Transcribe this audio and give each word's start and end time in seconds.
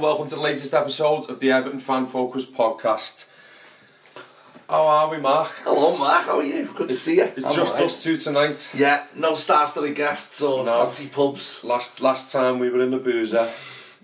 Welcome 0.00 0.28
to 0.28 0.36
the 0.36 0.40
latest 0.40 0.72
episode 0.72 1.28
of 1.30 1.40
the 1.40 1.50
Everton 1.52 1.78
Fan 1.80 2.06
Focus 2.06 2.46
podcast. 2.46 3.26
How 4.68 4.86
are 4.86 5.10
we, 5.10 5.18
Mark? 5.18 5.48
Hello, 5.64 5.96
Mark. 5.96 6.24
How 6.26 6.38
are 6.38 6.42
you? 6.42 6.66
Good 6.74 6.88
to 6.88 6.94
see 6.94 7.16
you. 7.16 7.24
It's 7.24 7.44
I'm 7.44 7.54
just 7.54 7.72
alright. 7.74 7.86
us 7.86 8.02
two 8.02 8.16
tonight. 8.16 8.70
Yeah, 8.74 9.04
no 9.14 9.34
star-studded 9.34 9.94
guests 9.94 10.40
or 10.42 10.64
No. 10.64 10.84
fancy 10.86 11.08
pubs. 11.08 11.62
Last 11.64 12.00
last 12.00 12.32
time 12.32 12.58
we 12.58 12.70
were 12.70 12.82
in 12.82 12.90
the 12.92 12.96
boozer, 12.98 13.48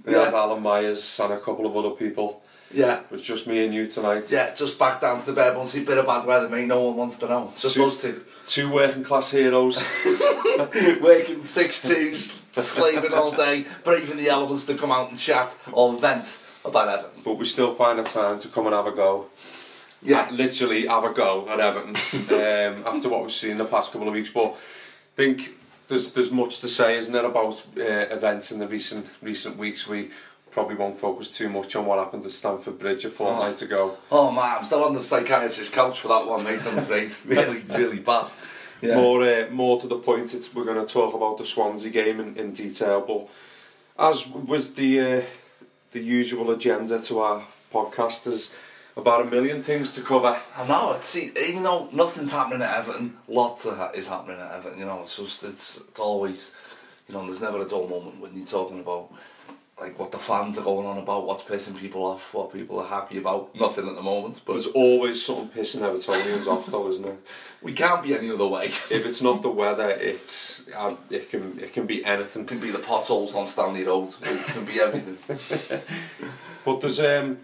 we 0.04 0.12
Yeah. 0.14 0.24
had 0.26 0.34
Alan 0.34 0.62
Myers 0.62 1.18
and 1.20 1.32
a 1.32 1.38
couple 1.38 1.66
of 1.66 1.76
other 1.76 1.90
people. 1.90 2.42
Yeah, 2.72 2.98
It 3.00 3.10
was 3.12 3.22
just 3.22 3.46
me 3.46 3.64
and 3.64 3.72
you 3.72 3.86
tonight. 3.86 4.24
yeah. 4.30 4.52
Just 4.54 4.78
back 4.78 5.00
down 5.00 5.20
to 5.20 5.26
the 5.26 5.32
bed 5.32 5.56
once 5.56 5.74
a 5.76 5.80
bit 5.80 5.98
of 5.98 6.06
bad 6.06 6.26
weather, 6.26 6.48
mate. 6.48 6.66
No 6.66 6.82
one 6.82 6.96
wants 6.96 7.16
to 7.18 7.26
know. 7.28 7.50
It's 7.52 7.62
just 7.62 7.74
Two- 7.76 7.84
us 7.86 8.00
two. 8.02 8.24
Two 8.44 8.70
working 8.72 9.02
class 9.04 9.30
heroes. 9.30 9.82
Working 11.00 11.42
six 11.44 11.82
twos, 11.82 12.32
slaving 12.62 13.12
all 13.12 13.30
day, 13.32 13.66
braving 13.84 14.16
the 14.16 14.28
elements 14.28 14.64
to 14.66 14.74
come 14.74 14.90
out 14.92 15.10
and 15.10 15.18
chat 15.18 15.56
or 15.72 15.96
vent 15.96 16.42
about 16.64 16.88
Everton. 16.88 17.22
but 17.24 17.34
we 17.34 17.44
still 17.44 17.74
find 17.74 17.98
a 18.00 18.04
time 18.04 18.38
to 18.40 18.48
come 18.48 18.66
and 18.66 18.74
have 18.74 18.86
a 18.86 18.92
go. 18.92 19.26
Yeah, 20.02 20.28
Literally 20.30 20.86
have 20.86 21.04
a 21.04 21.12
go 21.12 21.48
at 21.48 21.58
Everton 21.60 21.96
um, 22.30 22.86
after 22.86 23.08
what 23.08 23.22
we've 23.22 23.32
seen 23.32 23.58
the 23.58 23.64
past 23.64 23.92
couple 23.92 24.08
of 24.08 24.14
weeks. 24.14 24.30
But 24.30 24.52
I 24.52 24.56
think 25.16 25.56
there's 25.88 26.12
there's 26.12 26.30
much 26.30 26.58
to 26.60 26.68
say, 26.68 26.96
isn't 26.96 27.12
there, 27.12 27.24
about 27.24 27.64
uh, 27.76 27.82
events 27.82 28.52
in 28.52 28.58
the 28.58 28.68
recent 28.68 29.06
recent 29.22 29.56
weeks. 29.56 29.86
We 29.88 30.10
probably 30.50 30.74
won't 30.74 30.96
focus 30.96 31.30
too 31.36 31.48
much 31.48 31.76
on 31.76 31.84
what 31.86 31.98
happened 31.98 32.24
at 32.24 32.30
Stamford 32.30 32.78
Bridge 32.78 33.04
a 33.04 33.10
fortnight 33.10 33.60
ago. 33.62 33.96
Oh 34.10 34.30
man, 34.30 34.58
I'm 34.58 34.64
still 34.64 34.84
on 34.84 34.94
the 34.94 35.02
psychiatrist's 35.02 35.68
couch 35.68 36.00
for 36.00 36.08
that 36.08 36.26
one, 36.26 36.44
mate. 36.44 36.60
I'm 36.66 36.78
afraid. 36.78 37.10
really, 37.26 37.60
really 37.68 37.98
bad. 37.98 38.30
Yeah. 38.82 38.96
More 38.96 39.22
uh, 39.22 39.48
more 39.50 39.80
to 39.80 39.88
the 39.88 39.96
point, 39.96 40.34
it's, 40.34 40.54
we're 40.54 40.64
going 40.64 40.84
to 40.84 40.92
talk 40.92 41.14
about 41.14 41.38
the 41.38 41.44
Swansea 41.44 41.90
game 41.90 42.20
in, 42.20 42.36
in 42.36 42.52
detail. 42.52 43.00
But 43.00 43.28
as 43.98 44.28
was 44.28 44.74
the 44.74 45.00
uh, 45.00 45.22
the 45.92 46.00
usual 46.00 46.50
agenda 46.50 47.00
to 47.00 47.20
our 47.20 47.44
podcast, 47.72 48.24
there's 48.24 48.52
about 48.96 49.22
a 49.22 49.30
million 49.30 49.62
things 49.62 49.94
to 49.94 50.02
cover. 50.02 50.38
I 50.56 50.66
know. 50.66 50.92
It's 50.92 51.16
even 51.16 51.62
though 51.62 51.88
nothing's 51.92 52.32
happening 52.32 52.62
at 52.62 52.76
Everton, 52.78 53.16
lots 53.28 53.64
of 53.64 53.76
ha- 53.76 53.92
is 53.94 54.08
happening 54.08 54.40
at 54.40 54.52
Everton. 54.52 54.78
You 54.78 54.86
know, 54.86 55.00
it's 55.00 55.16
just 55.16 55.44
it's 55.44 55.78
it's 55.88 55.98
always, 55.98 56.52
you 57.08 57.14
know, 57.14 57.22
there's 57.24 57.40
never 57.40 57.60
a 57.62 57.68
dull 57.68 57.88
moment 57.88 58.20
when 58.20 58.36
you're 58.36 58.46
talking 58.46 58.80
about 58.80 59.10
like 59.80 59.98
what 59.98 60.10
the 60.10 60.18
fans 60.18 60.56
are 60.56 60.64
going 60.64 60.86
on 60.86 60.96
about, 60.96 61.26
what's 61.26 61.42
pissing 61.42 61.76
people 61.76 62.04
off, 62.06 62.32
what 62.32 62.50
people 62.52 62.80
are 62.80 62.86
happy 62.86 63.18
about. 63.18 63.54
Nothing 63.54 63.86
at 63.88 63.94
the 63.94 64.02
moment, 64.02 64.40
but 64.46 64.54
There's 64.54 64.68
always 64.68 65.24
something 65.24 65.48
pissing 65.48 65.80
Evertonians 65.80 66.46
off, 66.46 66.66
though, 66.66 66.88
isn't 66.88 67.04
there? 67.04 67.16
we 67.62 67.72
can't 67.74 68.02
be 68.02 68.14
any 68.16 68.30
other 68.30 68.46
way. 68.46 68.66
If 68.66 68.90
it's 68.90 69.20
not 69.20 69.42
the 69.42 69.50
weather, 69.50 69.90
it's 69.90 70.68
uh, 70.74 70.96
it 71.10 71.28
can 71.30 71.58
it 71.60 71.72
can 71.74 71.86
be 71.86 72.04
anything. 72.04 72.42
It 72.42 72.48
can 72.48 72.58
be 72.58 72.70
the 72.70 72.78
potholes 72.78 73.34
on 73.34 73.46
Stanley 73.46 73.84
Road. 73.84 74.14
It 74.22 74.44
can 74.46 74.64
be 74.64 74.80
everything. 74.80 75.18
But 76.64 76.80
there's 76.80 76.98
um 77.00 77.38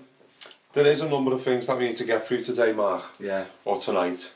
there 0.73 0.87
is 0.87 1.03
a 1.03 1.09
number 1.09 1.33
of 1.35 1.43
things 1.43 1.67
that 1.67 1.77
we 1.79 1.89
need 1.89 1.97
to 1.97 2.05
get 2.05 2.27
through 2.27 2.43
today, 2.43 2.73
Mark, 2.73 3.03
Yeah. 3.21 3.45
or 3.65 3.77
tonight. 3.77 4.33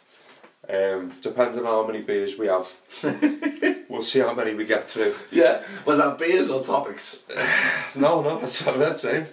Um, 0.68 1.12
depending 1.20 1.60
on 1.60 1.66
how 1.66 1.86
many 1.86 2.02
beers 2.02 2.36
we 2.36 2.46
have, 2.48 2.68
we'll 3.88 4.02
see 4.02 4.18
how 4.18 4.34
many 4.34 4.54
we 4.54 4.64
get 4.64 4.90
through. 4.90 5.14
Yeah. 5.30 5.62
Was 5.84 5.98
that 5.98 6.18
beers 6.18 6.50
or 6.50 6.62
topics? 6.62 7.20
No, 7.94 8.20
no, 8.20 8.38
that's 8.38 8.60
what 8.62 8.82
I'm 8.82 8.94
saying. 8.96 9.26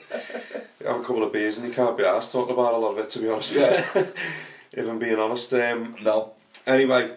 You 0.80 0.88
have 0.88 1.02
a 1.02 1.04
couple 1.04 1.24
of 1.24 1.34
beers 1.34 1.58
and 1.58 1.68
you 1.68 1.74
can't 1.74 1.98
be 1.98 2.06
asked 2.06 2.32
talking 2.32 2.54
about 2.54 2.76
a 2.76 2.78
lot 2.78 2.92
of 2.92 3.00
it, 3.00 3.10
to 3.10 3.20
be 3.20 3.28
honest. 3.28 3.52
Yeah. 3.52 3.86
if 4.72 4.88
I'm 4.88 5.00
being 5.00 5.20
honest. 5.20 5.52
Um, 5.54 5.96
No. 6.02 6.32
anyway, 6.66 7.12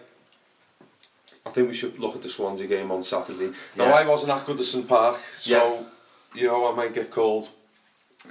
I 1.45 1.49
think 1.51 1.69
we 1.69 1.73
should 1.73 1.97
look 1.99 2.15
at 2.15 2.21
the 2.23 2.27
Swansea 2.29 2.67
game 2.67 2.91
on 2.91 3.01
Saturday. 3.03 3.51
Now, 3.77 3.85
Yeah. 3.85 3.93
I 3.93 4.05
wasn't 4.05 4.31
at 4.31 4.45
Goodison 4.45 4.85
Park, 4.87 5.17
so, 5.37 5.85
you 6.35 6.47
know, 6.47 6.69
I 6.71 6.75
might 6.75 6.93
get 6.93 7.11
called 7.11 7.47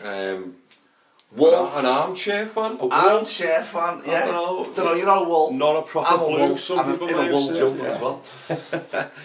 um, 0.04 0.56
Wolf. 1.32 1.76
an 1.76 1.86
armchair 1.86 2.46
fan. 2.46 2.72
A 2.72 2.86
wolf. 2.86 2.92
Armchair 2.92 3.62
fan. 3.64 4.00
Yeah. 4.06 4.12
I 4.12 4.20
don't 4.26 4.32
know. 4.32 4.74
Don't 4.74 4.84
know. 4.84 4.94
You 4.94 5.04
know 5.04 5.24
Wolf. 5.24 5.52
Not 5.52 5.76
a 5.76 5.82
proper 5.82 6.08
I'm 6.08 6.20
a 6.20 6.26
blue, 6.26 6.38
wolf. 6.38 6.60
some 6.60 6.78
I'm 6.78 6.92
people 6.92 7.08
in 7.08 7.28
a 7.28 7.32
wolf 7.32 7.54
jumper 7.54 7.82
yeah. 7.82 7.90
as 7.90 8.00
well. 8.00 9.10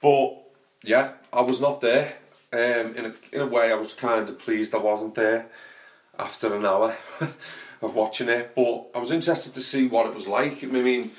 But 0.00 0.34
yeah, 0.82 1.12
I 1.32 1.40
was 1.40 1.62
not 1.62 1.80
there. 1.80 2.12
Um, 2.52 2.94
in 2.94 3.06
a 3.06 3.14
in 3.32 3.40
a 3.40 3.46
way, 3.46 3.72
I 3.72 3.74
was 3.74 3.94
kind 3.94 4.28
of 4.28 4.38
pleased 4.38 4.74
I 4.74 4.78
wasn't 4.78 5.14
there 5.14 5.46
after 6.18 6.54
an 6.54 6.66
hour 6.66 6.94
of 7.82 7.96
watching 7.96 8.28
it. 8.28 8.54
But 8.54 8.90
I 8.94 8.98
was 8.98 9.10
interested 9.10 9.54
to 9.54 9.60
see 9.60 9.86
what 9.86 10.06
it 10.06 10.14
was 10.14 10.28
like. 10.28 10.62
I 10.62 10.66
mean, 10.66 11.12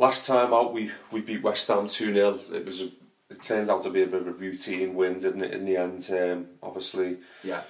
last 0.00 0.26
time 0.26 0.52
out 0.52 0.72
we 0.72 0.90
we 1.12 1.20
beat 1.20 1.42
West 1.42 1.68
Ham 1.68 1.86
two 1.86 2.12
0 2.12 2.40
It 2.52 2.66
was 2.66 2.82
a, 2.82 2.90
it 3.30 3.40
turned 3.40 3.70
out 3.70 3.84
to 3.84 3.90
be 3.90 4.02
a 4.02 4.06
bit 4.06 4.22
of 4.22 4.26
a 4.26 4.32
routine 4.32 4.94
win, 4.94 5.18
didn't 5.18 5.42
it? 5.44 5.54
In 5.54 5.64
the 5.64 5.76
end, 5.76 6.08
um, 6.10 6.46
obviously 6.60 7.18
Yeah. 7.44 7.62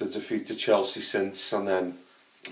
The 0.00 0.06
defeat 0.06 0.46
to 0.46 0.56
Chelsea 0.56 1.00
since, 1.00 1.52
and 1.52 1.68
then 1.68 1.98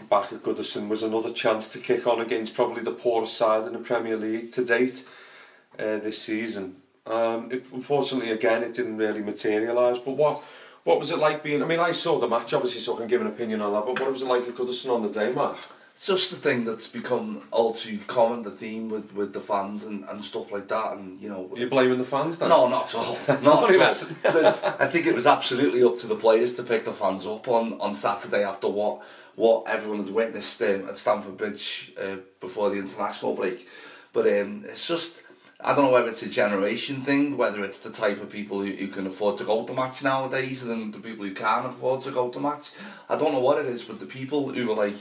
back 0.09 0.33
at 0.33 0.43
Goodison 0.43 0.89
was 0.89 1.03
another 1.03 1.33
chance 1.33 1.69
to 1.71 1.79
kick 1.79 2.07
on 2.07 2.21
against 2.21 2.55
probably 2.55 2.83
the 2.83 2.93
poorest 2.93 3.37
side 3.37 3.67
in 3.67 3.73
the 3.73 3.79
Premier 3.79 4.17
League 4.17 4.53
to 4.53 4.65
date 4.65 5.05
uh, 5.79 5.99
this 5.99 6.23
season. 6.23 6.77
Um, 7.07 7.51
it, 7.51 7.65
unfortunately, 7.73 8.31
again, 8.31 8.63
it 8.63 8.75
didn't 8.75 8.99
really 8.99 9.21
materialise. 9.21 9.99
But 9.99 10.13
what 10.13 10.45
what 10.85 10.99
was 10.99 11.11
it 11.11 11.19
like 11.19 11.43
being? 11.43 11.63
I 11.63 11.67
mean, 11.67 11.81
I 11.81 11.93
saw 11.93 12.19
the 12.19 12.29
match 12.29 12.53
obviously, 12.53 12.83
so 12.83 12.95
I 12.95 12.99
can 12.99 13.09
give 13.09 13.23
an 13.23 13.27
opinion 13.27 13.63
on 13.63 13.73
that. 13.73 13.87
But 13.87 13.99
what 13.99 14.13
was 14.13 14.23
it 14.23 14.27
like 14.27 14.43
at 14.43 14.55
Goodison 14.55 14.95
on 14.95 15.03
the 15.03 15.09
day, 15.09 15.33
Mark? 15.33 15.57
It's 15.99 16.07
just 16.07 16.31
the 16.31 16.37
thing 16.37 16.65
that's 16.65 16.87
become 16.87 17.43
all 17.51 17.75
too 17.75 17.99
common, 18.07 18.43
the 18.43 18.53
theme 18.53 18.89
with, 18.89 19.13
with 19.15 19.33
the 19.33 19.41
fans 19.41 19.83
and, 19.83 20.05
and 20.09 20.25
stuff 20.25 20.53
like 20.53 20.69
that, 20.69 20.93
and 20.93 21.21
you 21.21 21.29
know. 21.29 21.51
You're 21.57 21.69
blaming 21.69 21.99
the 21.99 22.05
fans 22.05 22.39
then? 22.39 22.51
No, 22.51 22.69
not 22.69 22.87
at 22.87 22.95
all. 22.95 23.19
Not 23.43 23.69
at 23.69 23.81
all. 23.81 23.93
Since- 23.93 24.63
I 24.63 24.87
think 24.87 25.07
it 25.07 25.15
was 25.17 25.27
absolutely 25.27 25.83
up 25.83 25.97
to 25.97 26.07
the 26.07 26.15
players 26.15 26.55
to 26.55 26.63
pick 26.63 26.85
the 26.85 26.93
fans 26.93 27.27
up 27.27 27.49
on, 27.49 27.81
on 27.81 27.95
Saturday 27.95 28.45
after 28.45 28.69
what 28.69 29.03
what 29.35 29.67
everyone 29.67 29.99
had 30.05 30.11
witnessed 30.15 30.63
um, 30.63 30.89
at 30.89 30.97
Stamford 30.97 31.37
Bridge 31.37 31.93
uh, 32.01 32.19
before 32.41 32.71
the 32.71 32.77
international 32.79 33.35
break. 33.35 33.69
But 34.13 34.27
um, 34.29 34.65
it's 34.67 34.87
just, 34.87 35.23
I 35.61 35.75
don't 35.75 35.85
know 35.87 35.93
whether 35.93 36.09
it's 36.09 36.23
a 36.23 36.29
generation 36.29 37.03
thing, 37.03 37.37
whether 37.37 37.65
it's 37.65 37.79
the 37.79 37.91
type 37.91 38.21
of 38.23 38.31
people 38.31 38.63
who, 38.63 38.71
who 38.73 38.87
can 38.87 39.07
afford 39.09 39.39
to 39.39 39.45
go 39.45 39.65
to 39.65 39.73
match 39.75 40.03
nowadays 40.05 40.63
and 40.63 40.71
then 40.71 40.91
the 40.93 40.99
people 40.99 41.25
who 41.25 41.35
can't 41.35 41.67
afford 41.67 42.03
to 42.03 42.13
go 42.13 42.29
to 42.31 42.39
match. 42.41 42.71
I 43.09 43.17
don't 43.17 43.33
know 43.33 43.41
what 43.41 43.59
it 43.59 43.67
is, 43.67 43.83
but 43.83 43.99
the 44.01 44.07
people 44.07 44.49
who 44.53 44.67
were 44.69 44.75
like, 44.77 44.97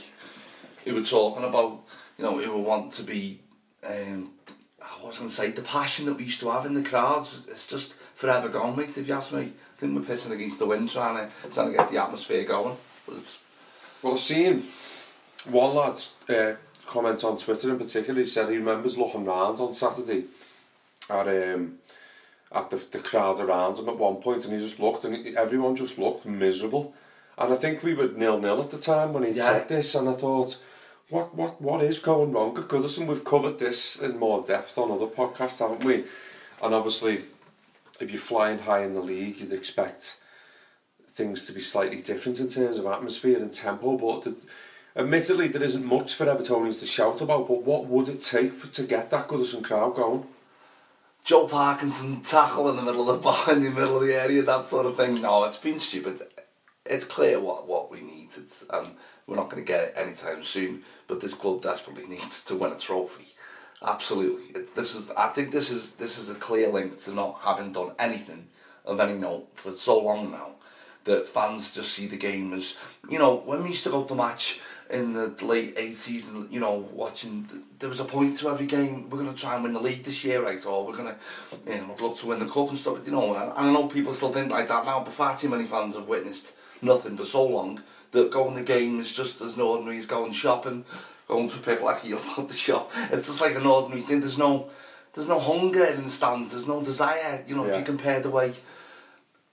who 0.88 0.96
were 0.96 1.04
talking 1.04 1.44
about, 1.44 1.82
you 2.18 2.24
know, 2.24 2.38
who 2.38 2.52
were 2.52 2.58
wanting 2.64 2.92
to 2.92 3.04
be, 3.04 3.42
um, 3.86 4.32
I 4.82 5.04
was 5.04 5.18
going 5.18 5.30
to 5.30 5.36
say, 5.36 5.52
the 5.52 5.62
passion 5.62 6.06
that 6.06 6.14
we 6.14 6.24
used 6.24 6.40
to 6.40 6.50
have 6.50 6.66
in 6.66 6.74
the 6.74 6.82
crowds, 6.88 7.42
it's 7.48 7.68
just 7.68 7.94
forever 8.16 8.48
gone, 8.48 8.76
mate, 8.76 8.98
if 8.98 9.08
you 9.08 9.14
ask 9.14 9.32
me. 9.34 9.42
I 9.42 9.80
think 9.80 9.96
we're 9.96 10.16
pissing 10.16 10.32
against 10.32 10.60
the 10.60 10.66
wind 10.66 10.90
trying 10.90 11.30
to, 11.30 11.50
trying 11.50 11.72
to 11.72 11.78
get 11.78 11.90
the 11.90 12.02
atmosphere 12.02 12.46
going. 12.46 12.78
But 13.06 13.18
it's, 13.18 13.38
Well, 14.02 14.18
seen 14.18 14.66
one 15.46 15.76
lad 15.76 16.02
uh, 16.30 16.54
comment 16.86 17.24
on 17.24 17.38
Twitter 17.38 17.70
in 17.70 17.78
particular. 17.78 18.22
He 18.22 18.28
said 18.28 18.50
he 18.50 18.58
remembers 18.58 18.98
looking 18.98 19.26
round 19.26 19.60
on 19.60 19.74
Saturday 19.74 20.24
at 21.10 21.28
um, 21.28 21.78
at 22.50 22.70
the, 22.70 22.78
the 22.92 23.00
crowd 23.00 23.40
around 23.42 23.78
him 23.78 23.90
at 23.90 23.98
one 23.98 24.16
point, 24.16 24.46
and 24.46 24.54
he 24.54 24.60
just 24.66 24.80
looked, 24.80 25.04
and 25.04 25.16
he, 25.18 25.36
everyone 25.36 25.76
just 25.76 26.00
looked 26.00 26.26
miserable. 26.26 26.94
And 27.38 27.52
I 27.54 27.56
think 27.58 27.84
we 27.84 27.94
were 27.94 28.08
nil 28.08 28.40
nil 28.40 28.62
at 28.62 28.72
the 28.72 28.78
time 28.80 29.14
when 29.14 29.24
he 29.24 29.32
Yeah. 29.32 29.44
said 29.46 29.68
this, 29.68 29.94
and 29.96 30.08
I 30.10 30.14
thought, 30.14 30.58
what 31.10 31.34
what 31.36 31.62
what 31.62 31.82
is 31.82 32.00
going 32.00 32.32
wrong 32.32 32.58
at 32.58 32.68
Goodison? 32.68 33.08
We've 33.08 33.24
covered 33.24 33.60
this 33.60 33.96
in 33.98 34.18
more 34.18 34.44
depth 34.44 34.78
on 34.78 34.92
other 34.92 35.08
podcasts, 35.08 35.60
haven't 35.60 35.84
we? 35.84 36.04
And 36.62 36.74
obviously, 36.74 37.24
if 38.00 38.12
you're 38.12 38.20
flying 38.20 38.60
high 38.60 38.84
in 38.84 38.94
the 38.94 39.02
league, 39.02 39.40
you'd 39.40 39.54
expect 39.54 40.18
things 41.10 41.46
to 41.46 41.54
be 41.54 41.62
slightly 41.62 42.02
different 42.02 42.40
in 42.40 42.48
terms 42.48 42.78
of 42.78 42.86
atmosphere 42.86 43.38
and 43.38 43.52
tempo. 43.52 43.98
But 43.98 44.24
the, 44.24 44.36
admittedly, 44.96 45.48
there 45.48 45.64
isn't 45.64 45.86
much 45.86 46.14
for 46.14 46.26
Evertonians 46.26 46.80
to 46.82 46.86
shout 46.86 47.22
about. 47.22 47.48
But 47.48 47.64
what 47.64 47.88
would 47.88 48.10
it 48.10 48.20
take 48.20 48.54
for, 48.54 48.68
to 48.68 48.84
get 48.84 49.10
that 49.12 49.28
Goodison 49.28 49.64
crowd 49.64 49.96
going? 49.96 50.28
Joe 51.24 51.48
Parkinson 51.48 52.22
tackle 52.22 52.70
in 52.70 52.78
the 52.78 52.82
middle 52.82 53.10
of 53.10 53.18
the 53.18 53.24
bar, 53.24 53.52
in 53.52 53.64
the 53.64 53.70
middle 53.70 53.98
of 53.98 54.08
the 54.08 54.14
area, 54.14 54.44
that 54.44 54.68
sort 54.68 54.86
of 54.86 54.98
thing. 54.98 55.22
No, 55.22 55.44
it's 55.44 55.58
been 55.58 55.80
stupid. 55.80 56.22
It's 56.86 57.04
clear 57.04 57.40
what, 57.40 57.68
what 57.68 57.92
we 57.92 58.02
need. 58.02 58.30
It's 58.38 58.66
um, 58.70 58.92
we're 59.28 59.36
not 59.36 59.50
going 59.50 59.64
to 59.64 59.68
get 59.68 59.84
it 59.84 59.94
anytime 59.96 60.44
soon. 60.44 60.84
But 61.08 61.22
this 61.22 61.34
club 61.34 61.62
desperately 61.62 62.08
needs 62.08 62.44
to 62.46 62.56
win 62.56 62.72
a 62.72 62.78
trophy. 62.78 63.28
Absolutely. 63.86 64.60
It, 64.60 64.76
this 64.76 64.96
is. 64.96 65.12
I 65.12 65.28
think 65.28 65.52
this 65.52 65.70
is 65.70 65.94
this 65.94 66.18
is 66.18 66.30
a 66.30 66.36
clear 66.36 66.70
link 66.70 67.00
to 67.04 67.14
not 67.14 67.40
having 67.44 67.72
done 67.72 67.92
anything 68.00 68.48
of 68.86 69.00
any 69.00 69.14
note 69.14 69.50
for 69.54 69.72
so 69.72 70.00
long 70.00 70.32
now. 70.32 70.52
That 71.04 71.28
fans 71.28 71.76
just 71.76 71.94
see 71.94 72.08
the 72.08 72.18
game 72.18 72.52
as 72.54 72.76
you 73.10 73.20
know 73.20 73.36
when 73.36 73.64
we 73.64 73.70
used 73.70 73.84
to 73.84 73.90
go 73.90 74.04
to 74.04 74.16
match 74.16 74.60
in 74.90 75.14
the 75.14 75.28
late 75.42 75.76
80s 75.76 76.30
and 76.30 76.52
you 76.52 76.60
know 76.60 76.88
watching 76.94 77.46
th- 77.46 77.62
there 77.80 77.90
was 77.90 78.00
a 78.00 78.06
point 78.06 78.36
to 78.38 78.50
every 78.50 78.66
game 78.66 79.10
we're 79.10 79.20
going 79.20 79.34
to 79.34 79.40
try 79.40 79.56
and 79.56 79.64
win 79.64 79.74
the 79.74 79.80
league 79.80 80.04
this 80.04 80.24
year 80.24 80.44
right 80.44 80.66
or 80.66 80.86
we're 80.86 80.96
going 80.96 81.14
to 81.14 81.72
you 81.72 81.82
know 81.82 81.96
look 82.00 82.18
to 82.20 82.28
win 82.28 82.40
the 82.40 82.46
cup 82.46 82.70
and 82.70 82.78
stuff 82.78 83.00
you 83.06 83.12
know 83.12 83.34
and 83.36 83.52
I 83.54 83.72
know 83.72 83.88
people 83.88 84.14
still 84.14 84.32
think 84.32 84.52
like 84.52 84.68
that 84.70 84.86
now 84.86 85.04
but 85.04 85.14
far 85.14 85.36
too 85.36 85.50
many 85.50 85.66
fans 85.66 85.96
have 85.96 86.08
witnessed 86.08 86.54
nothing 86.82 87.18
for 87.18 87.26
so 87.26 87.46
long 87.46 87.82
that 88.12 88.32
going 88.32 88.56
the 88.56 88.64
game 88.64 89.00
is 89.00 89.16
just 89.16 89.42
as 89.42 89.58
ordinary 89.58 89.98
as 89.98 90.06
going 90.06 90.32
shopping 90.32 90.86
going 91.28 91.50
to 91.50 91.60
pick 91.60 91.82
like 91.82 92.06
you 92.06 92.20
at 92.38 92.48
the 92.48 92.54
shop 92.54 92.92
it's 93.12 93.28
just 93.28 93.42
like 93.42 93.56
an 93.56 93.66
ordinary 93.66 94.02
thing 94.02 94.20
there's 94.20 94.38
no 94.38 94.70
there's 95.14 95.28
no 95.28 95.40
hunger 95.40 95.86
in 95.86 96.04
the 96.04 96.10
stands 96.10 96.52
there's 96.52 96.68
no 96.68 96.84
desire 96.84 97.44
you 97.48 97.56
know 97.56 97.66
if 97.66 97.78
you 97.78 97.84
compare 97.84 98.20
the 98.20 98.30
way 98.30 98.54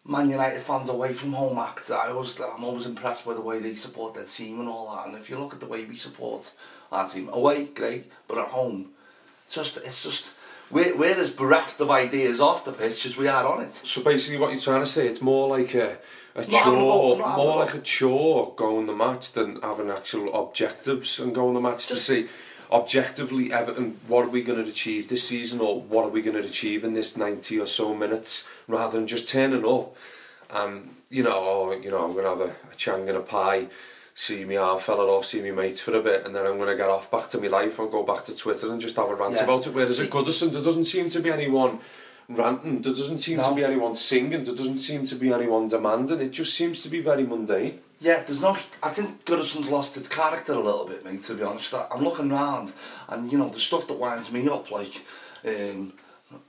Man 0.06 0.28
United 0.28 0.60
fans 0.60 0.90
away 0.90 1.14
from 1.14 1.32
home 1.32 1.56
act. 1.56 1.90
I 1.90 2.10
always, 2.10 2.38
I'm 2.38 2.62
always 2.62 2.84
impressed 2.84 3.24
by 3.24 3.32
the 3.32 3.40
way 3.40 3.58
they 3.58 3.74
support 3.74 4.12
their 4.12 4.26
team 4.26 4.60
and 4.60 4.68
all 4.68 4.94
that. 4.94 5.06
And 5.06 5.16
if 5.16 5.30
you 5.30 5.38
look 5.38 5.54
at 5.54 5.60
the 5.60 5.66
way 5.66 5.84
we 5.86 5.96
support 5.96 6.52
our 6.92 7.08
team 7.08 7.30
away, 7.32 7.64
great, 7.64 8.12
but 8.28 8.36
at 8.36 8.48
home, 8.48 8.90
it's 9.46 9.54
just 9.54 9.78
it's 9.78 10.02
just 10.02 10.34
we're, 10.70 10.94
we're 10.94 11.16
as 11.16 11.30
bereft 11.30 11.80
of 11.80 11.90
ideas 11.90 12.38
off 12.38 12.66
the 12.66 12.72
pitch 12.72 13.06
as 13.06 13.16
we 13.16 13.28
are 13.28 13.46
on 13.46 13.62
it. 13.62 13.74
So 13.74 14.02
basically, 14.02 14.38
what 14.38 14.52
you're 14.52 14.60
trying 14.60 14.82
to 14.82 14.86
say, 14.86 15.06
it's 15.08 15.22
more 15.22 15.48
like 15.48 15.74
a, 15.74 15.96
a 16.34 16.40
Not 16.40 16.50
having 16.64 16.78
a 16.80 16.82
chore, 16.82 17.36
more 17.36 17.56
like 17.58 17.74
a 17.74 17.80
chore 17.80 18.52
going 18.56 18.86
the 18.86 18.92
match 18.94 19.32
than 19.32 19.60
having 19.62 19.90
actual 19.90 20.34
objectives 20.34 21.20
and 21.20 21.34
going 21.34 21.54
the 21.54 21.60
match 21.60 21.86
to 21.88 21.96
see 21.96 22.28
objectively 22.72 23.52
Everton 23.52 24.00
what 24.08 24.24
are 24.24 24.28
we 24.30 24.42
going 24.42 24.62
to 24.62 24.68
achieve 24.68 25.08
this 25.08 25.28
season 25.28 25.60
or 25.60 25.80
what 25.80 26.04
are 26.04 26.08
we 26.08 26.22
going 26.22 26.40
to 26.40 26.48
achieve 26.48 26.82
in 26.82 26.94
this 26.94 27.16
90 27.16 27.60
or 27.60 27.66
so 27.66 27.94
minutes 27.94 28.46
rather 28.66 28.96
than 28.98 29.06
just 29.06 29.28
turning 29.28 29.64
up 29.64 29.94
and 30.50 30.96
you 31.10 31.22
know 31.22 31.30
oh, 31.34 31.80
you 31.80 31.90
know 31.90 32.04
I'm 32.04 32.12
going 32.14 32.24
to 32.24 32.30
have 32.30 32.40
a, 32.40 32.72
a 32.72 32.74
chang 32.76 33.08
and 33.08 33.18
a 33.18 33.20
pie 33.20 33.68
see 34.14 34.44
me 34.44 34.54
half 34.54 34.82
fella 34.82 35.04
or 35.06 35.22
see 35.22 35.40
me 35.42 35.50
mate 35.50 35.78
for 35.78 35.94
a 35.94 36.00
bit 36.02 36.24
and 36.24 36.34
then 36.34 36.46
I'm 36.46 36.56
going 36.56 36.68
to 36.70 36.76
get 36.76 36.88
off 36.88 37.10
back 37.10 37.28
to 37.28 37.38
my 37.40 37.48
life 37.48 37.78
and 37.78 37.90
go 37.92 38.02
back 38.02 38.24
to 38.24 38.36
Twitter 38.36 38.72
and 38.72 38.80
just 38.80 38.96
have 38.96 39.08
a 39.08 39.14
rant 39.14 39.34
Yeah. 39.36 39.44
about 39.44 39.66
it 39.66 39.74
whereas 39.74 40.00
at 40.00 40.10
Goodison 40.10 40.50
there 40.52 40.62
doesn't 40.62 40.84
seem 40.84 41.10
to 41.10 41.20
be 41.20 41.30
anyone 41.30 41.78
ranting 42.28 42.80
there 42.82 42.94
doesn't 42.94 43.18
seem 43.18 43.38
to 43.38 43.54
be 43.54 43.64
anyone 43.64 43.94
singing 43.94 44.44
there 44.44 44.54
doesn't 44.54 44.78
seem 44.78 45.04
to 45.06 45.14
be 45.14 45.32
anyone 45.32 45.68
demanding 45.68 46.20
it 46.20 46.30
just 46.30 46.54
seems 46.54 46.82
to 46.82 46.88
be 46.88 47.00
very 47.00 47.24
mundane 47.24 47.78
Yeah, 48.00 48.20
there's 48.26 48.42
no. 48.42 48.50
I 48.82 48.90
think 48.90 49.24
Goodison's 49.24 49.70
lost 49.70 49.96
its 49.96 50.08
character 50.08 50.52
a 50.52 50.60
little 50.60 50.86
bit, 50.86 51.04
mate. 51.04 51.22
To 51.24 51.34
be 51.34 51.42
honest, 51.42 51.72
I'm 51.72 52.02
looking 52.04 52.28
round, 52.28 52.72
and 53.08 53.30
you 53.32 53.38
know 53.38 53.48
the 53.48 53.60
stuff 53.60 53.86
that 53.88 53.98
winds 53.98 54.30
me 54.30 54.46
up, 54.48 54.70
like, 54.70 54.94
um, 55.46 55.92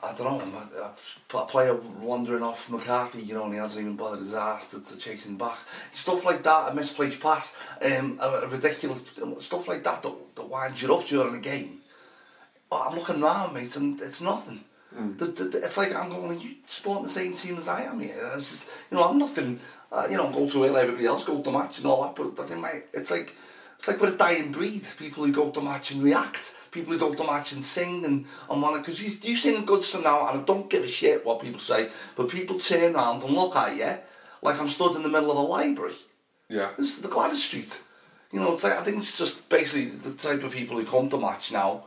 I 0.03 0.13
don't 0.17 0.27
know, 0.53 0.69
a, 0.83 1.37
a 1.37 1.45
player 1.45 1.75
wandering 2.01 2.43
off 2.43 2.69
McCarthy, 2.69 3.21
you 3.21 3.35
know, 3.35 3.45
and 3.45 3.53
he 3.53 3.59
hasn't 3.59 3.79
even 3.79 3.95
bothered 3.95 4.19
his 4.19 4.33
ass 4.33 4.71
to, 4.71 4.83
to 4.83 4.97
chase 4.97 5.25
him 5.25 5.37
back. 5.37 5.57
Stuff 5.93 6.25
like 6.25 6.43
that, 6.43 6.71
a 6.71 6.73
misplaced 6.73 7.19
pass, 7.21 7.55
um, 7.85 8.17
a, 8.21 8.27
a 8.43 8.47
ridiculous 8.49 9.01
stuff 9.39 9.67
like 9.67 9.83
that, 9.83 10.01
that 10.03 10.15
that 10.35 10.49
winds 10.49 10.81
you 10.81 10.93
up 10.93 11.05
during 11.05 11.33
the 11.33 11.39
game. 11.39 11.79
I'm 12.71 12.95
looking 12.95 13.21
round, 13.21 13.53
mate, 13.53 13.75
and 13.77 14.01
it's 14.01 14.19
nothing. 14.19 14.65
The, 15.17 15.25
the, 15.25 15.43
the- 15.45 15.57
it's 15.59 15.77
like 15.77 15.93
I'm 15.93 16.09
going, 16.09 16.31
are 16.31 16.41
you 16.41 16.55
supporting 16.65 17.03
the 17.03 17.09
same 17.09 17.33
team 17.33 17.57
as 17.57 17.67
I 17.67 17.83
am 17.83 17.99
here? 17.99 18.31
It's 18.33 18.49
just, 18.49 18.69
you 18.89 18.97
know, 18.97 19.03
I'm 19.03 19.17
nothing, 19.17 19.59
uh, 19.91 20.07
you 20.09 20.17
know, 20.17 20.29
go 20.31 20.47
to 20.49 20.63
it 20.63 20.71
like 20.71 20.83
everybody 20.83 21.05
else, 21.05 21.23
go 21.23 21.41
to 21.41 21.51
match 21.51 21.77
and 21.79 21.87
all 21.87 22.03
that, 22.03 22.15
but 22.15 22.41
I 22.43 22.47
think, 22.47 22.61
mate, 22.61 22.83
it's 22.93 23.11
like, 23.11 23.35
it's 23.77 23.87
like 23.87 23.99
we're 23.99 24.13
a 24.13 24.17
dying 24.17 24.51
breed. 24.51 24.83
People 24.97 25.25
who 25.25 25.31
go 25.31 25.51
to 25.51 25.61
match 25.61 25.91
and 25.91 26.01
react. 26.03 26.53
People 26.71 26.93
who 26.93 26.99
go 26.99 27.13
to 27.13 27.23
match 27.25 27.51
and 27.53 27.63
sing 27.63 28.05
and, 28.05 28.25
and 28.49 28.61
want 28.61 28.75
to, 28.75 28.81
because 28.81 29.01
you, 29.01 29.09
you 29.29 29.35
sing 29.37 29.65
Goodison 29.65 30.03
now, 30.03 30.27
and 30.27 30.41
I 30.41 30.43
don't 30.43 30.69
give 30.69 30.83
a 30.83 30.87
shit 30.87 31.25
what 31.25 31.41
people 31.41 31.59
say, 31.59 31.89
but 32.15 32.29
people 32.29 32.59
turn 32.59 32.95
around 32.95 33.23
and 33.23 33.33
look 33.33 33.55
at 33.55 33.75
you 33.75 33.97
like 34.41 34.59
I'm 34.59 34.67
stood 34.69 34.95
in 34.95 35.03
the 35.03 35.09
middle 35.09 35.31
of 35.31 35.37
a 35.37 35.41
library. 35.41 35.93
yeah 36.49 36.71
This 36.77 36.95
is 36.97 37.01
the 37.01 37.07
Gwladys 37.07 37.35
Street. 37.47 37.81
You 38.31 38.39
know, 38.41 38.53
it's 38.53 38.63
like 38.63 38.73
I 38.73 38.83
think 38.83 38.97
it's 38.97 39.17
just 39.17 39.47
basically 39.49 39.85
the 39.85 40.11
type 40.13 40.43
of 40.43 40.51
people 40.51 40.77
who 40.77 40.85
come 40.85 41.07
to 41.09 41.17
match 41.17 41.51
now. 41.51 41.85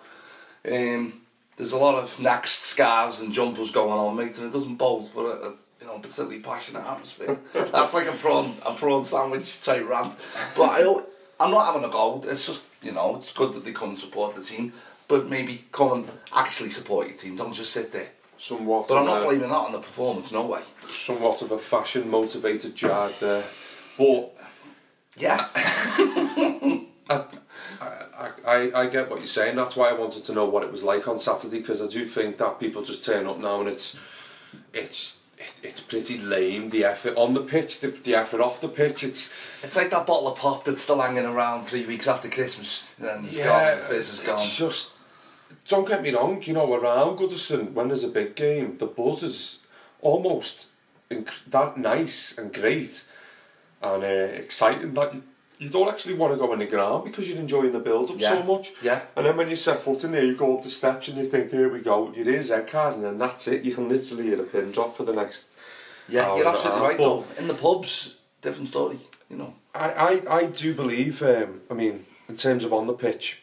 Um, 0.71 1.21
there's 1.59 1.73
a 1.73 1.77
lot 1.79 1.97
of 2.03 2.19
necks, 2.19 2.53
scarves, 2.53 3.21
and 3.21 3.33
jumpers 3.33 3.71
going 3.71 3.99
on, 3.99 4.17
mate, 4.17 4.39
and 4.39 4.47
it 4.47 4.53
doesn't 4.53 4.77
bode 4.77 5.07
for 5.07 5.33
a, 5.33 5.35
a 5.49 5.51
you 5.81 5.87
know 5.87 5.99
particularly 5.99 6.41
passionate 6.41 6.85
atmosphere. 6.87 7.39
That's 7.53 7.93
like 7.93 8.07
a 8.07 8.13
prawn 8.13 8.55
a 8.65 8.73
prawn 8.75 9.05
sandwich 9.05 9.61
type 9.61 9.87
rant. 9.87 10.15
But 10.57 10.71
I 10.71 10.97
I'm 11.41 11.51
not 11.51 11.67
having 11.67 11.85
a 11.85 11.89
go. 11.91 12.23
It's 12.25 12.47
just 12.47 12.63
you 12.83 12.93
know 12.93 13.17
it's 13.17 13.33
good 13.33 13.53
that 13.53 13.65
they 13.65 13.73
come 13.73 13.91
and 13.91 13.99
support 13.99 14.35
the 14.35 14.43
team, 14.43 14.73
but 15.09 15.29
maybe 15.29 15.65
come 15.73 15.93
and 15.93 16.09
actually 16.33 16.71
support 16.71 17.09
your 17.09 17.17
team. 17.17 17.37
Don't 17.37 17.53
just 17.53 17.73
sit 17.73 17.93
there. 17.93 18.09
somewhat 18.39 18.89
But 18.89 18.99
I'm 18.99 19.07
not 19.07 19.25
blaming 19.25 19.49
that 19.49 19.55
on 19.55 19.73
the 19.73 19.81
performance. 19.81 20.33
No 20.33 20.47
way. 20.47 20.63
somewhat 20.87 21.43
of 21.43 21.53
a 21.53 21.59
fashion 21.59 22.09
motivated 22.09 22.75
jag 22.75 23.13
there 23.21 23.45
but 23.99 24.33
Yeah. 25.17 25.49
I, 27.11 27.25
I, 28.19 28.31
I, 28.47 28.81
I 28.83 28.87
get 28.89 29.09
what 29.09 29.21
you're 29.21 29.27
saying. 29.27 29.57
That's 29.57 29.77
why 29.77 29.91
I 29.91 29.93
wanted 29.93 30.25
to 30.25 30.33
know 30.33 30.45
what 30.45 30.65
it 30.65 30.73
was 30.73 30.83
like 30.83 31.07
on 31.07 31.19
Saturday 31.19 31.61
because 31.61 31.81
I 31.81 31.87
do 31.87 32.05
think 32.05 32.39
that 32.39 32.59
people 32.59 32.83
just 32.83 33.05
turn 33.05 33.27
up 33.27 33.39
now 33.39 33.61
and 33.61 33.69
it's 33.69 33.99
it's 34.75 35.19
it, 35.37 35.53
it's 35.63 35.81
pretty 35.81 36.19
lame. 36.19 36.71
The 36.71 36.85
effort 36.85 37.17
on 37.17 37.35
the 37.35 37.43
pitch, 37.43 37.81
the, 37.81 37.89
the 37.89 38.17
effort 38.17 38.41
off 38.41 38.61
the 38.61 38.69
pitch. 38.69 39.05
It's 39.05 39.33
It's 39.63 39.77
like 39.77 39.91
that 39.91 40.07
bottle 40.07 40.29
of 40.29 40.39
pop 40.39 40.65
that's 40.65 40.83
still 40.83 41.01
hanging 41.01 41.25
around 41.25 41.67
three 41.67 41.87
weeks 41.87 42.09
after 42.09 42.29
Christmas. 42.29 42.93
And 42.99 43.27
it's 43.27 43.37
yeah, 43.37 43.47
gone, 43.47 43.79
the 43.79 43.85
fizz 43.85 44.11
is 44.11 44.19
it's 44.19 44.29
gone. 44.29 44.69
just 44.69 44.95
don't 45.69 45.87
get 45.87 46.03
me 46.03 46.13
wrong. 46.13 46.43
You 46.43 46.55
know, 46.55 46.73
around 46.75 47.19
Goodison 47.19 47.73
when 47.73 47.89
there's 47.89 48.05
a 48.05 48.09
big 48.09 48.35
game, 48.35 48.79
the 48.79 48.87
buzz 48.87 49.23
is 49.23 49.59
almost 50.01 50.67
inc- 51.11 51.45
that 51.47 51.77
nice 51.77 52.37
and 52.37 52.53
great 52.53 53.05
and 53.81 54.03
uh, 54.03 54.07
exciting 54.07 54.93
that 54.95 55.15
you, 55.15 55.23
you 55.59 55.69
don't 55.69 55.89
actually 55.89 56.15
want 56.15 56.33
to 56.33 56.39
go 56.39 56.53
in 56.53 56.61
the 56.61 56.67
ground 56.67 57.05
because 57.05 57.29
you're 57.29 57.39
enjoying 57.39 57.73
the 57.73 57.81
build 57.81 58.11
up 58.11 58.21
so 58.21 58.43
much. 58.45 58.73
Yeah. 58.83 59.01
And 59.17 59.27
then 59.27 59.37
when 59.37 59.51
you 59.51 59.57
set 59.57 59.81
foot 59.81 60.03
in 60.05 60.13
there, 60.13 60.25
you 60.25 60.37
go 60.37 60.57
up 60.57 60.63
the 60.63 60.71
steps 60.71 61.09
and 61.09 61.19
you 61.19 61.25
think, 61.27 61.51
here 61.51 61.69
we 61.69 61.81
go, 61.81 62.13
your 62.13 62.29
ears 62.29 62.51
head 62.51 62.69
cards, 62.69 62.97
and 62.97 63.05
then 63.05 63.19
that's 63.19 63.49
it. 63.49 63.65
You 63.65 63.75
can 63.75 63.89
literally 63.89 64.25
hear 64.25 64.41
a 64.41 64.45
pin 64.45 64.71
drop 64.71 64.97
for 64.97 65.05
the 65.05 65.13
next. 65.13 65.53
Yeah, 66.09 66.27
hour 66.27 66.39
you're 66.39 66.49
absolutely 66.49 66.81
right 66.81 66.99
though. 66.99 67.25
In 67.37 67.49
the 67.49 67.55
pubs, 67.55 68.17
different 68.41 68.69
story, 68.69 68.99
you 69.29 69.37
know. 69.37 69.55
I, 69.75 70.23
I, 70.29 70.37
I 70.37 70.47
do 70.47 70.75
believe, 70.75 71.23
um, 71.23 71.61
I 71.71 71.75
mean, 71.75 72.07
in 72.29 72.37
terms 72.37 72.65
of 72.65 72.73
on 72.73 72.87
the 72.87 72.95
pitch, 72.95 73.43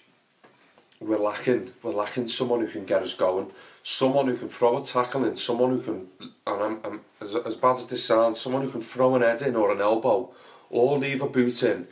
we're 1.00 1.20
lacking, 1.20 1.74
we're 1.84 1.92
lacking 1.92 2.28
someone 2.30 2.62
who 2.62 2.68
can 2.68 2.86
get 2.86 3.04
us 3.04 3.14
going, 3.14 3.52
someone 3.84 4.28
who 4.28 4.38
can 4.38 4.48
throw 4.48 4.78
a 4.78 4.84
tackle 4.84 5.26
in, 5.26 5.36
someone 5.36 5.72
who 5.72 5.82
can, 5.82 6.08
and 6.48 6.64
I'm, 6.64 6.80
I'm 6.84 7.02
as, 7.22 7.36
as 7.36 7.56
bad 7.56 7.78
as 7.78 7.86
this 7.88 8.04
sounds, 8.04 8.40
someone 8.40 8.64
who 8.64 8.72
can 8.72 8.82
throw 8.82 9.16
an 9.16 9.22
head 9.22 9.42
in 9.42 9.56
or 9.56 9.72
an 9.72 9.82
elbow, 9.82 10.32
or 10.70 10.98
leave 10.98 11.22
a 11.22 11.30
boot 11.30 11.62
in, 11.62 11.88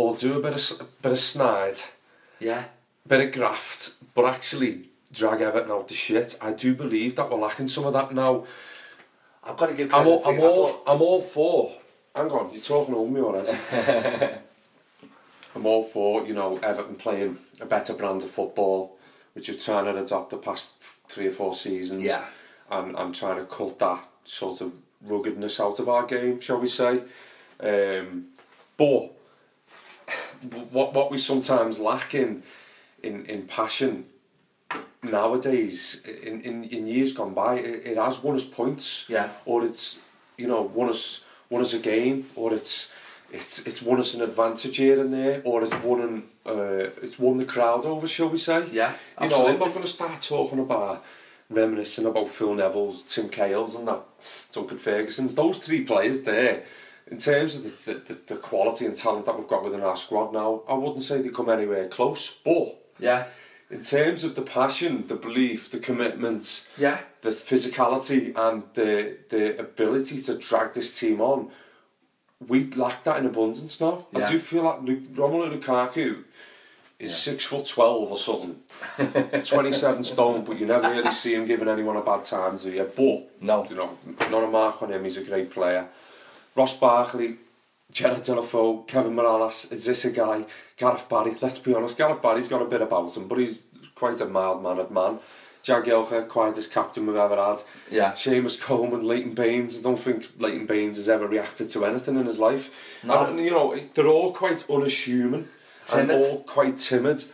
or 0.00 0.16
do 0.16 0.38
a 0.38 0.42
bit 0.42 0.52
of, 0.52 0.58
s- 0.58 0.82
bit 1.02 1.12
of 1.12 1.18
snide, 1.18 1.76
Yeah. 2.38 2.64
bit 3.06 3.20
of 3.20 3.32
graft, 3.32 3.94
but 4.14 4.24
actually 4.24 4.88
drag 5.12 5.40
Everton 5.40 5.70
out 5.70 5.88
the 5.88 5.94
shit. 5.94 6.36
I 6.40 6.52
do 6.52 6.74
believe 6.74 7.16
that 7.16 7.30
we're 7.30 7.38
lacking 7.38 7.68
some 7.68 7.84
of 7.84 7.92
that 7.92 8.14
now. 8.14 8.44
I've 9.44 9.56
got 9.56 9.66
to 9.68 9.74
give 9.74 9.92
I'm 9.94 10.06
all, 10.06 10.22
to 10.22 10.28
I'm. 10.28 10.40
All, 10.40 10.66
thought- 10.68 10.82
I'm 10.86 11.02
all 11.02 11.20
for. 11.20 11.72
Hang 12.14 12.30
on, 12.30 12.52
you're 12.52 12.62
talking 12.62 12.94
over 12.94 13.10
me 13.10 13.20
already. 13.20 13.56
I'm 15.54 15.66
all 15.66 15.82
for 15.82 16.26
you 16.26 16.34
know 16.34 16.58
Everton 16.58 16.94
playing 16.94 17.38
a 17.60 17.66
better 17.66 17.94
brand 17.94 18.22
of 18.22 18.30
football, 18.30 18.96
which 19.34 19.48
you're 19.48 19.56
trying 19.56 19.86
to 19.86 20.02
adopt 20.02 20.30
the 20.30 20.36
past 20.36 20.72
three 21.08 21.26
or 21.26 21.32
four 21.32 21.54
seasons. 21.54 22.04
Yeah. 22.04 22.24
And 22.70 22.96
and 22.96 23.14
trying 23.14 23.36
to 23.36 23.44
cut 23.46 23.78
that 23.80 24.04
sort 24.24 24.60
of 24.60 24.72
ruggedness 25.04 25.58
out 25.60 25.78
of 25.80 25.88
our 25.88 26.04
game, 26.06 26.40
shall 26.40 26.58
we 26.60 26.68
say? 26.68 27.02
Um, 27.60 28.26
but 28.76 29.10
what 30.70 30.94
what 30.94 31.10
we 31.10 31.18
sometimes 31.18 31.78
lack 31.78 32.14
in 32.14 32.42
in, 33.02 33.24
in 33.26 33.46
passion 33.46 34.06
nowadays 35.02 36.04
in, 36.04 36.40
in, 36.42 36.64
in 36.64 36.86
years 36.86 37.12
gone 37.12 37.34
by 37.34 37.56
it, 37.56 37.86
it 37.86 37.96
has 37.96 38.22
won 38.22 38.36
us 38.36 38.44
points. 38.44 39.06
Yeah. 39.08 39.30
or 39.44 39.64
it's 39.64 40.00
you 40.36 40.46
know 40.46 40.62
won 40.62 40.88
us 40.88 41.24
won 41.48 41.62
us 41.62 41.72
a 41.74 41.78
game 41.78 42.26
or 42.36 42.52
it's 42.52 42.90
it's 43.32 43.66
it's 43.66 43.82
won 43.82 44.00
us 44.00 44.14
an 44.14 44.22
advantage 44.22 44.76
here 44.76 45.00
and 45.00 45.12
there 45.12 45.40
or 45.44 45.62
it's 45.62 45.76
won 45.82 46.00
an, 46.00 46.22
uh, 46.46 46.90
it's 47.02 47.18
won 47.18 47.38
the 47.38 47.44
crowd 47.44 47.84
over 47.84 48.06
shall 48.06 48.28
we 48.28 48.38
say? 48.38 48.66
Yeah, 48.72 48.94
you 49.20 49.28
know 49.28 49.46
I'm 49.46 49.58
not 49.58 49.68
going 49.68 49.82
to 49.82 49.88
start 49.88 50.20
talking 50.20 50.58
about 50.58 51.04
reminiscing 51.48 52.06
about 52.06 52.30
Phil 52.30 52.54
Neville's 52.54 53.02
Tim 53.02 53.28
Cahill's 53.28 53.74
and 53.74 53.88
that 53.88 54.02
Duncan 54.52 54.78
Ferguson's 54.78 55.34
those 55.34 55.58
three 55.58 55.82
players 55.82 56.22
there 56.22 56.64
in 57.10 57.18
terms 57.18 57.54
of 57.56 57.62
the, 57.84 57.94
the, 57.94 58.16
the, 58.26 58.36
quality 58.36 58.86
and 58.86 58.96
talent 58.96 59.26
that 59.26 59.36
we've 59.36 59.48
got 59.48 59.64
within 59.64 59.80
our 59.82 59.96
squad 59.96 60.32
now 60.32 60.62
I 60.68 60.74
wouldn't 60.74 61.02
say 61.02 61.20
they 61.20 61.28
come 61.30 61.48
anywhere 61.50 61.88
close 61.88 62.30
but 62.44 62.76
Yeah. 62.98 63.24
in 63.70 63.82
terms 63.82 64.24
of 64.24 64.34
the 64.34 64.42
passion, 64.42 65.06
the 65.06 65.14
belief, 65.16 65.70
the 65.70 65.78
commitment, 65.78 66.66
Yeah. 66.76 66.98
the 67.22 67.30
physicality, 67.30 68.22
and 68.36 68.62
the 68.74 69.16
the 69.28 69.58
ability 69.66 70.18
to 70.26 70.32
drag 70.48 70.72
this 70.74 70.98
team 71.00 71.20
on, 71.20 71.50
we 72.50 72.58
lack 72.84 73.04
that 73.04 73.18
in 73.20 73.26
abundance 73.26 73.80
now. 73.80 74.06
Yeah. 74.12 74.26
I 74.26 74.30
do 74.32 74.38
feel 74.38 74.62
like 74.64 74.80
Lu- 74.82 75.06
Romelu 75.20 75.48
Lukaku 75.54 76.24
is 76.98 77.10
Yeah. 77.10 77.32
six 77.32 77.44
foot 77.44 77.66
twelve 77.66 78.10
or 78.14 78.18
something, 78.18 78.54
twenty 79.52 79.72
seven 79.72 80.02
stone, 80.04 80.44
but 80.44 80.58
you 80.58 80.66
never 80.66 80.88
really 80.90 81.12
see 81.12 81.34
him 81.34 81.46
giving 81.46 81.68
anyone 81.68 81.96
a 81.96 82.02
bad 82.12 82.24
time, 82.24 82.56
do 82.56 82.70
you? 82.70 82.84
But 83.00 83.18
No. 83.42 83.56
you 83.70 83.76
know, 83.76 83.90
not 84.30 84.42
a 84.48 84.50
mark 84.60 84.82
on 84.82 84.92
him. 84.92 85.04
He's 85.04 85.16
a 85.18 85.24
great 85.24 85.50
player. 85.50 85.84
Ross 86.54 86.78
Barkley, 86.78 87.36
Gerard 87.92 88.24
Deulofeu, 88.24 88.86
Kevin 88.86 89.14
Mirallas, 89.14 89.72
is 89.72 89.84
this 89.84 90.04
a 90.04 90.10
guy? 90.10 90.44
Gareth 90.76 91.08
Barry, 91.08 91.36
let's 91.40 91.58
be 91.58 91.74
honest, 91.74 91.96
Gareth 91.96 92.22
Barry's 92.22 92.48
got 92.48 92.62
a 92.62 92.66
bit 92.66 92.82
about 92.82 93.16
him, 93.16 93.28
but 93.28 93.38
he's 93.38 93.58
quite 93.94 94.20
a 94.20 94.26
mild-mannered 94.26 94.90
man. 94.90 95.18
Jack 95.62 95.84
Jagielka, 95.84 96.26
quietest 96.26 96.72
captain 96.72 97.06
we've 97.06 97.16
ever 97.16 97.36
had. 97.36 97.60
Yeah. 97.90 98.12
Seamus 98.12 98.58
Coleman, 98.58 99.06
Leighton 99.06 99.34
Baines, 99.34 99.76
I 99.78 99.82
don't 99.82 99.98
think 99.98 100.30
Leighton 100.38 100.66
Baines 100.66 100.96
has 100.96 101.08
ever 101.08 101.26
reacted 101.26 101.68
to 101.70 101.84
anything 101.84 102.18
in 102.18 102.24
his 102.24 102.38
life. 102.38 102.70
No. 103.04 103.26
And, 103.26 103.38
you 103.38 103.50
know, 103.50 103.78
they're 103.94 104.06
all 104.06 104.32
quite 104.32 104.64
unassuming 104.70 105.48
Timid. 105.84 106.10
and 106.10 106.22
all 106.22 106.42
quite 106.44 106.78
timid. 106.78 107.24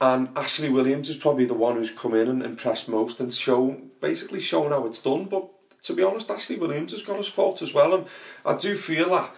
And 0.00 0.28
Ashley 0.36 0.68
Williams 0.70 1.10
is 1.10 1.16
probably 1.16 1.44
the 1.44 1.54
one 1.54 1.76
who's 1.76 1.90
come 1.90 2.14
in 2.14 2.28
and 2.28 2.42
impressed 2.42 2.88
most 2.88 3.20
and 3.20 3.32
shown, 3.32 3.90
basically 4.00 4.40
shown 4.40 4.70
how 4.70 4.86
it's 4.86 5.02
done. 5.02 5.24
But 5.24 5.48
to 5.82 5.92
be 5.94 6.02
honest, 6.02 6.30
Ashley 6.30 6.56
Williams 6.56 6.92
has 6.92 7.02
got 7.02 7.16
his 7.16 7.28
fault 7.28 7.62
as 7.62 7.72
well, 7.74 7.94
and 7.94 8.06
I 8.44 8.56
do 8.56 8.76
feel 8.76 9.10
that, 9.10 9.30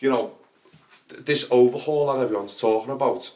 you 0.00 0.10
know, 0.10 0.32
this 1.08 1.46
overhaul 1.50 2.12
that 2.12 2.22
everyone's 2.22 2.54
talking 2.56 2.92
about, 2.92 3.30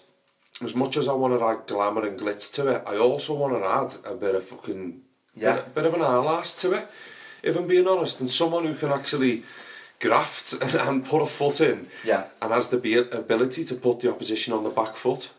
as 0.63 0.75
much 0.75 0.97
as 0.97 1.07
I 1.09 1.13
want 1.13 1.39
to 1.39 1.45
add 1.47 1.67
glamour 1.67 2.07
and 2.07 2.19
glitz 2.19 2.53
to 2.55 2.69
it, 2.69 2.83
I 2.87 2.97
also 2.97 3.35
want 3.35 3.55
to 3.55 3.65
add 4.09 4.13
a 4.13 4.17
bit 4.17 4.35
of 4.35 4.45
fucking, 4.45 5.03
Yeah. 5.35 5.57
bit, 5.57 5.75
bit 5.75 5.87
of 5.87 5.95
an 5.95 6.03
eyelash 6.03 6.55
to 6.55 6.73
it, 6.73 6.89
if 7.43 7.57
I'm 7.57 7.67
being 7.69 7.87
honest, 7.87 8.21
and 8.21 8.31
someone 8.31 8.65
who 8.65 8.75
can 8.75 8.91
actually 8.91 9.45
graft 10.01 10.55
and, 10.55 10.75
and 10.89 11.05
put 11.05 11.23
a 11.23 11.27
foot 11.27 11.61
in, 11.61 11.89
Yeah. 12.05 12.25
and 12.43 12.53
has 12.53 12.69
the 12.69 12.79
ability 13.13 13.65
to 13.67 13.75
put 13.75 14.01
the 14.01 14.11
opposition 14.11 14.53
on 14.53 14.65
the 14.65 14.71
back 14.71 14.97
foot. 14.97 15.31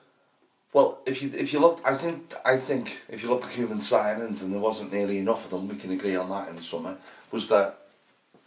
Well, 0.72 1.00
if 1.06 1.22
you 1.22 1.32
if 1.34 1.52
you 1.52 1.60
look, 1.60 1.82
I 1.84 1.96
think 1.96 2.34
I 2.46 2.58
think 2.58 3.02
if 3.10 3.24
you 3.24 3.30
look 3.30 3.44
at 3.44 3.52
Koeman 3.52 3.78
signings, 3.78 4.44
and 4.44 4.54
there 4.54 4.60
wasn't 4.60 4.94
nearly 4.94 5.18
enough 5.18 5.46
of 5.46 5.52
them, 5.52 5.68
we 5.68 5.76
can 5.76 5.92
agree 5.92 6.16
on 6.16 6.30
that 6.30 6.50
in 6.50 6.56
the 6.56 6.62
summer. 6.62 6.98
Was 7.32 7.48
that 7.48 7.78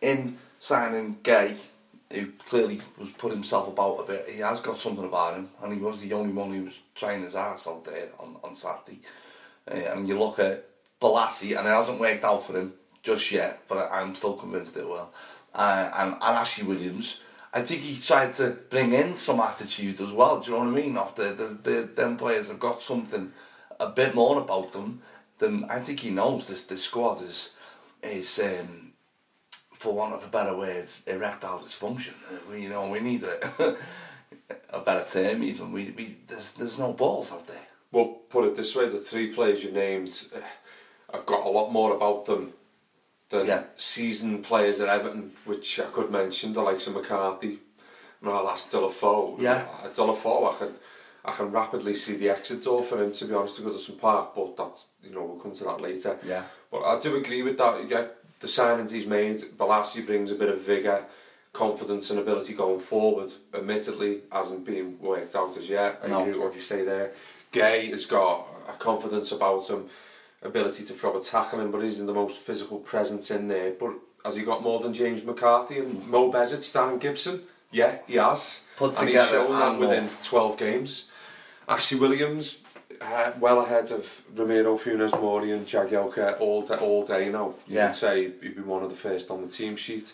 in 0.01 0.39
signing 0.61 1.17
Gueye, 1.25 1.57
who 2.13 2.29
clearly 2.47 2.81
was 2.99 3.11
put 3.11 3.33
himself 3.33 3.67
about 3.67 4.01
a 4.01 4.05
bit. 4.05 4.29
He 4.29 4.41
has 4.41 4.61
got 4.61 4.79
something 4.79 5.05
about 5.05 5.35
him, 5.35 5.49
and 5.63 5.73
he 5.73 5.81
was 5.81 6.01
the 6.01 6.13
only 6.13 6.33
one 6.33 6.53
who 6.53 6.65
was 6.65 6.81
trying 6.95 7.23
his 7.23 7.35
ass 7.35 7.67
out 7.67 7.85
there 7.85 8.11
on 8.21 8.37
on 8.45 8.55
Saturday. 8.55 9.01
Uh, 9.69 9.75
and 9.75 10.07
you 10.07 10.19
look 10.19 10.39
at 10.39 10.65
Bolasie, 11.01 11.59
and 11.59 11.67
it 11.67 11.71
hasn't 11.71 12.01
worked 12.01 12.25
out 12.25 12.47
for 12.47 12.57
him 12.57 12.73
just 13.03 13.33
yet, 13.33 13.63
but 13.69 13.89
I'm 13.91 14.15
still 14.15 14.35
convinced 14.35 14.77
it 14.77 14.89
will. 14.89 15.11
Uh, 15.55 15.91
and, 15.95 16.13
and 16.13 16.23
Ashley 16.23 16.65
Williams, 16.65 17.21
I 17.55 17.61
think 17.61 17.83
he 17.83 18.01
tried 18.01 18.33
to 18.35 18.57
bring 18.71 18.95
in 18.95 19.15
some 19.15 19.41
attitude 19.41 20.01
as 20.01 20.13
well. 20.13 20.41
Do 20.41 20.51
you 20.51 20.57
know 20.57 20.65
what 20.65 20.79
I 20.79 20.83
mean? 20.83 20.97
After 20.97 21.35
the, 21.35 21.47
the 21.63 21.91
them 21.95 22.17
players 22.17 22.49
have 22.49 22.59
got 22.59 22.81
something 22.81 23.33
a 23.79 23.91
bit 23.91 24.15
more 24.15 24.41
about 24.41 24.73
them, 24.73 25.03
then 25.39 25.67
I 25.69 25.81
think 25.81 26.01
he 26.01 26.11
knows 26.11 26.47
this 26.47 26.65
this 26.65 26.85
squad 26.85 27.21
is 27.21 27.55
is 28.03 28.39
um, 28.39 28.93
for 29.75 29.93
want 29.93 30.15
of 30.15 30.25
a 30.25 30.29
better 30.29 30.57
word, 30.57 30.89
erectile 31.07 31.59
dysfunction. 31.59 32.15
We 32.51 32.63
you 32.63 32.71
know 32.71 32.89
we 32.89 33.01
need 33.01 33.23
a 33.23 33.77
a 34.71 34.81
better 34.81 35.05
term 35.07 35.43
even. 35.43 35.73
We, 35.73 35.91
we 35.91 36.17
there's 36.27 36.53
there's 36.53 36.79
no 36.79 36.95
balls 36.95 37.33
out 37.33 37.47
there. 37.47 37.67
Well, 37.91 38.21
put 38.31 38.47
it 38.47 38.57
this 38.57 38.75
way: 38.75 38.89
the 38.89 38.99
three 38.99 39.35
players 39.35 39.63
you 39.63 39.73
named, 39.73 40.29
uh, 40.35 40.41
I've 41.13 41.27
got 41.27 41.47
a 41.47 41.51
lot 41.51 41.71
more 41.71 41.95
about 41.95 42.25
them 42.25 42.55
than 43.33 43.47
Yeah. 43.47 43.65
seasoned 43.77 44.45
players 44.45 44.79
at 44.81 44.89
Everton, 44.89 45.33
which 45.45 45.81
I 45.81 45.85
could 45.85 46.11
mention, 46.11 46.53
the 46.53 46.63
likes 46.63 46.87
of 46.87 46.95
McCarthy, 46.95 47.59
Mirallas, 48.23 48.69
Deulofeu. 48.71 49.41
Yeah. 49.41 49.67
Deulofeu, 49.95 50.55
I 50.55 50.59
can, 50.59 50.75
I 51.25 51.33
can 51.33 51.51
rapidly 51.51 51.95
see 51.95 52.15
the 52.17 52.29
exit 52.31 52.63
door 52.63 52.83
for 52.85 53.03
him, 53.03 53.11
to 53.13 53.25
be 53.25 53.35
honest, 53.35 53.57
to 53.57 53.63
Goodison 53.63 53.99
Park, 53.99 54.35
but 54.37 54.57
that's, 54.57 54.89
you 55.03 55.11
know, 55.15 55.23
we'll 55.25 55.41
come 55.41 55.55
to 55.55 55.65
that 55.65 55.81
later. 55.81 56.19
Yeah. 56.25 56.45
But 56.71 56.83
I 56.85 57.01
do 57.01 57.17
agree 57.17 57.43
with 57.43 57.57
that. 57.59 57.89
Yeah, 57.89 58.07
the 58.41 58.47
signings 58.47 58.91
he's 58.93 59.07
made, 59.07 59.41
Bolasie 59.59 60.05
brings 60.07 60.31
a 60.31 60.35
bit 60.37 60.49
of 60.51 60.61
vigour, 60.61 61.05
confidence 61.53 62.11
and 62.11 62.19
ability 62.21 62.55
going 62.55 62.81
forward. 62.81 63.31
Admittedly, 63.55 64.21
hasn't 64.31 64.65
been 64.65 64.99
worked 65.01 65.35
out 65.35 65.57
as 65.57 65.69
yet. 65.69 66.01
I 66.03 66.09
No. 66.09 66.21
agree 66.21 66.33
with 66.35 66.43
what 66.43 66.55
you 66.55 66.63
say 66.63 66.83
there. 66.85 67.13
Gueye 67.53 67.91
has 67.91 68.07
got 68.07 68.47
a 68.69 68.73
confidence 68.73 69.33
about 69.33 69.69
him, 69.69 69.91
ability 70.43 70.85
to 70.85 70.93
throw 70.93 71.17
a 71.19 71.23
tackle 71.23 71.61
in, 71.61 71.71
but 71.71 71.83
isn't 71.85 72.07
the 72.07 72.15
most 72.15 72.41
physical 72.41 72.79
presence 72.79 73.31
in 73.31 73.49
there. 73.49 73.73
But 73.79 73.93
has 74.25 74.37
he 74.37 74.43
got 74.45 74.63
more 74.63 74.81
than 74.81 74.95
James 74.95 75.25
McCarthy 75.25 75.79
and 75.79 76.07
Mo 76.07 76.31
Besic, 76.33 76.63
Stan 76.65 76.99
Gibson? 76.99 77.43
Yeah, 77.71 77.99
he 78.07 78.15
has. 78.17 78.63
Put 78.77 78.97
and 78.99 79.07
together 79.09 79.39
he's 79.39 79.47
shown 79.49 79.59
that 79.59 79.71
and 79.73 79.79
within 79.81 80.05
more. 80.05 80.13
12 80.25 80.59
games. 80.59 81.05
Ashley 81.69 81.99
Williams, 81.99 82.59
uh, 83.01 83.33
well 83.41 83.61
ahead 83.61 83.91
of 83.93 84.23
Ramiro 84.35 84.77
Funes 84.77 85.19
Mori 85.19 85.53
and 85.53 85.67
Jagielka 85.67 86.39
all 86.41 86.63
day, 86.63 86.75
all 86.77 87.05
day 87.05 87.29
now. 87.31 87.55
You 87.67 87.77
Yeah. 87.77 87.87
could 87.89 87.95
say 87.97 88.23
he'd 88.25 88.57
be 88.57 88.63
one 88.63 88.83
of 88.83 88.91
the 88.91 88.97
first 88.97 89.31
on 89.31 89.43
the 89.43 89.49
team 89.49 89.77
sheet. 89.77 90.13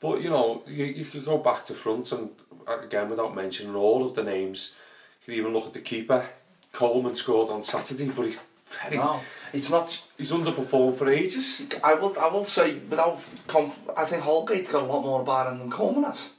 But 0.00 0.20
you 0.22 0.30
know, 0.30 0.62
you, 0.66 0.84
you 0.84 1.04
could 1.04 1.24
go 1.24 1.38
back 1.38 1.64
to 1.64 1.74
front 1.74 2.12
and 2.12 2.30
uh, 2.68 2.78
again 2.80 3.08
without 3.08 3.34
mentioning 3.34 3.74
all 3.74 4.04
of 4.04 4.14
the 4.14 4.22
names, 4.22 4.74
you 5.22 5.32
could 5.34 5.38
even 5.40 5.52
look 5.52 5.66
at 5.66 5.72
the 5.72 5.80
keeper. 5.80 6.26
Coleman 6.72 7.14
scored 7.14 7.48
on 7.50 7.62
Saturday, 7.62 8.06
but 8.08 8.26
he's 8.26 8.40
very 8.66 8.98
No, 8.98 9.20
it's 9.52 9.70
not. 9.70 10.02
he's 10.16 10.32
underperformed 10.32 10.96
for 10.96 11.08
ages. 11.08 11.62
I 11.82 11.94
will. 11.94 12.18
I 12.18 12.28
will 12.28 12.44
say 12.44 12.74
without. 12.90 13.18
Comp- 13.46 13.90
I 13.96 14.04
think 14.04 14.22
Holgate's 14.22 14.68
got 14.68 14.82
a 14.82 14.86
lot 14.86 15.02
more 15.02 15.20
about 15.22 15.52
him 15.52 15.58
than 15.58 15.70
Coleman 15.70 16.04
has. 16.04 16.30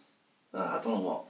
Uh, 0.53 0.77
I 0.79 0.83
don't 0.83 0.95
know 0.95 1.01
what. 1.01 1.25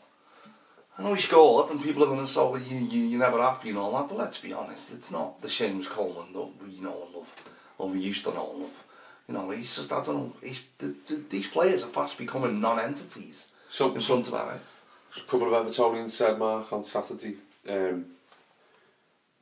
I 0.97 1.03
know 1.03 1.13
he 1.13 1.21
scored, 1.21 1.71
and 1.71 1.81
people 1.81 2.03
are 2.03 2.07
going 2.07 2.19
to 2.19 2.27
say, 2.27 2.41
well, 2.41 2.59
you, 2.59 2.77
you, 2.77 3.03
you're 3.05 3.19
never 3.19 3.41
happy 3.41 3.69
and 3.69 3.77
all 3.77 3.93
that, 3.93 4.09
but 4.09 4.17
let's 4.17 4.37
be 4.37 4.51
honest, 4.51 4.91
it's 4.91 5.11
not 5.11 5.41
the 5.41 5.47
James 5.47 5.87
Coleman 5.87 6.33
that 6.33 6.51
we 6.61 6.77
know 6.81 7.03
and 7.05 7.15
love, 7.15 7.33
or 7.77 7.87
we 7.87 8.01
used 8.01 8.25
to 8.25 8.33
know 8.33 8.51
and 8.51 8.61
love. 8.63 8.83
You 9.25 9.33
know, 9.33 9.49
he's 9.51 9.73
just, 9.77 9.93
I 9.93 10.03
don't 10.03 10.15
know, 10.15 10.33
he's, 10.43 10.61
the, 10.77 10.93
the, 11.07 11.23
these 11.29 11.47
players 11.47 11.83
are 11.83 11.87
fast 11.87 12.17
becoming 12.17 12.59
non-entities 12.59 13.47
So 13.69 13.93
in 13.95 14.01
front 14.01 14.27
of 14.27 14.33
our 14.33 14.51
eyes. 14.51 14.59
a 15.15 15.21
couple 15.21 15.55
of 15.55 15.65
Evertonians 15.65 16.09
said, 16.09 16.37
Mark, 16.37 16.73
on 16.73 16.83
Saturday, 16.83 17.35
um, 17.69 18.05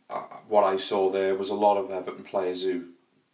Uh, 0.10 0.22
what 0.48 0.64
I 0.64 0.78
saw 0.78 1.10
there 1.10 1.36
was 1.36 1.50
a 1.50 1.56
lot 1.56 1.78
of 1.78 1.92
Everton 1.92 2.24
players 2.24 2.64
who, 2.64 2.86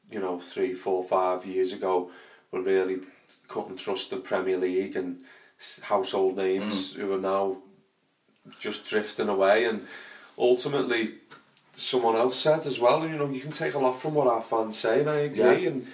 you 0.10 0.20
know, 0.20 0.39
three, 0.39 0.74
four, 0.74 1.03
five 1.03 1.46
years 1.46 1.72
ago 1.72 2.10
were 2.51 2.62
really 2.62 3.00
couldn't 3.48 3.77
trust 3.77 4.10
the 4.10 4.18
Premier 4.18 4.58
League 4.58 4.96
and 4.96 5.18
household 5.84 6.38
names 6.38 6.94
mm. 6.94 6.98
who 6.98 7.13
are 7.13 7.20
now 7.20 7.58
just 8.60 8.89
drifting 8.89 9.30
away. 9.30 9.65
And 9.65 9.88
ultimately, 10.38 11.15
someone 11.74 12.15
else 12.15 12.36
said 12.36 12.65
as 12.65 12.80
well, 12.80 13.08
you 13.08 13.18
know, 13.18 13.30
you 13.30 13.42
can 13.42 13.51
take 13.51 13.74
a 13.74 13.80
lot 13.80 13.94
from 13.94 14.13
what 14.15 14.27
our 14.27 14.42
fans 14.42 14.77
say, 14.77 15.01
and 15.01 15.10
I 15.10 15.20
agree. 15.20 15.63
Yeah. 15.63 15.70
And 15.70 15.88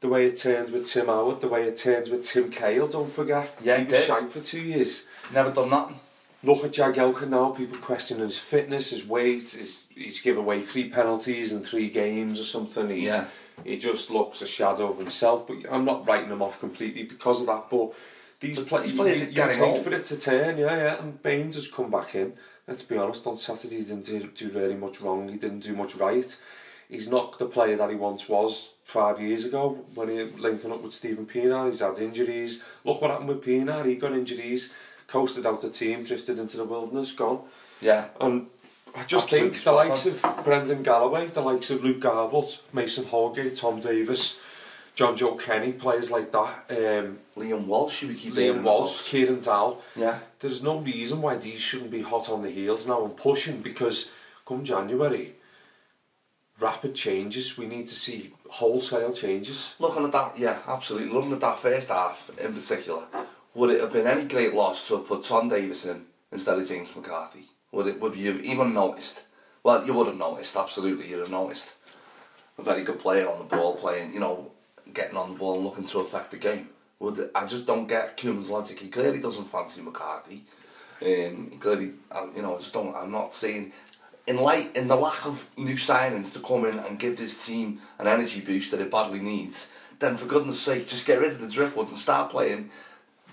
the 0.00 0.08
way 0.08 0.26
it 0.26 0.36
turned 0.36 0.70
with 0.70 0.88
Tim 0.88 1.06
Howard, 1.06 1.40
the 1.40 1.48
way 1.48 1.62
it 1.64 1.76
turned 1.76 2.08
with 2.08 2.24
Tim 2.24 2.50
Cahill, 2.50 2.88
don't 2.88 3.10
forget. 3.10 3.56
Yeah, 3.62 3.76
he 3.76 3.82
it 3.82 3.90
was 3.90 3.98
did. 4.00 4.06
shanked 4.06 4.32
for 4.32 4.40
two 4.40 4.60
years. 4.60 5.06
Never 5.32 5.52
done 5.52 5.70
nothing. 5.70 6.00
Look 6.44 6.64
at 6.64 6.72
Jagielka 6.72 7.28
now, 7.28 7.50
people 7.50 7.78
questioning 7.78 8.24
his 8.24 8.38
fitness, 8.38 8.90
his 8.90 9.06
weight, 9.06 9.50
his, 9.50 9.86
he's 9.94 10.20
given 10.20 10.42
away 10.42 10.60
three 10.60 10.88
penalties 10.88 11.52
in 11.52 11.62
three 11.62 11.88
games 11.88 12.40
or 12.40 12.44
something. 12.44 12.88
He, 12.90 13.06
Yeah. 13.06 13.26
he 13.64 13.78
just 13.78 14.10
looks 14.10 14.42
a 14.42 14.46
shadow 14.46 14.90
of 14.90 14.98
himself, 14.98 15.46
but 15.46 15.58
I'm 15.70 15.84
not 15.84 16.06
writing 16.06 16.30
him 16.30 16.42
off 16.42 16.58
completely 16.58 17.04
because 17.04 17.40
of 17.40 17.46
that. 17.46 17.70
But 17.70 17.92
these, 18.40 18.58
But 18.58 18.66
play, 18.68 18.82
these 18.82 18.92
players 18.94 19.20
you, 19.20 19.26
are 19.26 19.28
you 19.28 19.34
getting 19.36 19.58
take 19.60 19.68
old. 19.68 19.84
for 19.84 19.94
it 19.94 20.02
to 20.04 20.18
turn, 20.18 20.58
yeah, 20.58 20.76
yeah. 20.76 21.00
And 21.00 21.22
Baines 21.22 21.54
has 21.54 21.68
come 21.70 21.90
back 21.92 22.16
in. 22.16 22.32
Let's 22.66 22.82
be 22.82 22.96
honest, 22.98 23.24
on 23.28 23.36
Saturday 23.36 23.76
he 23.76 23.82
didn't 23.84 24.06
do, 24.06 24.28
do 24.34 24.48
really 24.58 24.74
much 24.74 25.00
wrong, 25.00 25.28
he 25.28 25.36
didn't 25.36 25.60
do 25.60 25.74
much 25.76 25.94
right. 25.94 26.36
He's 26.88 27.08
not 27.08 27.38
the 27.38 27.46
player 27.46 27.76
that 27.76 27.88
he 27.90 27.96
once 27.96 28.28
was 28.28 28.74
five 28.84 29.20
years 29.20 29.44
ago 29.44 29.84
when 29.94 30.08
he 30.08 30.24
linking 30.24 30.72
up 30.72 30.82
with 30.82 30.92
Steven 30.92 31.24
Pienaar. 31.24 31.70
He's 31.70 31.80
had 31.80 31.98
injuries. 31.98 32.62
Look 32.84 33.00
what 33.00 33.10
happened 33.12 33.28
with 33.30 33.44
Pienaar, 33.44 33.86
he 33.86 33.94
got 33.96 34.12
injuries, 34.12 34.72
coasted 35.12 35.44
out 35.46 35.60
the 35.60 35.68
team, 35.68 36.02
drifted 36.02 36.38
into 36.38 36.56
the 36.56 36.64
wilderness, 36.64 37.12
gone. 37.12 37.40
Yeah. 37.82 38.06
And 38.18 38.46
I 38.94 39.04
just 39.04 39.24
Absolutely 39.24 39.50
think 39.50 39.64
the 39.64 39.72
likes 39.72 40.06
on. 40.06 40.12
of 40.12 40.44
Brendan 40.44 40.82
Galloway, 40.82 41.26
the 41.26 41.42
likes 41.42 41.70
of 41.70 41.84
Luke 41.84 42.00
Garbutt, 42.00 42.62
Mason 42.72 43.04
Holgate, 43.04 43.54
Tom 43.54 43.78
Davies, 43.78 44.38
John 44.94 45.14
Joe 45.14 45.34
Kenny, 45.34 45.72
players 45.72 46.10
like 46.10 46.32
that, 46.32 46.64
um, 46.70 47.18
Liam 47.36 47.66
Walsh, 47.66 47.96
should 47.96 48.08
we 48.08 48.14
keep 48.14 48.34
Liam 48.34 48.62
Walsh. 48.62 49.02
Kieran 49.04 49.40
Dow. 49.40 49.78
Yeah. 49.94 50.18
There's 50.40 50.62
no 50.62 50.78
reason 50.78 51.20
why 51.20 51.36
these 51.36 51.60
shouldn't 51.60 51.90
be 51.90 52.02
hot 52.02 52.30
on 52.30 52.42
the 52.42 52.50
heels 52.50 52.86
now 52.86 53.04
and 53.04 53.14
pushing 53.16 53.60
because 53.60 54.10
come 54.46 54.64
January, 54.64 55.34
rapid 56.58 56.94
changes. 56.94 57.58
We 57.58 57.66
need 57.66 57.86
to 57.88 57.94
see 57.94 58.32
wholesale 58.48 59.12
changes. 59.12 59.74
Looking 59.78 60.04
at 60.04 60.12
that, 60.12 60.38
yeah, 60.38 60.58
absolutely. 60.66 61.10
Looking 61.10 61.32
at 61.32 61.40
that 61.40 61.58
first 61.58 61.88
half 61.88 62.30
in 62.38 62.54
particular, 62.54 63.04
would 63.54 63.70
it 63.70 63.80
have 63.80 63.92
been 63.92 64.06
any 64.06 64.24
great 64.24 64.54
loss 64.54 64.86
to 64.88 64.96
have 64.96 65.06
put 65.06 65.24
Tom 65.24 65.48
Davies 65.48 65.86
in 65.86 66.06
instead 66.30 66.58
of 66.58 66.68
James 66.68 66.94
McCarthy? 66.94 67.44
Would 67.72 67.86
it? 67.86 68.00
Would 68.00 68.16
you 68.16 68.32
have 68.32 68.44
even 68.44 68.72
noticed? 68.72 69.22
Well, 69.62 69.84
you 69.84 69.94
would 69.94 70.08
have 70.08 70.16
noticed. 70.16 70.56
Absolutely, 70.56 71.08
you'd 71.08 71.20
have 71.20 71.30
noticed. 71.30 71.74
A 72.58 72.62
very 72.62 72.82
good 72.82 72.98
player 72.98 73.28
on 73.28 73.38
the 73.38 73.44
ball, 73.44 73.76
playing, 73.76 74.12
you 74.12 74.20
know, 74.20 74.50
getting 74.92 75.16
on 75.16 75.30
the 75.30 75.38
ball 75.38 75.56
and 75.56 75.64
looking 75.64 75.84
to 75.84 76.00
affect 76.00 76.30
the 76.30 76.36
game. 76.36 76.68
Would 76.98 77.30
I 77.34 77.46
just 77.46 77.66
don't 77.66 77.86
get 77.86 78.16
Koeman's 78.16 78.48
logic. 78.48 78.78
He 78.78 78.88
clearly 78.88 79.20
doesn't 79.20 79.46
fancy 79.46 79.80
McCarthy. 79.80 80.44
Um, 81.00 81.50
clearly, 81.58 81.92
you 82.36 82.42
know, 82.42 82.54
I 82.54 82.58
just 82.58 82.72
don't. 82.72 82.94
I'm 82.94 83.10
not 83.10 83.34
saying. 83.34 83.72
In 84.24 84.36
light, 84.36 84.76
in 84.76 84.86
the 84.86 84.94
lack 84.94 85.26
of 85.26 85.50
new 85.56 85.74
signings 85.74 86.32
to 86.32 86.38
come 86.38 86.64
in 86.64 86.78
and 86.78 86.96
give 86.96 87.16
this 87.16 87.44
team 87.44 87.80
an 87.98 88.06
energy 88.06 88.40
boost 88.40 88.70
that 88.70 88.80
it 88.80 88.88
badly 88.88 89.18
needs, 89.18 89.68
then 89.98 90.16
for 90.16 90.26
goodness 90.26 90.60
sake, 90.60 90.86
just 90.86 91.06
get 91.06 91.18
rid 91.18 91.32
of 91.32 91.40
the 91.40 91.48
driftwood 91.48 91.88
and 91.88 91.96
start 91.96 92.30
playing 92.30 92.70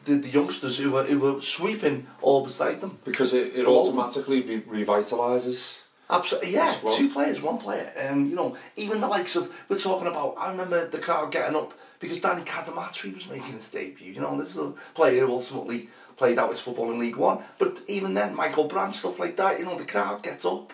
the, 0.10 0.16
the 0.16 0.30
youngsters 0.30 0.78
who 0.78 0.92
were 0.92 1.04
who 1.04 1.20
were 1.20 1.42
sweeping 1.42 2.08
all 2.22 2.44
beside 2.44 2.82
them. 2.82 2.98
Because 3.04 3.34
it, 3.34 3.56
it 3.56 3.66
automatically 3.66 4.42
re- 4.42 4.86
revitalises. 4.86 5.82
Absolutely, 6.10 6.54
yeah. 6.54 6.76
Two 6.96 7.10
players, 7.10 7.40
one 7.40 7.60
player, 7.60 7.92
and 7.96 8.28
you 8.28 8.36
know, 8.36 8.58
even 8.76 9.00
the 9.00 9.08
likes 9.08 9.36
of 9.36 9.54
we're 9.70 9.78
talking 9.78 10.08
about. 10.08 10.36
I 10.38 10.50
remember 10.52 10.88
the 10.88 10.98
crowd 10.98 11.32
getting 11.32 11.56
up 11.56 11.74
because 12.00 12.20
Danny 12.20 12.42
Cadamarteri 12.42 13.14
was 13.14 13.28
making 13.28 13.54
his 13.54 13.70
debut. 13.70 14.14
You 14.14 14.22
know, 14.22 14.38
this 14.38 14.52
is 14.52 14.58
a 14.58 14.74
player 14.96 15.26
who 15.26 15.34
ultimately 15.34 15.90
played 16.18 16.40
out 16.40 16.50
his 16.50 16.60
football 16.60 16.92
in 16.92 17.00
League 17.00 17.16
One. 17.16 17.44
But 17.60 17.82
even 17.88 18.16
then, 18.16 18.36
Michael 18.36 18.66
Brandt, 18.66 18.96
stuff 18.96 19.20
like 19.20 19.38
that. 19.38 19.60
You 19.60 19.66
know, 19.66 19.78
the 19.78 19.86
crowd 19.86 20.24
gets 20.24 20.46
up. 20.46 20.74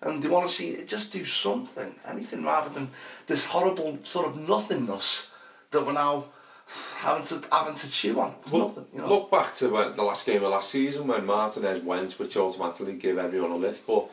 And 0.00 0.22
they 0.22 0.28
want 0.28 0.48
to 0.48 0.52
see 0.52 0.70
it 0.70 0.88
just 0.88 1.12
do 1.12 1.24
something, 1.24 1.94
anything 2.04 2.42
rather 2.42 2.70
than 2.70 2.90
this 3.26 3.44
horrible 3.44 3.98
sort 4.02 4.26
of 4.26 4.36
nothingness 4.36 5.30
that 5.70 5.86
we're 5.86 5.92
now 5.92 6.24
having 6.96 7.24
to 7.24 7.42
having 7.52 7.74
to 7.74 7.90
chew 7.90 8.18
on. 8.20 8.34
Well, 8.50 8.68
nothing, 8.68 8.86
you 8.94 9.00
know. 9.00 9.08
Look 9.08 9.30
back 9.30 9.54
to 9.54 9.68
the 9.68 10.02
last 10.02 10.26
game 10.26 10.42
of 10.42 10.50
last 10.50 10.70
season 10.70 11.06
when 11.06 11.24
Martinez 11.26 11.82
went, 11.82 12.12
which 12.18 12.36
automatically 12.36 12.94
gave 12.94 13.18
everyone 13.18 13.52
a 13.52 13.56
lift. 13.56 13.86
But 13.86 14.08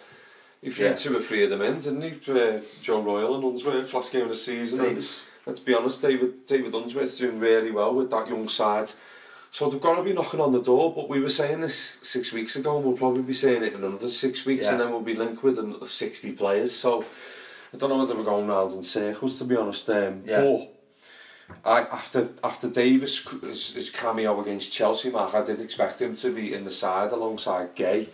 if 0.61 0.77
you 0.77 0.85
Yeah. 0.85 0.91
had 0.91 0.99
two 0.99 1.17
or 1.17 1.21
three 1.21 1.43
of 1.43 1.49
them 1.49 1.61
in, 1.61 1.79
didn't 1.79 2.01
he? 2.01 2.11
For, 2.11 2.37
uh, 2.37 2.61
Joe 2.81 3.01
Royle 3.01 3.35
and 3.35 3.43
Unsworth 3.43 3.93
last 3.93 4.11
game 4.11 4.23
of 4.23 4.29
the 4.29 4.35
season. 4.35 4.85
And 4.85 5.07
let's 5.45 5.59
be 5.59 5.73
honest, 5.73 6.01
David 6.01 6.45
David 6.45 6.73
Unsworth's 6.73 7.17
doing 7.17 7.39
really 7.39 7.71
well 7.71 7.93
with 7.93 8.09
that 8.11 8.27
young 8.27 8.47
side. 8.47 8.91
So 9.51 9.69
they've 9.69 9.79
got 9.79 9.97
to 9.97 10.03
be 10.03 10.13
knocking 10.13 10.39
on 10.41 10.51
the 10.51 10.61
door. 10.61 10.93
But 10.95 11.09
we 11.09 11.19
were 11.19 11.29
saying 11.29 11.61
this 11.61 11.99
six 12.01 12.33
weeks 12.33 12.55
ago, 12.55 12.75
and 12.77 12.85
we'll 12.85 12.97
probably 12.97 13.21
be 13.21 13.33
saying 13.33 13.63
it 13.63 13.73
in 13.73 13.83
another 13.83 14.09
six 14.09 14.45
weeks, 14.45 14.65
Yeah. 14.65 14.71
and 14.71 14.81
then 14.81 14.89
we'll 14.91 15.01
be 15.01 15.13
linked 15.15 15.43
with 15.43 15.59
another 15.59 15.87
60 15.87 16.31
players. 16.31 16.71
So 16.73 17.05
I 17.73 17.77
don't 17.77 17.89
know 17.89 17.97
whether 17.99 18.15
we're 18.15 18.23
going 18.23 18.47
round 18.47 18.71
in 18.71 18.81
circles, 18.83 19.37
to 19.39 19.43
be 19.45 19.55
honest. 19.55 19.87
Um, 19.91 20.23
Yeah. 20.25 20.41
But 20.41 20.72
After 21.65 22.29
after 22.43 22.69
Davies' 22.69 23.25
his, 23.41 23.73
his 23.73 23.89
cameo 23.89 24.41
against 24.41 24.73
Chelsea, 24.73 25.09
Mark, 25.09 25.33
I 25.33 25.43
did 25.43 25.61
expect 25.61 26.01
him 26.01 26.15
to 26.15 26.33
be 26.33 26.53
in 26.53 26.63
the 26.63 26.71
side 26.71 27.11
alongside 27.11 27.75
Gueye, 27.75 28.09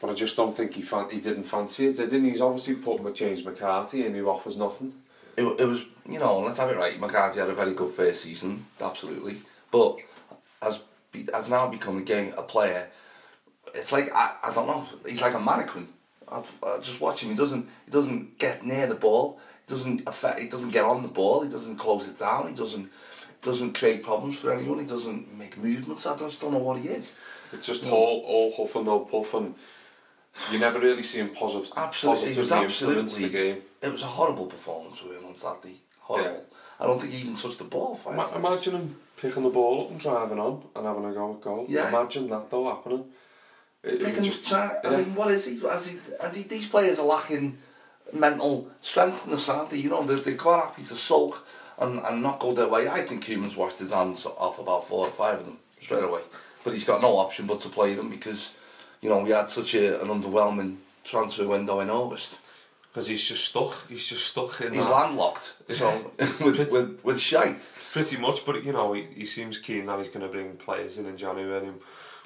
but 0.00 0.10
I 0.10 0.14
just 0.14 0.36
don't 0.36 0.56
think 0.56 0.74
he 0.74 0.82
fan- 0.82 1.10
he 1.10 1.20
didn't 1.20 1.44
fancy 1.44 1.86
it, 1.88 1.96
did 1.96 2.12
he? 2.12 2.30
He's 2.30 2.40
obviously 2.40 2.74
put 2.76 3.02
Mc- 3.02 3.14
James 3.14 3.44
McCarthy 3.44 4.06
in, 4.06 4.14
who 4.14 4.28
offers 4.28 4.58
nothing. 4.58 4.92
it, 5.36 5.44
it 5.44 5.66
was, 5.66 5.84
you 6.08 6.18
know, 6.18 6.40
let's 6.40 6.58
have 6.58 6.70
it 6.70 6.76
right. 6.76 6.98
McCarthy 7.00 7.40
had 7.40 7.50
a 7.50 7.54
very 7.54 7.74
good 7.74 7.92
first 7.92 8.22
season, 8.22 8.66
absolutely. 8.80 9.42
But 9.70 9.98
as 10.62 10.80
be, 11.12 11.26
as 11.34 11.50
now 11.50 11.66
become 11.68 11.98
again 11.98 12.32
a 12.36 12.42
player, 12.42 12.88
it's 13.74 13.92
like 13.92 14.10
I, 14.14 14.36
I 14.44 14.52
don't 14.52 14.66
know. 14.66 14.86
He's 15.06 15.20
like 15.20 15.34
a 15.34 15.40
mannequin. 15.40 15.88
I've 16.28 16.50
I 16.62 16.78
just 16.78 17.00
watch 17.00 17.22
him. 17.22 17.30
He 17.30 17.36
doesn't 17.36 17.68
he 17.84 17.90
doesn't 17.90 18.38
get 18.38 18.64
near 18.64 18.86
the 18.86 18.94
ball. 18.94 19.38
He 19.66 19.74
doesn't 19.74 20.02
affect. 20.06 20.40
He 20.40 20.48
doesn't 20.48 20.70
get 20.70 20.84
on 20.84 21.02
the 21.02 21.08
ball. 21.08 21.42
He 21.42 21.48
doesn't 21.48 21.76
close 21.76 22.06
it 22.06 22.18
down. 22.18 22.48
He 22.48 22.54
doesn't 22.54 22.90
doesn't 23.42 23.74
create 23.74 24.02
problems 24.02 24.38
for 24.38 24.52
anyone. 24.52 24.78
He 24.78 24.86
doesn't 24.86 25.36
make 25.36 25.56
movements. 25.58 26.06
I 26.06 26.16
just 26.16 26.40
don't 26.40 26.52
know 26.52 26.58
what 26.58 26.78
he 26.78 26.88
is. 26.88 27.14
It's 27.52 27.66
just 27.66 27.86
all 27.86 28.22
all 28.26 28.52
huff 28.56 28.76
and 28.76 28.86
no 28.86 29.00
puff, 29.00 29.34
and 29.34 29.54
you 30.50 30.58
never 30.58 30.78
really 30.78 31.02
see 31.02 31.18
him 31.18 31.30
positive, 31.30 31.70
Absolutely, 31.76 32.32
he 32.34 32.40
was 32.40 32.52
influence 32.52 33.16
the 33.16 33.24
absolutely. 33.24 33.52
game. 33.52 33.62
It 33.82 33.92
was 33.92 34.02
a 34.02 34.06
horrible 34.06 34.46
performance 34.46 34.98
for 34.98 35.08
him 35.08 35.24
on 35.24 35.34
Saturday. 35.34 35.76
Horrible. 36.00 36.44
I 36.78 36.86
don't 36.86 37.00
think 37.00 37.12
he 37.12 37.22
even 37.22 37.36
touched 37.36 37.58
the 37.58 37.64
ball. 37.64 37.96
Times. 37.96 38.32
imagine 38.32 38.74
him 38.74 38.96
picking 39.16 39.44
the 39.44 39.48
ball 39.48 39.84
up 39.84 39.90
and 39.90 40.00
driving 40.00 40.38
on 40.38 40.62
and 40.74 40.84
having 40.84 41.04
a 41.04 41.12
go 41.12 41.34
at 41.34 41.40
goal. 41.40 41.66
Yeah. 41.68 41.88
Imagine 41.88 42.28
that 42.28 42.50
though 42.50 42.68
happening. 42.68 43.04
It, 43.82 43.94
it 43.94 44.04
Picking, 44.04 44.24
just, 44.24 44.48
trying, 44.48 44.72
I 44.84 44.96
mean, 44.96 45.14
what 45.14 45.30
is 45.30 45.46
he? 45.46 45.58
Has 45.60 45.86
he? 45.86 45.98
And 46.20 46.34
these 46.34 46.66
players 46.66 46.98
are 46.98 47.06
lacking 47.06 47.56
mental 48.12 48.68
strength 48.80 49.24
in 49.24 49.32
the 49.32 49.38
Saturday. 49.38 49.80
You 49.80 49.90
know, 49.90 50.02
they're, 50.04 50.18
they're 50.20 50.34
quite 50.36 50.62
happy 50.62 50.82
to 50.84 50.94
sulk 50.94 51.46
and, 51.78 51.98
and 52.00 52.22
not 52.22 52.38
go 52.40 52.52
their 52.52 52.68
way. 52.68 52.88
I 52.88 53.02
think 53.02 53.24
Koeman's 53.24 53.56
washed 53.56 53.78
his 53.80 53.92
hands 53.92 54.26
off 54.26 54.58
about 54.58 54.86
four 54.86 55.06
or 55.06 55.10
five 55.10 55.40
of 55.40 55.46
them 55.46 55.58
straight 55.80 56.04
away. 56.04 56.22
But 56.64 56.72
he's 56.74 56.84
got 56.84 57.00
no 57.02 57.18
option 57.18 57.46
but 57.46 57.60
to 57.62 57.68
play 57.68 57.94
them 57.94 58.10
because, 58.10 58.52
you 59.00 59.08
know, 59.08 59.20
we 59.20 59.30
had 59.30 59.48
such 59.48 59.74
a, 59.74 60.00
an 60.02 60.08
underwhelming 60.08 60.76
transfer 61.04 61.46
window 61.46 61.80
in 61.80 61.90
August. 61.90 62.38
Because 62.92 63.08
he's 63.08 63.22
just 63.28 63.44
stuck. 63.44 63.86
He's 63.90 64.06
just 64.06 64.26
stuck 64.26 64.58
in 64.62 64.72
He's 64.72 64.82
that. 64.82 64.90
landlocked, 64.90 65.52
so 65.74 66.12
with, 66.40 66.72
with, 66.72 67.04
with 67.04 67.20
shite. 67.20 67.70
Pretty 67.92 68.16
much, 68.16 68.46
but 68.46 68.64
you 68.64 68.72
know, 68.72 68.94
he, 68.94 69.02
he 69.14 69.26
seems 69.26 69.58
keen 69.58 69.84
that 69.84 69.98
he's 69.98 70.08
going 70.08 70.22
to 70.22 70.28
bring 70.32 70.56
players 70.56 70.96
in 70.96 71.04
in 71.04 71.18
January. 71.18 71.66
And 71.68 71.78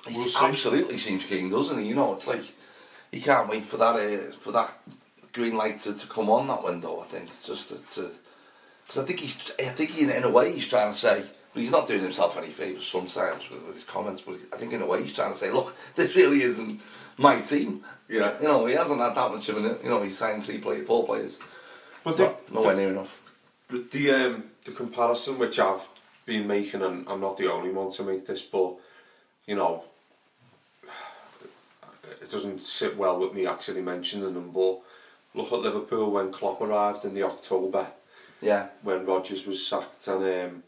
He 0.06 0.14
we'll 0.14 0.26
see. 0.26 0.46
absolutely 0.46 0.96
seems 0.98 1.24
keen, 1.24 1.50
doesn't 1.50 1.76
he? 1.76 1.88
You 1.88 1.96
know, 1.96 2.14
it's 2.14 2.28
like 2.28 2.54
he 3.10 3.20
can't 3.20 3.48
wait 3.48 3.64
for 3.64 3.78
that 3.78 3.96
uh, 3.96 4.32
for 4.38 4.52
that 4.52 4.78
green 5.32 5.56
light 5.56 5.78
to, 5.80 5.94
to 5.94 6.06
come 6.06 6.30
on 6.30 6.46
that 6.48 6.62
window. 6.62 7.00
I 7.00 7.04
think 7.04 7.28
it's 7.28 7.46
just 7.46 7.68
to 7.68 8.10
because 8.86 9.02
I 9.02 9.06
think 9.06 9.20
he's 9.20 9.52
I 9.58 9.64
think 9.64 9.90
he, 9.90 10.02
in 10.10 10.24
a 10.24 10.30
way 10.30 10.52
he's 10.52 10.68
trying 10.68 10.90
to 10.90 10.96
say, 10.96 11.22
but 11.52 11.60
he's 11.60 11.70
not 11.70 11.86
doing 11.86 12.02
himself 12.02 12.36
any 12.36 12.48
favours 12.48 12.86
sometimes 12.86 13.48
with, 13.50 13.62
with 13.64 13.74
his 13.74 13.84
comments. 13.84 14.20
But 14.20 14.36
I 14.52 14.56
think 14.56 14.72
in 14.72 14.82
a 14.82 14.86
way 14.86 15.02
he's 15.02 15.14
trying 15.14 15.32
to 15.32 15.38
say, 15.38 15.50
look, 15.50 15.76
this 15.94 16.14
really 16.16 16.42
isn't 16.42 16.80
my 17.16 17.40
team. 17.40 17.84
Yeah. 18.08 18.36
You 18.40 18.48
know, 18.48 18.66
he 18.66 18.74
hasn't 18.74 19.00
had 19.00 19.14
that 19.14 19.30
much 19.30 19.48
of 19.48 19.64
it. 19.64 19.84
You 19.84 19.90
know, 19.90 20.02
he's 20.02 20.18
signed 20.18 20.44
three 20.44 20.58
play, 20.58 20.80
four 20.82 21.06
players. 21.06 21.38
But 22.02 22.16
the, 22.16 22.24
not, 22.24 22.52
nowhere 22.52 22.76
near 22.76 22.90
enough. 22.90 23.22
the, 23.68 23.86
the, 23.90 24.10
um, 24.10 24.44
the 24.64 24.72
comparison 24.72 25.38
which 25.38 25.58
I've 25.58 25.86
been 26.24 26.46
making, 26.46 26.82
and 26.82 27.06
I'm 27.08 27.20
not 27.20 27.36
the 27.36 27.52
only 27.52 27.70
one 27.70 27.90
to 27.92 28.02
make 28.02 28.26
this, 28.26 28.42
but 28.42 28.76
you 29.46 29.54
know, 29.54 29.84
it 32.22 32.30
doesn't 32.30 32.64
sit 32.64 32.96
well 32.96 33.18
with 33.18 33.34
me 33.34 33.46
actually 33.46 33.82
mentioning 33.82 34.34
them. 34.34 34.50
But 34.50 34.80
look 35.34 35.52
at 35.52 35.60
Liverpool 35.60 36.10
when 36.10 36.32
Klopp 36.32 36.60
arrived 36.60 37.04
in 37.04 37.14
the 37.14 37.22
October. 37.22 37.86
Yeah, 38.40 38.68
when 38.82 39.04
Rodgers 39.04 39.46
was 39.46 39.66
sacked 39.66 40.08
and 40.08 40.24
um, 40.24 40.62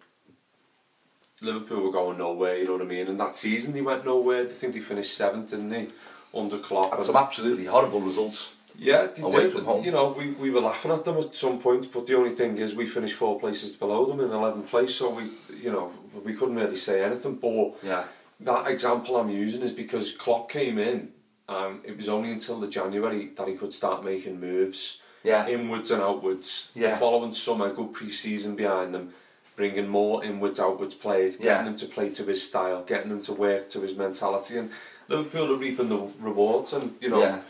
Liverpool 1.40 1.82
were 1.82 1.92
going 1.92 2.18
nowhere, 2.18 2.58
you 2.58 2.66
know 2.66 2.74
what 2.74 2.82
I 2.82 2.86
mean? 2.86 3.08
And 3.08 3.18
that 3.18 3.34
season 3.36 3.72
they 3.72 3.80
went 3.80 4.04
nowhere. 4.04 4.44
I 4.44 4.48
think 4.48 4.74
they 4.74 4.80
finished 4.80 5.14
seventh, 5.14 5.50
didn't 5.50 5.70
they? 5.70 5.88
Under 6.34 6.58
Klopp. 6.58 6.94
had 6.94 7.04
some 7.04 7.16
absolutely 7.16 7.66
horrible 7.66 8.00
results. 8.00 8.54
yeah, 8.78 9.06
they 9.06 9.22
away 9.22 9.44
did. 9.44 9.52
from 9.52 9.64
home. 9.64 9.84
You 9.84 9.90
know, 9.90 10.14
we, 10.16 10.30
we 10.32 10.50
were 10.50 10.60
laughing 10.60 10.90
at 10.90 11.04
them 11.04 11.18
at 11.18 11.34
some 11.34 11.58
point, 11.58 11.92
but 11.92 12.06
the 12.06 12.16
only 12.16 12.30
thing 12.30 12.56
is 12.58 12.74
we 12.74 12.86
finished 12.86 13.16
four 13.16 13.38
places 13.38 13.76
below 13.76 14.06
them 14.06 14.20
in 14.20 14.28
11th 14.28 14.68
place, 14.68 14.94
so 14.94 15.10
we, 15.10 15.24
you 15.54 15.70
know, 15.70 15.92
we 16.24 16.34
couldn't 16.34 16.54
really 16.56 16.76
say 16.76 17.04
anything. 17.04 17.34
But 17.36 17.74
Yeah, 17.82 18.04
that 18.40 18.68
example 18.68 19.16
I'm 19.16 19.28
using 19.30 19.62
is 19.62 19.72
because 19.72 20.12
Klopp 20.12 20.50
came 20.50 20.78
in, 20.78 21.10
and 21.52 21.80
it 21.84 21.96
was 21.96 22.08
only 22.08 22.30
until 22.32 22.58
the 22.60 22.66
January 22.68 23.30
that 23.36 23.48
he 23.48 23.54
could 23.54 23.72
start 23.72 24.04
making 24.04 24.40
moves 24.40 25.00
yeah, 25.22 25.46
inwards 25.46 25.90
and 25.90 26.02
outwards. 26.02 26.70
Yeah. 26.74 26.92
The 26.92 26.96
following 26.96 27.32
summer, 27.32 27.72
good 27.72 27.92
pre-season 27.92 28.56
behind 28.56 28.92
them, 28.94 29.14
bringing 29.56 29.86
more 29.88 30.24
inwards 30.24 30.58
outwards 30.58 30.94
players, 30.94 31.36
getting 31.36 31.46
Yeah. 31.46 31.62
them 31.64 31.76
to 31.76 31.86
play 31.86 32.08
to 32.10 32.24
his 32.24 32.42
style, 32.42 32.82
getting 32.82 33.10
them 33.10 33.20
to 33.22 33.32
work 33.32 33.68
to 33.70 33.80
his 33.80 33.94
mentality, 33.96 34.58
and 34.58 34.70
Liverpool 35.08 35.52
are 35.52 35.56
reaping 35.56 35.88
the 35.88 36.00
rewards. 36.20 36.72
And 36.72 36.96
you 37.00 37.08
know, 37.10 37.20
Yeah. 37.20 37.40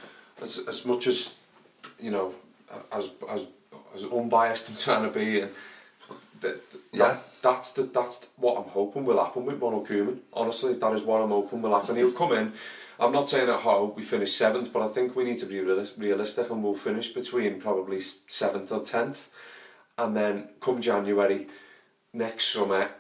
as 0.43 0.59
as 0.69 0.85
much 0.85 1.07
as 1.07 1.35
you 1.99 2.11
know, 2.11 2.35
as 2.91 3.11
as 3.29 3.47
as 3.95 4.05
unbiased 4.05 4.69
I'm 4.69 4.77
trying 4.77 5.05
to 5.11 5.19
be, 5.19 5.41
and 5.41 5.51
that, 6.41 6.57
Yeah. 6.93 7.05
that 7.09 7.25
that's 7.43 7.73
the 7.73 7.83
that's 7.85 8.17
what 8.37 8.57
I'm 8.59 8.71
hoping 8.71 9.05
will 9.05 9.23
happen 9.25 9.47
with 9.47 9.61
Ronald 9.63 9.87
Koeman. 9.89 10.19
Honestly, 10.33 10.75
that 10.75 10.93
is 10.95 11.03
what 11.03 11.21
I'm 11.23 11.31
hoping 11.31 11.63
will 11.63 11.75
happen. 11.79 11.97
He'll 11.97 12.13
come 12.13 12.33
in. 12.33 12.53
I'm 13.01 13.13
not 13.13 13.29
saying 13.29 13.49
at 13.49 13.61
home 13.61 13.95
we 13.97 14.03
finish 14.03 14.33
seventh, 14.35 14.73
but 14.73 14.83
I 14.83 14.89
think 14.89 15.17
we 15.17 15.25
need 15.25 15.39
to 15.41 15.47
be 15.47 15.61
realistic 15.61 16.51
and 16.51 16.63
we'll 16.63 16.75
finish 16.75 17.09
between 17.13 17.61
probably 17.61 18.01
seventh 18.27 18.71
or 18.73 18.85
tenth. 18.85 19.29
And 19.99 20.17
then 20.17 20.49
come 20.61 20.81
January, 20.81 21.49
next 22.13 22.49
summer, 22.49 22.91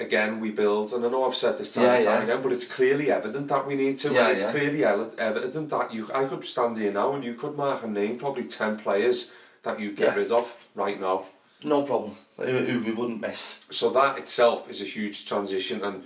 again 0.00 0.40
we 0.40 0.50
build. 0.50 0.92
And 0.92 1.04
I 1.04 1.08
know 1.08 1.24
I've 1.24 1.34
said 1.34 1.58
this 1.58 1.74
time 1.74 1.84
Yeah, 1.84 1.94
and 1.94 2.04
time 2.04 2.16
yeah. 2.18 2.34
again, 2.34 2.42
but 2.42 2.52
it's 2.52 2.66
clearly 2.66 3.10
evident 3.10 3.48
that 3.48 3.66
we 3.66 3.74
need 3.74 3.98
to. 3.98 4.12
Yeah, 4.12 4.28
and 4.28 4.36
it's 4.38 4.50
clearly 4.50 4.84
evident 4.84 5.70
that 5.70 5.92
you. 5.92 6.10
I 6.14 6.24
could 6.24 6.44
stand 6.44 6.76
here 6.78 6.92
now 6.92 7.12
and 7.14 7.24
you 7.24 7.34
could 7.34 7.56
mark 7.56 7.82
and 7.82 7.94
name 7.94 8.18
probably 8.18 8.44
ten 8.44 8.78
players 8.78 9.30
that 9.62 9.78
you 9.78 9.92
get 9.92 10.16
rid 10.16 10.32
of 10.32 10.56
right 10.74 11.00
now. 11.00 11.24
no 11.62 11.82
problem. 11.82 12.16
We 12.38 12.92
wouldn't 12.92 13.20
miss. 13.20 13.60
So 13.70 13.90
that 13.90 14.18
itself 14.18 14.68
is 14.68 14.82
a 14.82 14.84
huge 14.84 15.26
transition, 15.26 15.84
and 15.84 16.02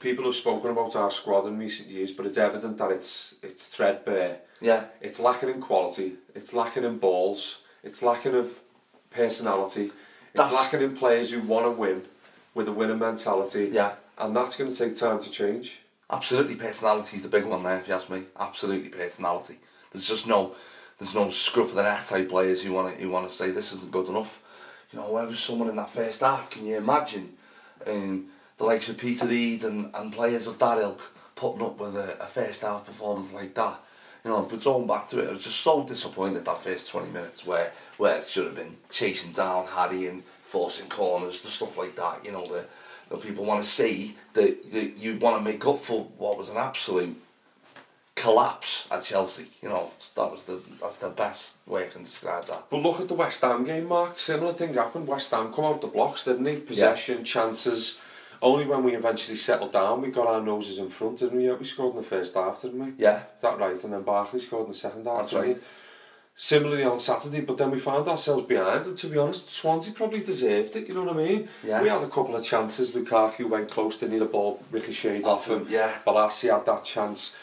people 0.00 0.24
have 0.24 0.34
spoken 0.34 0.70
about 0.70 0.94
our 0.96 1.10
squad 1.10 1.46
in 1.46 1.58
recent 1.58 1.88
years, 1.88 2.12
but 2.12 2.26
it's 2.26 2.38
evident 2.38 2.78
that 2.78 2.90
it's 2.90 3.34
it's 3.42 3.66
threadbare. 3.66 4.38
Yeah, 4.60 4.84
It's 5.00 5.20
lacking 5.20 5.50
in 5.50 5.60
quality. 5.60 6.14
It's 6.34 6.52
lacking 6.52 6.82
in 6.84 6.98
balls. 6.98 7.62
It's 7.84 8.02
lacking 8.02 8.34
of 8.34 8.58
personality. 9.10 9.84
It's 9.86 10.34
That's- 10.34 10.52
lacking 10.52 10.82
in 10.82 10.96
players 10.96 11.30
who 11.30 11.40
want 11.42 11.66
to 11.66 11.70
win 11.70 12.06
with 12.54 12.66
a 12.68 12.72
winning 12.72 12.98
mentality. 12.98 13.68
yeah. 13.72 13.92
And 14.20 14.34
that's 14.34 14.56
going 14.56 14.68
to 14.70 14.76
take 14.76 14.96
time 14.96 15.20
to 15.20 15.30
change. 15.30 15.78
Absolutely, 16.10 16.56
personality 16.56 17.18
is 17.18 17.22
the 17.22 17.28
big 17.28 17.44
one 17.44 17.62
there. 17.62 17.78
If 17.78 17.86
you 17.86 17.94
ask 17.94 18.10
me, 18.10 18.24
absolutely 18.36 18.88
personality. 18.88 19.58
There's 19.92 20.08
just 20.08 20.26
no, 20.26 20.56
there's 20.98 21.14
no 21.14 21.30
scruff 21.30 21.68
of 21.68 21.74
the 21.76 21.84
net 21.84 22.04
type 22.04 22.28
players 22.28 22.62
who 22.62 22.72
want 22.72 22.96
to 22.96 23.00
who 23.02 23.10
want 23.10 23.28
to 23.28 23.34
say 23.34 23.50
this 23.52 23.72
isn't 23.74 23.92
good 23.92 24.08
enough. 24.08 24.42
You 24.90 24.98
know, 24.98 25.12
where 25.12 25.24
was 25.26 25.38
someone 25.38 25.68
in 25.68 25.76
that 25.76 25.90
first 25.90 26.20
half? 26.22 26.50
Can 26.50 26.66
you 26.66 26.78
imagine? 26.78 27.36
Um, 27.86 28.26
the 28.58 28.64
likes 28.64 28.88
of 28.88 28.98
Peter 28.98 29.26
Reid 29.26 29.64
and, 29.64 29.90
and 29.94 30.12
players 30.12 30.46
of 30.46 30.58
that 30.58 30.78
ilk 30.78 31.14
putting 31.34 31.62
up 31.62 31.78
with 31.78 31.96
a, 31.96 32.20
a 32.20 32.26
first 32.26 32.62
half 32.62 32.84
performance 32.84 33.32
like 33.32 33.54
that. 33.54 33.80
You 34.24 34.30
know, 34.32 34.42
but 34.42 34.62
going 34.62 34.86
back 34.86 35.06
to 35.08 35.20
it, 35.20 35.28
I 35.28 35.32
was 35.32 35.44
just 35.44 35.60
so 35.60 35.84
disappointed 35.84 36.44
that 36.44 36.58
first 36.58 36.90
20 36.90 37.10
minutes 37.10 37.46
where 37.46 37.72
where 37.96 38.18
it 38.18 38.26
should 38.26 38.46
have 38.46 38.56
been 38.56 38.76
chasing 38.90 39.32
down 39.32 39.66
Harry 39.68 40.06
and 40.06 40.24
forcing 40.42 40.88
corners, 40.88 41.40
the 41.40 41.48
stuff 41.48 41.78
like 41.78 41.94
that. 41.96 42.24
You 42.24 42.32
know, 42.32 42.44
the, 42.44 42.66
the 43.08 43.16
people 43.16 43.44
want 43.44 43.62
to 43.62 43.68
see 43.68 44.16
that, 44.34 44.72
that 44.72 44.98
you 44.98 45.16
want 45.18 45.38
to 45.38 45.50
make 45.50 45.64
up 45.66 45.78
for 45.78 46.04
what 46.18 46.36
was 46.36 46.50
an 46.50 46.56
absolute 46.56 47.16
collapse 48.16 48.88
at 48.90 49.04
Chelsea. 49.04 49.46
You 49.62 49.68
know, 49.68 49.90
that 50.16 50.30
was 50.30 50.44
the 50.44 50.60
that's 50.80 50.98
the 50.98 51.10
best 51.10 51.58
way 51.66 51.84
I 51.84 51.88
can 51.88 52.02
describe 52.02 52.44
that. 52.46 52.64
But 52.70 52.82
look 52.82 53.00
at 53.00 53.08
the 53.08 53.14
West 53.14 53.40
Ham 53.42 53.64
game, 53.64 53.86
Mark. 53.86 54.18
Similar 54.18 54.52
thing 54.52 54.74
happened. 54.74 55.06
West 55.06 55.30
Ham 55.30 55.52
come 55.52 55.64
out 55.64 55.80
the 55.80 55.86
blocks, 55.86 56.24
didn't 56.24 56.44
they? 56.44 56.56
Possession, 56.56 57.24
chances. 57.24 58.00
Only 58.40 58.66
when 58.66 58.84
we 58.84 58.94
eventually 58.94 59.36
settled 59.36 59.72
down, 59.72 60.00
we 60.02 60.10
got 60.10 60.26
our 60.26 60.40
noses 60.40 60.78
in 60.78 60.88
front, 60.90 61.18
didn't 61.18 61.38
we? 61.38 61.50
We 61.52 61.64
scored 61.64 61.94
in 61.96 62.02
the 62.02 62.06
first 62.06 62.34
half, 62.34 62.62
didn't 62.62 62.78
we? 62.84 62.92
Yeah, 62.96 63.22
Is 63.34 63.42
that 63.42 63.58
right? 63.58 63.82
And 63.84 63.92
then 63.92 64.02
Barkley 64.02 64.40
scored 64.40 64.66
in 64.66 64.72
the 64.72 64.78
second 64.78 65.04
half. 65.06 65.22
That's 65.22 65.32
right. 65.34 65.58
similarly 66.36 66.84
on 66.84 67.00
Saturday, 67.00 67.40
but 67.40 67.58
then 67.58 67.70
we 67.72 67.80
found 67.80 68.06
ourselves 68.06 68.44
behind, 68.46 68.86
and 68.86 68.96
to 68.96 69.08
be 69.08 69.18
honest, 69.18 69.50
Swansea 69.52 69.92
probably 69.92 70.20
deserved 70.20 70.76
it, 70.76 70.86
you 70.86 70.94
know 70.94 71.02
what 71.02 71.16
I 71.16 71.18
mean? 71.26 71.48
Yeah. 71.64 71.82
We 71.82 71.88
had 71.88 72.00
a 72.02 72.08
couple 72.08 72.36
of 72.36 72.44
chances, 72.44 72.92
Lukaku 72.92 73.48
went 73.50 73.68
close, 73.70 73.96
didn't 73.96 74.12
he, 74.12 74.18
the 74.20 74.24
ball 74.26 74.62
ricocheted 74.70 75.24
off 75.24 75.48
him, 75.48 75.66
Yeah. 75.68 75.92
Bolasie 76.06 76.52
had 76.54 76.64
that 76.66 76.84
chance, 76.84 77.34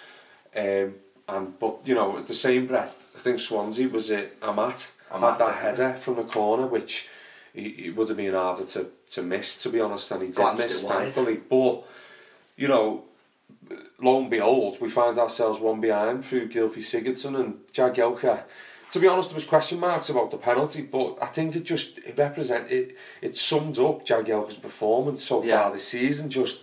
um, 0.55 0.95
and 1.27 1.59
but, 1.59 1.85
you 1.85 1.93
know, 1.93 2.17
at 2.17 2.27
the 2.27 2.33
same 2.33 2.67
breath, 2.67 3.05
I 3.17 3.19
think 3.19 3.41
Swansea 3.41 3.89
was 3.89 4.09
it, 4.11 4.37
Amat, 4.41 4.91
Amat, 5.11 5.39
had 5.41 5.47
that 5.47 5.55
header 5.55 5.93
from 5.97 6.15
the 6.15 6.23
corner, 6.23 6.65
which 6.65 7.09
it 7.53 7.95
would 7.97 8.07
have 8.07 8.17
been 8.17 8.33
harder 8.33 8.63
to, 8.65 8.87
to 9.09 9.21
miss, 9.21 9.61
to 9.63 9.69
be 9.69 9.79
honest, 9.79 10.11
and 10.11 10.21
he 10.23 10.27
did 10.29 10.53
miss, 10.57 10.83
thankfully, 10.83 11.35
but, 11.37 11.83
you 12.57 12.67
know, 12.67 13.03
lo 14.01 14.19
and 14.21 14.29
behold, 14.29 14.77
we 14.81 14.89
find 14.89 15.17
ourselves 15.17 15.59
one 15.59 15.79
behind 15.81 16.23
through 16.25 16.49
Gylfi 16.49 16.79
Sigurdsson 16.79 17.39
and 17.39 17.59
Jagielka. 17.71 18.43
To 18.91 18.99
be 18.99 19.07
honest, 19.07 19.29
there 19.29 19.35
was 19.35 19.45
question 19.45 19.79
marks 19.79 20.09
about 20.09 20.31
the 20.31 20.37
penalty, 20.37 20.81
but 20.83 21.17
I 21.21 21.25
think 21.25 21.55
it 21.55 21.63
just 21.63 21.97
it 21.99 22.17
represent 22.17 22.71
it. 22.71 22.95
It 23.21 23.35
summed 23.35 23.77
up 23.79 24.05
Jagielka's 24.05 24.57
performance 24.57 25.23
so 25.23 25.43
Yeah. 25.43 25.63
far 25.63 25.73
this 25.73 25.87
season. 25.87 26.29
Just 26.29 26.61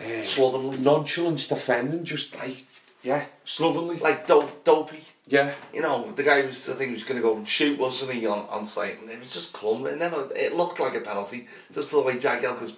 uh, 0.00 0.22
Slovenly. 0.22 0.78
nonchalance 0.78 1.46
defending, 1.46 2.04
just 2.04 2.34
like 2.34 2.64
yeah, 3.02 3.24
slovenly. 3.44 3.98
Like 3.98 4.26
dope, 4.26 4.64
dopey. 4.64 5.02
Yeah, 5.30 5.54
You 5.72 5.80
know, 5.80 6.10
the 6.12 6.24
guy 6.24 6.44
was, 6.44 6.68
I 6.68 6.74
think, 6.74 6.88
he 6.88 6.94
was 6.94 7.04
going 7.04 7.16
to 7.16 7.22
go 7.22 7.36
and 7.36 7.48
shoot, 7.48 7.78
wasn't 7.78 8.12
he, 8.12 8.26
on, 8.26 8.40
on 8.48 8.64
site? 8.64 9.00
And 9.00 9.08
it 9.08 9.20
was 9.20 9.32
just 9.32 9.52
clumsy. 9.52 9.92
It 9.92 9.98
never, 9.98 10.28
it 10.34 10.56
looked 10.56 10.80
like 10.80 10.96
a 10.96 11.00
penalty, 11.00 11.46
just 11.72 11.88
for 11.88 11.96
the 11.96 12.02
way 12.02 12.18
Jack 12.18 12.42
Jagielka's 12.42 12.76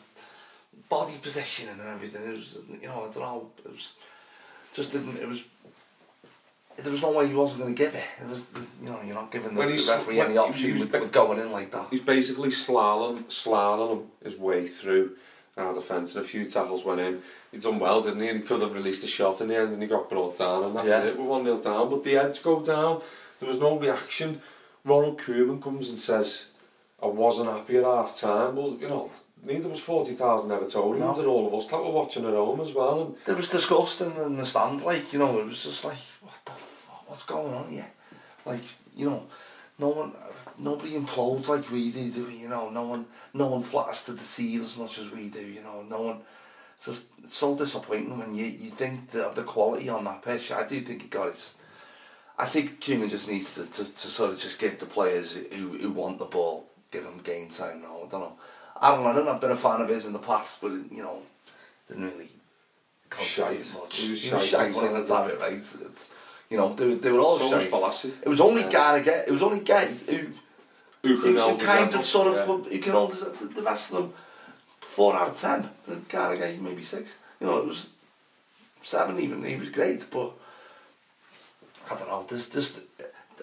body 0.90 1.14
positioning 1.22 1.80
and 1.80 1.88
everything. 1.88 2.22
It 2.28 2.32
was, 2.32 2.58
you 2.68 2.88
know, 2.88 3.08
I 3.08 3.12
don't 3.12 3.20
know, 3.20 3.50
it 3.64 3.72
was, 3.72 3.94
just 4.74 4.92
didn't, 4.92 5.16
it 5.16 5.26
was, 5.26 5.42
there 6.76 6.92
was 6.92 7.00
no 7.00 7.12
way 7.12 7.26
he 7.26 7.34
wasn't 7.34 7.60
going 7.60 7.74
to 7.74 7.82
give 7.82 7.94
it. 7.94 8.04
It 8.20 8.28
was, 8.28 8.46
you 8.82 8.90
know, 8.90 9.00
you're 9.02 9.14
not 9.14 9.30
giving 9.30 9.54
the, 9.54 9.58
When 9.58 9.68
the 9.68 9.86
referee 9.88 10.20
any 10.20 10.36
option 10.36 10.78
with, 10.78 10.92
with 10.92 11.12
going 11.12 11.40
in 11.40 11.52
like 11.52 11.70
that. 11.72 11.86
he's 11.90 12.00
basically 12.00 12.50
slalom, 12.50 13.24
slalom 13.24 14.08
his 14.22 14.36
way 14.36 14.66
through 14.66 15.16
and 15.56 15.74
defence 15.74 15.86
fence 15.86 16.16
and 16.16 16.24
a 16.24 16.28
few 16.28 16.44
tackles 16.44 16.84
went 16.84 17.00
in. 17.00 17.20
He 17.50 17.58
done 17.58 17.78
well, 17.78 18.00
didn't 18.00 18.20
he? 18.20 18.28
And 18.28 18.40
he 18.40 18.46
could 18.46 18.62
have 18.62 18.74
released 18.74 19.04
a 19.04 19.06
shot 19.06 19.40
in 19.40 19.48
the 19.48 19.56
end 19.56 19.72
and 19.72 19.82
he 19.82 19.88
got 19.88 20.08
brought 20.08 20.38
down 20.38 20.64
and 20.64 20.76
that 20.76 20.86
yeah. 20.86 21.00
was 21.00 21.08
it. 21.08 21.18
We're 21.18 21.26
1-0 21.26 21.62
down, 21.62 21.90
but 21.90 22.04
the 22.04 22.12
heads 22.12 22.38
go 22.38 22.62
down. 22.62 23.02
There 23.38 23.48
was 23.48 23.60
no 23.60 23.78
reaction. 23.78 24.40
Ronald 24.84 25.18
Koeman 25.18 25.60
comes 25.60 25.90
and 25.90 25.98
says, 25.98 26.46
I 27.02 27.06
wasn't 27.06 27.50
happy 27.50 27.76
at 27.76 27.84
half 27.84 28.18
time. 28.18 28.56
Well, 28.56 28.76
you 28.80 28.88
know, 28.88 29.10
neither 29.42 29.68
was 29.68 29.80
40,000 29.80 30.50
Evertonians 30.50 30.98
no. 30.98 31.18
and 31.18 31.26
all 31.26 31.46
of 31.46 31.54
us 31.54 31.66
that 31.66 31.82
were 31.82 31.90
watching 31.90 32.24
at 32.24 32.34
home 32.34 32.60
as 32.60 32.72
well. 32.72 33.02
And 33.02 33.16
there 33.26 33.36
was 33.36 33.48
disgust 33.48 34.00
in, 34.00 34.12
in 34.12 34.36
the 34.36 34.46
stand, 34.46 34.82
like, 34.82 35.12
you 35.12 35.18
know, 35.18 35.38
it 35.38 35.44
was 35.44 35.64
just 35.64 35.84
like, 35.84 35.98
what 36.22 36.38
the 36.44 36.52
fuck, 36.52 37.10
what's 37.10 37.24
going 37.24 37.52
on 37.52 37.68
here? 37.68 37.90
Like, 38.46 38.62
you 38.96 39.10
know, 39.10 39.24
no 39.78 39.88
one, 39.88 40.12
nobody 40.62 40.92
implodes 40.92 41.48
like 41.48 41.70
we 41.70 41.90
do, 41.90 42.10
do 42.10 42.26
we? 42.26 42.36
You 42.36 42.48
know, 42.48 42.70
no 42.70 42.84
one, 42.84 43.06
no 43.34 43.46
one 43.48 43.62
flatters 43.62 44.04
to 44.04 44.12
deceive 44.12 44.60
as 44.62 44.76
much 44.76 44.98
as 44.98 45.10
we 45.10 45.28
do, 45.28 45.40
you 45.44 45.62
know, 45.62 45.82
no 45.82 46.00
one, 46.02 46.18
it's 46.76 46.86
just, 46.86 47.04
it's 47.22 47.36
so 47.36 47.56
disappointing 47.56 48.18
when 48.18 48.34
you, 48.34 48.44
you 48.46 48.70
think 48.70 49.10
the, 49.10 49.26
of 49.26 49.34
the 49.34 49.42
quality 49.42 49.88
on 49.88 50.04
that 50.04 50.22
pitch. 50.22 50.50
I 50.52 50.66
do 50.66 50.80
think 50.80 51.02
he 51.02 51.08
got 51.08 51.26
his, 51.28 51.54
I 52.38 52.46
think 52.46 52.80
Koeman 52.80 53.10
just 53.10 53.28
needs 53.28 53.54
to, 53.56 53.70
to, 53.70 53.84
to 53.84 54.08
sort 54.08 54.30
of 54.30 54.38
just 54.38 54.58
give 54.58 54.78
the 54.78 54.86
players 54.86 55.32
who, 55.32 55.76
who 55.78 55.90
want 55.90 56.18
the 56.18 56.24
ball, 56.24 56.66
give 56.90 57.04
them 57.04 57.20
game 57.22 57.48
time 57.48 57.82
now, 57.82 57.96
I 58.04 58.08
don't 58.08 58.20
know. 58.20 58.32
I 58.80 58.96
don't 58.96 59.24
know. 59.24 59.32
I've 59.32 59.40
been 59.40 59.52
a 59.52 59.56
fan 59.56 59.80
of 59.80 59.88
his 59.88 60.06
in 60.06 60.12
the 60.12 60.18
past, 60.18 60.60
but, 60.60 60.72
you 60.72 61.02
know, 61.02 61.22
didn't 61.88 62.04
really 62.04 62.28
Shite. 63.20 63.58
much. 63.74 63.96
He 63.96 64.10
was 64.10 64.22
He 64.22 64.32
was 64.34 64.42
shite 64.42 64.48
shite 64.48 64.72
he 64.72 64.80
was 64.80 65.10
it, 65.10 65.40
right? 65.40 65.52
It's, 65.52 66.14
you 66.48 66.56
know, 66.56 66.74
they, 66.74 66.94
they 66.94 67.12
were 67.12 67.20
all 67.20 67.38
So 67.38 67.58
shite. 67.60 68.12
It 68.22 68.28
was 68.28 68.40
only 68.40 68.62
Yeah. 68.62 68.70
Gallagher, 68.70 69.24
it 69.26 69.30
was 69.30 69.42
only 69.42 69.60
Gueye 69.60 69.94
who, 70.08 70.28
who 71.02 71.20
can 71.20 71.34
who 71.34 71.54
his 71.56 71.66
kind 71.66 71.94
of 71.94 72.04
sort 72.04 72.28
of 72.28 72.34
yeah. 72.34 72.70
who 72.70 72.78
can 72.78 72.92
hold 72.92 73.10
his, 73.10 73.20
the, 73.20 73.46
the 73.46 73.62
rest 73.62 73.92
of 73.92 73.96
them, 73.96 74.14
four 74.80 75.14
out 75.14 75.30
of 75.30 75.36
ten. 75.36 75.68
The 75.86 75.96
Gallagher, 76.08 76.56
maybe 76.60 76.82
six. 76.82 77.16
You 77.40 77.46
know, 77.46 77.58
it 77.58 77.66
was 77.66 77.88
seven 78.82 79.18
even. 79.18 79.44
He 79.44 79.56
was 79.56 79.68
great, 79.68 80.04
but 80.10 80.32
I 81.90 81.96
don't 81.96 82.08
know. 82.08 82.24
There's 82.28 82.48
just 82.48 82.80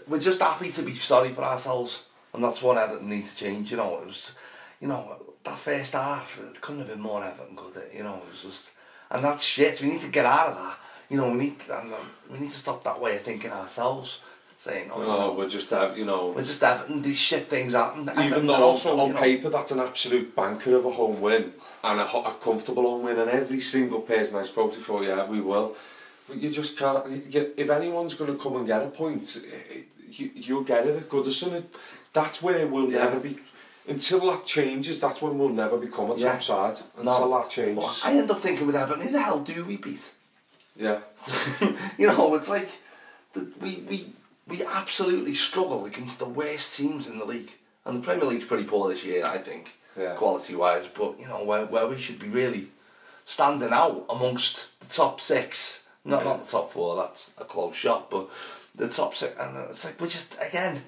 we're 0.08 0.20
just 0.20 0.42
happy 0.42 0.70
to 0.70 0.82
be 0.82 0.96
sorry 0.96 1.30
for 1.30 1.44
ourselves, 1.44 2.04
and 2.34 2.44
that's 2.44 2.62
what 2.62 2.78
Everton 2.78 3.10
needs 3.10 3.36
to 3.36 3.46
change. 3.46 3.72
You 3.72 3.78
know, 3.78 4.00
it 4.00 4.08
was, 4.08 4.34
you 4.80 4.88
know, 4.88 5.18
that 5.44 5.58
first 5.58 5.94
half 5.94 6.40
it 6.40 6.62
couldn't 6.62 6.82
have 6.82 6.90
been 6.90 7.02
more 7.02 7.24
Everton, 7.24 7.58
it? 7.76 7.92
You 7.96 8.04
know, 8.04 8.16
it 8.16 8.32
was 8.32 8.42
just, 8.42 8.72
and 9.12 9.24
that's 9.24 9.44
shit. 9.44 9.82
We 9.82 9.88
need 9.88 10.00
to 10.02 10.10
get 10.10 10.26
out 10.26 10.50
of 10.50 10.56
that. 10.58 10.78
You 11.10 11.18
know, 11.18 11.30
we 11.32 11.38
need 11.38 11.56
and 11.72 11.94
um, 11.94 12.10
we 12.32 12.40
need 12.40 12.52
to 12.52 12.58
stop 12.58 12.84
that 12.84 13.02
way 13.02 13.16
of 13.16 13.24
thinking 13.24 13.52
ourselves, 13.52 14.22
saying, 14.60 14.92
oh, 14.94 15.00
you 15.02 15.08
No, 15.08 15.20
know, 15.20 15.34
we're 15.38 15.48
just 15.48 15.72
uh, 15.72 15.92
you 15.96 16.04
know. 16.06 16.34
we're 16.36 16.44
just 16.44 16.62
Everton. 16.62 17.02
These 17.02 17.18
shit 17.18 17.48
things 17.50 17.74
happen. 17.74 18.10
Even 18.22 18.46
though 18.46 18.56
also 18.62 19.00
on 19.00 19.14
know, 19.14 19.20
paper 19.20 19.50
that's 19.50 19.72
an 19.72 19.80
absolute 19.80 20.36
banker 20.36 20.76
of 20.76 20.86
a 20.86 20.92
home 20.92 21.22
win 21.22 21.54
and 21.84 22.00
a, 22.02 22.04
a 22.18 22.34
comfortable 22.42 22.84
home 22.84 23.04
win, 23.04 23.18
and 23.18 23.30
every 23.30 23.62
single 23.62 24.02
person 24.02 24.38
I 24.38 24.44
spoke 24.44 24.74
to 24.74 24.82
thought, 24.82 25.04
yeah, 25.06 25.26
we 25.26 25.40
will. 25.40 25.76
But 26.28 26.38
you 26.38 26.50
just 26.52 26.78
can't. 26.78 27.04
If 27.64 27.70
anyone's 27.70 28.14
going 28.16 28.32
to 28.36 28.38
come 28.44 28.58
and 28.58 28.68
get 28.68 28.84
a 28.84 28.88
point, 28.88 29.26
eh, 29.50 29.78
you, 30.12 30.30
you'll 30.36 30.64
get 30.64 30.86
it 30.86 30.96
at 30.98 31.10
Goodison. 31.10 31.54
It- 31.54 31.74
That's 32.12 32.42
where 32.44 32.68
we'll 32.68 32.92
Yeah. 32.92 33.06
never 33.06 33.20
be. 33.22 33.38
Until 33.88 34.20
that 34.32 34.46
changes, 34.46 35.00
that's 35.00 35.22
when 35.22 35.38
we'll 35.40 35.50
never 35.64 35.78
become 35.78 36.12
a 36.12 36.16
Yeah. 36.16 36.32
top 36.34 36.42
side. 36.42 36.78
No. 37.02 37.12
Until 37.14 37.30
that 37.38 37.50
changes. 37.50 37.78
Well, 37.78 37.96
I 38.04 38.18
end 38.18 38.30
up 38.30 38.42
thinking 38.42 38.68
with 38.68 38.76
Everton, 38.76 39.06
who 39.06 39.12
the 39.14 39.22
hell 39.22 39.40
do 39.40 39.64
we 39.64 39.78
beat? 39.78 40.12
yeah. 40.76 41.00
you 42.00 42.08
know, 42.08 42.36
it's 42.36 42.50
like 42.50 42.68
the, 43.34 43.42
we, 43.62 43.72
we, 43.90 43.98
we 44.50 44.64
absolutely 44.66 45.36
struggle 45.36 45.86
against 45.86 46.20
the 46.20 46.26
worst 46.26 46.76
teams 46.76 47.08
in 47.08 47.20
the 47.20 47.26
league. 47.26 47.52
And 47.86 47.98
the 47.98 48.06
Premier 48.06 48.26
League's 48.26 48.46
pretty 48.46 48.66
poor 48.66 48.90
this 48.90 49.06
year, 49.06 49.26
I 49.26 49.38
think, 49.38 49.72
Yeah. 49.98 50.16
quality 50.16 50.56
wise. 50.56 50.88
But, 50.88 51.20
you 51.20 51.28
know, 51.28 51.44
where, 51.44 51.66
where 51.66 51.88
we 51.88 51.98
should 51.98 52.20
be 52.20 52.28
really 52.28 52.68
standing 53.26 53.72
out 53.72 54.06
amongst 54.10 54.66
the 54.80 54.88
top 54.88 55.22
six. 55.22 55.84
Not, 56.06 56.24
not 56.26 56.42
the 56.42 56.52
top 56.52 56.72
four, 56.72 56.96
that's 56.96 57.34
a 57.38 57.46
close 57.46 57.76
shot, 57.76 58.10
but 58.10 58.30
the 58.76 58.88
top 58.88 59.16
six. 59.16 59.38
And 59.40 59.56
it's 59.70 59.86
like, 59.86 60.00
we're 60.02 60.08
just, 60.08 60.36
again, 60.42 60.82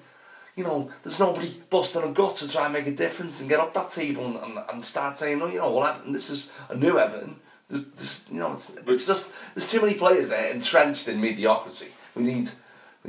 you 0.56 0.64
know, 0.64 0.90
there's 1.02 1.18
nobody 1.18 1.48
busting 1.70 2.02
a 2.02 2.08
gut 2.08 2.36
to 2.36 2.48
try 2.48 2.64
and 2.64 2.72
make 2.72 2.86
a 2.86 2.94
difference 2.94 3.40
and 3.40 3.48
get 3.48 3.60
up 3.60 3.72
that 3.74 3.90
table 3.90 4.24
and, 4.26 4.36
and, 4.36 4.58
and 4.70 4.84
start 4.84 5.18
saying, 5.18 5.40
oh, 5.40 5.46
you 5.46 5.58
know, 5.58 5.72
well, 5.72 5.86
Everton, 5.86 6.12
this 6.12 6.28
is 6.30 6.50
a 6.68 6.74
new 6.74 6.98
Everton. 6.98 7.36
There's, 7.68 7.84
there's, 7.96 8.20
you 8.30 8.38
know, 8.40 8.52
it's, 8.52 8.70
it's 8.86 9.06
just, 9.06 9.30
there's 9.54 9.70
too 9.70 9.80
many 9.80 9.94
players 9.94 10.28
there 10.28 10.52
entrenched 10.52 11.08
in 11.08 11.20
mediocrity. 11.20 11.88
We 12.14 12.22
need, 12.22 12.50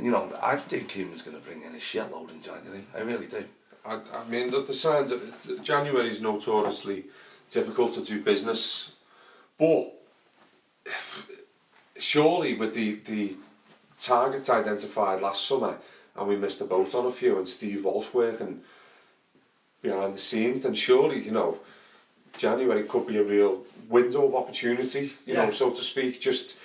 you 0.00 0.10
know, 0.10 0.36
I 0.42 0.56
think 0.56 0.90
Koeman's 0.90 1.22
going 1.22 1.36
to 1.36 1.42
bring 1.42 1.62
in 1.62 1.74
a 1.74 1.78
shitload 1.78 2.30
in 2.30 2.42
January. 2.42 2.84
I 2.94 3.00
really 3.00 3.26
do. 3.26 3.44
I, 3.86 4.00
I 4.12 4.24
mean, 4.24 4.50
the, 4.50 4.62
the 4.62 4.74
signs 4.74 5.12
of 5.12 5.20
January 5.62 6.08
is 6.08 6.20
notoriously 6.20 7.04
difficult 7.50 7.92
to 7.94 8.02
do 8.02 8.22
business, 8.22 8.92
but 9.58 9.92
surely 11.98 12.54
with 12.54 12.74
the, 12.74 12.94
the 13.06 13.36
targets 13.98 14.50
identified 14.50 15.20
last 15.20 15.46
summer, 15.46 15.78
and 16.16 16.28
we 16.28 16.36
missed 16.36 16.58
the 16.58 16.64
boat 16.64 16.94
on 16.94 17.06
a 17.06 17.12
few, 17.12 17.36
and 17.36 17.46
Steve 17.46 17.84
Walsh 17.84 18.12
working 18.12 18.62
behind 19.82 20.14
the 20.14 20.18
scenes, 20.18 20.62
then 20.62 20.74
surely, 20.74 21.22
you 21.22 21.30
know, 21.30 21.58
January 22.36 22.84
could 22.84 23.06
be 23.06 23.18
a 23.18 23.22
real 23.22 23.62
window 23.88 24.26
of 24.26 24.34
opportunity, 24.34 25.12
you 25.26 25.34
know, 25.34 25.50
so 25.50 25.70
to 25.70 25.82
speak, 25.82 26.20
just 26.20 26.58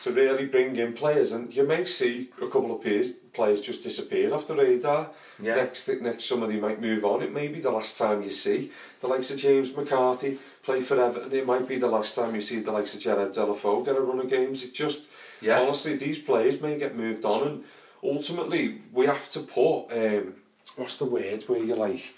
to 0.00 0.10
really 0.12 0.46
bring 0.46 0.76
in 0.76 0.92
players. 0.92 1.32
And 1.32 1.54
you 1.54 1.64
may 1.66 1.84
see 1.84 2.30
a 2.40 2.46
couple 2.46 2.74
of 2.74 2.82
players, 2.82 3.10
players 3.32 3.60
just 3.60 3.82
disappear 3.82 4.32
off 4.34 4.46
the 4.46 4.54
radar. 4.56 5.10
Yeah. 5.40 5.56
Next 5.56 5.88
next 5.88 6.24
summer 6.24 6.46
they 6.46 6.56
might 6.60 6.80
move 6.80 7.04
on. 7.04 7.22
It 7.22 7.32
may 7.32 7.48
be 7.48 7.60
the 7.60 7.70
last 7.70 7.96
time 7.98 8.22
you 8.22 8.30
see 8.30 8.70
the 9.00 9.08
likes 9.08 9.30
of 9.30 9.38
James 9.38 9.76
McCarthy 9.76 10.38
play 10.62 10.80
for 10.80 11.00
Everton. 11.00 11.32
It 11.32 11.46
might 11.46 11.66
be 11.68 11.78
the 11.78 11.86
last 11.88 12.14
time 12.14 12.34
you 12.34 12.40
see 12.40 12.60
the 12.60 12.72
likes 12.72 12.94
of 12.94 13.00
Gerard 13.00 13.32
Deulofeu 13.34 13.84
get 13.84 13.96
a 13.96 14.00
run 14.00 14.20
of 14.20 14.28
games. 14.30 14.64
It 14.64 14.72
just, 14.74 15.08
Yeah. 15.40 15.60
honestly, 15.60 15.96
these 15.96 16.18
players 16.18 16.60
may 16.60 16.78
get 16.78 16.96
moved 16.96 17.24
on. 17.24 17.46
And 17.48 17.64
ultimately, 18.02 18.78
we 18.92 19.06
have 19.06 19.28
to 19.30 19.40
put, 19.40 19.86
um, 19.92 20.34
what's 20.76 20.96
the 20.96 21.04
word 21.04 21.42
where 21.48 21.62
you're 21.62 21.76
like, 21.76 22.14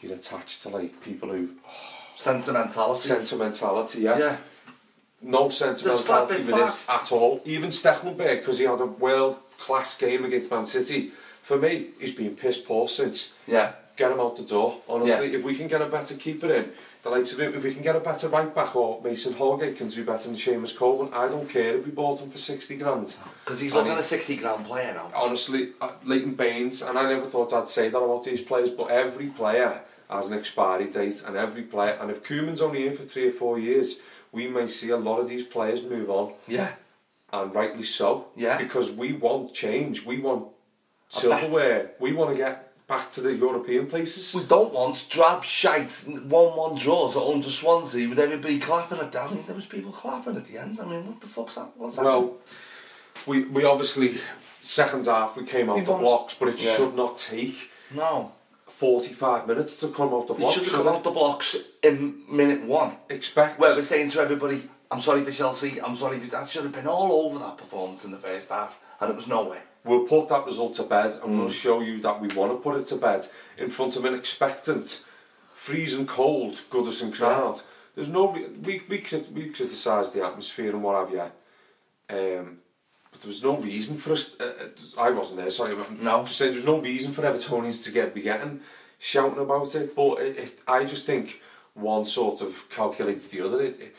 you're 0.00 0.14
attached 0.14 0.62
to 0.62 0.68
like 0.68 1.00
people 1.02 1.28
who 1.30 1.50
Sentimentality. 2.16 3.08
sentimentality, 3.08 4.00
yeah. 4.02 4.18
yeah. 4.18 4.36
No 5.20 5.48
sentimentality 5.48 6.34
There's 6.34 6.46
with 6.46 6.56
this 6.56 6.88
at 6.88 7.10
all. 7.12 7.40
Even 7.44 7.70
Stekelenburg, 7.70 8.38
because 8.40 8.58
he 8.58 8.64
had 8.64 8.80
a 8.80 8.86
world 8.86 9.38
class 9.58 9.96
game 9.96 10.24
against 10.24 10.50
Man 10.50 10.64
City. 10.64 11.10
For 11.42 11.56
me, 11.58 11.88
he's 11.98 12.14
been 12.14 12.36
piss 12.36 12.58
poor 12.58 12.86
since. 12.86 13.32
Yeah. 13.46 13.72
Get 13.96 14.12
him 14.12 14.20
out 14.20 14.36
the 14.36 14.44
door. 14.44 14.76
Honestly, 14.88 15.30
Yeah. 15.32 15.38
if 15.38 15.44
we 15.44 15.56
can 15.56 15.66
get 15.66 15.82
a 15.82 15.86
better 15.86 16.14
keeper 16.14 16.52
in, 16.52 16.70
the 17.02 17.10
likes 17.10 17.32
of 17.32 17.40
it, 17.40 17.52
if 17.54 17.64
we 17.64 17.72
can 17.74 17.82
get 17.82 17.96
a 17.96 18.00
better 18.00 18.28
right 18.28 18.54
back 18.54 18.76
or 18.76 19.00
Mason 19.02 19.32
Holgate 19.32 19.76
can 19.76 19.88
do 19.88 20.04
better 20.04 20.28
than 20.28 20.36
Seamus 20.36 20.76
Coleman, 20.76 21.12
I 21.12 21.26
don't 21.26 21.48
care 21.50 21.76
if 21.76 21.84
we 21.84 21.90
bought 21.90 22.20
him 22.20 22.30
for 22.30 22.38
60 22.38 22.76
grand. 22.76 23.16
Because 23.44 23.58
he's 23.58 23.72
And 23.72 23.78
looking 23.80 23.92
at 23.94 23.98
a 23.98 24.02
60 24.04 24.36
grand 24.36 24.66
player 24.66 24.94
now. 24.94 25.10
honestly, 25.16 25.70
uh, 25.80 25.90
Leighton 26.04 26.34
Baines, 26.34 26.80
and 26.82 26.96
I 26.96 27.08
never 27.12 27.26
thought 27.26 27.52
I'd 27.52 27.68
say 27.68 27.88
that 27.88 27.98
about 27.98 28.22
these 28.22 28.40
players, 28.40 28.70
but 28.70 28.84
every 28.90 29.26
player 29.26 29.80
has 30.08 30.30
an 30.30 30.38
expiry 30.38 30.84
date, 30.86 31.22
and 31.26 31.36
every 31.36 31.62
player, 31.62 31.98
and 32.00 32.08
if 32.10 32.22
Koeman's 32.22 32.60
only 32.60 32.86
in 32.86 32.94
for 32.96 33.02
three 33.02 33.26
or 33.28 33.32
four 33.32 33.58
years, 33.58 33.98
we 34.32 34.48
may 34.48 34.68
see 34.68 34.90
a 34.90 34.96
lot 34.96 35.18
of 35.20 35.28
these 35.28 35.44
players 35.44 35.82
move 35.82 36.10
on, 36.10 36.34
Yeah. 36.46 36.72
and 37.32 37.54
rightly 37.54 37.82
so, 37.84 38.26
Yeah. 38.36 38.58
because 38.58 38.90
we 38.92 39.12
want 39.12 39.54
change, 39.54 40.04
we 40.04 40.18
want 40.18 40.48
silverware. 41.08 41.92
We 41.98 42.12
want 42.12 42.30
to 42.32 42.36
get 42.36 42.64
back 42.86 43.10
to 43.12 43.20
the 43.20 43.34
European 43.34 43.86
places. 43.86 44.34
We 44.34 44.44
don't 44.44 44.72
want 44.72 45.06
drab 45.10 45.44
shite, 45.44 45.90
one-one 46.06 46.74
draws 46.76 47.16
at 47.16 47.22
home 47.22 47.42
to 47.42 47.50
Swansea 47.50 48.08
with 48.08 48.18
everybody 48.18 48.58
clapping 48.58 48.98
at 48.98 49.12
that. 49.12 49.30
I 49.30 49.34
mean, 49.34 49.44
there 49.46 49.54
was 49.54 49.66
people 49.66 49.92
clapping 49.92 50.36
at 50.36 50.46
the 50.46 50.58
end. 50.58 50.80
I 50.80 50.84
mean, 50.86 51.06
what 51.06 51.20
the 51.20 51.26
fuck's 51.26 51.54
that? 51.56 51.70
What's 51.76 51.96
that? 51.96 52.04
Well, 52.04 52.36
we 53.26 53.44
we 53.44 53.64
obviously 53.64 54.18
second 54.62 55.06
half 55.06 55.36
we 55.36 55.44
came 55.44 55.68
out 55.68 55.76
We 55.76 55.82
the 55.82 55.92
blocks, 55.92 56.34
but 56.34 56.48
it 56.48 56.58
Yeah. 56.58 56.76
should 56.76 56.94
not 56.94 57.16
take 57.16 57.70
no. 57.90 58.32
Forty 58.78 59.12
five 59.12 59.46
minutes 59.46 59.80
to 59.80 59.88
come 59.88 60.14
out 60.14 60.26
the 60.28 60.34
We 60.34 60.40
blocks. 60.40 60.54
should 60.54 60.64
have 60.68 60.74
come 60.74 60.88
out 60.88 61.02
the 61.02 61.10
blocks 61.10 61.56
in 61.82 62.22
minute 62.30 62.62
one. 62.64 62.90
Expect 63.10 63.58
Where 63.58 63.74
we're 63.74 63.82
saying 63.82 64.10
to 64.12 64.20
everybody, 64.20 64.62
I'm 64.90 65.00
sorry 65.00 65.24
for 65.24 65.32
Chelsea, 65.32 65.80
I'm 65.82 65.96
sorry 65.96 66.18
for... 66.20 66.30
That 66.30 66.48
should 66.48 66.62
have 66.62 66.72
been 66.72 66.86
all 66.86 67.10
over 67.26 67.38
that 67.40 67.58
performance 67.58 68.04
in 68.04 68.12
the 68.12 68.18
first 68.28 68.48
half, 68.50 68.78
and 69.00 69.10
it 69.10 69.16
was 69.16 69.26
nowhere. 69.26 69.64
We'll 69.84 70.06
put 70.06 70.28
that 70.28 70.46
result 70.46 70.74
to 70.74 70.84
bed 70.84 71.12
and 71.22 71.30
Mm. 71.34 71.38
we'll 71.38 71.50
show 71.66 71.80
you 71.80 72.00
that 72.02 72.20
we 72.20 72.28
want 72.28 72.52
to 72.52 72.58
put 72.58 72.76
it 72.80 72.86
to 72.86 72.96
bed 72.96 73.26
in 73.56 73.68
front 73.70 73.96
of 73.96 74.04
an 74.04 74.14
expectant, 74.14 75.04
freezing 75.54 76.06
cold 76.06 76.54
Goodison 76.70 77.12
crowd. 77.12 77.60
There's 77.94 78.08
no 78.08 78.26
we 78.64 78.76
we 78.88 79.02
we 79.38 79.50
criticised 79.50 80.14
the 80.14 80.24
atmosphere 80.24 80.70
and 80.70 80.82
what 80.84 80.96
have 81.00 81.10
you, 81.16 82.16
um, 82.16 82.58
but 83.18 83.22
there 83.22 83.28
was 83.28 83.42
no 83.42 83.56
reason 83.58 83.96
for 83.96 84.12
us. 84.12 84.36
Uh, 84.40 84.44
uh, 84.44 85.00
I 85.00 85.10
wasn't 85.10 85.40
there, 85.40 85.50
sorry. 85.50 85.74
But 85.74 86.00
No. 86.00 86.24
just 86.24 86.38
saying, 86.38 86.52
there 86.52 86.56
was 86.56 86.64
no 86.64 86.78
reason 86.80 87.12
for 87.12 87.22
Evertonians 87.22 87.84
to 87.84 87.90
get 87.90 88.14
be 88.14 88.22
getting 88.22 88.60
shouting 88.98 89.38
about 89.38 89.74
it. 89.74 89.94
But 89.96 90.20
it, 90.20 90.38
it, 90.38 90.58
I 90.68 90.84
just 90.84 91.04
think 91.06 91.40
one 91.74 92.04
sort 92.04 92.40
of 92.40 92.68
calculates 92.70 93.28
the 93.28 93.40
other. 93.44 93.62
It, 93.62 93.80
it, 93.80 93.96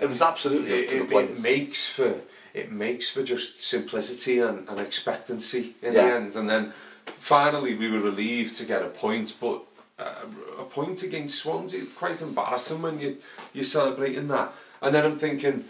It 0.00 0.08
was 0.08 0.22
absolutely 0.22 0.72
up 0.72 0.78
it, 0.78 0.88
to 0.88 1.18
it, 1.18 1.30
it 1.30 1.42
makes 1.42 1.88
for 1.88 2.14
it 2.54 2.72
makes 2.72 3.08
for 3.10 3.22
just 3.22 3.62
simplicity 3.62 4.40
and, 4.40 4.68
and 4.68 4.80
expectancy 4.80 5.74
in 5.82 5.92
Yeah. 5.92 6.08
the 6.08 6.14
end 6.14 6.36
and 6.36 6.48
then 6.50 6.72
finally 7.04 7.74
we 7.74 7.88
were 7.90 8.00
relieved 8.00 8.56
to 8.56 8.64
get 8.64 8.82
a 8.82 8.88
point 8.88 9.34
but 9.40 9.62
uh, 9.98 10.24
a 10.58 10.64
point 10.64 11.02
against 11.02 11.38
Swansea 11.38 11.84
quite 11.96 12.20
embarrassing 12.22 12.82
when 12.82 12.98
you 12.98 13.18
you're 13.52 13.64
celebrating 13.78 14.28
that 14.28 14.52
and 14.82 14.94
then 14.94 15.04
I'm 15.04 15.18
thinking 15.18 15.64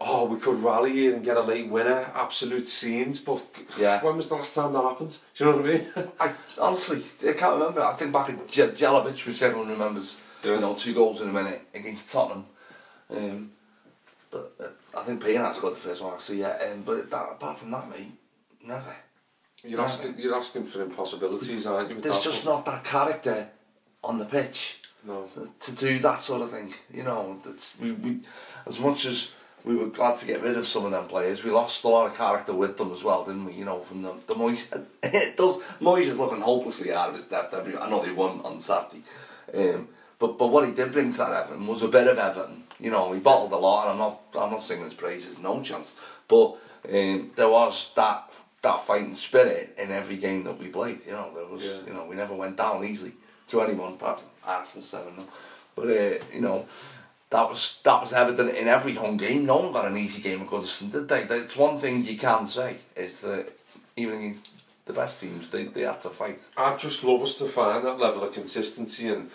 oh 0.00 0.24
we 0.26 0.38
could 0.38 0.62
rally 0.62 0.92
here 0.92 1.14
and 1.14 1.24
get 1.24 1.36
a 1.36 1.40
late 1.40 1.68
winner 1.68 2.10
absolute 2.14 2.66
scenes 2.66 3.20
but 3.20 3.42
Yeah. 3.78 4.02
when 4.04 4.16
was 4.16 4.28
the 4.28 4.34
last 4.34 4.54
time 4.54 4.72
that 4.72 4.82
happened 4.82 5.16
do 5.34 5.44
you 5.44 5.50
know 5.50 5.56
what 5.58 5.66
I 5.66 5.72
mean 5.72 5.86
I 6.20 6.32
honestly, 6.60 7.02
I 7.28 7.32
can't 7.34 7.54
remember. 7.58 7.82
I 7.82 7.92
think 7.94 8.12
back 8.12 8.28
at 8.30 8.36
Jelavic, 8.48 9.26
which 9.26 9.42
everyone 9.42 9.68
remembers, 9.68 10.16
Yeah. 10.42 10.54
you 10.54 10.60
know, 10.60 10.74
two 10.74 10.94
goals 10.94 11.20
in 11.20 11.28
a 11.28 11.32
minute 11.32 11.62
against 11.74 12.10
Tottenham. 12.12 12.46
Um, 13.10 13.50
but 14.30 14.52
uh, 14.60 14.98
I 14.98 15.02
think 15.04 15.22
Payne 15.22 15.52
scored 15.54 15.74
the 15.74 15.80
first 15.80 16.00
one, 16.02 16.18
So 16.20 16.32
yeah. 16.32 16.56
Um, 16.72 16.82
but 16.82 17.10
that, 17.10 17.28
apart 17.32 17.58
from 17.58 17.70
that, 17.72 17.88
mate, 17.90 18.12
never. 18.64 18.94
you're 19.64 19.80
asking 19.80 20.14
you're 20.18 20.34
asking 20.34 20.64
for 20.66 20.82
impossibilities 20.82 21.66
aren't 21.66 21.90
you 21.90 22.00
There's 22.00 22.22
just 22.22 22.44
but- 22.44 22.50
not 22.54 22.64
that 22.66 22.84
character 22.84 23.48
on 24.02 24.18
the 24.18 24.24
pitch 24.26 24.80
no 25.06 25.28
to 25.60 25.72
do 25.72 25.98
that 26.00 26.20
sort 26.20 26.42
of 26.42 26.50
thing. 26.50 26.72
You 26.92 27.02
know, 27.04 27.38
that's 27.44 27.78
we, 27.80 27.92
we 27.92 28.20
as 28.66 28.78
much 28.78 29.04
as 29.06 29.30
we 29.64 29.74
were 29.76 29.86
glad 29.86 30.16
to 30.18 30.26
get 30.26 30.42
rid 30.42 30.56
of 30.56 30.66
some 30.66 30.84
of 30.84 30.90
them 30.90 31.06
players, 31.08 31.42
we 31.42 31.50
lost 31.50 31.84
a 31.84 31.88
lot 31.88 32.06
of 32.06 32.16
character 32.16 32.52
with 32.52 32.76
them 32.76 32.92
as 32.92 33.02
well, 33.02 33.24
didn't 33.24 33.46
we? 33.46 33.54
You 33.54 33.64
know, 33.64 33.80
from 33.80 34.02
the 34.02 34.12
the 34.26 34.34
Moyes, 34.34 34.66
it 35.02 35.36
does 35.36 35.58
Moyes 35.80 36.06
is 36.08 36.18
looking 36.18 36.40
hopelessly 36.42 36.92
out 36.92 37.08
of 37.10 37.14
his 37.14 37.24
depth. 37.24 37.54
Every 37.54 37.76
I 37.76 37.88
know 37.88 38.02
they 38.04 38.12
won 38.12 38.40
on 38.44 38.60
Saturday, 38.60 39.02
um, 39.54 39.88
but 40.18 40.38
but 40.38 40.48
what 40.48 40.66
he 40.66 40.72
did 40.74 40.92
bring 40.92 41.10
to 41.12 41.18
that 41.18 41.32
Everton 41.32 41.66
was 41.66 41.82
a 41.82 41.88
bit 41.88 42.06
of 42.08 42.18
Everton. 42.18 42.64
You 42.80 42.90
know, 42.90 43.12
he 43.12 43.20
bottled 43.20 43.52
a 43.52 43.56
lot, 43.56 43.82
and 43.84 43.92
I'm 43.92 43.98
not 43.98 44.20
I'm 44.38 44.50
not 44.50 44.62
singing 44.62 44.84
his 44.84 44.94
praises, 44.94 45.38
no 45.38 45.62
chance. 45.62 45.94
But 46.28 46.56
um, 46.92 47.30
there 47.36 47.48
was 47.48 47.92
that 47.96 48.30
that 48.62 48.80
fighting 48.80 49.14
spirit 49.14 49.74
in 49.78 49.90
every 49.90 50.16
game 50.16 50.44
that 50.44 50.58
we 50.58 50.68
played. 50.68 50.98
You 51.06 51.12
know, 51.12 51.30
there 51.34 51.46
was 51.46 51.62
Yeah. 51.62 51.78
you 51.86 51.94
know 51.94 52.04
we 52.06 52.16
never 52.16 52.34
went 52.34 52.56
down 52.56 52.84
easily 52.84 53.12
to 53.48 53.60
anyone 53.62 53.94
apart 53.94 54.18
from 54.20 54.28
Arsenal 54.44 54.84
seven 54.84 55.14
0 55.16 55.26
But 55.76 55.86
uh, 55.88 56.24
you 56.34 56.40
know 56.40 56.66
that 57.30 57.48
was 57.48 57.78
that 57.82 58.00
was 58.00 58.12
evident 58.12 58.56
in 58.56 58.68
every 58.68 58.94
home 58.94 59.16
game. 59.16 59.44
No 59.46 59.56
one 59.58 59.72
got 59.72 59.86
an 59.86 59.96
easy 59.96 60.22
game 60.22 60.42
of 60.42 60.48
Goodison, 60.48 60.92
did 60.92 61.08
they? 61.08 61.22
It's 61.22 61.56
one 61.56 61.80
thing 61.80 62.04
you 62.04 62.16
can 62.18 62.46
say 62.46 62.76
is 62.96 63.20
that 63.20 63.52
even 63.96 64.18
against 64.18 64.48
the 64.86 64.92
best 64.92 65.20
teams, 65.20 65.48
they, 65.50 65.64
they 65.64 65.82
had 65.82 66.00
to 66.00 66.10
fight. 66.10 66.40
I'd 66.56 66.78
just 66.78 67.02
love 67.04 67.22
us 67.22 67.38
to 67.38 67.46
find 67.46 67.84
that 67.86 67.98
level 67.98 68.22
of 68.24 68.34
consistency 68.34 69.08
and 69.08 69.30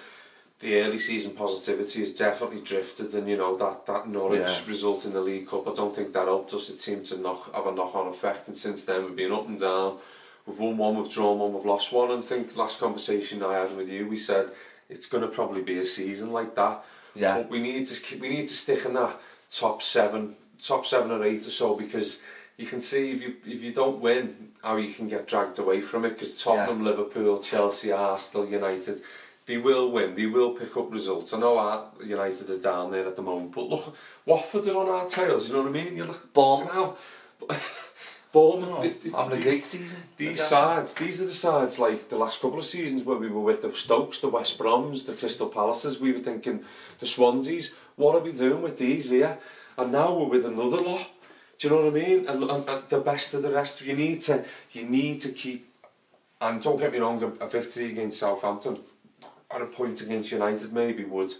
the 0.59 0.79
early 0.81 0.99
season 0.99 1.31
positivity 1.31 2.01
has 2.01 2.13
definitely 2.13 2.61
drifted 2.61 3.13
and 3.13 3.27
you 3.29 3.37
know 3.37 3.57
that, 3.57 3.85
that 3.85 4.07
Norwich 4.09 4.41
Yeah. 4.41 4.59
result 4.67 5.05
in 5.05 5.13
the 5.13 5.21
League 5.21 5.47
Cup 5.47 5.67
I 5.67 5.73
don't 5.73 5.95
think 5.95 6.11
that 6.13 6.25
helped 6.27 6.53
us 6.53 6.69
it 6.69 6.77
seemed 6.79 7.05
to 7.07 7.17
knock, 7.17 7.53
have 7.55 7.65
a 7.65 7.71
knock 7.71 7.95
on 7.95 8.07
effect 8.07 8.47
and 8.49 8.55
since 8.57 8.83
then 8.83 9.05
we've 9.05 9.15
been 9.15 9.31
up 9.31 9.47
and 9.47 9.57
down 9.57 9.97
we've 10.45 10.59
won 10.59 10.77
one, 10.77 10.97
we've 10.97 11.09
drawn 11.11 11.39
one, 11.39 11.53
we've 11.53 11.65
lost 11.65 11.93
one 11.93 12.11
and 12.11 12.21
I 12.23 12.27
think 12.27 12.55
last 12.57 12.77
conversation 12.79 13.41
I 13.41 13.53
had 13.59 13.75
with 13.75 13.87
you 13.89 14.07
we 14.07 14.17
said 14.17 14.51
it's 14.89 15.05
going 15.05 15.21
to 15.23 15.29
probably 15.29 15.61
be 15.61 15.79
a 15.79 15.85
season 15.85 16.31
like 16.33 16.55
that 16.55 16.83
Yeah. 17.15 17.37
but 17.37 17.49
we 17.49 17.59
need 17.59 17.87
to 17.87 18.19
we 18.19 18.29
need 18.29 18.47
to 18.47 18.53
stick 18.53 18.85
in 18.85 18.93
that 18.93 19.19
top 19.49 19.81
seven 19.81 20.35
top 20.59 20.85
seven 20.85 21.11
or 21.11 21.23
eight 21.23 21.45
or 21.47 21.51
so 21.51 21.75
because 21.75 22.21
you 22.57 22.65
can 22.65 22.79
see 22.79 23.11
if 23.11 23.21
you 23.21 23.35
if 23.45 23.61
you 23.63 23.73
don't 23.73 23.99
win 23.99 24.49
how 24.63 24.75
you 24.75 24.93
can 24.93 25.07
get 25.07 25.27
dragged 25.27 25.59
away 25.59 25.79
from 25.79 26.05
it 26.05 26.09
because 26.09 26.41
Tottenham, 26.43 26.83
Liverpool, 26.83 27.41
Chelsea, 27.41 27.91
Arsenal, 27.91 28.47
United 28.47 29.01
they 29.45 29.57
will 29.57 29.89
win, 29.89 30.13
they 30.13 30.27
will 30.27 30.51
pick 30.51 30.77
up 30.77 30.93
results. 30.93 31.33
I 31.33 31.39
know 31.39 31.57
our 31.57 31.87
United 32.05 32.51
are 32.51 32.59
down 32.59 32.91
there 32.91 33.07
at 33.07 33.15
the 33.15 33.23
moment, 33.23 33.51
but 33.51 33.67
look, 33.67 33.95
Watford 34.23 34.67
are 34.67 34.77
on 34.77 34.89
our 34.89 35.07
tails, 35.07 35.49
you 35.49 35.55
know 35.55 35.63
what 35.63 35.69
I 35.69 35.83
mean? 35.83 35.97
You 35.97 36.03
look 36.03 36.31
Bournemouth. 36.33 37.15
now. 38.33 38.39
Bournemouth, 38.39 38.71
Oh, 38.77 38.83
it- 38.83 39.05
it- 39.05 39.13
having 39.13 39.33
a 39.33 39.35
these- 39.35 39.43
great 39.43 39.63
season. 39.63 40.03
these 40.17 40.37
Yeah. 40.39 40.45
sides, 40.45 40.93
these 40.93 41.21
are 41.21 41.25
the 41.25 41.33
sides 41.33 41.79
like 41.79 42.09
the 42.09 42.17
last 42.17 42.39
couple 42.41 42.59
of 42.59 42.65
seasons 42.65 43.03
where 43.03 43.17
we 43.17 43.27
were 43.29 43.41
with 43.41 43.61
the 43.61 43.73
Stokes, 43.73 44.19
the 44.19 44.27
West 44.29 44.57
Broms, 44.57 45.05
the 45.05 45.13
Crystal 45.13 45.47
Palaces. 45.49 45.99
We 45.99 46.11
were 46.11 46.19
thinking 46.19 46.63
the 46.99 47.05
Swanseas. 47.05 47.71
What 47.95 48.15
are 48.15 48.19
we 48.23 48.31
doing 48.31 48.61
with 48.61 48.77
these 48.77 49.09
here? 49.09 49.37
And 49.77 49.91
now 49.91 50.13
we're 50.13 50.27
with 50.27 50.45
another 50.45 50.77
lot. 50.81 51.07
Do 51.57 51.67
you 51.67 51.73
know 51.75 51.81
what 51.83 51.87
I 51.87 52.05
mean? 52.07 52.27
And, 52.27 52.43
and, 52.43 52.69
and 52.69 52.83
the 52.89 52.99
best 52.99 53.33
of 53.33 53.41
the 53.41 53.51
rest. 53.51 53.81
You 53.81 53.95
need 53.95 54.21
to, 54.21 54.45
you 54.71 54.83
need 54.83 55.21
to 55.21 55.29
keep. 55.29 55.67
And 56.41 56.61
don't 56.61 56.77
get 56.79 56.93
me 56.93 56.99
wrong, 56.99 57.21
a, 57.21 57.45
a 57.45 57.49
victory 57.49 57.85
against 57.91 58.19
Southampton, 58.19 58.79
or 59.49 59.61
a 59.63 59.67
point 59.67 59.99
against 60.01 60.31
United 60.31 60.71
maybe 60.71 61.03
would 61.03 61.33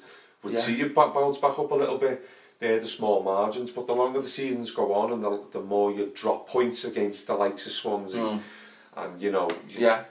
would 0.44 0.54
Yeah. 0.54 0.60
see 0.60 0.76
you 0.76 0.90
back, 0.90 1.14
bounce 1.14 1.38
back 1.38 1.58
up 1.60 1.72
a 1.72 1.76
little 1.76 1.98
bit. 1.98 2.28
they're 2.60 2.80
the 2.80 2.88
small 2.88 3.24
margins. 3.24 3.72
But 3.72 3.88
the 3.88 3.94
longer 3.94 4.22
the 4.22 4.30
seasons 4.30 4.72
go 4.72 4.94
on 4.94 5.12
and 5.14 5.24
the, 5.24 5.42
the 5.52 5.62
more 5.62 5.92
you 5.92 6.12
drop 6.14 6.48
points 6.48 6.86
against 6.86 7.28
the 7.28 7.36
likes 7.36 7.66
of 7.66 7.72
Swansea, 7.72 8.22
mm. 8.22 8.42
and 8.98 9.22
you 9.22 9.32
know, 9.32 9.50
you, 9.68 9.80
yeah. 9.80 10.04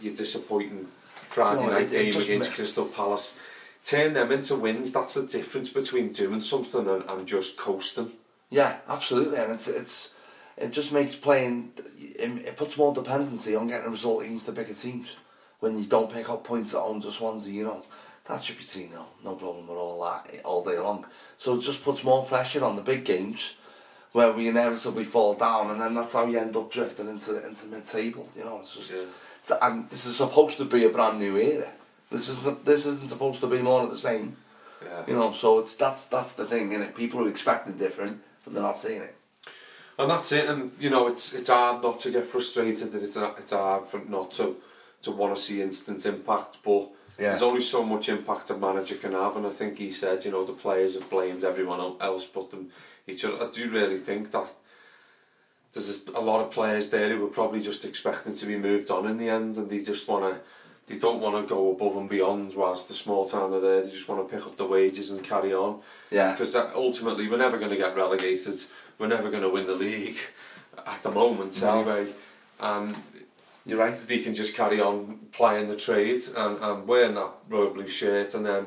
you're 0.00 0.14
disappointing 0.14 0.86
Friday 1.12 1.66
no, 1.66 1.72
night 1.72 1.92
it, 1.92 2.12
game 2.12 2.22
against. 2.22 2.52
Crystal 2.52 2.86
Palace. 2.86 3.38
Turn 3.84 4.14
them 4.14 4.32
into 4.32 4.56
wins, 4.56 4.90
that's 4.90 5.14
the 5.14 5.24
difference 5.24 5.68
between 5.68 6.10
doing 6.10 6.40
something 6.40 6.88
and, 6.88 7.04
and 7.08 7.26
just 7.26 7.56
coasting. 7.56 8.10
Yeah, 8.50 8.78
absolutely, 8.88 9.38
and 9.38 9.52
it's 9.52 9.68
it's 9.68 10.14
it 10.56 10.72
just 10.72 10.92
makes 10.92 11.14
playing 11.14 11.72
it 11.98 12.56
puts 12.56 12.76
more 12.76 12.94
dependency 12.94 13.54
on 13.54 13.68
getting 13.68 13.86
a 13.86 13.90
result 13.90 14.24
against 14.24 14.46
the 14.46 14.52
bigger 14.52 14.74
teams 14.74 15.16
when 15.60 15.76
you 15.76 15.84
don't 15.84 16.12
pick 16.12 16.28
up 16.28 16.44
points 16.44 16.74
at 16.74 16.80
home 16.80 17.00
to 17.00 17.10
Swansea, 17.12 17.52
you 17.52 17.64
know. 17.64 17.82
That 18.28 18.42
should 18.42 18.58
be 18.58 18.64
three 18.64 18.88
0 18.88 19.04
no 19.24 19.34
problem 19.34 19.66
with 19.68 19.76
all 19.76 20.02
that 20.04 20.44
all 20.44 20.64
day 20.64 20.78
long. 20.78 21.06
So 21.38 21.54
it 21.54 21.60
just 21.60 21.84
puts 21.84 22.02
more 22.04 22.24
pressure 22.24 22.64
on 22.64 22.76
the 22.76 22.82
big 22.82 23.04
games 23.04 23.56
where 24.12 24.32
we 24.32 24.48
inevitably 24.48 25.04
fall 25.04 25.34
down, 25.34 25.70
and 25.70 25.80
then 25.80 25.94
that's 25.94 26.14
how 26.14 26.24
you 26.26 26.38
end 26.38 26.56
up 26.56 26.70
drifting 26.70 27.08
into 27.08 27.44
into 27.46 27.66
mid 27.66 27.86
table. 27.86 28.28
You 28.36 28.44
know, 28.44 28.60
it's 28.62 28.74
just 28.74 28.90
Yeah. 28.90 29.04
it's, 29.40 29.52
and 29.62 29.88
this 29.90 30.06
is 30.06 30.16
supposed 30.16 30.56
to 30.58 30.64
be 30.64 30.84
a 30.84 30.88
brand 30.88 31.18
new 31.18 31.36
era. 31.36 31.70
This 32.10 32.28
is 32.28 32.44
this 32.64 32.86
isn't 32.86 33.08
supposed 33.08 33.40
to 33.40 33.46
be 33.46 33.60
more 33.60 33.82
of 33.82 33.90
the 33.90 33.98
same. 33.98 34.36
Yeah. 34.82 35.04
You 35.06 35.14
know, 35.14 35.32
so 35.32 35.58
it's 35.58 35.74
that's 35.74 36.04
that's 36.06 36.32
the 36.32 36.46
thing, 36.46 36.74
and 36.74 36.94
people 36.94 37.20
are 37.24 37.28
expecting 37.28 37.76
different, 37.76 38.22
but 38.44 38.54
they're 38.54 38.62
not 38.62 38.78
seeing 38.78 39.02
it. 39.02 39.14
And 39.98 40.10
that's 40.10 40.30
it. 40.32 40.48
And 40.48 40.72
you 40.78 40.90
know, 40.90 41.06
it's 41.08 41.32
it's 41.34 41.48
hard 41.48 41.82
not 41.82 41.98
to 42.00 42.10
get 42.10 42.26
frustrated. 42.26 42.92
That 42.92 43.02
it's 43.02 43.16
it's 43.16 43.52
hard 43.52 43.86
for 43.86 44.00
not 44.08 44.30
to 44.32 44.56
to 45.02 45.10
want 45.10 45.36
to 45.36 45.42
see 45.42 45.62
instant 45.62 46.04
impact. 46.06 46.58
But 46.62 46.88
Yeah. 47.18 47.30
there's 47.30 47.42
only 47.42 47.62
so 47.62 47.82
much 47.82 48.08
impact 48.08 48.50
a 48.50 48.56
manager 48.56 48.94
can 48.96 49.12
have. 49.12 49.36
And 49.36 49.46
I 49.46 49.50
think 49.50 49.78
he 49.78 49.90
said, 49.90 50.24
you 50.24 50.30
know, 50.30 50.44
the 50.44 50.52
players 50.52 50.94
have 50.94 51.08
blamed 51.08 51.44
everyone 51.44 51.80
else 52.00 52.26
but 52.26 52.50
them 52.50 52.70
each 53.06 53.24
other. 53.24 53.42
I 53.42 53.50
do 53.50 53.70
really 53.70 53.98
think 53.98 54.30
that 54.32 54.48
there's 55.72 56.06
a 56.14 56.20
lot 56.20 56.40
of 56.44 56.50
players 56.50 56.90
there 56.90 57.10
who 57.14 57.20
were 57.20 57.28
probably 57.28 57.60
just 57.60 57.84
expecting 57.84 58.34
to 58.34 58.46
be 58.46 58.56
moved 58.56 58.90
on 58.90 59.06
in 59.06 59.18
the 59.18 59.28
end, 59.28 59.56
and 59.56 59.68
they 59.68 59.80
just 59.80 60.08
want 60.08 60.34
to. 60.34 60.40
They 60.88 60.98
don't 60.98 61.20
want 61.20 61.34
to 61.48 61.52
go 61.52 61.72
above 61.72 61.96
and 61.96 62.08
beyond 62.08 62.54
whilst 62.54 62.86
the 62.86 62.94
small 62.94 63.26
town 63.26 63.52
are 63.52 63.60
there. 63.60 63.82
They 63.82 63.90
just 63.90 64.08
want 64.08 64.26
to 64.28 64.36
pick 64.36 64.46
up 64.46 64.56
the 64.56 64.64
wages 64.66 65.10
and 65.10 65.22
carry 65.22 65.52
on. 65.52 65.80
Yeah. 66.12 66.30
Because 66.30 66.54
uh, 66.54 66.70
ultimately, 66.76 67.28
we're 67.28 67.38
never 67.38 67.58
going 67.58 67.72
to 67.72 67.76
get 67.76 67.96
relegated. 67.96 68.60
We're 68.98 69.08
never 69.08 69.28
going 69.28 69.42
to 69.42 69.48
win 69.48 69.66
the 69.66 69.74
league 69.74 70.16
at 70.86 71.02
the 71.02 71.10
moment, 71.10 71.60
No. 71.60 71.80
anyway. 71.80 72.12
And 72.60 72.96
You're 73.66 73.78
right. 73.78 73.96
they 74.08 74.20
can 74.20 74.34
just 74.34 74.54
carry 74.54 74.80
on 74.80 75.18
plying 75.32 75.68
the 75.68 75.76
trade 75.76 76.22
and, 76.36 76.58
and 76.62 76.86
wearing 76.86 77.14
that 77.14 77.30
royal 77.48 77.70
blue 77.70 77.88
shirt, 77.88 78.34
and 78.34 78.46
then, 78.46 78.66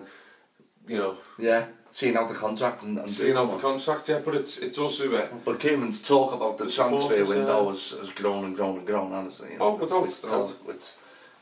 you 0.88 0.98
know, 0.98 1.18
Yeah. 1.38 1.68
seeing 1.92 2.18
out 2.18 2.28
the 2.30 2.36
contract 2.36 2.84
and, 2.84 3.00
and 3.00 3.10
Seeing 3.10 3.38
out 3.38 3.50
the 3.50 3.58
contract, 3.58 4.10
yeah, 4.10 4.20
but 4.20 4.36
it's 4.36 4.58
it's 4.58 4.78
also 4.78 5.04
uh, 5.16 5.28
But 5.46 5.60
Koeman's 5.60 6.02
talk 6.02 6.34
about 6.34 6.58
the 6.58 6.66
The 6.66 6.72
transfer 6.72 7.24
window 7.26 7.64
yeah. 7.64 7.70
has, 7.72 7.92
has 8.02 8.10
grown 8.10 8.44
and 8.46 8.56
grown 8.56 8.78
and 8.80 8.86
grown, 8.86 9.14
honestly. 9.14 9.54
You 9.54 9.58
Oh, 9.62 9.78
know, 9.78 9.84
it's, 9.84 9.92
without 9.92 10.04
it's, 10.08 10.22
doubt. 10.22 10.32
tells, 10.32 10.58
it's, 10.68 10.98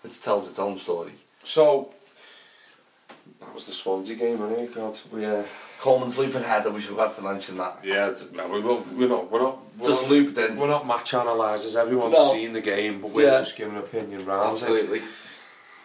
it 0.06 0.24
tells 0.24 0.48
its 0.50 0.60
own 0.60 0.78
story. 0.78 1.14
so. 1.44 1.94
That 3.40 3.54
was 3.54 3.66
the 3.66 3.72
Swansea 3.72 4.16
game, 4.16 4.42
anyway. 4.42 4.68
God, 4.68 5.00
we 5.12 5.26
uh, 5.26 5.44
Coleman's 5.80 6.18
looping 6.18 6.44
header, 6.44 6.70
we 6.72 6.82
forgot 6.82 7.14
to 7.16 7.22
mention 7.22 7.58
that. 7.58 7.80
yeah, 7.84 8.08
it's, 8.10 8.32
no, 8.32 8.48
we 8.48 8.60
will, 8.60 8.84
we're 8.96 9.08
not, 9.08 9.32
we're 9.32 9.42
not, 9.42 9.60
we're 9.78 9.88
Just 9.90 10.04
not, 10.04 10.12
looped 10.12 10.38
in. 10.38 10.58
we're 10.58 10.68
not 10.68 10.88
match 10.88 11.14
analysers. 11.14 11.76
Everyone's 11.76 12.16
No. 12.16 12.34
seen 12.34 12.54
the 12.54 12.62
game, 12.62 13.00
but 13.02 13.12
we're 13.12 13.32
Yeah. 13.32 13.40
just 13.40 13.56
giving 13.56 13.76
an 13.76 13.80
opinion 13.84 14.26
round. 14.26 14.52
Absolutely. 14.52 15.00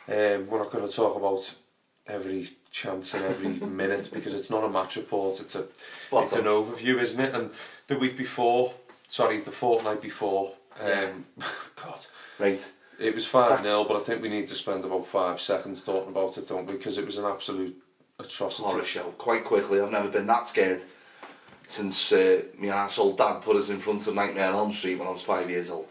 Um, 0.09 0.47
we're 0.49 0.59
not 0.59 0.71
going 0.71 0.87
to 0.89 0.95
talk 0.95 1.15
about 1.17 1.55
every 2.07 2.57
chance 2.71 3.13
and 3.15 3.25
every 3.25 3.49
minute 3.67 4.09
because 4.13 4.35
it's 4.35 4.49
not 4.51 4.65
a 4.65 4.69
match 4.69 4.97
report. 4.97 5.41
It's 5.41 5.55
a 5.55 5.67
Spot 6.07 6.25
it's 6.25 6.33
on. 6.33 6.41
an 6.41 6.47
overview, 6.47 7.01
isn't 7.01 7.21
it? 7.21 7.35
And 7.35 7.51
the 7.87 7.99
week 7.99 8.17
before, 8.17 8.73
sorry, 9.09 9.41
the 9.41 9.53
fortnight 9.53 10.01
before, 10.01 10.55
um, 10.81 11.27
God, 11.77 12.01
Right. 12.39 12.71
it 12.99 13.15
was 13.15 13.27
five 13.27 13.61
0 13.63 13.85
But 13.85 13.97
I 13.99 14.01
think 14.01 14.23
we 14.23 14.31
need 14.31 14.49
to 14.49 14.55
spend 14.55 14.85
about 14.87 15.07
five 15.07 15.39
seconds 15.41 15.83
talking 15.83 16.09
about 16.11 16.39
it, 16.39 16.49
don't 16.49 16.67
we? 16.67 16.73
Because 16.75 16.97
it 16.97 17.05
was 17.05 17.19
an 17.19 17.27
absolute 17.27 17.77
atrocity. 18.18 18.68
Horror 18.68 18.85
show. 18.85 19.05
Quite 19.18 19.44
quickly, 19.44 19.81
I've 19.81 19.90
never 19.90 20.09
been 20.09 20.27
that 20.27 20.48
scared 20.48 20.83
since 21.68 22.12
uh, 22.12 22.42
my 22.59 22.68
arsehole 22.68 23.16
dad 23.16 23.40
put 23.40 23.57
us 23.57 23.70
in 23.70 23.79
front 23.79 24.07
of 24.07 24.14
Nightmare 24.14 24.48
on 24.48 24.55
Elm 24.55 24.72
Street 24.72 24.96
when 24.98 25.09
I 25.09 25.12
was 25.12 25.22
five 25.22 25.48
years 25.48 25.70
old. 25.70 25.88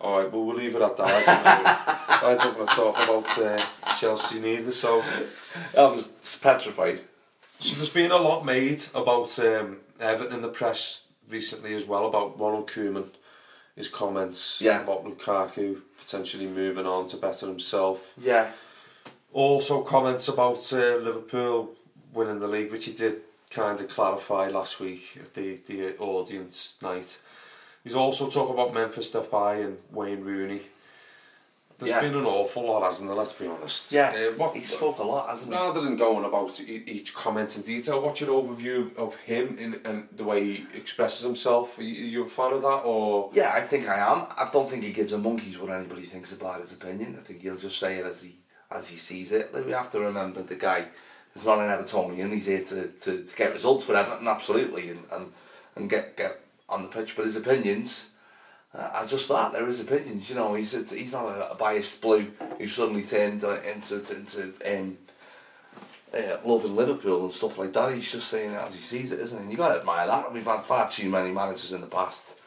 All 0.00 0.18
right, 0.20 0.30
well 0.30 0.44
we'll 0.44 0.56
leave 0.56 0.76
it 0.76 0.82
at 0.82 0.96
that. 0.96 1.06
I 1.06 1.24
don't, 1.24 1.64
know. 1.64 2.28
I 2.28 2.44
don't 2.44 2.58
want 2.58 2.70
to 2.70 2.76
talk 2.76 2.96
about 3.02 3.38
uh, 3.38 3.94
Chelsea 3.98 4.38
neither. 4.38 4.70
So. 4.70 5.02
I 5.76 5.82
was 5.82 6.08
petrified. 6.40 7.00
So 7.58 7.74
there's 7.76 7.90
been 7.90 8.12
a 8.12 8.16
lot 8.16 8.44
made 8.44 8.84
about 8.94 9.36
um, 9.40 9.78
Everton 9.98 10.34
in 10.34 10.42
the 10.42 10.48
press 10.48 11.04
recently 11.28 11.74
as 11.74 11.84
well 11.86 12.06
about 12.06 12.38
Ronald 12.38 12.70
Koeman, 12.70 13.08
his 13.74 13.88
comments 13.88 14.60
Yeah. 14.60 14.82
about 14.82 15.04
Lukaku 15.04 15.80
potentially 15.98 16.46
moving 16.46 16.86
on 16.86 17.06
to 17.08 17.16
better 17.16 17.46
himself. 17.46 18.14
Yeah. 18.16 18.52
Also 19.42 19.82
comments 19.82 20.26
about 20.26 20.56
uh, 20.72 20.96
Liverpool 20.96 21.70
winning 22.12 22.40
the 22.40 22.48
league, 22.48 22.72
which 22.72 22.86
he 22.86 22.92
did 22.92 23.20
kind 23.50 23.78
of 23.80 23.88
clarify 23.88 24.48
last 24.48 24.80
week 24.80 25.16
at 25.20 25.32
the, 25.34 25.60
the 25.68 25.96
audience 25.98 26.74
night. 26.82 27.18
He's 27.84 27.94
also 27.94 28.28
talking 28.28 28.54
about 28.54 28.74
Memphis 28.74 29.12
Depay 29.12 29.64
and 29.64 29.78
Wayne 29.92 30.22
Rooney. 30.22 30.62
There's 31.78 31.90
Yeah. 31.92 32.00
been 32.00 32.16
an 32.16 32.24
awful 32.26 32.64
lot, 32.64 32.82
hasn't 32.82 33.08
there? 33.08 33.16
Let's 33.16 33.32
be 33.34 33.46
honest. 33.46 33.92
Yeah. 33.92 34.10
Uh, 34.10 34.36
what, 34.36 34.56
He 34.56 34.64
spoke 34.64 34.98
a 34.98 35.04
lot, 35.04 35.28
hasn't 35.30 35.52
he? 35.52 35.56
Rather 35.56 35.82
than 35.82 35.94
going 35.94 36.24
about 36.24 36.58
each 36.60 37.14
comment 37.14 37.54
in 37.56 37.62
detail, 37.62 38.00
what's 38.00 38.20
your 38.20 38.30
overview 38.42 38.92
of 38.96 39.14
him 39.18 39.56
in, 39.56 39.80
and 39.84 40.08
the 40.16 40.24
way 40.24 40.42
he 40.44 40.66
expresses 40.74 41.22
himself? 41.24 41.78
Are 41.78 41.84
you, 41.84 42.24
are 42.24 42.26
a 42.26 42.28
fan 42.28 42.54
of 42.54 42.62
that, 42.62 42.80
or 42.84 43.30
Yeah, 43.32 43.52
I 43.54 43.60
think 43.60 43.88
I 43.88 43.98
am. 44.00 44.26
I 44.36 44.48
don't 44.52 44.68
think 44.68 44.82
he 44.82 44.90
gives 44.90 45.12
a 45.12 45.18
monkey's 45.18 45.56
what 45.60 45.70
anybody 45.70 46.02
thinks 46.02 46.32
about 46.32 46.60
his 46.60 46.72
opinion. 46.72 47.16
I 47.16 47.22
think 47.24 47.42
he'll 47.42 47.56
just 47.56 47.78
say 47.78 47.98
it 47.98 48.04
as 48.04 48.20
he 48.22 48.34
as 48.70 48.88
he 48.88 48.96
sees 48.96 49.32
it. 49.32 49.54
We 49.54 49.72
have 49.72 49.90
to 49.92 50.00
remember 50.00 50.42
the 50.42 50.54
guy 50.54 50.86
is 51.34 51.44
not 51.44 51.58
an 51.58 51.68
Evertonian. 51.68 52.32
He's 52.32 52.46
here 52.46 52.64
to, 52.64 52.88
to, 52.88 53.24
to 53.24 53.36
get 53.36 53.52
results 53.52 53.84
for 53.84 53.96
Everton, 53.96 54.28
absolutely, 54.28 54.90
and, 54.90 55.04
and, 55.12 55.32
and 55.76 55.90
get 55.90 56.16
get 56.16 56.40
on 56.68 56.82
the 56.82 56.88
pitch. 56.88 57.16
But 57.16 57.24
his 57.24 57.36
opinions, 57.36 58.10
uh, 58.74 58.90
I 58.92 59.06
just 59.06 59.26
thought 59.26 59.52
they're 59.52 59.66
his 59.66 59.80
opinions. 59.80 60.28
You 60.28 60.36
know, 60.36 60.54
he's 60.54 60.74
it's, 60.74 60.92
he's 60.92 61.12
not 61.12 61.26
a, 61.26 61.52
a 61.52 61.54
biased 61.54 62.00
blue 62.00 62.30
who 62.58 62.66
suddenly 62.66 63.02
turned 63.02 63.44
uh, 63.44 63.60
into 63.62 63.96
into 64.14 64.52
um, 64.66 64.98
uh, 66.14 66.36
loving 66.44 66.76
Liverpool 66.76 67.24
and 67.24 67.32
stuff 67.32 67.58
like 67.58 67.72
that. 67.72 67.94
He's 67.94 68.12
just 68.12 68.28
saying 68.28 68.54
as 68.54 68.74
he 68.74 68.80
sees 68.80 69.12
it, 69.12 69.20
isn't 69.20 69.38
he? 69.38 69.42
And 69.42 69.50
you 69.50 69.58
got 69.58 69.72
to 69.72 69.80
admire 69.80 70.06
that. 70.06 70.32
We've 70.32 70.44
had 70.44 70.62
far 70.62 70.88
too 70.88 71.08
many 71.08 71.30
managers 71.30 71.72
in 71.72 71.80
the 71.80 71.86
past 71.86 72.37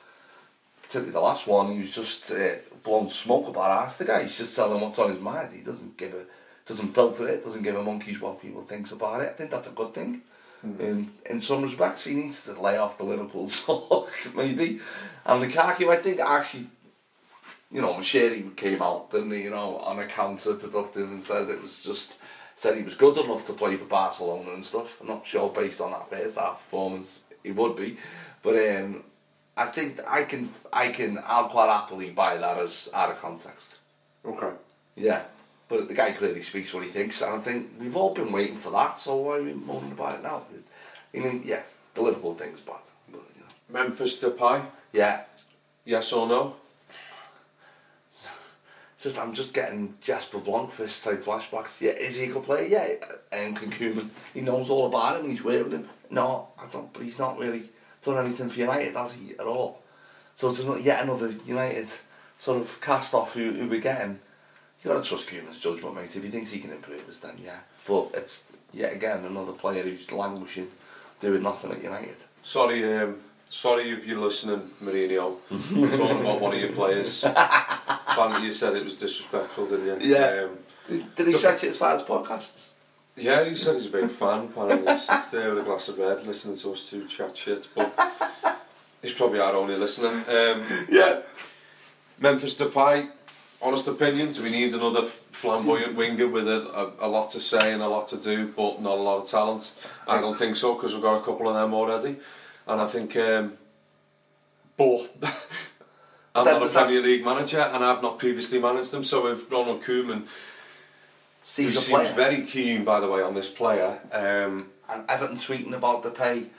particularly 0.92 1.14
the 1.14 1.22
last 1.22 1.48
one, 1.48 1.72
he 1.72 1.80
was 1.80 1.96
just 1.96 2.30
uh, 2.32 2.56
blowing 2.84 3.08
smoke 3.08 3.48
about 3.48 3.86
ask 3.86 3.98
the 3.98 4.04
guy. 4.04 4.24
He's 4.24 4.38
just 4.38 4.54
telling 4.54 4.82
what's 4.82 5.00
on 5.00 5.10
his 5.10 5.22
mind. 5.22 5.54
He 5.54 5.62
doesn't 5.62 5.96
give 5.96 6.14
a, 6.14 6.26
doesn't 6.66 6.94
filter 6.94 7.30
it, 7.30 7.46
doesn't 7.46 7.64
give 7.64 7.78
a 7.78 7.82
monkey's 7.82 8.20
what 8.20 8.42
people 8.42 8.62
thinks 8.64 8.92
about 8.92 9.22
it. 9.22 9.30
I 9.30 9.32
think 9.32 9.52
that's 9.52 9.68
a 9.68 9.72
good 9.72 9.94
thing. 9.94 10.22
In 10.64 11.12
in 11.26 11.40
some 11.40 11.64
respects, 11.64 12.04
he 12.04 12.14
needs 12.14 12.44
to 12.44 12.60
lay 12.62 12.78
off 12.78 12.98
the 12.98 13.06
Liverpool 13.06 13.48
talk, 13.50 14.12
maybe. 14.36 14.82
And 15.26 15.42
Lukaku, 15.42 15.88
I 15.90 15.96
think 15.96 16.20
actually, 16.20 16.68
you 17.72 17.82
know, 17.82 17.94
Moshiri 17.94 18.54
came 18.58 18.82
out, 18.82 19.12
didn't 19.12 19.32
he? 19.32 19.44
You 19.44 19.52
know, 19.52 19.78
on 19.78 19.98
a 19.98 20.06
counter-productive 20.06 21.10
and 21.10 21.24
said 21.24 21.48
it 21.50 21.62
was 21.62 21.84
just 21.84 22.16
said 22.56 22.76
he 22.76 22.84
was 22.84 22.96
good 22.96 23.18
enough 23.18 23.46
to 23.48 23.54
play 23.54 23.78
for 23.78 23.86
Barcelona 23.86 24.52
and 24.54 24.66
stuff. 24.66 25.00
I'm 25.00 25.08
not 25.08 25.26
sure 25.26 25.50
based 25.50 25.80
on 25.80 25.92
that 25.92 26.10
first 26.10 26.38
half 26.38 26.58
performance 26.58 27.24
he 27.44 27.52
would 27.52 27.78
be, 27.78 27.98
but 28.44 28.56
um, 28.56 29.06
I 29.58 29.66
think 29.68 30.00
I 30.08 30.24
can 30.24 30.50
I 30.72 30.90
can 30.90 31.20
I'll 31.26 31.50
quite 31.50 31.70
happily 31.70 32.10
buy 32.12 32.38
that 32.38 32.58
as 32.58 32.90
out 32.94 33.12
of 33.12 33.18
context. 33.20 33.80
okay? 34.26 34.52
Yeah. 34.96 35.24
But 35.68 35.88
the 35.88 35.94
guy 35.94 36.12
clearly 36.12 36.42
speaks 36.42 36.74
what 36.74 36.84
he 36.84 36.90
thinks, 36.90 37.22
and 37.22 37.34
I 37.36 37.40
think 37.40 37.70
we've 37.80 37.96
all 37.96 38.14
been 38.14 38.32
waiting 38.32 38.58
for 38.58 38.72
that. 38.72 38.98
So 39.00 39.16
why 39.16 39.38
are 39.38 39.44
we 39.44 39.54
moaning 39.54 39.92
about 39.94 40.16
it 40.16 40.24
now? 40.24 40.44
It's- 40.54 40.70
You 41.14 41.24
know, 41.24 41.42
yeah, 41.44 41.62
the 41.94 42.02
Liverpool 42.02 42.34
thing's 42.34 42.60
bad, 42.62 42.84
but 43.12 43.22
you 43.36 43.42
know, 43.44 43.80
Memphis 43.82 44.22
Depay, 44.22 44.66
yeah. 44.94 45.24
yes 45.86 46.14
or 46.14 46.26
no? 46.28 46.56
It's 48.96 49.04
just 49.04 49.18
I'm 49.18 49.34
just 49.34 49.54
getting 49.54 49.96
Jesper 50.02 50.40
Blomqvist 50.40 51.04
type 51.04 51.24
flashbacks. 51.24 51.82
Yeah, 51.82 51.92
is 51.92 52.16
he 52.16 52.26
a 52.26 52.34
good 52.34 52.44
player? 52.44 52.68
Yeah, 52.68 52.88
and 53.32 53.58
Koeman, 53.58 54.10
he 54.34 54.42
knows 54.42 54.70
all 54.70 54.86
about 54.88 55.20
him 55.20 55.30
he's 55.30 55.44
worked 55.44 55.66
with 55.66 55.74
him. 55.74 55.90
No, 56.10 56.50
I 56.60 56.68
don't. 56.68 56.92
But 56.94 57.04
he's 57.04 57.18
not 57.20 57.38
really 57.40 57.64
done 58.04 58.26
anything 58.26 58.50
for 58.50 58.60
United, 58.60 58.96
has 58.96 59.14
he 59.14 59.34
at 59.34 59.46
all? 59.46 59.82
So 60.36 60.50
it's 60.50 60.60
another, 60.60 60.80
yet 60.80 61.04
another 61.04 61.34
United 61.46 61.88
sort 62.40 62.62
of 62.62 62.82
cast 62.82 63.14
off 63.14 63.34
who, 63.34 63.52
who 63.54 63.68
we're 63.68 63.80
getting. 63.80 64.20
You've 64.84 64.94
got 64.94 65.04
to 65.04 65.08
trust 65.08 65.28
Koeman's 65.28 65.60
judgment, 65.60 65.96
mate. 65.96 66.16
If 66.16 66.24
he 66.24 66.30
thinks 66.30 66.50
he 66.52 66.60
can 66.60 66.72
improve 66.72 67.08
us, 67.08 67.20
then 67.20 67.36
yeah. 67.44 67.60
But 67.88 68.10
it's 68.16 68.52
yet 68.74 68.94
again 68.94 69.24
another 69.26 69.52
player 69.52 69.84
who's 69.84 70.12
languishing, 70.12 70.68
doing 71.20 71.44
nothing 71.44 71.72
at 71.72 71.84
United. 71.84 72.16
Sorry, 72.42 72.98
um, 72.98 73.18
sorry 73.48 73.92
if 73.92 74.08
you're 74.08 74.20
listening, 74.20 74.72
Mourinho. 74.82 75.36
We're 75.76 75.96
talking 75.96 76.22
about 76.22 76.42
one 76.42 76.54
of 76.56 76.60
your 76.60 76.72
players. 76.72 77.24
Apparently, 77.24 78.48
you 78.48 78.52
said 78.52 78.76
it 78.76 78.84
was 78.84 78.98
disrespectful, 78.98 79.68
didn't 79.68 80.02
you? 80.02 80.16
Yeah. 80.16 80.46
Um, 80.46 80.58
Did, 80.88 81.16
did 81.16 81.28
he 81.28 81.34
stretch 81.34 81.64
it 81.64 81.70
as 81.70 81.78
far 81.78 81.94
as 81.94 82.02
podcasts? 82.02 82.71
Yeah, 83.16 83.44
he 83.44 83.56
said 83.56 83.76
he's 83.76 83.88
a 83.88 83.90
big 83.90 84.10
fan. 84.10 84.46
Apparently, 84.46 84.94
he 84.94 85.00
sits 85.00 85.30
there 85.30 85.54
with 85.54 85.64
a 85.64 85.66
glass 85.66 85.90
of 85.90 86.00
red, 86.00 86.26
listening 86.26 86.56
to 86.58 86.72
us 86.72 86.90
two 86.90 87.08
chat 87.08 87.36
shit. 87.36 87.68
But 87.76 87.94
he's 89.02 89.14
probably 89.14 89.40
our 89.40 89.54
only 89.56 89.76
listener. 89.76 90.10
Um, 90.10 90.86
Yeah. 90.90 91.22
Memphis 92.20 92.54
Depay, 92.54 93.10
honest 93.64 93.88
opinion, 93.88 94.32
do 94.32 94.44
we 94.44 94.52
need 94.52 94.74
another 94.76 95.02
flamboyant 95.02 95.96
winger 95.96 96.28
with 96.28 96.48
a, 96.48 96.62
a, 97.02 97.08
a 97.08 97.10
lot 97.10 97.32
to 97.32 97.40
say 97.40 97.74
and 97.74 97.82
a 97.82 97.88
lot 97.88 98.08
to 98.10 98.18
do, 98.18 98.48
but 98.56 98.80
not 98.80 98.98
a 98.98 99.02
lot 99.02 99.18
of 99.24 99.28
talent? 99.28 99.74
I 100.08 100.22
don't 100.22 100.38
think 100.38 100.56
so, 100.56 100.76
because 100.76 100.94
we've 100.94 101.02
got 101.02 101.16
a 101.18 101.24
couple 101.24 101.50
of 101.50 101.56
them 101.56 101.74
already. 101.74 102.18
And 102.68 102.80
I 102.80 102.86
think, 102.88 103.16
um, 103.18 103.54
but 104.78 105.10
I'm 106.36 106.46
not 106.46 106.64
a 106.64 106.70
Premier 106.70 107.02
League 107.02 107.26
manager, 107.26 107.62
and 107.62 107.84
I've 107.84 108.04
not 108.04 108.20
previously 108.20 108.60
managed 108.60 108.92
them. 108.92 109.04
So 109.04 109.28
if 109.28 109.52
Ronald 109.52 109.82
Koeman, 109.82 110.28
who 111.42 111.48
Sees 111.48 111.76
a 111.76 111.82
seems 111.82 112.10
very 112.10 112.42
keen, 112.42 112.84
by 112.84 113.00
the 113.00 113.10
way, 113.10 113.22
on 113.22 113.34
this 113.34 113.50
player, 113.50 114.00
um, 114.12 114.70
And 114.88 115.10
Everton 115.10 115.38
tweeting 115.38 115.74
about 115.74 116.04
Depay. 116.04 116.50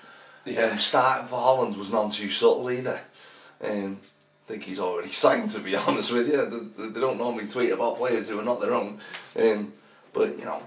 Yeah. 0.45 0.63
Um, 0.63 0.79
starting 0.79 1.29
for 1.29 1.41
Holland 1.41 1.77
was 1.77 1.93
none 1.93 2.11
too 2.11 2.29
subtle 2.29 2.69
either. 2.69 3.01
Um, 3.63 4.01
I 4.03 4.49
think 4.49 4.65
he's 4.65 4.81
already 4.81 5.09
signed, 5.13 5.51
to 5.51 5.61
be 5.61 5.77
honest 5.77 6.13
with 6.13 6.27
you. 6.29 6.73
They, 6.77 6.89
they 6.89 7.01
don't 7.01 7.19
normally 7.19 7.47
tweet 7.47 7.71
about 7.71 7.99
players 7.99 8.29
who 8.29 8.41
are 8.41 8.45
not 8.45 8.61
their 8.61 8.75
own. 8.75 8.99
Um, 9.39 9.73
but, 10.13 10.37
you 10.37 10.45
know. 10.45 10.61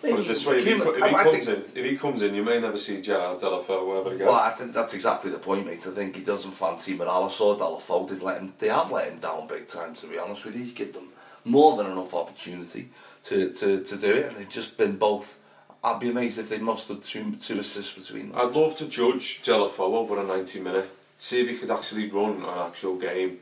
put 0.00 0.18
it 0.18 0.26
this 0.26 0.44
way, 0.44 0.58
if 0.58 0.66
he, 0.66 0.80
co- 0.80 0.90
if 0.90 1.04
he 1.04 1.14
comes 1.14 1.48
in, 1.48 1.64
if 1.76 1.90
he 1.90 1.96
comes 1.96 2.22
in, 2.22 2.34
you 2.34 2.42
may 2.42 2.60
never 2.60 2.76
see 2.76 3.00
Gerard 3.00 3.38
Deulofeu 3.38 4.00
ever 4.00 4.14
again. 4.16 4.26
Well, 4.26 4.34
I 4.34 4.50
think 4.50 4.72
that's 4.72 4.94
exactly 4.94 5.30
the 5.30 5.38
point, 5.38 5.64
mate. 5.64 5.86
I 5.86 5.90
think 5.90 6.16
he 6.16 6.24
doesn't 6.24 6.50
fancy 6.50 6.98
Mirallas 6.98 7.40
or 7.40 7.56
Deulofeu. 7.56 8.08
They've 8.08 8.20
let 8.20 8.40
him, 8.40 8.52
they 8.58 8.68
have 8.68 8.90
let 8.90 9.12
him 9.12 9.20
down 9.20 9.46
big 9.46 9.68
time, 9.68 9.94
to 9.94 10.08
be 10.08 10.18
honest 10.18 10.44
with 10.44 10.56
you. 10.56 10.62
He's 10.64 10.72
given 10.72 10.94
them 10.94 11.08
more 11.44 11.76
than 11.76 11.86
enough 11.92 12.12
opportunity 12.14 12.88
to, 13.24 13.50
to, 13.50 13.82
to 13.82 13.96
do 13.96 14.12
it, 14.12 14.26
and 14.26 14.36
they've 14.36 14.48
just 14.48 14.76
been 14.76 14.96
both. 14.96 15.38
I'd 15.82 16.00
be 16.00 16.10
amazed 16.10 16.38
if 16.38 16.48
they 16.48 16.58
mustered 16.58 17.02
two, 17.02 17.36
two 17.36 17.58
assists 17.58 17.92
between 17.92 18.30
them. 18.30 18.38
I'd 18.40 18.54
love 18.54 18.74
to 18.76 18.86
judge 18.86 19.42
Deulofeu 19.42 19.80
over 19.80 20.18
a 20.18 20.24
90 20.24 20.60
minute, 20.60 20.90
see 21.18 21.42
if 21.42 21.48
he 21.48 21.56
could 21.56 21.70
actually 21.70 22.08
run 22.10 22.36
an 22.42 22.58
actual 22.66 22.96
game. 22.96 23.38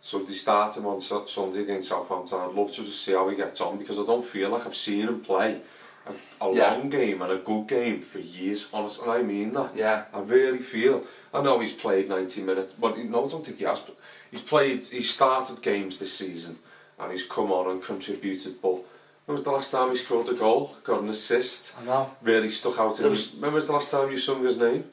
So 0.00 0.20
if 0.20 0.28
they 0.28 0.34
start 0.34 0.76
him 0.76 0.86
on 0.86 1.00
Sunday 1.00 1.62
against 1.62 1.88
Southampton, 1.88 2.38
I'd 2.40 2.54
love 2.54 2.70
to 2.72 2.82
just 2.84 3.04
see 3.04 3.12
how 3.12 3.28
he 3.28 3.36
gets 3.36 3.60
on 3.60 3.78
because 3.78 3.98
I 3.98 4.04
don't 4.04 4.24
feel 4.24 4.50
like 4.50 4.66
I've 4.66 4.74
seen 4.76 5.06
him 5.08 5.20
play 5.20 5.60
a, 6.06 6.44
a 6.44 6.54
Yeah. 6.54 6.72
long 6.74 6.88
game 6.90 7.22
and 7.22 7.32
a 7.32 7.38
good 7.38 7.66
game 7.66 8.00
for 8.02 8.18
years, 8.20 8.68
honestly, 8.72 9.04
and 9.08 9.12
I 9.12 9.22
mean 9.22 9.52
that. 9.52 9.72
Yeah. 9.74 10.04
I 10.12 10.20
really 10.20 10.58
feel. 10.60 11.04
I 11.34 11.40
know 11.40 11.58
he's 11.60 11.72
played 11.72 12.08
90 12.08 12.42
minutes, 12.42 12.74
but 12.78 12.96
no, 12.98 13.26
I 13.26 13.28
don't 13.28 13.44
think 13.44 13.58
he 13.58 13.64
has. 13.64 13.80
But 13.80 13.96
he's 14.30 14.42
played, 14.42 14.82
he's 14.84 15.10
started 15.10 15.62
games 15.62 15.96
this 15.98 16.12
season 16.16 16.58
and 16.98 17.10
he's 17.12 17.24
come 17.26 17.50
on 17.52 17.70
and 17.70 17.82
contributed, 17.82 18.60
but 18.62 18.82
When 19.26 19.34
was 19.34 19.42
the 19.44 19.50
last 19.50 19.72
time 19.72 19.90
he 19.90 19.96
scored 19.96 20.28
a 20.28 20.34
goal, 20.34 20.76
got 20.84 21.02
an 21.02 21.08
assist, 21.08 21.74
I 21.80 21.84
know. 21.84 22.10
really 22.22 22.48
stuck 22.48 22.78
out? 22.78 22.96
There 22.96 23.06
In, 23.06 23.10
was- 23.10 23.34
when 23.34 23.52
was 23.52 23.66
the 23.66 23.72
last 23.72 23.90
time 23.90 24.10
you 24.10 24.16
sung 24.16 24.44
his 24.44 24.56
name? 24.58 24.84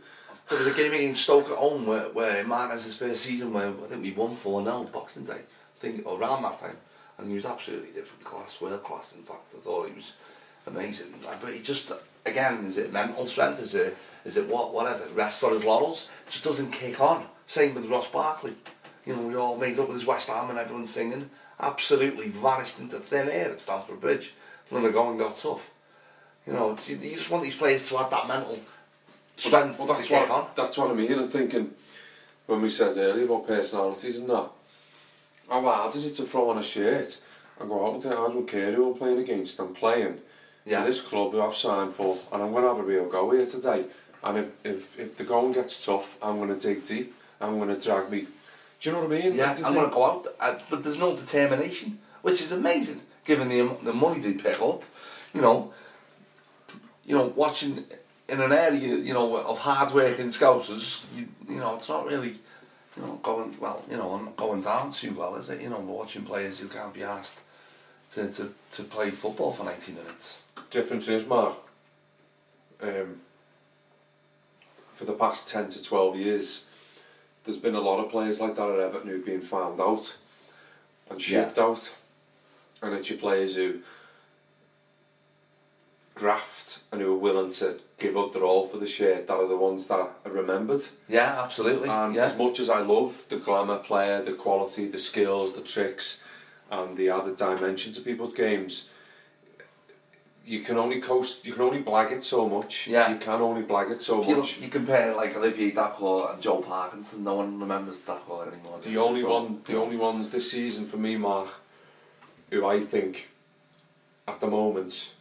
There 0.49 0.57
was 0.57 0.67
a 0.67 0.73
game 0.73 0.91
against 0.91 1.21
Stoke 1.23 1.49
at 1.49 1.55
home 1.57 1.85
where, 1.85 2.09
where 2.09 2.43
Martinez's 2.43 2.95
first 2.97 3.21
season 3.21 3.53
where 3.53 3.69
I 3.69 3.87
think 3.87 4.01
we 4.03 4.11
won 4.11 4.35
4 4.35 4.63
0 4.63 4.83
Boxing 4.91 5.23
Day. 5.23 5.33
I 5.41 5.79
think 5.79 6.05
around 6.05 6.41
that 6.43 6.57
time. 6.57 6.77
And 7.17 7.27
he 7.29 7.35
was 7.35 7.45
absolutely 7.45 7.91
different 7.91 8.23
class, 8.23 8.59
world 8.59 8.83
class 8.83 9.13
in 9.13 9.23
fact. 9.23 9.53
I 9.55 9.59
thought 9.59 9.87
he 9.87 9.93
was 9.95 10.13
amazing. 10.67 11.13
But 11.41 11.53
he 11.53 11.61
just, 11.61 11.91
again, 12.25 12.65
is 12.65 12.77
it 12.77 12.91
mental 12.91 13.25
strength? 13.25 13.59
Is 13.61 13.75
it, 13.75 13.95
is 14.25 14.35
it 14.35 14.49
what, 14.49 14.73
whatever? 14.73 15.05
Rests 15.13 15.43
on 15.43 15.53
his 15.53 15.63
laurels? 15.63 16.09
Just 16.27 16.43
doesn't 16.43 16.71
kick 16.71 16.99
on. 16.99 17.25
Same 17.45 17.75
with 17.75 17.85
Ross 17.85 18.09
Barkley. 18.09 18.55
You 19.05 19.15
know, 19.15 19.21
we 19.27 19.35
all 19.35 19.57
made 19.57 19.77
up 19.79 19.87
with 19.87 19.97
his 19.97 20.05
West 20.07 20.27
Ham 20.29 20.49
and 20.49 20.57
everyone 20.59 20.85
singing. 20.87 21.29
Absolutely 21.59 22.27
vanished 22.29 22.79
into 22.79 22.97
thin 22.99 23.29
air 23.29 23.51
at 23.51 23.59
Stamford 23.59 24.01
Bridge 24.01 24.33
when 24.69 24.83
the 24.83 24.89
going 24.89 25.17
got 25.17 25.37
tough. 25.37 25.69
You 26.47 26.53
know, 26.53 26.71
it's, 26.71 26.89
you 26.89 26.97
you 26.97 27.11
just 27.11 27.29
want 27.29 27.43
these 27.43 27.55
players 27.55 27.87
to 27.89 27.97
have 27.97 28.09
that 28.09 28.27
mental 28.27 28.59
strength 29.37 29.77
Well, 29.79 29.87
to 29.87 29.93
that's 29.93 30.07
kick 30.07 30.19
what, 30.19 30.29
on. 30.31 30.47
that's 30.55 30.77
what 30.77 30.91
I 30.91 30.93
mean. 30.93 31.13
I'm 31.13 31.29
thinking, 31.29 31.71
when 32.47 32.61
we 32.61 32.69
said 32.69 32.97
earlier 32.97 33.25
about 33.25 33.47
personalities 33.47 34.17
and 34.17 34.29
that, 34.29 34.49
how 35.49 35.61
hard 35.61 35.95
is 35.95 36.05
it 36.05 36.15
to 36.15 36.23
throw 36.23 36.49
on 36.49 36.57
a 36.57 36.63
shirt 36.63 37.19
and 37.59 37.69
go 37.69 37.85
out 37.87 37.93
and 37.93 38.03
think, 38.03 38.13
I 38.15 38.17
don't 38.27 38.47
care 38.47 38.71
who 38.73 38.91
I'm 38.91 38.97
playing 38.97 39.19
against, 39.19 39.59
I'm 39.59 39.73
playing 39.73 40.19
Yeah. 40.65 40.83
this 40.83 40.99
club 41.01 41.31
who 41.31 41.41
I've 41.41 41.55
signed 41.55 41.93
for, 41.93 42.17
and 42.31 42.41
I'm 42.43 42.51
going 42.51 42.63
to 42.63 42.69
have 42.69 42.79
a 42.79 42.83
real 42.83 43.07
go 43.07 43.31
here 43.31 43.45
today. 43.45 43.85
And 44.23 44.37
if, 44.37 44.65
if, 44.65 44.99
if 44.99 45.17
the 45.17 45.23
going 45.23 45.51
gets 45.53 45.85
tough, 45.85 46.17
I'm 46.21 46.37
going 46.37 46.57
to 46.57 46.67
dig 46.67 46.85
deep, 46.85 47.13
I'm 47.39 47.57
going 47.59 47.69
to 47.69 47.79
drag 47.79 48.09
me. 48.09 48.27
Do 48.83 48.89
you 48.89 48.95
know 48.97 49.03
what 49.03 49.17
I 49.17 49.21
mean? 49.21 49.33
Yeah, 49.33 49.57
You 49.57 49.65
I'm 49.65 49.73
going 49.73 49.89
to 49.89 49.95
go 49.95 50.03
out, 50.03 50.27
uh, 50.41 50.55
but 50.69 50.83
there's 50.83 50.99
no 50.99 51.15
determination, 51.15 51.99
which 52.21 52.41
is 52.41 52.51
amazing, 52.51 52.99
given 53.23 53.47
the 53.47 53.77
the 53.81 53.93
money 53.93 54.19
they 54.19 54.33
pick 54.33 54.61
up. 54.61 54.83
You 55.33 55.39
know, 55.41 55.73
you 57.05 57.15
know, 57.17 57.27
watching 57.27 57.85
in 58.27 58.41
an 58.41 58.51
area, 58.51 58.97
you 58.97 59.13
know, 59.13 59.37
of 59.37 59.59
hard-working 59.59 60.27
scousers, 60.27 61.03
you, 61.15 61.29
you 61.47 61.61
know, 61.61 61.75
it's 61.77 61.87
not 61.87 62.05
really, 62.05 62.31
you 62.97 63.01
know, 63.01 63.19
going 63.23 63.57
well, 63.57 63.85
you 63.89 63.95
know, 63.95 64.17
not 64.17 64.35
going 64.35 64.59
down 64.59 64.91
too 64.91 65.13
well, 65.13 65.37
is 65.37 65.49
it? 65.49 65.61
You 65.61 65.69
know, 65.69 65.77
but 65.77 65.95
watching 65.95 66.23
players 66.23 66.59
who 66.59 66.67
can't 66.67 66.93
be 66.93 67.03
asked 67.03 67.39
to, 68.15 68.29
to, 68.33 68.53
to 68.71 68.83
play 68.83 69.11
football 69.11 69.53
for 69.53 69.63
90 69.63 69.93
minutes. 69.93 70.41
difference 70.69 71.07
is, 71.07 71.25
Mark, 71.25 71.55
um, 72.81 73.21
for 74.95 75.05
the 75.05 75.13
past 75.13 75.49
10 75.49 75.69
to 75.69 75.83
12 75.83 76.17
years, 76.17 76.65
there's 77.43 77.57
been 77.57 77.75
a 77.75 77.81
lot 77.81 78.03
of 78.03 78.11
players 78.11 78.39
like 78.39 78.55
that 78.55 78.69
at 78.69 78.79
Everton 78.79 79.09
who've 79.09 79.25
been 79.25 79.41
found 79.41 79.79
out 79.79 80.17
and 81.09 81.21
shipped 81.21 81.57
out. 81.57 81.93
And 82.81 82.93
it's 82.93 83.09
your 83.09 83.19
players 83.19 83.55
who 83.55 83.79
graft 86.15 86.79
and 86.91 87.01
who 87.01 87.13
are 87.13 87.17
willing 87.17 87.49
to 87.49 87.79
give 87.97 88.17
up 88.17 88.33
their 88.33 88.43
all 88.43 88.67
for 88.67 88.77
the 88.77 88.87
shirt 88.87 89.27
that 89.27 89.33
are 89.33 89.47
the 89.47 89.57
ones 89.57 89.87
that 89.87 89.99
are 89.99 90.11
remembered. 90.25 90.81
Yeah, 91.07 91.41
absolutely. 91.41 91.89
And 91.89 92.15
yeah. 92.15 92.25
as 92.25 92.37
much 92.37 92.59
as 92.59 92.69
I 92.69 92.79
love 92.79 93.25
the 93.29 93.37
glamour 93.37 93.77
player, 93.77 94.21
the 94.21 94.33
quality, 94.33 94.87
the 94.87 94.99
skills, 94.99 95.53
the 95.53 95.61
tricks, 95.61 96.19
and 96.71 96.97
the 96.97 97.09
added 97.09 97.37
dimension 97.37 97.93
to 97.93 98.01
people's 98.01 98.33
games, 98.33 98.89
you 100.45 100.59
can 100.59 100.77
only 100.77 100.99
coast, 100.99 101.45
you 101.45 101.53
can 101.53 101.61
only 101.61 101.81
blag 101.81 102.11
it 102.11 102.23
so 102.23 102.47
much. 102.49 102.87
Yeah. 102.87 103.09
You 103.11 103.17
can 103.17 103.41
only 103.41 103.63
blag 103.63 103.91
it 103.91 104.01
so 104.01 104.21
you, 104.27 104.35
much. 104.37 104.55
look, 104.57 104.61
you 104.61 104.67
compare 104.69 105.15
like 105.15 105.35
Olivier 105.35 105.71
Dacourt 105.71 106.33
and 106.33 106.41
Joe 106.41 106.61
Parkinson, 106.61 107.23
no 107.23 107.35
one 107.35 107.59
remembers 107.59 107.99
Dacourt 107.99 108.51
anymore. 108.53 108.79
The 108.81 108.97
only 108.97 109.21
So- 109.21 109.33
one, 109.41 109.61
the 109.65 109.77
only 109.79 109.95
ones 109.97 110.29
this 110.29 110.51
season 110.51 110.85
for 110.85 110.97
me, 110.97 111.15
Mark, 111.17 111.49
who 112.49 112.65
I 112.65 112.81
think, 112.81 113.29
at 114.27 114.39
the 114.39 114.47
moment, 114.47 115.13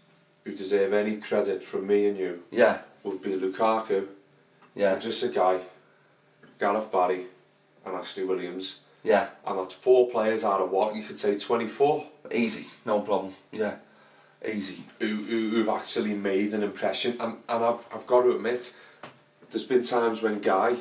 who 0.44 0.52
deserve 0.54 0.92
any 0.92 1.16
credit 1.16 1.62
from 1.62 1.86
me 1.86 2.06
and 2.08 2.16
you, 2.18 2.42
Yeah, 2.50 2.78
would 3.04 3.22
be 3.22 3.34
Lukaku, 3.34 4.06
yeah, 4.74 4.96
just 4.98 5.22
a 5.22 5.28
Gueye, 5.28 5.60
Gareth 6.58 6.90
Barry, 6.90 7.26
and 7.84 7.94
Ashley 7.94 8.24
Williams. 8.24 8.78
yeah. 9.04 9.28
And 9.46 9.58
that's 9.58 9.74
four 9.74 10.08
players 10.10 10.42
out 10.44 10.60
of 10.60 10.70
what 10.70 10.94
you 10.96 11.02
could 11.04 11.18
say 11.18 11.38
24 11.38 12.06
Easy, 12.32 12.66
no 12.84 13.00
problem. 13.00 13.34
Yeah, 13.50 13.76
80 14.44 14.82
who, 15.00 15.16
who, 15.16 15.50
who've 15.50 15.68
actually 15.68 16.14
made 16.14 16.52
an 16.54 16.62
impression. 16.62 17.16
And, 17.20 17.36
and 17.48 17.64
I've, 17.64 17.86
I've 17.94 18.06
got 18.06 18.22
to 18.22 18.32
admit, 18.32 18.74
there's 19.50 19.64
been 19.64 19.82
times 19.82 20.22
when 20.22 20.40
Guy, 20.40 20.76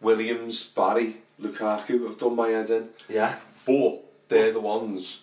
Williams, 0.00 0.64
Barry, 0.64 1.16
Lukaku 1.40 2.06
have 2.06 2.18
done 2.18 2.36
my 2.36 2.48
head 2.48 2.70
in. 2.70 2.88
Yeah. 3.08 3.36
But 3.64 4.02
they're 4.28 4.52
the 4.52 4.60
ones, 4.60 5.22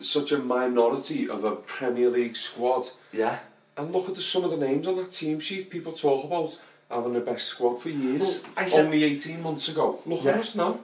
such 0.00 0.32
a 0.32 0.38
minority 0.38 1.28
of 1.28 1.44
a 1.44 1.56
Premier 1.56 2.10
League 2.10 2.36
squad. 2.36 2.86
Yeah. 3.12 3.38
And 3.76 3.92
look 3.92 4.08
at 4.08 4.14
the, 4.14 4.22
some 4.22 4.44
of 4.44 4.50
the 4.50 4.56
names 4.56 4.86
on 4.86 4.96
that 4.96 5.12
team 5.12 5.40
sheet 5.40 5.70
people 5.70 5.92
talk 5.92 6.24
about 6.24 6.58
having 6.90 7.12
the 7.12 7.20
best 7.20 7.46
squad 7.46 7.80
for 7.80 7.90
years. 7.90 8.42
Well, 8.56 8.68
said, 8.68 8.86
Only 8.86 9.04
18 9.04 9.42
months 9.42 9.68
ago. 9.68 10.00
Look 10.06 10.24
yeah. 10.24 10.32
at 10.32 10.40
us 10.40 10.54
now. 10.54 10.80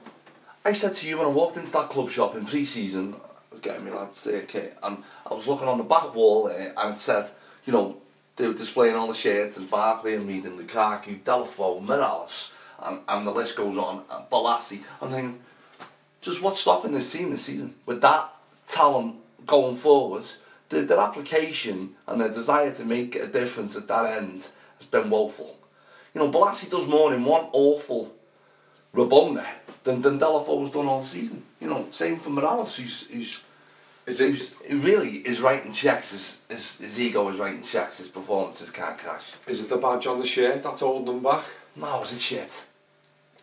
I 0.65 0.73
said 0.73 0.95
to 0.95 1.07
you 1.07 1.17
when 1.17 1.25
I 1.27 1.29
walked 1.29 1.57
into 1.57 1.71
that 1.73 1.89
club 1.89 2.09
shop 2.09 2.35
in 2.35 2.45
pre-season, 2.45 3.15
getting 3.63 3.85
me 3.85 3.91
lads 3.91 4.27
uh, 4.27 4.41
kit, 4.47 4.77
and 4.83 5.03
I 5.29 5.33
was 5.33 5.47
looking 5.47 5.67
on 5.67 5.77
the 5.77 5.83
back 5.83 6.13
wall 6.13 6.45
there, 6.45 6.73
and 6.77 6.93
it 6.93 6.99
said, 6.99 7.29
you 7.65 7.73
know, 7.73 7.97
they 8.35 8.47
were 8.47 8.53
displaying 8.53 8.95
all 8.95 9.07
the 9.07 9.13
shirts, 9.13 9.57
and 9.57 9.69
Barkley 9.69 10.15
and 10.15 10.27
Reed 10.27 10.45
and 10.45 10.59
Lukaku, 10.59 11.21
Deulofeu, 11.21 11.83
Mirallas, 11.83 12.51
and, 12.79 12.99
and 13.07 13.25
the 13.25 13.31
list 13.31 13.55
goes 13.55 13.77
on, 13.77 14.03
and 14.11 14.29
Bolasie. 14.29 14.83
I'm 15.01 15.09
thinking, 15.09 15.39
just 16.21 16.41
what's 16.41 16.61
stopping 16.61 16.91
this 16.91 17.11
team 17.11 17.31
this 17.31 17.45
season? 17.45 17.75
With 17.85 18.01
that 18.01 18.33
talent 18.67 19.15
going 19.45 19.75
forward, 19.75 20.23
the, 20.69 20.81
their 20.81 20.99
application 20.99 21.95
and 22.07 22.19
their 22.19 22.29
desire 22.29 22.73
to 22.73 22.85
make 22.85 23.15
a 23.15 23.27
difference 23.27 23.75
at 23.75 23.87
that 23.87 24.05
end 24.17 24.47
has 24.77 24.87
been 24.89 25.09
woeful. 25.09 25.57
You 26.13 26.21
know, 26.21 26.31
Bolasie 26.31 26.69
does 26.69 26.87
more 26.87 27.13
in 27.13 27.23
one 27.23 27.47
awful 27.51 28.13
Rabona 28.93 29.45
than, 29.83 30.01
than 30.01 30.19
Deulofeu's 30.19 30.71
done 30.71 30.85
all 30.87 31.01
season. 31.01 31.43
You 31.59 31.67
know, 31.67 31.87
same 31.89 32.19
for 32.19 32.29
Mirallas, 32.29 32.79
who's, 32.79 33.07
who's, 33.07 33.41
Is 34.05 34.19
it? 34.19 34.31
who's 34.31 34.51
who 34.69 34.79
really 34.79 35.17
is 35.17 35.41
writing 35.41 35.71
checks, 35.71 36.11
his, 36.11 36.41
his, 36.49 36.77
his 36.79 36.99
ego 36.99 37.29
is 37.29 37.39
writing 37.39 37.63
checks, 37.63 37.97
his 37.97 38.09
performances 38.09 38.69
can't 38.69 38.97
cash. 38.97 39.33
Is 39.47 39.61
it 39.63 39.69
the 39.69 39.77
badge 39.77 40.07
on 40.07 40.19
the 40.19 40.25
shirt 40.25 40.61
that's 40.61 40.81
holding 40.81 41.05
them 41.05 41.23
back? 41.23 41.43
No, 41.75 42.01
is 42.01 42.11
it 42.11 42.19
shit? 42.19 42.65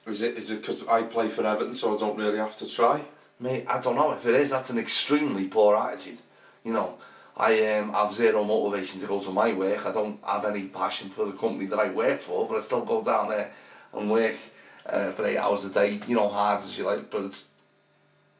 Is 0.07 0.23
it? 0.23 0.37
Is 0.37 0.51
it 0.51 0.61
because 0.61 0.87
I 0.87 1.03
play 1.03 1.29
for 1.29 1.47
Everton, 1.47 1.75
so 1.75 1.95
I 1.95 1.99
don't 1.99 2.19
really 2.19 2.39
have 2.39 2.57
to 2.57 2.69
try? 2.69 3.03
Mate, 3.39 3.65
I 3.69 3.81
don't 3.81 3.97
know 3.97 4.13
if 4.13 4.27
it 4.27 4.35
is. 4.35 4.51
That's 4.51 4.71
an 4.71 4.79
extremely 4.79 5.47
poor 5.47 5.77
attitude. 5.77 6.21
You 6.65 6.75
know, 6.75 6.99
I 7.37 7.79
um, 7.79 7.93
have 7.95 8.13
zero 8.13 8.45
motivation 8.45 9.01
to 9.01 9.07
go 9.07 9.21
to 9.21 9.31
my 9.31 9.53
work. 9.53 9.87
I 9.87 9.93
don't 9.93 10.23
have 10.25 10.45
any 10.45 10.65
passion 10.65 11.09
for 11.09 11.25
the 11.25 11.33
company 11.33 11.67
that 11.67 11.79
I 11.79 11.89
work 11.89 12.21
for, 12.21 12.47
but 12.47 12.59
I 12.59 12.61
still 12.61 12.85
go 12.85 13.03
down 13.03 13.31
there 13.31 13.53
and 13.95 14.11
work 14.11 14.37
uh, 14.85 15.13
for 15.13 15.25
eight 15.25 15.39
hours 15.39 15.65
a 15.65 15.71
day. 15.71 16.01
You 16.07 16.17
know, 16.17 16.29
hard 16.29 16.59
as 16.59 16.77
you 16.77 16.85
like, 16.85 17.11
but 17.11 17.25
it's 17.25 17.47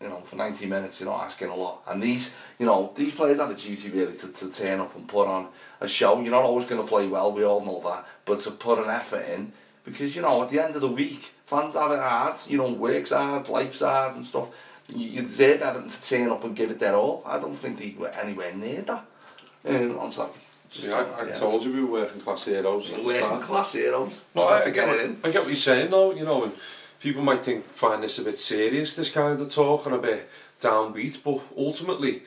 you 0.01 0.09
know 0.09 0.21
for 0.21 0.37
ninety 0.37 0.67
minutes. 0.67 1.01
You're 1.01 1.11
not 1.11 1.25
asking 1.25 1.49
a 1.49 1.55
lot. 1.55 1.83
And 1.87 2.03
these, 2.03 2.35
you 2.59 2.67
know, 2.67 2.93
these 2.95 3.15
players 3.15 3.39
have 3.39 3.51
a 3.51 3.55
duty 3.55 3.91
really 3.91 4.17
to, 4.17 4.33
to 4.33 4.51
turn 4.51 4.81
up 4.81 4.97
and 4.97 5.07
put 5.07 5.27
on 5.27 5.49
a 5.81 5.89
show. 5.89 6.21
You're 6.21 6.31
not 6.33 6.45
always 6.45 6.67
going 6.67 6.81
to 6.81 6.87
play 6.89 7.07
well. 7.07 7.33
We 7.33 7.45
all 7.45 7.65
know 7.65 7.81
that, 7.89 8.07
but 8.25 8.41
to 8.43 8.51
put 8.51 8.79
an 8.79 8.89
effort 8.89 9.29
in. 9.29 9.53
Because 9.85 10.15
you 10.15 10.23
know, 10.23 10.43
at 10.43 10.49
the 10.49 10.63
end 10.63 10.75
of 10.75 10.81
the 10.81 10.89
week, 10.89 11.33
fans 11.45 11.75
have 11.75 11.91
it 11.91 11.99
hard. 11.99 12.39
You 12.47 12.59
know, 12.59 12.73
works 12.73 13.11
hard, 13.11 13.49
life's 13.49 13.81
hard, 13.81 14.17
and 14.17 14.27
stuff. 14.27 14.49
You, 14.89 15.07
you 15.07 15.23
deserve 15.23 15.63
Everton 15.63 15.89
to 15.89 16.03
turn 16.03 16.31
up 16.31 16.45
and 16.45 16.57
give 16.57 16.71
it 16.71 16.81
their 16.81 16.95
all. 16.97 17.23
I 17.25 17.39
don't 17.39 17.55
think 17.55 17.79
they 17.79 17.95
were 17.99 18.09
anywhere 18.09 18.55
near 18.55 18.83
that 18.83 19.05
um, 19.67 19.99
on 19.99 20.11
Saturday. 20.11 20.39
Just 20.71 20.89
Yeah, 20.89 21.05
I, 21.19 21.23
I 21.23 21.31
told 21.31 21.65
you 21.65 21.73
we 21.73 21.81
were 21.83 22.03
working 22.03 22.21
class 22.21 22.45
heroes. 22.45 22.93
Working 22.93 23.11
start. 23.11 23.43
class 23.43 23.73
heroes. 23.73 24.25
No, 24.35 24.49
I, 24.49 24.49
to 24.49 24.55
I, 24.57 24.65
get 24.67 24.75
get 24.75 24.89
it 24.89 24.91
what, 24.91 25.01
in. 25.01 25.21
I 25.25 25.31
get 25.31 25.41
what 25.43 25.49
you're 25.49 25.57
saying 25.57 25.91
though, 25.91 26.13
you 26.13 26.25
know, 26.25 26.45
and 26.45 26.53
people 27.01 27.23
might 27.23 27.41
think 27.41 27.65
find 27.65 28.03
this 28.03 28.19
a 28.19 28.23
bit 28.23 28.39
serious, 28.39 28.95
this 28.95 29.11
kind 29.11 29.41
of 29.41 29.53
talk, 29.53 29.87
and 29.87 29.95
a 29.95 29.99
bit 29.99 30.29
downbeat, 30.61 31.23
but 31.25 31.41
ultimately, 31.57 32.23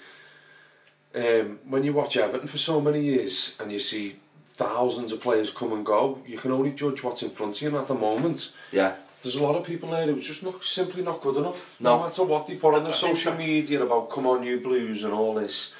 um, 1.15 1.59
when 1.67 1.83
you 1.83 1.93
watch 1.93 2.17
Everton 2.17 2.47
for 2.47 2.57
so 2.57 2.81
many 2.81 3.01
years 3.01 3.55
and 3.59 3.71
you 3.71 3.79
see 3.79 4.15
thousands 4.55 5.11
of 5.11 5.21
players 5.21 5.51
come 5.51 5.71
and 5.73 5.85
go, 5.85 6.19
you 6.25 6.37
can 6.37 6.51
only 6.51 6.71
judge 6.71 7.03
what's 7.03 7.23
in 7.23 7.29
front 7.29 7.55
of 7.55 7.61
you 7.61 7.67
and 7.69 7.77
at 7.77 7.87
the 7.87 7.93
moment. 7.93 8.51
Yeah. 8.71 8.95
There's 9.21 9.35
a 9.35 9.43
lot 9.43 9.55
of 9.55 9.63
people 9.63 9.91
there 9.91 10.05
who's 10.07 10.27
just 10.27 10.43
not 10.43 10.63
simply 10.63 11.01
not 11.01 11.21
good 11.21 11.37
enough. 11.37 11.79
No. 11.79 11.97
No 11.97 12.03
matter 12.03 12.23
what 12.23 12.47
they 12.47 12.55
put 12.55 12.75
on 12.75 12.83
the 12.83 12.91
social 12.91 13.31
that- 13.31 13.37
media 13.39 13.81
about 13.81 14.09
come 14.09 14.27
on 14.27 14.43
you 14.43 14.59
blues 14.59 15.03
and 15.03 15.13
all 15.13 15.35
this 15.35 15.73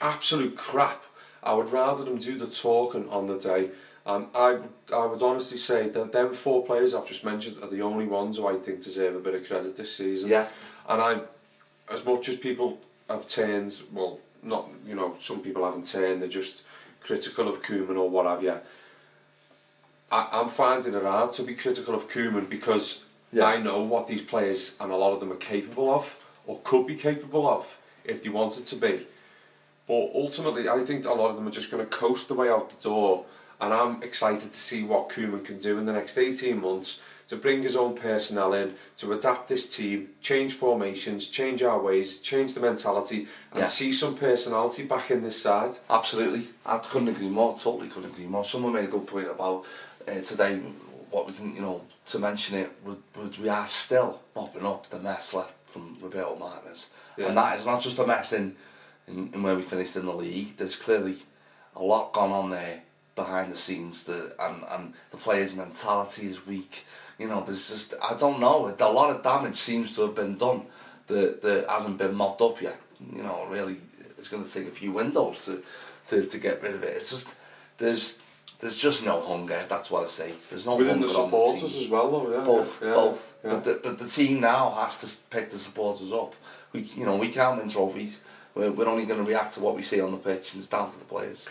absolute 0.00 0.56
crap. 0.56 1.04
I 1.42 1.54
would 1.54 1.70
rather 1.70 2.04
them 2.04 2.18
do 2.18 2.36
the 2.36 2.48
talking 2.48 3.08
on 3.08 3.26
the 3.26 3.38
day. 3.38 3.70
And 4.06 4.26
I, 4.34 4.58
I 4.92 5.04
would 5.06 5.22
honestly 5.22 5.58
say 5.58 5.88
that 5.88 6.12
them 6.12 6.32
four 6.32 6.64
players 6.64 6.94
I've 6.94 7.06
just 7.06 7.24
mentioned 7.24 7.62
are 7.62 7.68
the 7.68 7.82
only 7.82 8.06
ones 8.06 8.38
who 8.38 8.46
I 8.46 8.56
think 8.56 8.82
deserve 8.82 9.14
a 9.14 9.20
bit 9.20 9.34
of 9.34 9.46
credit 9.46 9.76
this 9.76 9.94
season. 9.94 10.30
Yeah. 10.30 10.48
And 10.88 11.00
I'm, 11.02 11.20
as 11.90 12.04
much 12.04 12.28
as 12.28 12.36
people 12.36 12.78
have 13.08 13.26
turned, 13.26 13.82
well, 13.92 14.18
not, 14.42 14.68
you 14.86 14.94
know, 14.94 15.14
some 15.18 15.40
people 15.40 15.64
haven't 15.64 15.84
turned, 15.84 16.22
they're 16.22 16.28
just 16.28 16.62
critical 17.00 17.48
of 17.48 17.62
Koeman 17.62 17.96
or 17.96 18.08
what 18.08 18.26
have 18.26 18.42
you. 18.42 18.56
I, 20.10 20.28
I'm 20.32 20.48
finding 20.48 20.94
it 20.94 21.02
hard 21.02 21.30
to 21.32 21.42
be 21.42 21.54
critical 21.54 21.94
of 21.94 22.08
Koeman 22.08 22.48
because 22.48 23.04
Yeah. 23.32 23.44
I 23.44 23.60
know 23.60 23.80
what 23.82 24.06
these 24.08 24.22
players 24.22 24.76
and 24.80 24.90
a 24.90 24.96
lot 24.96 25.12
of 25.12 25.20
them 25.20 25.30
are 25.30 25.36
capable 25.36 25.92
of 25.94 26.18
or 26.46 26.58
could 26.64 26.86
be 26.86 26.96
capable 26.96 27.46
of 27.46 27.78
if 28.04 28.22
they 28.22 28.30
wanted 28.30 28.64
to 28.66 28.76
be. 28.76 29.06
But 29.86 30.10
ultimately, 30.14 30.68
I 30.68 30.80
think 30.84 31.04
a 31.04 31.12
lot 31.12 31.30
of 31.30 31.36
them 31.36 31.46
are 31.46 31.50
just 31.52 31.70
going 31.70 31.84
to 31.84 31.90
coast 31.90 32.28
the 32.28 32.34
way 32.34 32.48
out 32.48 32.70
the 32.70 32.88
door. 32.88 33.24
And 33.60 33.74
I'm 33.74 34.02
excited 34.02 34.52
to 34.52 34.58
see 34.58 34.82
what 34.84 35.08
Koeman 35.10 35.44
can 35.44 35.58
do 35.58 35.78
in 35.78 35.86
the 35.86 35.92
next 35.92 36.16
18 36.16 36.60
months 36.60 37.00
to 37.28 37.36
bring 37.36 37.62
his 37.62 37.76
own 37.76 37.94
personnel 37.94 38.52
in, 38.54 38.74
to 38.98 39.12
adapt 39.12 39.48
this 39.48 39.76
team, 39.76 40.08
change 40.20 40.52
formations, 40.54 41.28
change 41.28 41.62
our 41.62 41.78
ways, 41.80 42.18
change 42.18 42.54
the 42.54 42.60
mentality, 42.60 43.28
and 43.52 43.60
Yeah. 43.60 43.66
see 43.66 43.92
some 43.92 44.16
personality 44.16 44.82
back 44.84 45.12
in 45.12 45.22
this 45.22 45.40
side. 45.40 45.76
Absolutely, 45.88 46.48
I 46.66 46.78
couldn't 46.78 47.08
agree 47.08 47.28
more. 47.28 47.56
Totally 47.56 47.88
couldn't 47.88 48.10
agree 48.12 48.26
more. 48.26 48.44
Someone 48.44 48.72
made 48.72 48.84
a 48.86 48.88
good 48.88 49.06
point 49.06 49.28
about 49.30 49.64
uh, 50.08 50.20
today. 50.22 50.60
What 51.12 51.26
we 51.28 51.32
can, 51.32 51.54
you 51.54 51.60
know, 51.62 51.82
to 52.06 52.18
mention 52.18 52.56
it, 52.56 52.70
we, 52.84 52.94
we 53.40 53.48
are 53.48 53.66
still 53.66 54.22
mopping 54.34 54.64
up 54.66 54.88
the 54.90 54.98
mess 54.98 55.32
left 55.34 55.54
from 55.66 55.98
Roberto 56.00 56.36
Martinez, 56.36 56.90
Yeah. 57.16 57.26
and 57.28 57.36
that 57.36 57.58
is 57.60 57.66
not 57.66 57.80
just 57.80 57.98
a 57.98 58.06
mess 58.06 58.32
in, 58.32 58.56
in 59.06 59.30
in 59.34 59.42
where 59.44 59.54
we 59.54 59.62
finished 59.62 59.94
in 59.96 60.06
the 60.06 60.12
league. 60.14 60.56
There's 60.56 60.74
clearly 60.76 61.16
a 61.76 61.82
lot 61.82 62.12
gone 62.12 62.32
on 62.32 62.50
there 62.50 62.82
behind 63.14 63.52
the 63.52 63.56
scenes. 63.56 64.04
The 64.04 64.34
and 64.38 64.64
and 64.70 64.94
the 65.10 65.16
players' 65.16 65.54
mentality 65.54 66.26
is 66.26 66.46
weak. 66.46 66.84
You 67.18 67.28
know, 67.28 67.42
there's 67.42 67.68
just 67.68 67.94
I 68.02 68.14
don't 68.14 68.40
know. 68.40 68.74
A 68.78 68.84
lot 68.90 69.14
of 69.14 69.22
damage 69.22 69.56
seems 69.56 69.94
to 69.96 70.02
have 70.02 70.14
been 70.14 70.36
done 70.36 70.62
that 71.06 71.42
that 71.42 71.68
hasn't 71.68 71.98
been 71.98 72.14
mopped 72.14 72.40
up 72.40 72.60
yet. 72.62 72.78
You 73.14 73.22
know, 73.22 73.46
really, 73.48 73.76
it's 74.18 74.28
going 74.28 74.44
to 74.44 74.52
take 74.52 74.66
a 74.68 74.70
few 74.70 74.92
windows 74.92 75.44
to 75.44 75.62
to 76.08 76.24
to 76.24 76.38
get 76.38 76.62
rid 76.62 76.74
of 76.74 76.82
it. 76.82 76.96
It's 76.96 77.10
just 77.10 77.34
there's 77.78 78.18
there's 78.60 78.78
just 78.78 79.04
no 79.04 79.20
hunger. 79.26 79.58
That's 79.68 79.90
what 79.90 80.02
I 80.02 80.06
say. 80.06 80.34
There's 80.50 80.66
no 80.66 80.76
Within 80.76 80.98
hunger 80.98 81.06
the 81.08 81.18
on 81.18 81.30
the 81.30 81.36
supporters 81.36 81.72
team. 81.72 81.84
as 81.84 81.90
well, 81.90 82.10
though, 82.10 82.36
yeah. 82.36 82.44
Both, 82.44 82.82
yeah, 82.82 82.92
both. 82.92 83.36
yeah. 83.42 83.50
But 83.50 83.64
the, 83.64 83.80
but 83.82 83.98
the 83.98 84.06
team 84.06 84.40
now 84.40 84.70
has 84.72 85.00
to 85.00 85.06
pick 85.30 85.50
the 85.50 85.58
supporters 85.58 86.12
up. 86.12 86.34
We 86.72 86.80
you 86.82 87.06
know 87.06 87.16
we 87.16 87.28
can't 87.28 87.58
win 87.58 87.68
trophies. 87.68 88.20
We're, 88.54 88.70
we're 88.70 88.88
only 88.88 89.06
going 89.06 89.20
to 89.24 89.28
react 89.28 89.54
to 89.54 89.60
what 89.60 89.76
we 89.76 89.82
see 89.82 90.00
on 90.00 90.10
the 90.10 90.18
pitch, 90.18 90.52
and 90.52 90.60
it's 90.60 90.68
down 90.68 90.90
to 90.90 90.98
the 90.98 91.04
players. 91.04 91.46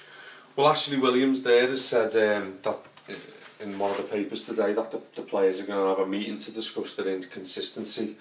Well, 0.59 0.67
Ashley 0.67 0.97
Williams 0.97 1.41
there 1.43 1.69
has 1.69 1.85
said 1.85 2.13
um, 2.17 2.57
that 2.63 2.79
uh, 3.09 3.13
in 3.61 3.79
one 3.79 3.91
of 3.91 3.95
the 3.97 4.03
papers 4.03 4.45
today 4.45 4.73
that 4.73 4.91
the, 4.91 4.99
the 5.15 5.21
players 5.21 5.61
are 5.61 5.65
going 5.65 5.79
to 5.79 5.87
have 5.87 6.05
a 6.05 6.05
meeting 6.05 6.37
to 6.37 6.51
discuss 6.51 6.95
their 6.95 7.07
inconsistency. 7.07 8.17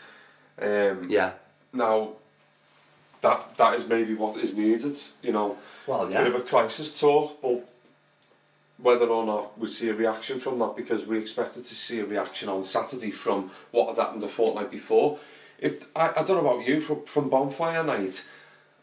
Um, 0.62 1.08
Yeah. 1.10 1.32
Now, 1.72 2.10
that 3.22 3.56
that 3.56 3.74
is 3.74 3.88
maybe 3.88 4.14
what 4.14 4.36
is 4.38 4.56
needed. 4.56 4.96
You 5.20 5.32
know, 5.32 5.58
Well, 5.88 6.06
bit 6.06 6.28
of 6.28 6.36
a 6.36 6.42
crisis 6.42 7.00
talk, 7.00 7.42
but 7.42 7.68
whether 8.76 9.06
or 9.06 9.26
not 9.26 9.58
we 9.58 9.66
see 9.66 9.88
a 9.88 9.94
reaction 9.94 10.38
from 10.38 10.60
that, 10.60 10.76
because 10.76 11.06
we 11.06 11.18
expected 11.18 11.64
to 11.64 11.74
see 11.74 11.98
a 11.98 12.06
reaction 12.06 12.48
on 12.48 12.62
Saturday 12.62 13.10
from 13.10 13.50
what 13.72 13.88
had 13.88 13.96
happened 13.96 14.22
a 14.22 14.28
fortnight 14.28 14.70
before. 14.70 15.18
If 15.58 15.88
I, 15.96 16.10
I 16.10 16.22
don't 16.22 16.44
know 16.44 16.48
about 16.48 16.68
you, 16.68 16.80
from, 16.80 17.04
from 17.04 17.30
bonfire 17.30 17.82
night, 17.82 18.24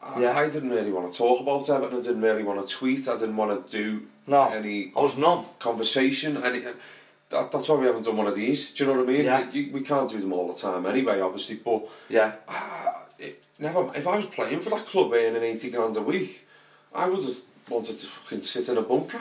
I, 0.05 0.19
Yeah. 0.21 0.37
I 0.37 0.49
didn't 0.49 0.69
really 0.69 0.91
want 0.91 1.11
to 1.11 1.17
talk 1.17 1.41
about 1.41 1.69
Everton. 1.69 1.97
I 1.97 2.01
didn't 2.01 2.21
really 2.21 2.43
want 2.43 2.65
to 2.65 2.71
tweet. 2.73 3.07
I 3.07 3.17
didn't 3.17 3.37
want 3.37 3.51
to 3.69 3.77
do 3.81 4.05
No. 4.27 4.43
any 4.49 4.93
I 4.95 4.99
was 5.01 5.17
numb. 5.17 5.45
conversation. 5.59 6.37
Any, 6.43 6.59
that, 7.29 7.51
that's 7.51 7.67
why 7.69 7.75
we 7.75 7.85
haven't 7.87 8.05
done 8.05 8.17
one 8.17 8.27
of 8.27 8.35
these. 8.35 8.71
Do 8.71 8.83
you 8.83 8.91
know 8.91 8.99
what 8.99 9.09
I 9.09 9.11
mean? 9.11 9.25
Yeah. 9.25 9.49
You, 9.51 9.71
we 9.73 9.81
can't 9.81 10.09
do 10.09 10.19
them 10.21 10.31
all 10.33 10.47
the 10.47 10.53
time 10.59 10.85
anyway, 10.85 11.19
obviously. 11.21 11.55
But 11.55 11.87
Yeah. 12.09 12.33
ah, 12.47 13.01
it, 13.17 13.43
never. 13.59 13.89
If 13.95 14.07
I 14.07 14.17
was 14.17 14.27
playing 14.27 14.59
for 14.59 14.69
that 14.71 14.85
club 14.85 15.11
earning 15.13 15.43
eighty 15.43 15.69
grand 15.71 15.95
a 15.97 16.01
week, 16.01 16.45
I 16.93 17.07
would 17.09 17.23
have 17.23 17.37
wanted 17.69 17.97
to 17.97 18.07
fucking 18.07 18.41
sit 18.43 18.69
in 18.69 18.77
a 18.77 18.81
bunker 18.83 19.19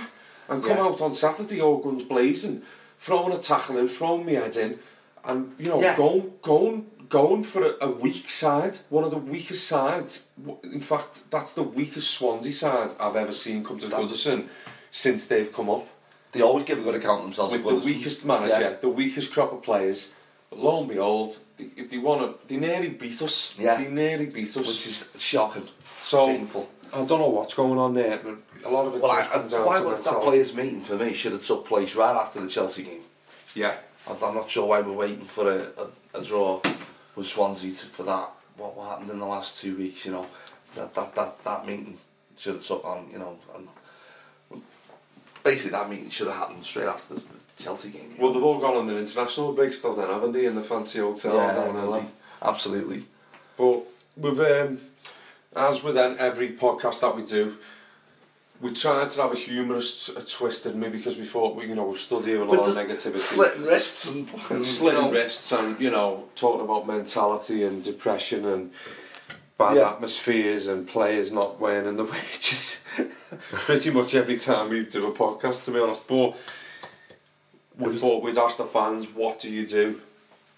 and 0.51 0.63
come 0.63 0.77
Yeah. 0.77 0.85
out 0.85 1.01
on 1.01 1.15
Saturday 1.15 1.61
all 1.63 1.79
guns 1.79 2.03
blazing, 2.05 2.63
throwing 2.99 3.33
a 3.33 3.39
tackle 3.39 3.79
in, 3.79 3.89
throwing 3.89 4.27
my 4.27 4.33
head 4.33 4.55
in, 4.57 4.79
and 5.25 5.55
you 5.59 5.67
know 5.71 5.81
Yeah. 5.81 5.97
going 5.97 6.35
going 6.43 6.87
going 7.09 7.43
for 7.43 7.63
a, 7.65 7.75
a 7.87 7.91
weak 7.91 8.31
side, 8.31 8.77
one 8.89 9.05
of 9.05 9.11
the 9.11 9.19
weakest 9.19 9.67
sides. 9.67 10.27
In 10.63 10.81
fact, 10.81 11.31
that's 11.31 11.53
the 11.53 11.63
weakest 11.63 12.11
Swansea 12.11 12.53
side 12.53 12.91
I've 13.01 13.17
ever 13.17 13.33
seen 13.33 13.65
come 13.65 13.79
to 13.79 13.89
That- 13.89 14.01
Goodison 14.01 14.49
since 14.91 15.27
they've 15.27 15.53
come 15.53 15.69
up 15.71 15.87
They 16.33 16.41
always 16.43 16.65
give 16.65 16.79
a 16.79 16.83
good 16.83 16.95
account 16.95 17.21
of 17.21 17.25
themselves. 17.27 17.53
with 17.55 17.65
the 17.65 17.75
weakest 17.75 18.25
manager, 18.25 18.61
Yeah. 18.61 18.77
the 18.81 18.89
weakest 18.89 19.33
crop 19.33 19.53
of 19.53 19.63
players. 19.63 20.13
But 20.51 20.59
lo 20.61 20.79
and 20.81 20.89
behold, 20.89 21.39
they, 21.57 21.65
if 21.77 21.91
they 21.91 21.99
want 21.99 22.21
to, 22.23 22.47
they 22.49 22.57
nearly 22.59 22.91
beat 22.91 23.21
us. 23.23 23.55
Yeah. 23.59 23.77
They 23.83 23.89
nearly 23.89 24.27
beat 24.27 24.49
us. 24.57 24.57
Which 24.57 24.87
is 24.87 25.09
shocking. 25.19 25.69
so 26.05 26.27
shameful. 26.29 26.69
I 26.93 27.05
don't 27.05 27.19
know 27.19 27.29
what's 27.29 27.55
going 27.55 27.79
on 27.79 27.95
there. 27.95 28.21
but 28.23 28.37
A 28.65 28.71
lot 28.71 28.87
of 28.87 28.95
it 28.95 29.03
Well, 29.03 29.11
I, 29.11 29.23
comes 29.23 29.51
down 29.53 29.67
why 29.67 29.81
to 29.81 29.85
would 29.87 30.05
that 30.05 30.21
players' 30.23 30.55
meeting 30.55 30.81
for 30.81 30.97
me 30.97 31.13
should 31.13 31.33
have 31.33 31.45
took 31.45 31.67
place 31.67 31.97
right 31.97 32.15
after 32.15 32.41
the 32.41 32.49
Chelsea 32.49 32.85
game. 32.85 33.03
Yeah. 33.55 33.75
I'm 34.09 34.23
I'm 34.23 34.35
not 34.35 34.49
sure 34.51 34.67
why 34.67 34.81
we're 34.81 34.93
waiting 34.93 35.25
for 35.25 35.51
a, 35.51 35.61
a, 36.15 36.21
a 36.21 36.23
draw 36.23 36.61
with 37.17 37.27
Swansea 37.27 37.71
to, 37.71 37.87
for 37.87 38.03
that. 38.05 38.31
What, 38.57 38.77
what 38.77 38.91
happened 38.91 39.11
in 39.11 39.19
the 39.19 39.27
last 39.27 39.61
two 39.61 39.77
weeks, 39.77 40.05
you 40.05 40.13
know, 40.13 40.27
that 40.77 40.95
that 40.95 41.15
that, 41.15 41.45
that 41.45 41.67
meeting 41.67 41.99
should 42.37 42.55
have 42.55 42.67
took 42.67 42.85
on, 42.85 43.09
you 43.13 43.19
know, 43.19 43.39
and 43.55 43.69
basically 45.43 45.73
that 45.73 45.89
meeting 45.89 46.09
should 46.09 46.27
have 46.27 46.37
happened 46.37 46.65
straight 46.65 46.87
after 46.87 47.15
the, 47.15 47.21
the 47.21 47.63
Chelsea 47.63 47.91
game. 47.91 48.15
Well, 48.19 48.29
know. 48.29 48.35
they've 48.35 48.45
all 48.45 48.61
gone 48.61 48.77
on 48.77 48.87
their 48.87 48.99
international 48.99 49.53
break 49.53 49.73
still 49.73 49.95
then, 49.95 50.09
haven't 50.09 50.33
they, 50.33 50.47
in 50.47 50.55
the 50.55 50.63
fancy 50.63 50.99
hotel 50.99 51.37
yeah, 51.37 51.55
down 51.55 51.91
there. 51.91 52.07
absolutely. 52.43 53.05
But 53.57 53.83
with 54.17 54.41
um, 54.41 54.79
as 55.55 55.83
with 55.83 55.95
then 55.95 56.17
every 56.19 56.51
podcast 56.51 57.01
that 57.01 57.15
we 57.15 57.25
do, 57.25 57.57
we 58.65 58.73
tried 58.73 59.11
to 59.11 59.21
have 59.21 59.31
a 59.33 59.37
humorous 59.37 60.09
a 60.09 60.25
twist 60.25 60.65
in 60.65 60.81
me 60.81 60.89
because 60.89 61.19
we 61.19 61.27
thought 61.27 61.55
we 61.55 61.67
you 61.67 61.75
know 61.75 61.85
we 61.89 61.97
stood 61.99 62.25
here 62.25 62.39
with 62.41 62.49
a 62.49 62.51
We're 62.51 62.57
lot 62.59 62.69
of 62.71 62.75
negativity. 62.77 63.19
slitting 63.19 63.65
wrists 63.65 64.11
and, 64.11 64.27
slitting 64.65 65.01
you 65.01 65.07
know, 65.09 65.13
wrists 65.13 65.53
and 65.53 65.79
you 65.79 65.91
know 65.91 66.25
talking 66.35 66.63
about 66.65 66.87
mentality 66.87 67.63
and 67.65 67.83
depression 67.83 68.47
and 68.47 68.71
bad 69.59 69.77
Yeah. 69.77 69.91
atmospheres 69.91 70.67
and 70.67 70.89
players 70.89 71.31
not 71.31 71.61
winning 71.61 71.97
the 71.97 72.05
wages 72.15 72.83
pretty 73.67 73.91
much 73.91 74.15
every 74.15 74.39
time 74.39 74.71
we 74.71 74.85
do 74.87 75.07
a 75.09 75.13
podcast 75.13 75.67
to 75.67 75.71
be 75.71 75.79
honest 75.81 76.09
but 76.09 76.35
we 77.77 77.95
thought 77.97 78.23
we'd 78.23 78.39
ask 78.39 78.57
the 78.57 78.65
fans 78.65 79.09
what 79.21 79.39
do 79.41 79.49
you 79.53 79.67
do 79.67 80.01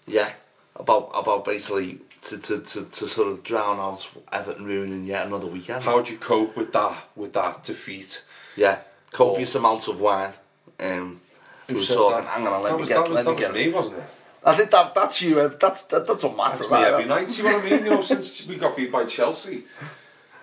Yeah, 0.07 0.31
about 0.77 1.11
about 1.13 1.43
basically 1.43 1.99
to, 2.23 2.37
to, 2.37 2.59
to, 2.59 2.83
to 2.85 3.07
sort 3.07 3.31
of 3.31 3.43
drown 3.43 3.79
out 3.79 4.07
Everton 4.31 4.65
ruining 4.65 5.05
yet 5.05 5.27
another 5.27 5.47
weekend. 5.47 5.83
how 5.83 6.01
do 6.01 6.11
you 6.11 6.17
cope 6.19 6.55
with 6.57 6.73
that 6.73 6.95
with 7.15 7.33
that 7.33 7.63
defeat 7.63 8.23
Yeah, 8.55 8.79
copious 9.11 9.55
amounts 9.55 9.87
of 9.87 9.99
wine. 10.01 10.33
Um, 10.79 11.21
we 11.67 11.75
were 11.75 11.81
said 11.81 11.95
talking. 11.95 12.17
that? 12.23 12.25
Hang 12.27 12.47
on, 12.47 12.63
let 12.63 12.69
that 12.71 12.75
me 12.75 12.79
was, 12.81 12.89
get. 12.89 12.95
that 12.95 13.09
was, 13.09 13.15
let 13.15 13.25
that 13.25 13.29
me 13.31 13.35
was 13.35 13.45
get. 13.45 13.53
me 13.53 13.69
wasn't 13.69 13.97
it 13.99 14.03
I 14.45 14.55
think 14.55 14.71
that 14.71 14.95
that's 14.95 15.21
you. 15.21 15.39
uh, 15.41 15.47
That's 15.59 15.81
that 15.83 16.07
doesn't 16.07 16.37
matter. 16.37 16.57
That's 16.57 16.71
me 16.71 16.77
every 16.77 17.05
night. 17.05 17.29
See 17.29 17.43
what 17.43 17.55
I 17.55 17.69
mean? 17.69 17.83
You 17.83 17.89
know, 17.89 18.01
since 18.13 18.45
we 18.47 18.55
got 18.55 18.77
beat 18.77 18.91
by 18.91 19.03
Chelsea, 19.05 19.63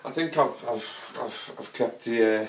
I 0.05 0.11
think 0.11 0.37
I've 0.37 0.53
I've 0.69 1.19
I've, 1.23 1.53
I've 1.59 1.73
kept 1.73 2.05
the. 2.05 2.43
Uh, 2.43 2.47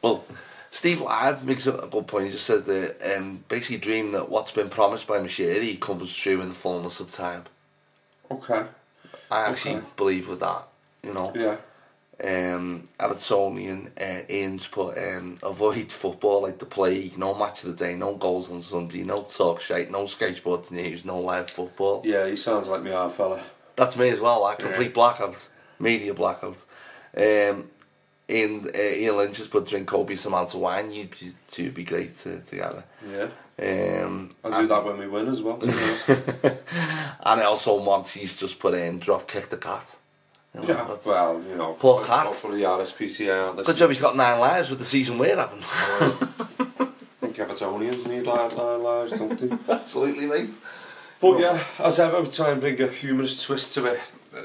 Well, 0.00 0.24
Steve 0.70 1.00
Ladd 1.00 1.44
makes 1.44 1.66
a 1.66 1.74
a 1.76 1.88
good 1.88 2.06
point. 2.06 2.26
He 2.26 2.32
just 2.32 2.46
says 2.46 2.62
that 2.64 3.16
um, 3.16 3.42
basically 3.48 3.78
dream 3.78 4.12
that 4.12 4.28
what's 4.28 4.52
been 4.52 4.68
promised 4.68 5.06
by 5.08 5.18
Moshiri 5.18 5.80
comes 5.80 6.14
true 6.14 6.40
in 6.40 6.50
the 6.50 6.54
fullness 6.54 7.00
of 7.00 7.08
time. 7.10 7.44
Okay. 8.32 8.64
I 9.30 9.40
actually 9.48 9.76
Okay. 9.76 9.86
believe 9.96 10.28
with 10.28 10.40
that. 10.40 10.68
You 11.02 11.14
know. 11.14 11.32
Yeah. 11.34 11.56
um, 12.22 12.88
Evertonian 13.00 13.90
uh, 14.00 14.22
Ian's 14.32 14.66
put 14.68 14.96
um, 14.98 15.38
avoid 15.42 15.90
football 16.02 16.42
like 16.42 16.58
the 16.58 16.66
plague, 16.66 17.18
no 17.18 17.34
match 17.34 17.64
of 17.64 17.76
the 17.76 17.84
day, 17.84 17.94
no 17.96 18.14
goals 18.14 18.50
on 18.50 18.62
Sunday, 18.62 19.02
no 19.02 19.22
talk 19.22 19.60
shite, 19.60 19.90
no 19.90 20.04
skateboard 20.04 20.70
news, 20.70 21.04
no 21.04 21.18
live 21.20 21.50
football. 21.50 22.02
Yeah, 22.04 22.26
he 22.28 22.36
sounds 22.36 22.68
like 22.68 22.82
me, 22.82 22.92
our 22.92 23.08
fella. 23.10 23.42
That's 23.76 23.96
me 23.96 24.10
as 24.10 24.20
well, 24.20 24.42
like 24.42 24.58
Yeah. 24.60 24.66
complete 24.66 24.94
blackout, 24.94 25.48
media 25.80 26.14
blackout. 26.14 26.64
Um, 27.16 27.70
and 28.28 28.66
uh, 28.66 28.78
Ian 28.78 29.16
Lynch 29.16 29.38
has 29.38 29.48
put 29.48 29.66
drink 29.66 29.88
copious 29.88 30.24
amounts 30.24 30.54
of 30.54 30.60
wine, 30.60 30.92
you'd 30.92 31.10
be, 31.10 31.32
two 31.50 31.64
would 31.64 31.74
be 31.74 31.84
great 31.84 32.16
to, 32.18 32.40
together. 32.40 32.84
Yeah. 33.04 33.28
Um, 33.60 34.30
I'll 34.42 34.62
do 34.62 34.66
that 34.66 34.84
when 34.84 34.98
we 34.98 35.06
win 35.06 35.28
as 35.28 35.42
well. 35.42 35.58
To 35.58 35.66
be 35.66 36.48
and 37.24 37.40
also 37.42 37.82
Moxie's 37.82 38.36
just 38.36 38.58
put 38.58 38.74
in 38.74 38.98
drop 38.98 39.28
kick 39.28 39.50
the 39.50 39.58
cat. 39.58 39.96
You 40.54 40.60
know, 40.62 40.68
yeah. 40.68 40.96
Well, 41.06 41.42
you 41.48 41.56
know. 41.56 41.74
Poor 41.74 42.04
cat. 42.04 42.26
Hopefully, 42.26 42.60
the 42.60 42.66
RSPCA 42.66 43.64
Good 43.64 43.76
job 43.76 43.90
he's 43.90 43.98
got 44.00 44.16
nine 44.16 44.38
lives 44.38 44.70
with 44.70 44.78
the 44.78 44.84
season 44.84 45.18
we're 45.18 45.36
having. 45.36 45.62
I 45.62 46.86
think 47.20 47.36
Evertonians 47.36 48.06
need 48.08 48.26
live 48.26 48.54
lives, 48.54 49.12
don't 49.12 49.38
they? 49.38 49.72
Absolutely, 49.72 50.26
mate. 50.26 50.50
But 51.20 51.38
yeah, 51.38 51.62
as 51.78 52.00
ever, 52.00 52.20
we 52.20 52.28
try 52.28 52.50
and 52.50 52.60
bring 52.60 52.80
a 52.80 52.88
humorous 52.88 53.44
twist 53.44 53.74
to 53.74 53.86
it. 53.86 54.00
Uh, 54.34 54.40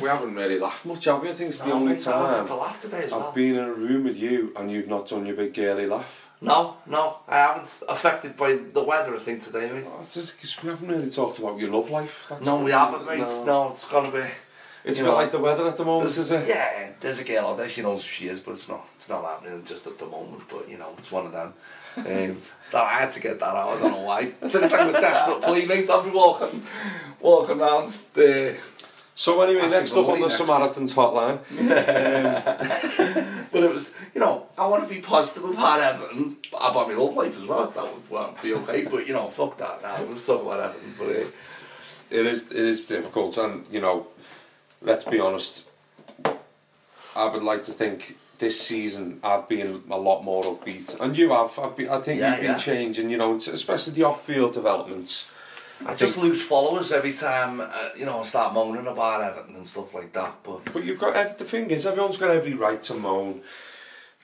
we 0.00 0.08
haven't 0.08 0.34
really 0.34 0.58
laughed 0.58 0.86
much, 0.86 1.06
have 1.06 1.20
we? 1.20 1.30
I 1.30 1.32
think 1.34 1.50
it's 1.50 1.58
the 1.58 1.68
No, 1.68 1.74
only 1.74 1.98
time 1.98 2.46
to 2.46 2.54
laugh 2.54 2.80
today 2.80 3.04
as 3.04 3.10
well. 3.10 3.28
I've 3.28 3.34
been 3.34 3.56
in 3.56 3.64
a 3.64 3.72
room 3.72 4.04
with 4.04 4.16
you 4.16 4.52
and 4.56 4.70
you've 4.70 4.88
not 4.88 5.08
done 5.08 5.26
your 5.26 5.34
big 5.34 5.52
girly 5.54 5.86
laugh. 5.86 6.25
No, 6.40 6.76
no, 6.86 7.18
I 7.26 7.36
haven't. 7.36 7.82
Affected 7.88 8.36
by 8.36 8.58
the 8.72 8.82
weather, 8.82 9.16
I 9.16 9.18
think, 9.18 9.42
today, 9.42 9.70
mate. 9.70 9.84
Oh, 9.86 10.06
just, 10.12 10.62
we 10.62 10.68
haven't 10.68 10.88
really 10.88 11.10
talked 11.10 11.38
about 11.38 11.58
your 11.58 11.70
love 11.70 11.90
life. 11.90 12.26
That's 12.28 12.44
no, 12.44 12.62
we 12.62 12.72
haven't, 12.72 13.06
mate. 13.06 13.20
No, 13.20 13.44
no 13.44 13.70
it's 13.70 13.86
gonna 13.88 14.10
be... 14.10 14.24
It's 14.84 15.00
a 15.00 15.02
bit 15.02 15.08
know, 15.08 15.14
like 15.16 15.32
the 15.32 15.40
weather 15.40 15.66
at 15.66 15.76
the 15.76 15.84
moment, 15.84 16.16
is 16.16 16.30
it? 16.30 16.46
Yeah, 16.46 16.90
there's 17.00 17.18
a 17.18 17.24
girl 17.24 17.48
out 17.48 17.56
there, 17.56 17.68
she 17.68 17.82
knows 17.82 18.02
who 18.02 18.08
she 18.08 18.28
is, 18.28 18.38
but 18.38 18.52
it's 18.52 18.68
not, 18.68 18.86
it's 18.96 19.08
not 19.08 19.24
happening 19.24 19.64
just 19.64 19.86
at 19.86 19.98
the 19.98 20.06
moment, 20.06 20.42
but, 20.48 20.68
you 20.68 20.78
know, 20.78 20.94
it's 20.98 21.10
one 21.10 21.26
of 21.26 21.32
them. 21.32 21.54
Um, 21.96 22.04
that 22.70 22.84
I 22.84 22.92
had 23.00 23.10
to 23.12 23.20
get 23.20 23.40
that 23.40 23.56
out, 23.56 23.78
I 23.78 23.80
don't 23.80 23.92
know 23.92 24.02
why. 24.02 24.32
Then 24.40 24.62
it's 24.62 24.72
like 24.72 24.88
a 24.88 24.92
desperate 24.92 25.42
plea, 25.42 25.66
mate. 25.66 25.90
I'll 25.90 26.04
be 26.04 26.10
walking, 26.10 26.62
walking 27.18 27.60
around 27.60 27.96
the... 28.12 28.56
So 29.18 29.40
anyway, 29.40 29.62
Asking 29.62 29.78
next 29.80 29.92
up 29.96 30.08
on 30.08 30.20
the 30.20 30.26
next. 30.26 30.36
Samaritans 30.36 30.94
hotline. 30.94 31.38
But 33.50 33.62
it 33.64 33.70
was, 33.72 33.94
you 34.14 34.20
know, 34.20 34.44
I 34.58 34.66
want 34.66 34.86
to 34.86 34.94
be 34.94 35.00
positive 35.00 35.44
about 35.48 35.80
Everton, 35.80 36.36
about 36.52 36.88
my 36.88 36.94
love 36.94 37.14
life 37.14 37.40
as 37.40 37.48
well, 37.48 37.64
if 37.64 37.72
that 37.74 37.84
would 37.84 38.10
well, 38.10 38.36
be 38.42 38.52
okay. 38.52 38.84
But, 38.84 39.06
you 39.08 39.14
know, 39.14 39.28
fuck 39.28 39.56
that 39.56 39.80
now. 39.82 39.96
Let's 40.06 40.26
talk 40.26 40.42
about 40.42 40.60
Everton. 40.60 40.94
But, 40.98 41.08
uh, 41.08 41.30
It 42.10 42.26
is 42.26 42.42
it 42.50 42.56
is 42.74 42.82
difficult, 42.82 43.38
and 43.38 43.64
you 43.70 43.80
know, 43.80 44.06
let's 44.82 45.04
be 45.04 45.18
honest. 45.18 45.64
I 47.16 47.24
would 47.24 47.42
like 47.42 47.62
to 47.64 47.72
think 47.72 48.16
this 48.38 48.60
season 48.60 49.18
I've 49.24 49.48
been 49.48 49.82
a 49.90 49.96
lot 49.96 50.22
more 50.22 50.42
upbeat, 50.42 51.00
and 51.00 51.16
you 51.16 51.30
have. 51.30 51.58
I've 51.58 51.74
been, 51.76 51.88
I 51.88 52.00
think 52.00 52.20
Yeah, 52.20 52.32
you've 52.32 52.40
been 52.42 52.50
yeah. 52.52 52.58
changing. 52.58 53.10
You 53.10 53.16
know, 53.16 53.34
especially 53.34 53.94
the 53.94 54.04
off-field 54.04 54.52
developments. 54.52 55.30
I 55.84 55.94
just 55.94 56.16
lose 56.16 56.42
followers 56.42 56.90
every 56.90 57.12
time, 57.12 57.60
uh, 57.60 57.90
you 57.96 58.06
know, 58.06 58.20
I 58.20 58.22
start 58.22 58.54
moaning 58.54 58.86
about 58.86 59.20
Everton 59.20 59.56
and 59.56 59.68
stuff 59.68 59.92
like 59.92 60.12
that. 60.14 60.36
But, 60.42 60.72
But 60.72 60.84
you've 60.84 60.98
got 60.98 61.38
the 61.38 61.44
thing 61.44 61.70
is, 61.70 61.86
everyone's 61.86 62.16
got 62.16 62.30
every 62.30 62.54
right 62.54 62.80
to 62.82 62.94
moan. 62.94 63.42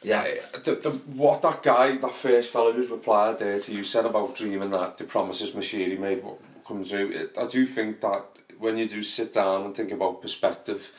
yeah, 0.02 0.24
The, 0.64 0.76
the, 0.76 0.90
what 0.90 1.42
that 1.42 1.62
guy, 1.62 1.96
that 1.96 2.12
first 2.12 2.50
fellow 2.50 2.72
who's 2.72 2.90
replied 2.90 3.38
there 3.38 3.58
to 3.58 3.72
you 3.72 3.84
said 3.84 4.06
about 4.06 4.34
dreaming 4.34 4.70
that 4.70 4.96
the 4.96 5.04
promises 5.04 5.50
Moshiri 5.50 5.98
made 5.98 6.24
what 6.24 6.38
comes 6.66 6.92
out. 6.94 7.10
It, 7.10 7.36
I 7.38 7.46
do 7.46 7.66
think 7.66 8.00
that 8.00 8.24
when 8.58 8.78
you 8.78 8.88
do 8.88 9.02
sit 9.02 9.34
down 9.34 9.66
and 9.66 9.76
think 9.76 9.92
about 9.92 10.22
perspective, 10.22 10.92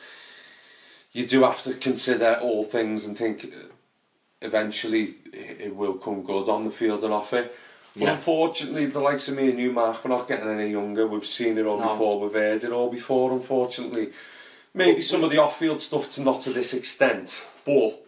you 1.12 1.26
do 1.26 1.42
have 1.42 1.62
to 1.62 1.74
consider 1.74 2.34
all 2.40 2.62
things 2.62 3.06
and 3.06 3.18
think 3.18 3.44
uh, 3.46 3.66
eventually 4.40 5.16
it, 5.32 5.60
it 5.60 5.76
will 5.76 5.94
come 5.94 6.22
good 6.22 6.48
on 6.48 6.64
the 6.64 6.70
field 6.70 7.02
and 7.02 7.12
off 7.12 7.32
it. 7.32 7.54
But 7.96 8.02
Yeah. 8.02 8.12
unfortunately, 8.12 8.86
the 8.86 9.00
likes 9.00 9.28
of 9.28 9.36
me 9.36 9.50
and 9.50 9.58
you, 9.60 9.70
Mark, 9.72 10.04
we're 10.04 10.10
not 10.16 10.26
getting 10.28 10.48
any 10.48 10.70
younger. 10.70 11.06
We've 11.06 11.24
seen 11.26 11.58
it 11.58 11.66
all 11.66 11.78
No. 11.78 11.88
before, 11.88 12.20
we've 12.20 12.32
heard 12.32 12.64
it 12.64 12.72
all 12.72 12.90
before, 12.90 13.32
unfortunately. 13.32 14.12
Maybe 14.74 15.02
some 15.02 15.22
of 15.22 15.30
the 15.30 15.38
off-field 15.38 15.80
stuff 15.80 16.10
to 16.12 16.22
not 16.22 16.40
to 16.42 16.50
this 16.52 16.74
extent, 16.74 17.44
but 17.64 18.00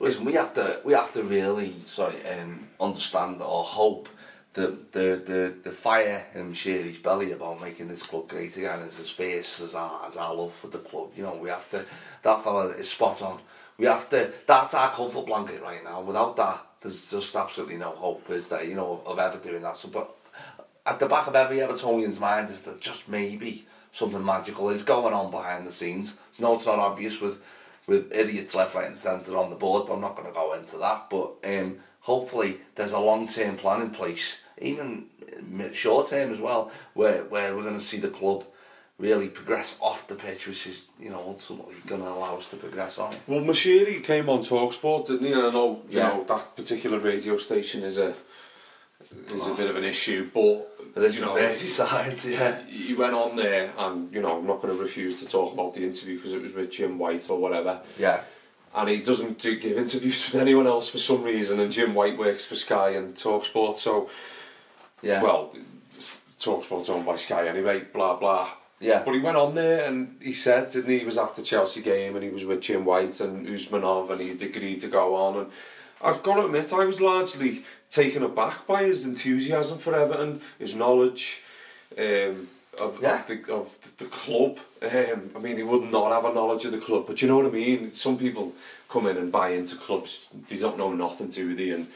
Listen, 0.00 0.24
we 0.24 0.34
have 0.34 0.54
to 0.54 0.80
we 0.84 0.92
have 0.92 1.12
to 1.14 1.22
really 1.24 1.74
sorry 1.86 2.14
um, 2.28 2.68
understand 2.80 3.42
or 3.42 3.64
hope 3.64 4.08
that 4.54 4.92
the, 4.92 5.20
the, 5.24 5.54
the 5.64 5.72
fire 5.72 6.24
in 6.34 6.52
Sherry's 6.54 6.98
belly 6.98 7.32
about 7.32 7.60
making 7.60 7.88
this 7.88 8.02
club 8.04 8.28
great 8.28 8.56
again 8.56 8.80
is 8.80 9.00
as 9.00 9.10
fierce 9.10 9.60
as 9.60 9.74
our 9.74 10.06
as 10.06 10.16
our 10.16 10.32
love 10.34 10.54
for 10.54 10.68
the 10.68 10.78
club. 10.78 11.10
You 11.16 11.24
know, 11.24 11.34
we 11.34 11.48
have 11.48 11.68
to 11.70 11.84
that 12.22 12.44
fella 12.44 12.68
is 12.68 12.90
spot 12.90 13.22
on. 13.22 13.40
We 13.76 13.86
have 13.86 14.08
to 14.10 14.30
that's 14.46 14.74
our 14.74 14.92
comfort 14.92 15.26
blanket 15.26 15.62
right 15.62 15.82
now. 15.82 16.00
Without 16.02 16.36
that, 16.36 16.64
there's 16.80 17.10
just 17.10 17.34
absolutely 17.34 17.76
no 17.76 17.90
hope, 17.90 18.30
is 18.30 18.48
there, 18.48 18.64
you 18.64 18.74
know, 18.74 19.02
of 19.04 19.18
ever 19.18 19.38
doing 19.38 19.62
that. 19.62 19.76
So 19.76 19.88
but 19.88 20.14
at 20.86 20.98
the 20.98 21.06
back 21.06 21.26
of 21.26 21.36
every 21.36 21.58
Evertonian's 21.58 22.20
mind 22.20 22.50
is 22.50 22.62
that 22.62 22.80
just 22.80 23.08
maybe 23.08 23.66
something 23.92 24.24
magical 24.24 24.70
is 24.70 24.82
going 24.82 25.14
on 25.14 25.30
behind 25.30 25.66
the 25.66 25.70
scenes. 25.70 26.18
No, 26.38 26.54
it's 26.54 26.66
not 26.66 26.78
obvious 26.78 27.20
with 27.20 27.42
with 27.86 28.12
idiots 28.12 28.54
left, 28.54 28.74
right, 28.74 28.86
and 28.86 28.96
centre 28.96 29.36
on 29.36 29.50
the 29.50 29.56
board, 29.56 29.86
but 29.86 29.94
I'm 29.94 30.02
not 30.02 30.14
going 30.14 30.28
to 30.28 30.34
go 30.34 30.52
into 30.52 30.76
that. 30.78 31.08
But 31.08 31.36
um, 31.44 31.78
hopefully, 32.00 32.58
there's 32.74 32.92
a 32.92 33.00
long 33.00 33.28
term 33.28 33.56
plan 33.56 33.82
in 33.82 33.90
place, 33.90 34.40
even 34.58 35.06
short 35.72 36.08
term 36.08 36.32
as 36.32 36.40
well, 36.40 36.70
where 36.94 37.24
where 37.24 37.56
we're 37.56 37.62
going 37.62 37.78
to 37.78 37.84
see 37.84 37.98
the 37.98 38.08
club 38.08 38.44
really 38.98 39.28
progress 39.28 39.78
off 39.80 40.06
the 40.08 40.14
pitch, 40.14 40.46
which 40.46 40.66
is 40.66 40.86
you 40.98 41.10
know 41.10 41.18
ultimately 41.26 41.76
going 41.86 42.00
to 42.02 42.08
allow 42.08 42.36
us 42.36 42.48
to 42.50 42.56
progress 42.56 42.98
on. 42.98 43.14
Well, 43.26 43.40
Moshiri 43.40 44.02
came 44.02 44.28
on 44.28 44.40
Talksport, 44.40 45.06
didn't 45.06 45.26
he? 45.26 45.32
And 45.32 45.42
I 45.42 45.50
know, 45.50 45.82
you 45.88 45.98
Yeah. 45.98 46.08
know, 46.08 46.24
that 46.24 46.56
particular 46.56 46.98
radio 46.98 47.36
station 47.36 47.82
is 47.82 47.98
a 47.98 48.14
is 49.32 49.46
a 49.46 49.54
bit 49.54 49.70
of 49.70 49.76
an 49.76 49.84
issue, 49.84 50.28
but 50.34 50.74
there's 50.94 51.14
you 51.14 51.22
know, 51.22 51.34
Merseyside, 51.34 52.30
yeah. 52.30 52.60
he 52.66 52.92
went 52.94 53.14
on 53.14 53.36
there, 53.36 53.72
and 53.78 54.12
you 54.12 54.20
know, 54.20 54.36
I'm 54.38 54.46
not 54.46 54.60
going 54.60 54.76
to 54.76 54.82
refuse 54.82 55.18
to 55.20 55.26
talk 55.26 55.52
about 55.54 55.74
the 55.74 55.82
interview 55.84 56.16
because 56.16 56.34
it 56.34 56.42
was 56.42 56.52
with 56.52 56.70
Jim 56.70 56.98
White 56.98 57.30
or 57.30 57.38
whatever. 57.38 57.80
Yeah, 57.98 58.20
And 58.74 58.88
he 58.88 59.00
doesn't 59.00 59.38
do, 59.38 59.58
give 59.58 59.78
interviews 59.78 60.24
with 60.32 60.42
anyone 60.42 60.66
else 60.66 60.90
for 60.90 60.98
some 60.98 61.22
reason, 61.22 61.58
and 61.60 61.70
Jim 61.72 61.94
White 61.94 62.18
works 62.18 62.44
for 62.46 62.56
Sky 62.56 62.90
and 62.90 63.14
Talksport, 63.14 63.76
so 63.76 64.10
yeah, 65.00 65.22
well, 65.22 65.54
Talksport's 65.90 66.90
owned 66.90 67.06
by 67.06 67.16
Sky 67.16 67.46
anyway. 67.48 67.84
Blah 67.92 68.16
blah. 68.16 68.50
Yeah. 68.80 69.02
But 69.04 69.14
he 69.14 69.20
went 69.20 69.36
on 69.36 69.54
there 69.54 69.86
and 69.86 70.16
he 70.20 70.32
said, 70.32 70.70
didn't 70.70 70.90
he, 70.90 71.00
he 71.00 71.04
was 71.04 71.18
at 71.18 71.34
the 71.36 71.42
Chelsea 71.42 71.82
game 71.82 72.14
and 72.14 72.24
he 72.24 72.30
was 72.30 72.44
with 72.44 72.60
Jim 72.60 72.84
White 72.84 73.20
and 73.20 73.46
Usmanov 73.46 74.10
and 74.10 74.20
he'd 74.20 74.42
agreed 74.42 74.80
to 74.80 74.88
go 74.88 75.14
on. 75.16 75.36
And 75.38 75.50
I've 76.00 76.22
got 76.22 76.36
to 76.36 76.46
admit, 76.46 76.72
I 76.72 76.84
was 76.84 77.00
largely 77.00 77.64
taken 77.90 78.22
aback 78.22 78.66
by 78.66 78.84
his 78.84 79.04
enthusiasm 79.04 79.78
for 79.78 79.94
Everton, 79.94 80.40
his 80.58 80.74
knowledge 80.74 81.42
um, 81.98 82.48
of, 82.80 83.00
Yeah. 83.02 83.18
of, 83.20 83.26
the, 83.26 83.52
of 83.52 83.96
the, 83.98 84.04
club. 84.04 84.58
Um, 84.80 85.30
I 85.34 85.38
mean, 85.40 85.56
he 85.56 85.62
would 85.62 85.90
not 85.90 86.12
have 86.12 86.24
a 86.24 86.32
knowledge 86.32 86.64
of 86.64 86.72
the 86.72 86.78
club, 86.78 87.04
but 87.06 87.20
you 87.20 87.28
know 87.28 87.36
what 87.36 87.46
I 87.46 87.50
mean? 87.50 87.90
Some 87.90 88.16
people 88.16 88.52
come 88.88 89.06
in 89.06 89.16
and 89.16 89.32
buy 89.32 89.50
into 89.50 89.76
clubs, 89.76 90.30
they 90.48 90.56
don't 90.56 90.78
know 90.78 90.92
nothing, 90.92 91.28
do 91.28 91.54
they? 91.54 91.70
And 91.70 91.88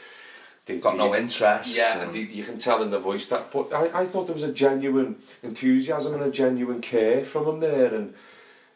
they, 0.67 0.79
Got 0.79 0.97
no 0.97 1.15
interest. 1.15 1.75
yeah, 1.75 1.95
and- 1.95 2.03
and 2.03 2.15
you, 2.17 2.23
you 2.25 2.45
can 2.45 2.57
tell 2.59 2.83
in 2.83 2.91
the 2.91 2.99
voice 2.99 3.27
that. 3.27 3.51
But 3.53 3.73
I, 3.73 4.03
I 4.03 4.07
thought 4.07 4.27
there 4.27 4.35
was 4.35 4.43
a 4.45 4.53
genuine 4.53 5.17
enthusiasm 5.43 6.15
and 6.15 6.23
a 6.23 6.31
genuine 6.31 6.81
care 6.81 7.25
from 7.25 7.47
him 7.49 7.61
there, 7.61 7.93
and 7.95 8.15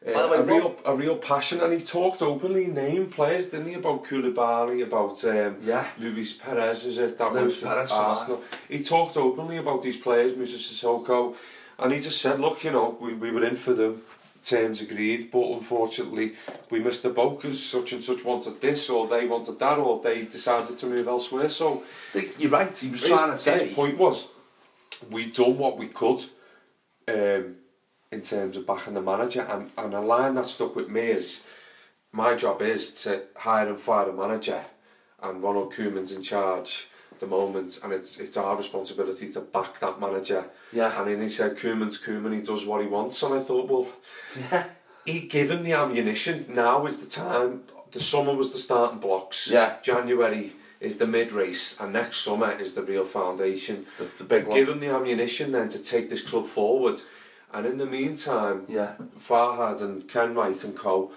uh, 0.06 0.26
the 0.26 0.28
way, 0.32 0.38
a 0.38 0.42
real 0.42 0.60
Rob- 0.60 0.78
a 0.84 0.94
real 0.96 1.16
passion. 1.16 1.60
And 1.60 1.72
he 1.72 1.80
talked 1.80 2.22
openly, 2.22 2.66
named 2.66 3.12
players, 3.12 3.46
didn't 3.46 3.68
he? 3.68 3.74
About 3.74 4.04
Koulibaly, 4.04 4.82
about 4.82 5.24
um, 5.24 5.56
Yeah. 5.62 5.86
Luis 5.98 6.32
Perez, 6.32 6.84
is 6.86 6.98
it? 6.98 7.18
That 7.18 7.32
Luis 7.32 7.60
Perez 7.62 7.92
Arsenal. 7.92 8.42
He 8.68 8.82
talked 8.82 9.16
openly 9.16 9.56
about 9.58 9.82
these 9.82 9.96
players, 9.96 10.36
Moussa 10.36 10.56
Sissoko, 10.58 11.36
and 11.78 11.92
he 11.92 12.00
just 12.00 12.20
said, 12.20 12.40
"Look, 12.40 12.64
you 12.64 12.72
know, 12.72 12.96
we, 13.00 13.14
we 13.14 13.30
were 13.30 13.44
in 13.44 13.54
for 13.56 13.74
them." 13.74 14.02
Terms 14.42 14.80
agreed, 14.80 15.30
but 15.30 15.44
unfortunately 15.52 16.34
we 16.70 16.78
missed 16.78 17.02
the 17.02 17.10
boat 17.10 17.40
because 17.40 17.64
such 17.64 17.92
and 17.92 18.02
such 18.02 18.24
wanted 18.24 18.60
this, 18.60 18.88
or 18.88 19.08
they 19.08 19.26
wanted 19.26 19.58
that, 19.58 19.78
or 19.78 20.00
they 20.00 20.22
decided 20.24 20.76
to 20.78 20.86
move 20.86 21.08
elsewhere. 21.08 21.48
So 21.48 21.82
you're 22.38 22.50
right. 22.50 22.74
He 22.76 22.88
was 22.88 23.00
his, 23.00 23.10
trying 23.10 23.26
to 23.26 23.32
his 23.32 23.42
say. 23.42 23.74
point 23.74 23.98
was, 23.98 24.28
we 25.10 25.26
done 25.26 25.58
what 25.58 25.78
we 25.78 25.88
could 25.88 26.20
um, 27.08 27.56
in 28.12 28.20
terms 28.20 28.56
of 28.56 28.66
backing 28.66 28.94
the 28.94 29.02
manager, 29.02 29.42
and, 29.42 29.70
and 29.76 29.94
a 29.94 30.00
line 30.00 30.34
that 30.34 30.46
stuck 30.46 30.76
with 30.76 30.88
me 30.88 31.02
is, 31.02 31.44
my 32.12 32.34
job 32.34 32.62
is 32.62 33.02
to 33.02 33.24
hire 33.36 33.68
and 33.68 33.80
fire 33.80 34.08
a 34.08 34.12
manager, 34.12 34.64
and 35.22 35.42
Ronald 35.42 35.72
Koeman's 35.72 36.12
in 36.12 36.22
charge 36.22 36.88
the 37.20 37.26
moment, 37.26 37.80
and 37.82 37.92
it's 37.92 38.18
it's 38.18 38.36
our 38.36 38.56
responsibility 38.56 39.30
to 39.32 39.40
back 39.40 39.80
that 39.80 40.00
manager. 40.00 40.44
Yeah. 40.72 40.98
And 40.98 41.08
then 41.08 41.20
he 41.22 41.28
said, 41.28 41.56
Koeman's 41.56 41.98
Koeman, 42.00 42.34
he 42.34 42.40
does 42.42 42.64
what 42.66 42.80
he 42.82 42.86
wants, 42.88 43.22
and 43.22 43.34
I 43.34 43.40
thought, 43.40 43.68
well, 43.68 43.86
Yeah. 44.50 44.64
he 45.04 45.20
gave 45.20 45.50
him 45.50 45.62
the 45.64 45.72
ammunition. 45.72 46.46
Now 46.48 46.86
is 46.86 46.98
the 46.98 47.06
time. 47.06 47.62
The 47.92 48.00
summer 48.00 48.34
was 48.34 48.50
the 48.52 48.58
starting 48.58 48.98
blocks. 48.98 49.48
Yeah. 49.50 49.76
January 49.82 50.52
is 50.80 50.96
the 50.98 51.06
mid 51.06 51.32
race, 51.32 51.80
and 51.80 51.92
next 51.92 52.18
summer 52.18 52.50
is 52.52 52.74
the 52.74 52.82
real 52.82 53.04
foundation. 53.04 53.86
The, 53.98 54.08
the 54.18 54.24
big 54.24 54.46
one. 54.46 54.56
Give 54.56 54.68
him 54.68 54.80
the 54.80 54.88
ammunition 54.90 55.52
then 55.52 55.68
to 55.70 55.82
take 55.82 56.10
this 56.10 56.22
club 56.22 56.46
forward. 56.46 57.00
And 57.52 57.64
in 57.64 57.78
the 57.78 57.86
meantime, 57.86 58.66
Yeah. 58.68 58.96
Farhad 59.18 59.80
and 59.80 60.06
Kenwright 60.08 60.64
and 60.64 60.76
co 60.76 61.12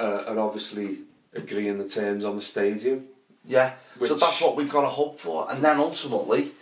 uh, 0.00 0.24
are 0.28 0.38
obviously 0.38 1.00
agreeing 1.34 1.76
the 1.78 1.88
terms 1.88 2.24
on 2.24 2.36
the 2.36 2.42
stadium. 2.42 3.04
Yeah. 3.46 3.74
So 4.04 4.14
that's 4.14 4.40
what 4.40 4.56
we've 4.56 4.68
got 4.68 4.82
to 4.82 4.88
hope 4.88 5.18
for. 5.18 5.50
And 5.50 5.62
then 5.62 5.78
ultimately, 5.78 6.52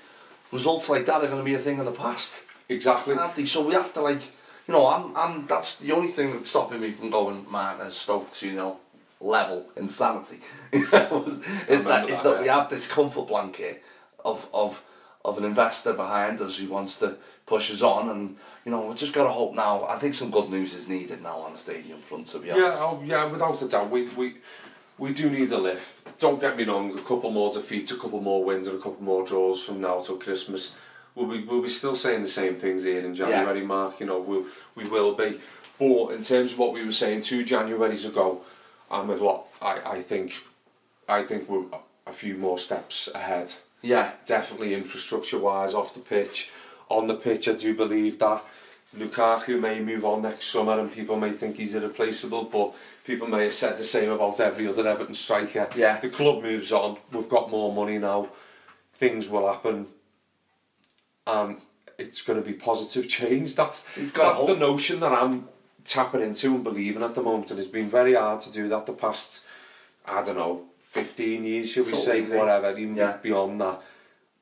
results 0.53 0.89
like 0.89 1.07
that 1.07 1.23
are 1.23 1.27
going 1.27 1.39
to 1.39 1.45
be 1.45 1.55
a 1.55 1.59
thing 1.59 1.81
of 1.81 1.87
the 1.87 1.93
past. 1.93 2.43
Exactly. 2.69 3.17
So 3.47 3.67
we 3.67 3.75
have 3.75 3.93
to 3.95 4.01
like, 4.01 4.23
you 4.67 4.73
know, 4.75 4.87
I'm, 4.87 5.17
I'm. 5.17 5.47
That's 5.47 5.77
the 5.77 5.93
only 5.93 6.09
thing 6.09 6.33
that's 6.33 6.51
stopping 6.51 6.81
me 6.81 6.91
from 6.91 7.11
going, 7.11 7.51
man, 7.51 7.81
as 7.81 7.95
Stoke 7.95 8.31
to 8.33 8.47
you 8.47 8.55
know, 8.55 8.79
level 9.21 9.67
insanity. 9.77 10.41
is 10.73 10.91
that 10.91 11.11
remember 11.11 11.69
is 11.69 11.85
that, 11.85 12.25
that 12.25 12.41
we 12.41 12.49
have 12.49 12.71
this 12.71 12.87
comfort 12.87 13.29
blanket 13.29 13.83
of 14.25 14.49
of 14.55 14.83
of 15.25 15.39
an 15.39 15.45
investor 15.45 15.93
behind 15.93 16.41
us 16.41 16.59
who 16.59 16.69
wants 16.69 16.97
to 16.99 17.17
push 17.47 17.71
us 17.71 17.83
on, 17.83 18.09
and 18.11 18.37
you 18.65 18.71
know, 18.71 18.87
we've 18.87 18.97
just 18.97 19.13
got 19.13 19.25
to 19.25 19.31
hope 19.31 19.55
now. 19.55 19.85
I 19.87 19.99
think 19.99 20.15
some 20.15 20.31
good 20.31 20.49
news 20.51 20.75
is 20.75 20.89
needed 20.89 21.23
now 21.23 21.39
on 21.39 21.53
the 21.53 21.59
stadium 21.59 22.01
front. 22.01 22.27
To 22.27 22.39
be 22.39 22.51
honest, 22.51 22.79
Yeah, 22.79 22.85
oh, 22.85 23.03
yeah, 23.05 23.25
without 23.27 23.61
a 23.61 23.69
doubt. 23.69 23.91
We, 23.91 24.09
we, 24.09 24.35
we 24.99 25.13
do 25.13 25.31
need 25.31 25.51
a 25.51 25.59
lift. 25.59 26.19
Don't 26.19 26.41
get 26.41 26.57
me 26.57 26.65
wrong, 26.65 26.97
a 26.97 27.03
couple 27.03 27.31
more 27.31 27.53
defeats, 27.53 27.91
a 27.91 27.97
couple 27.97 28.21
more 28.21 28.45
wins, 28.45 28.67
and 28.67 28.79
a 28.79 28.83
couple 28.83 29.03
more 29.03 29.27
draws 29.27 29.63
from 29.65 29.81
now 29.81 30.01
till 30.01 30.17
Christmas. 30.17 30.77
We'll 31.15 31.27
be, 31.27 31.45
we'll 31.45 31.63
be 31.63 31.69
still 31.69 31.95
saying 31.95 32.23
the 32.23 32.29
same 32.29 32.57
things 32.57 32.85
here 32.85 33.01
in 33.01 33.15
January, 33.15 33.65
Mark. 33.65 34.01
You 34.01 34.07
know, 34.07 34.21
we'll, 34.21 34.47
we 34.75 34.85
will 34.89 35.15
be. 35.15 35.41
But 35.79 36.09
in 36.09 36.23
terms 36.23 36.53
of 36.53 36.59
what 36.59 36.73
we 36.73 36.85
were 36.85 36.93
saying 36.93 37.23
two 37.23 37.45
Januaries 37.45 38.07
ago, 38.07 38.43
I'm 38.91 39.11
a 39.11 39.17
lot. 39.17 39.47
I, 39.61 39.81
I 39.85 40.03
think, 40.03 40.35
I 41.09 41.23
think 41.23 41.49
we're 41.49 41.67
a 42.07 42.13
few 42.13 42.37
more 42.37 42.59
steps 42.59 43.09
ahead. 43.15 43.53
Yeah. 43.83 44.13
Definitely 44.27 44.75
infrastructure 44.75 45.39
wise, 45.39 45.75
off 45.75 45.95
the 45.95 46.01
pitch. 46.01 46.51
On 46.89 47.07
the 47.07 47.15
pitch, 47.15 47.49
I 47.49 47.53
do 47.53 47.75
believe 47.75 48.19
that 48.19 48.43
Lukaku 48.99 49.61
may 49.61 49.81
move 49.81 50.05
on 50.05 50.23
next 50.23 50.47
summer 50.47 50.79
and 50.79 50.93
people 50.93 51.17
may 51.17 51.33
think 51.33 51.57
he's 51.57 51.75
irreplaceable, 51.75 52.45
but 52.45 52.75
people 53.05 53.27
may 53.27 53.45
have 53.45 53.53
said 53.53 53.77
the 53.77 53.85
same 53.85 54.11
about 54.11 54.39
every 54.41 54.69
other 54.69 54.87
Everton 54.87 55.15
striker. 55.15 55.69
Yeah. 55.77 55.99
The 56.01 56.09
club 56.09 56.43
moves 56.43 56.71
on, 56.73 56.99
we've 57.13 57.29
got 57.29 57.51
more 57.51 57.73
money 57.73 57.99
now, 57.99 58.29
things 58.95 59.29
will 59.29 59.51
happen, 59.51 59.87
and 61.27 61.61
it's 61.99 62.23
going 62.23 62.41
to 62.43 62.47
be 62.47 62.55
positive 62.57 63.09
change. 63.09 63.55
That's, 63.55 63.85
that's 64.15 64.45
the 64.45 64.57
notion 64.57 65.01
that 65.01 65.13
I'm 65.13 65.49
tapping 65.85 66.23
into 66.23 66.55
and 66.55 66.65
believing 66.65 67.03
at 67.03 67.15
the 67.15 67.23
moment, 67.23 67.51
and 67.51 67.59
it's 67.59 67.69
been 67.69 67.91
very 67.91 68.15
hard 68.15 68.41
to 68.43 68.53
do 68.53 68.69
that 68.69 68.87
the 68.87 68.93
past, 68.93 69.43
I 70.07 70.23
don't 70.23 70.37
know, 70.37 70.65
15 70.81 71.45
years, 71.45 71.71
should 71.71 71.87
we 71.87 71.95
say, 71.95 72.23
whatever, 72.23 72.71
even 72.79 72.95
Yeah. 72.97 73.17
beyond 73.21 73.61
that. 73.61 73.83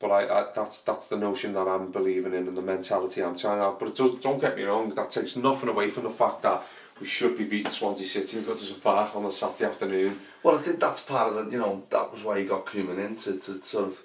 But 0.02 0.10
I, 0.10 0.40
I, 0.40 0.46
that's 0.52 0.80
that's 0.80 1.06
the 1.06 1.16
notion 1.16 1.54
that 1.54 1.68
I'm 1.68 1.92
believing 1.92 2.34
in 2.34 2.48
and 2.48 2.56
the 2.56 2.62
mentality 2.62 3.22
I'm 3.22 3.38
trying 3.38 3.58
to 3.58 3.66
have. 3.66 3.78
But 3.78 3.88
it 3.90 3.94
does, 3.94 4.16
don't 4.16 4.40
get 4.40 4.56
me 4.56 4.64
wrong, 4.64 4.90
that 4.90 5.10
takes 5.10 5.36
nothing 5.36 5.68
away 5.68 5.88
from 5.90 6.02
the 6.02 6.10
fact 6.10 6.42
that 6.42 6.64
we 7.00 7.06
should 7.06 7.38
be 7.38 7.44
beating 7.44 7.70
Swansea 7.70 8.06
City 8.06 8.38
in 8.38 8.44
Goodison 8.44 8.82
Park 8.82 9.14
on 9.16 9.24
a 9.24 9.30
Saturday 9.30 9.64
afternoon. 9.64 10.20
Well, 10.42 10.56
I 10.56 10.62
think 10.62 10.80
that's 10.80 11.00
part 11.00 11.32
of 11.32 11.46
the, 11.46 11.52
you 11.52 11.58
know, 11.58 11.84
that 11.90 12.12
was 12.12 12.24
why 12.24 12.40
he 12.40 12.44
got 12.44 12.66
Koeman 12.66 13.04
in 13.04 13.16
to, 13.16 13.38
to 13.38 13.62
sort 13.62 13.88
of, 13.88 14.00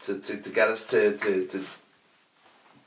to, 0.00 0.18
to, 0.20 0.36
to 0.42 0.50
get 0.50 0.68
us 0.68 0.86
to, 0.88 1.16
to, 1.18 1.46
to, 1.46 1.64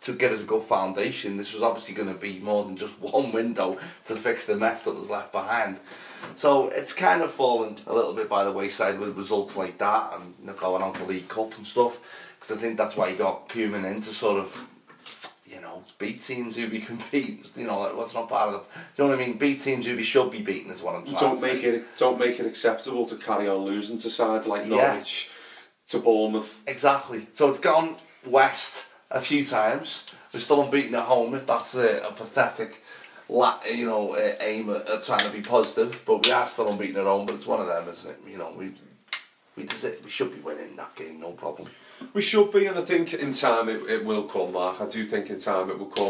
to 0.02 0.14
get 0.14 0.32
us 0.32 0.42
a 0.42 0.46
good 0.46 0.64
foundation. 0.64 1.38
This 1.38 1.54
was 1.54 1.64
obviously 1.64 1.94
going 1.94 2.14
to 2.14 2.20
be 2.20 2.40
more 2.40 2.64
than 2.64 2.78
just 2.78 3.00
one 3.02 3.32
window 3.32 3.78
to 4.06 4.16
fix 4.16 4.46
the 4.46 4.56
mess 4.56 4.86
that 4.86 4.96
was 4.96 5.10
left 5.10 5.32
behind. 5.32 5.80
So 6.36 6.68
it's 6.70 6.94
kind 6.94 7.22
of 7.22 7.32
fallen 7.32 7.76
a 7.88 7.94
little 7.94 8.14
bit 8.14 8.30
by 8.30 8.44
the 8.44 8.52
wayside 8.52 9.00
with 9.00 9.18
results 9.18 9.56
like 9.56 9.78
that 9.78 10.14
and 10.16 10.34
you 10.40 10.48
know, 10.48 10.54
going 10.54 10.84
on 10.84 10.94
to 10.94 11.06
League 11.06 11.30
Cup 11.30 11.56
and 11.58 11.66
stuff. 11.66 12.00
Because 12.40 12.58
I 12.58 12.60
think 12.60 12.78
that's 12.78 12.96
why 12.96 13.10
he 13.12 13.16
got 13.18 13.50
Koeman 13.50 13.86
in 13.92 14.00
to 14.02 14.10
sort 14.14 14.40
of, 14.40 14.66
you 15.46 15.60
know, 15.60 15.84
beat 15.98 16.22
teams 16.22 16.56
who 16.56 16.70
we 16.70 16.80
can 16.80 16.98
beat. 17.12 17.52
You 17.58 17.68
know, 17.68 17.80
like, 17.82 17.96
what's 17.98 18.14
not 18.14 18.30
part 18.30 18.54
of 18.54 18.54
the, 18.54 18.60
you 18.96 19.04
know 19.10 19.16
what 19.16 19.22
I 19.22 19.28
mean? 19.28 19.38
Beat 19.38 19.60
teams 19.62 19.86
who 19.86 19.96
we 19.98 20.04
should 20.04 20.32
be 20.32 20.42
beating 20.42 20.72
is 20.72 20.82
what 20.82 20.96
I'm 20.96 21.04
trying 21.04 21.16
Don't 21.18 21.36
to 21.38 21.42
make 21.42 21.62
say. 21.62 21.68
it 21.70 21.98
don't 21.98 22.18
make 22.20 22.40
it 22.40 22.46
acceptable 22.46 23.06
to 23.08 23.16
carry 23.18 23.50
on 23.50 23.58
losing 23.66 23.98
to 24.00 24.10
sides 24.10 24.48
like 24.48 24.66
Yeah. 24.68 24.94
Norwich, 24.94 25.30
to 25.90 26.00
Bournemouth. 26.00 26.64
Exactly. 26.66 27.28
So 27.34 27.50
it's 27.50 27.60
gone 27.60 27.96
west 28.26 28.88
a 29.12 29.20
few 29.20 29.44
times. 29.44 30.06
We're 30.34 30.40
still 30.40 30.62
unbeaten 30.64 30.96
at 30.96 31.04
home. 31.06 31.34
If 31.34 31.46
that's 31.46 31.76
a, 31.76 32.08
a 32.08 32.12
pathetic, 32.14 32.82
la- 33.28 33.60
you 33.70 33.86
know, 33.88 34.14
uh, 34.14 34.36
aim 34.40 34.70
at, 34.70 34.88
at 34.88 35.04
trying 35.04 35.20
to 35.26 35.30
be 35.32 35.42
positive, 35.42 36.04
but 36.06 36.26
we 36.26 36.32
are 36.32 36.48
still 36.48 36.70
unbeaten 36.72 36.98
at 36.98 37.04
home. 37.06 37.26
But 37.26 37.36
it's 37.36 37.48
one 37.48 37.60
of 37.60 37.68
them, 37.68 37.90
isn't 37.90 38.12
it? 38.12 38.20
You 38.30 38.38
know, 38.38 38.54
we 38.56 38.72
we 39.58 39.66
deserve, 39.66 39.98
we 40.06 40.10
should 40.10 40.32
be 40.34 40.40
winning 40.40 40.76
that 40.78 40.96
game, 40.96 41.20
no 41.20 41.32
problem. 41.32 41.68
We 42.14 42.22
should 42.22 42.52
be, 42.52 42.66
and 42.66 42.78
I 42.78 42.82
think 42.82 43.14
in 43.14 43.34
time 43.34 43.70
it, 43.70 43.82
it 43.90 44.06
will 44.06 44.24
come, 44.24 44.54
Mark. 44.54 44.82
I 44.82 44.88
do 44.88 45.06
think 45.06 45.30
in 45.30 45.40
time 45.40 45.70
it 45.70 45.78
will 45.78 45.88
come. 45.88 46.10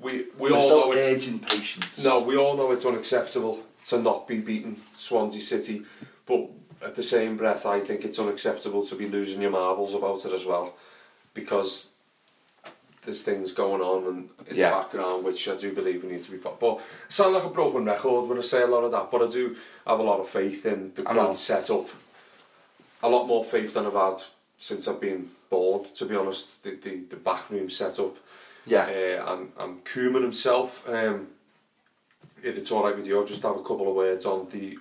We 0.00 0.26
we 0.38 0.50
We're 0.50 0.56
all 0.56 0.68
know 0.68 0.92
it's 0.92 1.26
patience. 1.26 1.98
no, 2.02 2.20
we 2.20 2.36
all 2.36 2.56
know 2.56 2.72
it's 2.72 2.84
unacceptable 2.84 3.64
to 3.88 4.00
not 4.00 4.26
be 4.26 4.38
beating 4.38 4.80
Swansea 4.96 5.40
City, 5.40 5.82
but 6.26 6.48
at 6.84 6.94
the 6.96 7.02
same 7.02 7.36
breath, 7.36 7.64
I 7.66 7.80
think 7.80 8.04
it's 8.04 8.18
unacceptable 8.18 8.84
to 8.86 8.94
be 8.96 9.08
losing 9.08 9.40
your 9.40 9.52
marbles 9.52 9.94
about 9.94 10.24
it 10.26 10.32
as 10.32 10.44
well, 10.44 10.74
because 11.34 11.90
there's 13.04 13.22
things 13.22 13.52
going 13.52 13.80
on 13.80 14.04
and 14.06 14.28
in 14.48 14.56
Yeah. 14.56 14.70
the 14.70 14.76
background 14.76 15.24
which 15.24 15.48
I 15.48 15.56
do 15.56 15.72
believe 15.72 16.02
we 16.04 16.10
need 16.12 16.22
to 16.24 16.30
be. 16.30 16.38
put. 16.38 16.58
But 16.60 16.76
I 16.76 16.80
sound 17.08 17.34
like 17.34 17.44
a 17.44 17.48
broken 17.50 17.84
record 17.84 18.28
when 18.28 18.38
I 18.38 18.42
say 18.42 18.62
a 18.62 18.66
lot 18.66 18.84
of 18.84 18.90
that, 18.92 19.10
but 19.10 19.22
I 19.22 19.28
do 19.28 19.56
have 19.86 19.98
a 20.00 20.02
lot 20.02 20.20
of 20.20 20.28
faith 20.28 20.66
in 20.66 20.92
the 20.94 21.02
current 21.02 21.36
setup. 21.36 21.88
A 23.04 23.08
lot 23.08 23.26
more 23.26 23.44
faith 23.44 23.74
than 23.74 23.86
I've 23.86 23.94
had 23.94 24.22
since 24.62 24.86
I've 24.86 25.00
been 25.00 25.30
born, 25.50 25.84
to 25.94 26.04
be 26.06 26.14
honest. 26.16 26.62
The 26.62 26.70
the, 26.76 26.94
the 27.10 27.16
backroom 27.16 27.68
setup. 27.68 28.16
Yeah. 28.64 28.84
Uh, 28.84 29.32
and, 29.34 29.52
and 29.58 29.84
Koeman 29.84 30.22
himself, 30.22 30.88
um, 30.88 31.26
if 32.44 32.56
it's 32.56 32.70
alright 32.70 32.96
with 32.96 33.06
you, 33.08 33.18
I'll 33.18 33.26
just 33.26 33.42
have 33.42 33.56
a 33.56 33.62
couple 33.62 33.88
of 33.88 33.96
words 33.96 34.24
on 34.24 34.48
the 34.50 34.78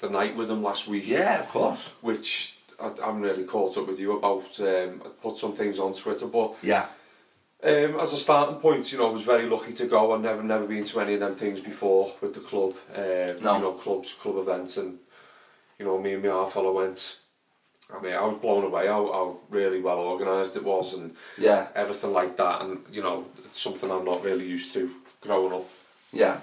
the 0.00 0.10
night 0.10 0.36
with 0.36 0.50
him 0.50 0.62
last 0.62 0.86
week. 0.88 1.06
Yeah, 1.06 1.40
of 1.40 1.48
course. 1.48 1.80
Which 2.02 2.58
I, 2.78 2.88
I 3.02 3.06
haven't 3.06 3.22
really 3.22 3.44
caught 3.44 3.78
up 3.78 3.86
with 3.88 3.98
you 3.98 4.18
about. 4.18 4.60
Um, 4.60 5.02
I 5.06 5.08
put 5.22 5.38
some 5.38 5.54
things 5.54 5.78
on 5.78 5.94
Twitter, 5.94 6.26
but 6.26 6.56
Yeah. 6.62 6.86
um, 7.64 7.98
as 8.00 8.12
a 8.12 8.16
starting 8.18 8.56
point, 8.56 8.92
you 8.92 8.98
know, 8.98 9.08
I 9.08 9.12
was 9.12 9.22
very 9.22 9.48
lucky 9.48 9.72
to 9.72 9.86
go. 9.86 10.12
I've 10.12 10.20
never, 10.20 10.42
never 10.42 10.66
been 10.66 10.84
to 10.84 11.00
any 11.00 11.14
of 11.14 11.20
them 11.20 11.36
things 11.36 11.60
before 11.60 12.12
with 12.20 12.34
the 12.34 12.40
club. 12.40 12.74
Um, 12.94 13.42
No. 13.42 13.56
You 13.56 13.62
know, 13.62 13.72
clubs, 13.72 14.12
club 14.12 14.36
events, 14.36 14.76
and 14.76 14.98
you 15.78 15.86
know, 15.86 15.98
me 15.98 16.12
and 16.14 16.22
my 16.22 16.28
half 16.28 16.52
fellow 16.52 16.72
went. 16.72 17.16
I 17.94 18.02
mean, 18.02 18.14
I 18.14 18.22
was 18.24 18.38
blown 18.40 18.64
away 18.64 18.86
how, 18.86 19.06
how 19.12 19.36
really 19.50 19.80
well 19.80 19.98
organised 19.98 20.56
it 20.56 20.64
was, 20.64 20.94
and 20.94 21.14
Yeah. 21.38 21.68
everything 21.74 22.12
like 22.12 22.36
that. 22.36 22.62
And 22.62 22.78
you 22.90 23.02
know, 23.02 23.26
it's 23.44 23.60
something 23.60 23.90
I'm 23.90 24.04
not 24.04 24.24
really 24.24 24.46
used 24.46 24.72
to 24.74 24.90
growing 25.20 25.52
up. 25.52 25.68
Yeah. 26.12 26.40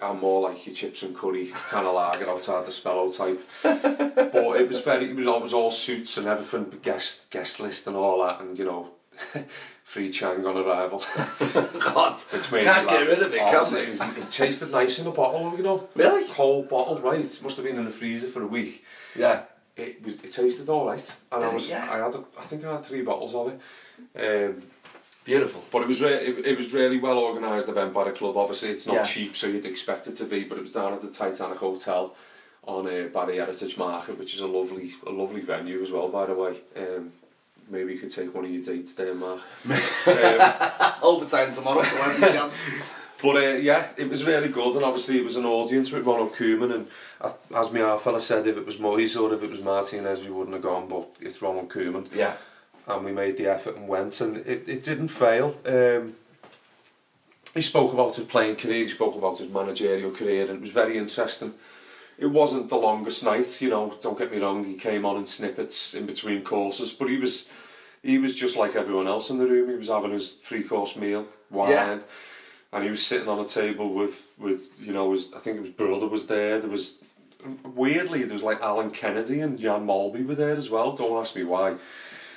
I'm 0.00 0.20
more 0.20 0.42
like 0.50 0.66
your 0.66 0.74
chips 0.74 1.02
and 1.02 1.16
curry 1.16 1.46
kind 1.70 1.86
of 1.86 1.94
lager 1.94 2.28
outside 2.28 2.66
the 2.66 2.70
Spellow 2.70 3.10
type. 3.16 3.40
but 3.62 4.60
it 4.60 4.68
was 4.68 4.82
very, 4.82 5.10
it 5.10 5.16
was, 5.16 5.26
it 5.26 5.42
was 5.42 5.54
all 5.54 5.70
suits 5.70 6.18
and 6.18 6.26
everything, 6.26 6.64
but 6.64 6.82
guest 6.82 7.30
guest 7.30 7.60
list 7.60 7.86
and 7.86 7.96
all 7.96 8.22
that, 8.26 8.40
and 8.40 8.58
you 8.58 8.64
know, 8.66 8.90
free 9.84 10.10
Chang 10.10 10.44
on 10.44 10.56
arrival. 10.58 11.02
God. 11.38 12.20
Which 12.30 12.52
made 12.52 12.64
Can't 12.64 12.88
get 12.88 13.06
rid 13.06 13.22
of 13.22 13.32
it, 13.32 13.40
Oh, 13.42 13.64
can 13.70 13.76
it, 13.78 14.18
it 14.18 14.30
tasted 14.30 14.70
nice 14.70 14.98
in 14.98 15.06
the 15.06 15.10
bottle, 15.12 15.54
you 15.56 15.62
know. 15.62 15.88
Really? 15.94 16.26
Whole 16.30 16.62
bottle, 16.64 16.98
right? 17.00 17.20
It 17.20 17.40
must 17.42 17.56
have 17.56 17.64
been 17.64 17.78
in 17.78 17.84
the 17.86 17.90
freezer 17.90 18.28
for 18.28 18.42
a 18.42 18.46
week. 18.46 18.84
Yeah. 19.14 19.42
it 19.76 20.04
was 20.04 20.14
it 20.14 20.32
tasted 20.32 20.68
all 20.68 20.86
right, 20.86 21.14
and 21.32 21.44
I 21.44 21.54
was 21.54 21.70
yeah. 21.70 21.88
I 21.90 21.98
had 21.98 22.14
a, 22.14 22.24
I 22.38 22.44
think 22.44 22.64
I 22.64 22.72
had 22.72 22.84
three 22.84 23.02
bottles 23.02 23.34
of 23.34 23.48
it. 23.48 24.50
Um, 24.50 24.62
Beautiful. 25.26 25.64
But 25.72 25.82
it 25.82 25.88
was 25.88 26.00
re- 26.00 26.12
it, 26.12 26.46
it 26.46 26.56
was 26.56 26.72
really 26.72 26.98
well 26.98 27.18
organised 27.18 27.68
event 27.68 27.92
by 27.92 28.04
the 28.04 28.12
club. 28.12 28.36
Obviously, 28.36 28.70
it's 28.70 28.86
not 28.86 28.94
yeah. 28.94 29.02
cheap, 29.02 29.34
so 29.34 29.48
you'd 29.48 29.66
expect 29.66 30.06
it 30.06 30.14
to 30.16 30.24
be, 30.24 30.44
but 30.44 30.56
it 30.56 30.62
was 30.62 30.70
down 30.70 30.92
at 30.92 31.02
the 31.02 31.10
Titanic 31.10 31.58
Hotel 31.58 32.14
on 32.62 32.86
uh, 32.86 33.08
Barry 33.12 33.38
Heritage 33.38 33.76
Market, 33.76 34.18
which 34.18 34.34
is 34.34 34.40
a 34.40 34.46
lovely 34.46 34.92
a 35.04 35.10
lovely 35.10 35.40
venue 35.40 35.82
as 35.82 35.90
well, 35.90 36.08
by 36.08 36.26
the 36.26 36.34
way. 36.34 36.60
Um, 36.76 37.12
maybe 37.68 37.94
you 37.94 37.98
could 37.98 38.12
take 38.12 38.32
one 38.32 38.44
of 38.44 38.50
your 38.52 38.62
dates 38.62 38.92
there, 38.92 39.14
Mark. 39.14 39.40
um, 40.06 40.92
Overtime 41.02 41.52
tomorrow, 41.52 41.82
so 41.82 42.02
every 42.02 42.28
chance. 42.28 42.70
but 43.22 43.36
uh, 43.36 43.40
yeah, 43.56 43.88
it 43.96 44.08
was 44.08 44.24
really 44.24 44.48
good, 44.48 44.74
and 44.76 44.84
obviously 44.84 45.18
it 45.18 45.24
was 45.24 45.36
an 45.36 45.44
audience 45.46 45.90
with 45.92 46.06
Ronald 46.06 46.32
Koeman, 46.34 46.74
and 46.74 46.86
as 47.54 47.72
my 47.72 47.80
half 47.80 48.02
fella 48.02 48.20
said, 48.20 48.46
if 48.46 48.56
it 48.56 48.66
was 48.66 48.76
Moyes 48.76 49.20
or 49.20 49.32
if 49.34 49.42
it 49.42 49.50
was 49.50 49.60
Martinez, 49.60 50.22
we 50.22 50.30
wouldn't 50.30 50.54
have 50.54 50.62
gone. 50.62 50.88
But 50.88 51.08
it's 51.20 51.40
Ronald 51.42 51.68
Koeman. 51.70 52.06
Yeah. 52.14 52.34
and 52.88 53.04
we 53.04 53.12
made 53.12 53.36
the 53.36 53.46
effort 53.48 53.76
and 53.76 53.88
went, 53.88 54.20
and 54.20 54.36
it, 54.38 54.68
it 54.68 54.82
didn't 54.82 55.08
fail. 55.08 55.56
Um, 55.66 56.14
he 57.54 57.62
spoke 57.62 57.92
about 57.94 58.14
his 58.16 58.26
playing 58.26 58.56
career, 58.56 58.84
he 58.84 58.88
spoke 58.88 59.14
about 59.16 59.38
his 59.38 59.48
managerial 59.48 60.10
career, 60.10 60.42
and 60.42 60.50
it 60.58 60.60
was 60.60 60.70
very 60.70 60.98
interesting. 60.98 61.54
It 62.18 62.26
wasn't 62.26 62.68
the 62.68 62.76
longest 62.76 63.24
night, 63.24 63.60
you 63.60 63.70
know. 63.70 63.94
Don't 64.00 64.18
get 64.18 64.30
me 64.32 64.38
wrong. 64.38 64.64
He 64.64 64.74
came 64.74 65.04
on 65.04 65.16
in 65.16 65.26
snippets 65.26 65.94
in 65.94 66.06
between 66.06 66.42
courses, 66.42 66.92
but 66.92 67.08
he 67.08 67.16
was 67.18 67.48
he 68.02 68.18
was 68.18 68.34
just 68.34 68.56
like 68.56 68.76
everyone 68.76 69.06
else 69.06 69.30
in 69.30 69.38
the 69.38 69.46
room. 69.46 69.68
He 69.70 69.76
was 69.76 69.88
having 69.88 70.12
his 70.12 70.32
three 70.32 70.62
course 70.62 70.96
meal, 70.96 71.26
wine, 71.50 71.70
Yeah. 71.72 71.98
And 72.76 72.84
he 72.84 72.90
was 72.90 73.04
sitting 73.06 73.26
on 73.28 73.40
a 73.40 73.48
table 73.48 73.88
with 73.94 74.28
with 74.38 74.68
you 74.78 74.92
know 74.92 75.12
his 75.12 75.32
I 75.34 75.38
think 75.38 75.60
his 75.60 75.70
brother 75.70 76.06
was 76.06 76.26
there. 76.26 76.60
There 76.60 76.68
was 76.70 76.98
weirdly 77.64 78.22
there 78.24 78.34
was 78.34 78.42
like 78.42 78.60
Alan 78.60 78.90
Kennedy 78.90 79.40
and 79.40 79.58
Jan 79.58 79.86
Molby 79.86 80.26
were 80.26 80.34
there 80.34 80.54
as 80.54 80.68
well. 80.68 80.92
Don't 80.92 81.18
ask 81.18 81.34
me 81.34 81.44
why. 81.44 81.76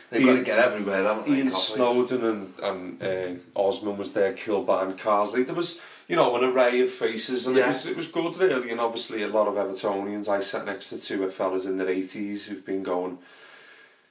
They've 0.10 0.26
got 0.26 0.38
to 0.38 0.44
get 0.44 0.58
everywhere, 0.58 1.04
haven't 1.04 1.28
they? 1.28 1.38
Ian 1.38 1.52
Coppers? 1.52 1.76
Snodin 1.76 2.24
and, 2.24 2.54
and 2.64 3.04
uh, 3.04 3.60
Osman 3.60 3.98
was 3.98 4.14
there, 4.14 4.34
Kilbane, 4.34 4.98
Carsley. 4.98 5.46
There 5.46 5.54
was, 5.54 5.80
you 6.08 6.16
know, 6.16 6.36
an 6.36 6.44
array 6.46 6.82
of 6.82 6.90
faces, 6.90 7.46
and 7.46 7.56
Yeah. 7.56 7.66
it 7.66 7.68
was 7.68 7.86
it 7.86 7.98
was 7.98 8.08
good 8.08 8.38
really. 8.38 8.72
And 8.72 8.80
obviously, 8.80 9.22
a 9.24 9.28
lot 9.28 9.48
of 9.48 9.56
Evertonians. 9.56 10.30
I 10.30 10.40
sat 10.40 10.66
next 10.66 10.90
to 10.90 11.00
two 11.00 11.30
fellas 11.30 11.66
in 11.66 11.78
their 11.78 11.90
eighties 11.90 12.46
who've 12.46 12.66
been 12.66 12.82
going 12.82 13.20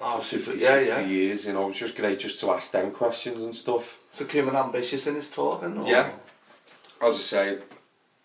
Oh, 0.01 0.19
for 0.19 0.39
50, 0.39 0.45
super. 0.53 0.59
Yeah, 0.59 0.79
60 0.79 0.95
yeah. 0.95 1.07
years. 1.07 1.47
You 1.47 1.53
know, 1.55 1.65
it 1.65 1.69
was 1.69 1.79
just 1.79 1.97
great 1.97 2.19
just 2.21 2.39
to 2.41 2.51
ask 2.53 2.71
them 2.71 2.91
questions 2.93 3.43
and 3.43 3.55
stuff. 3.55 3.99
So 4.13 4.25
Koeman 4.25 4.55
ambitious 4.55 5.07
in 5.07 5.17
his 5.17 5.31
talking? 5.31 5.79
Or? 5.79 5.89
Yeah. 5.89 6.11
As 7.03 7.17
I 7.17 7.19
say, 7.19 7.59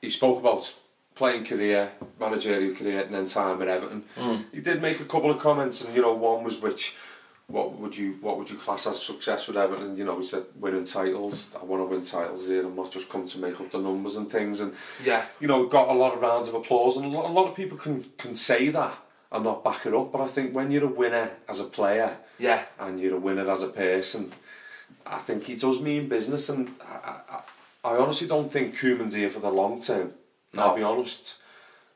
he 0.01 0.09
spoke 0.09 0.39
about 0.39 0.71
playing 1.15 1.45
career, 1.45 1.91
managerial 2.19 2.75
career, 2.75 3.01
and 3.01 3.13
then 3.13 3.25
time 3.25 3.61
at 3.61 3.67
Everton. 3.67 4.03
Mm. 4.17 4.45
He 4.53 4.61
did 4.61 4.81
make 4.81 4.99
a 4.99 5.05
couple 5.05 5.31
of 5.31 5.39
comments, 5.39 5.83
and 5.83 5.95
you 5.95 6.01
know, 6.01 6.13
one 6.13 6.43
was 6.43 6.59
which, 6.61 6.95
what 7.47 7.77
would 7.79 7.95
you 7.95 8.17
what 8.21 8.37
would 8.37 8.49
you 8.49 8.57
class 8.57 8.87
as 8.87 9.01
success 9.01 9.47
with 9.47 9.57
Everton? 9.57 9.95
You 9.97 10.05
know, 10.05 10.19
he 10.19 10.25
said 10.25 10.43
winning 10.59 10.85
titles. 10.85 11.55
I 11.59 11.63
want 11.65 11.81
to 11.81 11.85
win 11.85 12.01
titles 12.03 12.47
here. 12.47 12.65
I'm 12.65 12.75
not 12.75 12.91
just 12.91 13.09
come 13.09 13.27
to 13.27 13.37
make 13.39 13.59
up 13.59 13.71
the 13.71 13.77
numbers 13.79 14.15
and 14.15 14.29
things. 14.31 14.59
And 14.61 14.73
Yeah. 15.03 15.25
you 15.39 15.47
know, 15.47 15.67
got 15.67 15.89
a 15.89 15.93
lot 15.93 16.13
of 16.13 16.21
rounds 16.21 16.47
of 16.47 16.55
applause, 16.55 16.97
and 16.97 17.05
a 17.05 17.09
lot, 17.09 17.25
a 17.25 17.33
lot 17.33 17.47
of 17.47 17.55
people 17.55 17.77
can 17.77 18.05
can 18.17 18.35
say 18.35 18.69
that 18.69 18.93
and 19.33 19.43
not 19.43 19.63
back 19.63 19.85
it 19.85 19.93
up. 19.93 20.11
But 20.11 20.21
I 20.21 20.27
think 20.27 20.53
when 20.53 20.71
you're 20.71 20.85
a 20.85 20.87
winner 20.87 21.31
as 21.49 21.59
a 21.59 21.63
player, 21.65 22.17
Yeah. 22.39 22.63
and 22.79 22.99
you're 22.99 23.15
a 23.15 23.19
winner 23.19 23.49
as 23.49 23.63
a 23.63 23.67
person, 23.67 24.31
I 25.05 25.17
think 25.19 25.45
he 25.45 25.55
does 25.55 25.81
mean 25.81 26.07
business. 26.07 26.49
And 26.49 26.73
I, 26.81 27.19
I, 27.29 27.41
I 27.93 27.97
honestly 27.97 28.27
don't 28.27 28.51
think 28.51 28.77
Koeman's 28.77 29.13
here 29.13 29.29
for 29.29 29.39
the 29.39 29.49
long 29.49 29.81
term. 29.81 30.13
I'll 30.55 30.75
be 30.75 30.83
honest. 30.83 31.35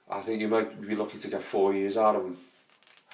I 0.10 0.22
think 0.22 0.42
you 0.42 0.48
might 0.48 0.82
be 0.82 0.96
lucky 0.96 1.20
to 1.20 1.28
get 1.28 1.44
four 1.44 1.74
years 1.74 1.96
out 1.98 2.16
of 2.16 2.24
him. 2.26 2.38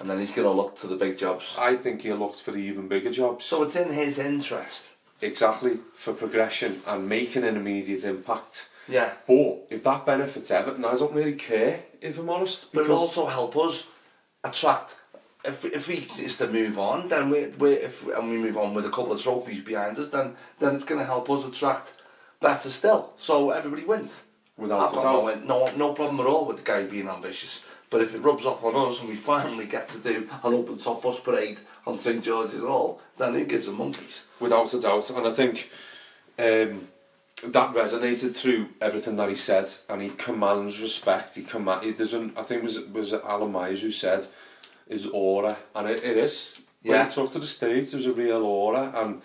And 0.00 0.08
then 0.10 0.18
he's 0.18 0.32
going 0.32 0.48
to 0.48 0.52
look 0.52 0.74
to 0.76 0.86
the 0.88 0.96
big 0.96 1.18
jobs. 1.18 1.54
I 1.58 1.76
think 1.76 2.02
he 2.02 2.12
looked 2.12 2.40
for 2.40 2.50
the 2.50 2.58
even 2.58 2.88
bigger 2.88 3.10
jobs. 3.12 3.44
So 3.44 3.62
it's 3.62 3.76
in 3.76 3.92
his 3.92 4.18
interest. 4.18 4.86
exactly 5.20 5.78
for 5.94 6.12
progression 6.14 6.82
and 6.86 7.08
making 7.08 7.44
an 7.44 7.56
immediate 7.56 8.04
impact. 8.04 8.68
Yeah. 8.88 9.12
But 9.26 9.66
if 9.70 9.82
that 9.84 10.04
benefits 10.04 10.50
Everton, 10.50 10.84
I 10.84 10.94
don't 10.94 11.12
really 11.14 11.34
care. 11.34 11.80
If 12.00 12.18
I'm 12.18 12.28
honest, 12.28 12.72
But 12.72 12.84
it'll 12.84 12.98
also 12.98 13.26
help 13.26 13.56
us 13.56 13.86
attract. 14.44 14.96
If, 15.44 15.64
if 15.64 15.86
he 15.86 16.06
is 16.22 16.38
to 16.38 16.46
move 16.46 16.78
on, 16.78 17.08
then 17.08 17.28
we, 17.30 17.48
we 17.58 17.72
if 17.72 18.06
and 18.06 18.30
we 18.30 18.38
move 18.38 18.56
on 18.56 18.72
with 18.72 18.86
a 18.86 18.90
couple 18.90 19.12
of 19.12 19.20
trophies 19.20 19.60
behind 19.60 19.98
us, 19.98 20.08
then 20.08 20.36
then 20.58 20.74
it's 20.74 20.84
going 20.84 21.00
to 21.00 21.06
help 21.06 21.28
us 21.28 21.44
attract 21.46 21.92
better 22.40 22.70
still. 22.70 23.12
So 23.18 23.50
everybody 23.50 23.84
wins. 23.84 24.24
Without 24.56 24.80
I've 24.80 24.92
a 24.92 24.94
got 24.94 25.02
doubt. 25.02 25.46
no, 25.46 25.66
no, 25.66 25.76
no 25.76 25.92
problem 25.92 26.20
at 26.20 26.26
all 26.26 26.46
with 26.46 26.58
the 26.58 26.62
guy 26.62 26.84
being 26.84 27.08
ambitious. 27.08 27.66
But 27.90 28.00
if 28.02 28.14
it 28.14 28.20
rubs 28.20 28.46
off 28.46 28.64
on 28.64 28.74
us 28.88 29.00
and 29.00 29.08
we 29.08 29.16
finally 29.16 29.66
get 29.66 29.88
to 29.90 29.98
do 30.00 30.28
an 30.42 30.54
open 30.54 30.78
top 30.78 31.02
bus 31.02 31.20
parade 31.20 31.58
on 31.86 31.96
St 31.96 32.24
George's 32.24 32.62
Hall, 32.62 33.00
then 33.18 33.34
who 33.34 33.44
gives 33.44 33.68
a 33.68 33.72
monkeys? 33.72 34.22
without 34.40 34.72
a 34.74 34.80
doubt. 34.80 35.10
And 35.10 35.26
I 35.26 35.32
think 35.32 35.70
um, 36.38 36.88
that 37.42 37.74
resonated 37.74 38.34
through 38.34 38.68
everything 38.80 39.16
that 39.16 39.28
he 39.28 39.34
said, 39.34 39.68
and 39.88 40.00
he 40.00 40.10
commands 40.10 40.80
respect. 40.80 41.34
He 41.34 41.42
command. 41.42 41.84
He 41.84 41.92
doesn't. 41.92 42.38
I 42.38 42.42
think 42.42 42.60
it 42.62 42.64
was 42.64 42.76
it 42.76 42.92
was 42.92 43.12
Alan 43.12 43.52
Myers 43.52 43.82
who 43.82 43.90
said 43.90 44.26
his 44.88 45.06
aura, 45.06 45.56
and 45.74 45.88
it, 45.88 46.04
it 46.04 46.16
is. 46.16 46.62
When 46.82 46.96
Yeah. 46.96 47.08
he 47.08 47.14
took 47.14 47.32
to 47.32 47.38
the 47.38 47.46
stage, 47.46 47.90
there 47.90 47.98
was 47.98 48.06
a 48.06 48.12
real 48.12 48.42
aura, 48.44 48.92
and 48.94 49.22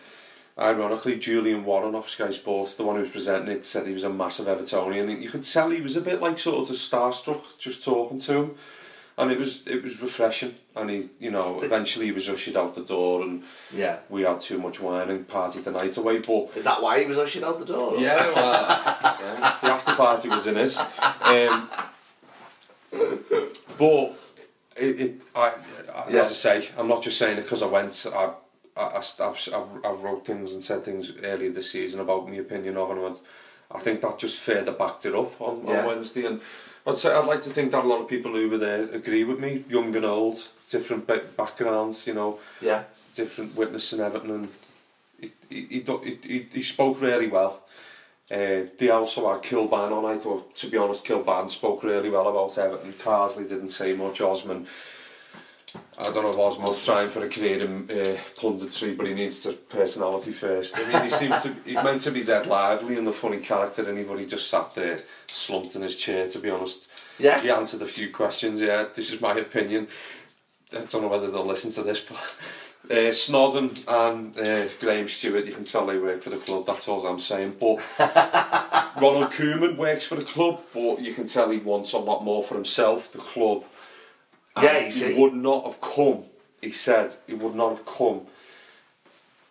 ironically, 0.58 1.18
Julian 1.18 1.66
Warren 1.66 1.96
off 1.96 2.10
Sky 2.10 2.32
Sports, 2.32 2.76
the 2.76 2.84
one 2.84 2.96
who 2.96 3.02
was 3.02 3.12
presenting 3.12 3.54
it, 3.56 3.66
said 3.66 3.86
he 3.86 3.94
was 3.94 4.04
a 4.06 4.10
massive 4.10 4.48
Evertonian. 4.48 5.22
You 5.22 5.30
could 5.30 5.44
tell 5.44 5.70
he 5.70 5.82
was 5.82 5.96
a 5.96 6.02
bit 6.02 6.22
like 6.22 6.40
sort 6.40 6.70
of 6.70 6.76
starstruck 6.76 7.58
just 7.58 7.84
talking 7.84 8.20
to 8.22 8.34
him. 8.34 8.56
And 9.20 9.32
it 9.34 9.38
was 9.38 9.68
it 9.68 9.84
was 9.84 10.02
refreshing, 10.02 10.56
and 10.78 10.90
he, 10.90 11.10
you 11.20 11.30
know, 11.30 11.62
eventually 11.62 12.06
he 12.06 12.14
was 12.14 12.30
ushered 12.30 12.56
out 12.56 12.74
the 12.74 12.86
door, 12.86 13.22
and 13.22 13.44
Yeah. 13.74 13.98
we 14.10 14.22
had 14.22 14.40
too 14.40 14.58
much 14.58 14.80
wine 14.80 15.10
and 15.10 15.28
partied 15.28 15.66
the 15.66 15.72
night 15.72 15.98
away. 15.98 16.20
But 16.20 16.56
Is 16.56 16.64
that 16.64 16.82
why 16.82 17.02
he 17.02 17.06
was 17.06 17.18
ushered 17.18 17.44
out 17.44 17.60
the 17.60 17.66
door? 17.66 17.96
or- 17.96 18.00
yeah, 18.00 18.16
well, 18.34 18.54
yeah, 19.20 19.56
the 19.62 19.68
after 19.72 19.94
party 19.96 20.30
was 20.30 20.48
in 20.48 20.56
it. 20.56 20.78
Um, 21.24 21.70
but 23.78 24.18
it, 24.78 25.00
it 25.02 25.22
I, 25.36 25.52
I, 25.94 26.10
Yeah. 26.10 26.22
as 26.22 26.32
I 26.32 26.36
say, 26.62 26.70
I'm 26.78 26.88
not 26.88 27.04
just 27.04 27.18
saying 27.18 27.38
it 27.40 27.42
because 27.44 27.62
I 27.62 27.68
went. 27.68 28.06
I, 28.14 28.32
I, 28.78 28.98
I've, 28.98 29.20
I've, 29.20 29.86
I've 29.86 30.00
wrote 30.00 30.26
things 30.26 30.54
and 30.54 30.64
said 30.64 30.86
things 30.86 31.12
earlier 31.24 31.52
this 31.52 31.72
season 31.72 32.00
about 32.00 32.30
my 32.30 32.36
opinion 32.38 32.78
of 32.78 32.90
him, 32.90 33.04
and 33.04 33.18
I 33.70 33.80
think 33.80 34.00
that 34.02 34.18
just 34.18 34.40
further 34.40 34.72
backed 34.72 35.06
it 35.06 35.14
up 35.14 35.40
on, 35.42 35.66
Yeah. 35.68 35.82
on 35.82 35.88
Wednesday. 35.88 36.26
And 36.26 36.40
I'd 36.88 36.98
say 36.98 37.14
I'd 37.14 37.26
like 37.26 37.42
to 37.42 37.50
think 37.50 37.72
that 37.72 37.84
a 37.84 37.88
lot 37.88 38.02
of 38.02 38.08
people 38.08 38.32
who 38.32 38.50
were 38.50 38.58
there 38.58 38.84
agree 38.90 39.24
with 39.24 39.40
me, 39.40 39.66
young 39.70 39.96
and 39.96 40.06
old, 40.06 40.40
different 40.70 41.08
backgrounds, 41.38 42.08
you 42.08 42.14
know. 42.14 42.40
Yeah. 42.62 42.84
Different 43.16 43.56
witness 43.56 43.94
in 43.94 44.00
Everton 44.00 44.32
and 44.32 44.50
he, 45.20 45.32
he, 45.50 45.80
he, 45.80 46.20
he, 46.24 46.48
he 46.54 46.64
spoke 46.64 47.02
really 47.02 47.28
well. 47.28 47.62
Uh, 48.32 48.70
they 48.78 48.90
also 48.90 49.34
had 49.34 49.42
Kilban 49.42 49.92
on, 49.92 50.06
I 50.06 50.18
thought, 50.18 50.56
to 50.56 50.68
be 50.68 50.78
honest, 50.78 51.04
Kilban 51.04 51.50
spoke 51.50 51.84
really 51.84 52.10
well 52.10 52.28
about 52.28 52.58
Everton. 52.58 52.94
Carsley 52.94 53.50
didn't 53.50 53.70
say 53.70 53.94
much, 53.94 54.22
Osman, 54.22 54.68
I 55.98 56.04
don't 56.04 56.24
know 56.24 56.30
if 56.30 56.38
Osman's 56.38 56.84
trying 56.86 57.10
for 57.10 57.24
a 57.26 57.30
career 57.30 57.64
in 57.64 57.90
uh, 57.90 58.18
punditry, 58.36 58.96
but 58.96 59.06
he 59.06 59.14
needs 59.14 59.44
to 59.44 59.54
personality 59.54 60.32
first. 60.32 60.78
I 60.78 60.92
mean, 60.92 61.04
he 61.04 61.10
seems 61.10 61.42
to, 61.44 61.54
he's 61.66 61.84
meant 61.84 62.02
to 62.02 62.12
be 62.12 62.24
dead 62.24 62.48
lively 62.48 62.98
and 62.98 63.08
a 63.08 63.12
funny 63.12 63.40
character, 63.40 63.88
and 63.88 63.98
he, 63.98 64.04
but 64.04 64.20
he 64.20 64.26
just 64.26 64.50
sat 64.50 64.74
there 64.76 65.00
slumped 65.30 65.76
in 65.76 65.82
his 65.82 65.98
chair, 65.98 66.28
to 66.30 66.40
be 66.40 66.50
honest. 66.50 66.90
Yeah. 67.18 67.40
He 67.42 67.50
answered 67.50 67.82
a 67.82 67.86
few 67.86 68.12
questions, 68.12 68.62
yeah, 68.62 68.86
this 68.94 69.12
is 69.14 69.22
my 69.22 69.34
opinion. 69.34 69.88
I 70.72 70.82
don't 70.82 71.02
know 71.02 71.08
whether 71.08 71.32
they'll 71.32 71.46
listen 71.46 71.72
to 71.72 71.84
this, 71.84 72.00
but 72.02 72.40
uh, 72.92 73.12
Snodin 73.12 73.84
and 73.88 74.38
uh, 74.48 74.70
Graham 74.80 75.08
Stuart, 75.08 75.46
you 75.46 75.52
can 75.54 75.64
tell 75.64 75.86
they 75.86 75.98
work 75.98 76.22
for 76.22 76.30
the 76.30 76.38
club, 76.38 76.66
that's 76.68 76.88
all 76.88 77.06
I'm 77.06 77.20
saying. 77.20 77.56
But 77.60 77.78
Ronald 79.02 79.32
Koeman 79.32 79.78
works 79.78 80.06
for 80.06 80.16
the 80.16 80.24
club, 80.24 80.62
but 80.74 81.02
you 81.02 81.14
can 81.14 81.26
tell 81.26 81.50
he 81.50 81.58
wants 81.58 81.94
a 81.94 81.98
lot 81.98 82.24
more 82.24 82.44
for 82.44 82.56
himself, 82.56 83.12
the 83.12 83.18
club. 83.18 83.64
And 84.56 84.66
Yeah, 84.66 84.80
he 84.82 84.92
see. 84.92 85.20
would 85.20 85.34
not 85.34 85.66
have 85.66 85.82
come, 85.82 86.26
he 86.62 86.72
said, 86.72 87.14
he 87.28 87.34
would 87.34 87.56
not 87.56 87.70
have 87.70 87.86
come 87.86 88.22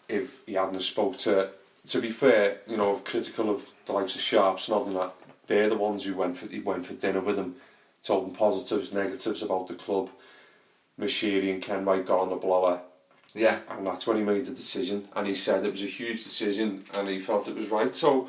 if 0.08 0.40
he 0.46 0.54
hadn't 0.54 0.80
spoke 0.80 1.16
to, 1.18 1.50
to 1.88 2.00
be 2.00 2.10
fair, 2.10 2.58
you 2.66 2.76
know, 2.76 2.96
critical 3.04 3.50
of 3.50 3.72
the 3.86 3.92
likes 3.92 4.14
of 4.14 4.20
Sharp, 4.22 4.58
Snodin, 4.58 4.94
that 4.94 5.12
they're 5.48 5.68
the 5.68 5.76
ones 5.76 6.04
who 6.04 6.14
went 6.14 6.36
for, 6.38 6.46
he 6.46 6.60
went 6.60 6.86
for 6.86 6.94
dinner 6.94 7.20
with 7.20 7.36
him, 7.38 7.56
told 8.02 8.28
him 8.28 8.34
positives, 8.34 8.92
negatives 8.92 9.42
about 9.42 9.66
the 9.66 9.74
club. 9.74 10.08
Moshiri 11.00 11.50
and 11.52 11.62
Kenwright 11.62 12.06
got 12.06 12.20
on 12.20 12.28
the 12.30 12.36
blower, 12.36 12.80
Yeah. 13.34 13.60
and 13.70 13.86
that's 13.86 14.06
when 14.06 14.16
he 14.16 14.22
made 14.22 14.44
the 14.46 14.52
decision. 14.52 15.08
And 15.14 15.26
he 15.26 15.34
said 15.34 15.64
it 15.64 15.70
was 15.70 15.82
a 15.82 15.86
huge 15.86 16.22
decision, 16.24 16.84
and 16.94 17.08
he 17.08 17.18
felt 17.20 17.48
it 17.48 17.54
was 17.56 17.68
right. 17.68 17.94
So 17.94 18.28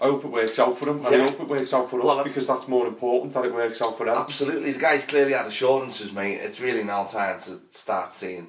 I 0.00 0.04
hope 0.04 0.24
it 0.24 0.28
works 0.28 0.58
out 0.58 0.78
for 0.78 0.88
him, 0.90 1.04
and 1.04 1.14
Yeah. 1.14 1.24
I 1.24 1.30
hope 1.30 1.40
it 1.40 1.48
works 1.48 1.72
out 1.74 1.90
for 1.90 1.98
us 2.00 2.06
Well, 2.06 2.24
because 2.24 2.46
that's 2.46 2.68
more 2.68 2.86
important 2.86 3.34
that 3.34 3.44
it 3.44 3.52
works 3.54 3.82
out 3.82 3.98
for 3.98 4.06
them. 4.06 4.16
Absolutely. 4.16 4.72
The 4.72 4.78
guy's 4.78 5.04
clearly 5.04 5.32
had 5.32 5.46
assurances, 5.46 6.12
mate. 6.12 6.40
It's 6.40 6.60
really 6.60 6.84
now 6.84 7.04
time 7.04 7.38
to 7.40 7.60
start 7.70 8.12
seeing 8.12 8.48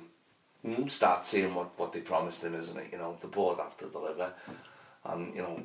Mm. 0.65 0.89
start 0.89 1.25
seeing 1.25 1.53
what, 1.55 1.77
what 1.77 1.91
they 1.91 1.99
promised 1.99 2.41
him, 2.41 2.53
isn't 2.55 2.77
it? 2.77 2.87
You 2.93 2.97
know, 2.97 3.17
the 3.19 3.27
board 3.27 3.59
have 3.59 3.75
to 3.79 3.87
deliver. 3.87 4.31
And, 5.03 5.35
you 5.35 5.41
know, 5.41 5.61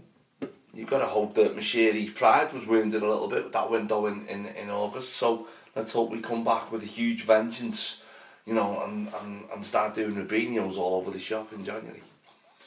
you've 0.73 0.89
got 0.89 0.99
to 0.99 1.07
hope 1.07 1.35
that 1.35 1.57
Moshiri's 1.57 2.11
pride 2.11 2.53
was 2.53 2.67
wounded 2.67 3.03
a 3.03 3.09
little 3.09 3.29
bit 3.29 3.45
with 3.45 3.53
that 3.53 3.71
window 3.71 4.07
in, 4.07 4.27
in, 4.27 4.47
in 4.47 4.71
August. 4.71 5.15
So 5.15 5.47
let's 5.75 5.93
hope 5.93 6.11
we 6.11 6.21
come 6.21 6.45
back 6.45 6.71
with 6.71 6.83
a 6.83 6.87
huge 6.87 7.25
vengeance, 7.25 8.03
you 8.47 8.55
know, 8.55 8.83
and, 8.85 9.09
and, 9.21 9.45
and 9.53 9.65
start 9.65 9.95
doing 9.95 10.15
Robinhos 10.15 10.77
all 10.77 10.97
over 10.97 11.11
the 11.11 11.19
shop 11.19 11.53
in 11.53 11.65
January. 11.65 12.03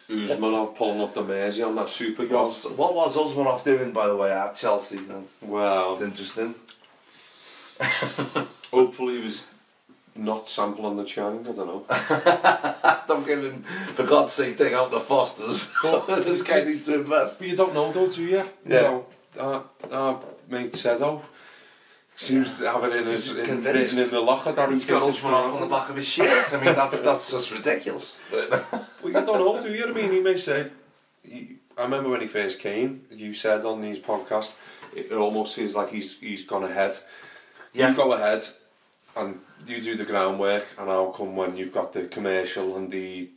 Usmanov 0.10 0.76
pulling 0.76 1.02
up 1.02 1.14
the 1.14 1.24
Mersey 1.24 1.64
on 1.64 1.76
that 1.76 1.90
super. 1.90 2.26
Was, 2.28 2.66
what 2.76 2.94
was 2.94 3.16
Usmanov 3.16 3.64
doing, 3.64 3.92
by 3.92 4.08
the 4.08 4.16
way, 4.16 4.32
at 4.32 4.56
Chelsea? 4.56 4.98
That's, 4.98 5.42
Well, 5.42 5.96
that's 5.96 6.02
interesting. 6.02 6.56
hopefully 8.72 9.18
he 9.18 9.24
was 9.24 9.48
not 10.16 10.48
sample 10.48 10.86
on 10.86 10.96
the 10.96 11.04
Chang, 11.04 11.48
I 11.48 11.52
don't 11.52 11.58
know. 11.58 11.86
Don't 13.08 13.26
give 13.26 13.44
him, 13.44 13.64
for 13.96 14.04
God's 14.04 14.32
sake, 14.32 14.58
take 14.58 14.74
out 14.74 14.92
the 14.92 15.00
Fosters. 15.00 15.72
this 16.08 16.42
guy 16.42 16.64
needs 16.64 16.86
to 16.86 16.96
invest. 16.96 17.40
But 17.40 17.48
you 17.48 17.56
don't 17.56 17.74
know 17.74 17.92
though, 17.92 18.10
do 18.10 18.24
you? 18.24 18.38
Yeah. 18.38 18.46
You 18.66 18.72
know, 18.72 19.06
uh, 19.40 19.62
uh, 19.90 20.18
mate 20.50 20.74
Sedo 20.74 21.22
seems 22.16 22.60
to 22.60 22.72
have 22.72 22.84
it 22.84 22.96
in 22.96 23.06
his 23.08 23.36
in, 23.36 23.46
Convinced. 23.46 23.94
written 23.94 24.00
in 24.00 24.10
the 24.12 24.22
locker 24.22 24.52
that 24.52 24.72
He's 24.72 24.86
got 24.86 25.02
Usmanov 25.02 25.34
off 25.34 25.54
on 25.56 25.62
the 25.62 25.68
back 25.68 25.90
of 25.90 25.96
his 25.96 26.08
shirt. 26.08 26.54
I 26.54 26.64
mean, 26.64 26.76
that's 26.76 27.02
that's 27.02 27.32
just 27.32 27.52
ridiculous. 27.52 28.16
But, 28.30 28.50
Well, 29.04 29.14
you 29.14 29.26
don't 29.26 29.26
know, 29.26 29.62
do 29.62 29.74
you? 29.74 29.88
I 29.88 29.92
mean, 29.92 30.12
he 30.12 30.22
may 30.22 30.38
say. 30.38 30.70
He, 31.24 31.56
I 31.78 31.84
remember 31.84 32.10
when 32.10 32.22
he 32.22 32.28
first 32.28 32.60
came, 32.60 33.02
you 33.10 33.34
said 33.34 33.66
on 33.66 33.82
these 33.82 33.98
podcasts, 33.98 34.56
it, 34.96 35.08
it 35.12 35.14
almost 35.14 35.56
feels 35.56 35.76
like 35.76 35.90
he's 35.90 36.18
he's 36.18 36.46
gone 36.46 36.64
ahead. 36.64 36.96
Yeah. 37.74 37.90
You 37.90 37.96
go 37.96 38.14
ahead, 38.14 38.44
and 39.16 39.40
you 39.68 39.82
do 39.82 39.96
the 39.96 40.06
groundwork, 40.06 40.66
and 40.78 40.90
I'll 40.90 41.12
come 41.12 41.36
when 41.36 41.58
you've 41.58 41.74
got 41.74 41.94
the 41.94 42.06
commercial 42.06 42.78
and 42.78 42.92
the 42.92 43.30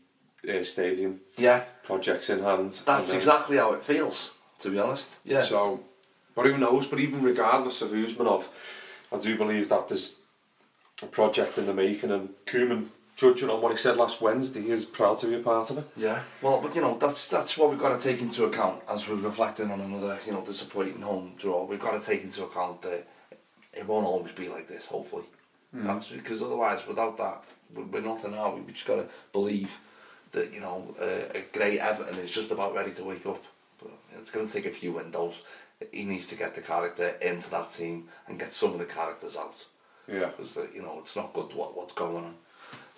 uh, 0.48 0.62
stadium 0.62 1.20
yeah, 1.36 1.64
projects 1.82 2.30
in 2.30 2.42
hand. 2.42 2.72
that's 2.84 3.08
then- 3.08 3.16
exactly 3.16 3.56
how 3.56 3.72
it 3.72 3.82
feels, 3.82 4.32
to 4.60 4.70
be 4.70 4.78
honest. 4.78 5.18
Yeah. 5.24 5.42
So, 5.42 5.82
but 6.34 6.46
who 6.46 6.58
knows? 6.58 6.86
But 6.86 7.00
even 7.00 7.22
regardless 7.22 7.82
of 7.82 7.90
Usmanov, 7.90 8.44
I 9.12 9.18
do 9.18 9.36
believe 9.36 9.68
that 9.68 9.88
there's 9.88 10.16
a 11.02 11.06
project 11.06 11.58
in 11.58 11.66
the 11.66 11.74
making, 11.74 12.10
and 12.10 12.30
Koeman, 12.46 12.88
judging 13.16 13.50
on 13.50 13.60
what 13.60 13.72
he 13.72 13.78
said 13.78 13.96
last 13.96 14.20
Wednesday, 14.20 14.68
is 14.68 14.84
proud 14.84 15.18
to 15.18 15.28
be 15.28 15.34
a 15.34 15.40
part 15.40 15.70
of 15.70 15.78
it. 15.78 15.84
Yeah, 15.96 16.20
well, 16.42 16.60
but 16.60 16.74
you 16.74 16.80
know 16.80 16.98
that's 16.98 17.28
that's 17.28 17.56
what 17.56 17.70
we've 17.70 17.78
got 17.78 17.98
to 17.98 18.02
take 18.02 18.20
into 18.20 18.44
account 18.44 18.82
as 18.88 19.08
we're 19.08 19.16
reflecting 19.16 19.70
on 19.70 19.80
another 19.80 20.18
you 20.26 20.32
know 20.32 20.44
disappointing 20.44 21.02
home 21.02 21.34
draw. 21.38 21.64
We've 21.64 21.80
got 21.80 22.00
to 22.00 22.06
take 22.06 22.22
into 22.22 22.44
account 22.44 22.82
that 22.82 23.06
it 23.72 23.86
won't 23.86 24.06
always 24.06 24.32
be 24.32 24.48
like 24.48 24.68
this. 24.68 24.86
Hopefully, 24.86 25.24
that's 25.74 26.08
because 26.08 26.40
otherwise, 26.42 26.86
without 26.86 27.16
that, 27.18 27.42
we- 27.74 27.82
we're 27.84 28.00
nothing, 28.00 28.34
are 28.34 28.54
we? 28.54 28.60
We 28.60 28.72
just 28.72 28.86
got 28.86 28.96
to 28.96 29.06
believe 29.32 29.78
that 30.32 30.52
you 30.52 30.60
know 30.60 30.94
uh, 31.00 31.38
a 31.38 31.44
great 31.52 31.78
Everton 31.80 32.16
is 32.18 32.30
just 32.30 32.50
about 32.50 32.74
ready 32.74 32.92
to 32.92 33.04
wake 33.04 33.26
up. 33.26 33.42
But 33.82 33.90
it's 34.18 34.30
going 34.30 34.46
to 34.46 34.52
take 34.52 34.66
a 34.66 34.70
few 34.70 34.92
windows. 34.92 35.42
He 35.92 36.04
needs 36.04 36.26
to 36.28 36.36
get 36.36 36.54
the 36.54 36.60
character 36.60 37.08
into 37.20 37.50
that 37.50 37.70
team 37.70 38.08
and 38.28 38.38
get 38.38 38.52
some 38.52 38.72
of 38.72 38.78
the 38.78 38.84
characters 38.86 39.36
out 39.36 39.64
Yeah. 40.08 40.26
because 40.36 40.56
you 40.74 40.82
know 40.82 40.98
it's 41.02 41.16
not 41.16 41.32
good 41.34 41.52
what 41.54 41.76
what's 41.76 41.92
going 41.94 42.16
on. 42.24 42.34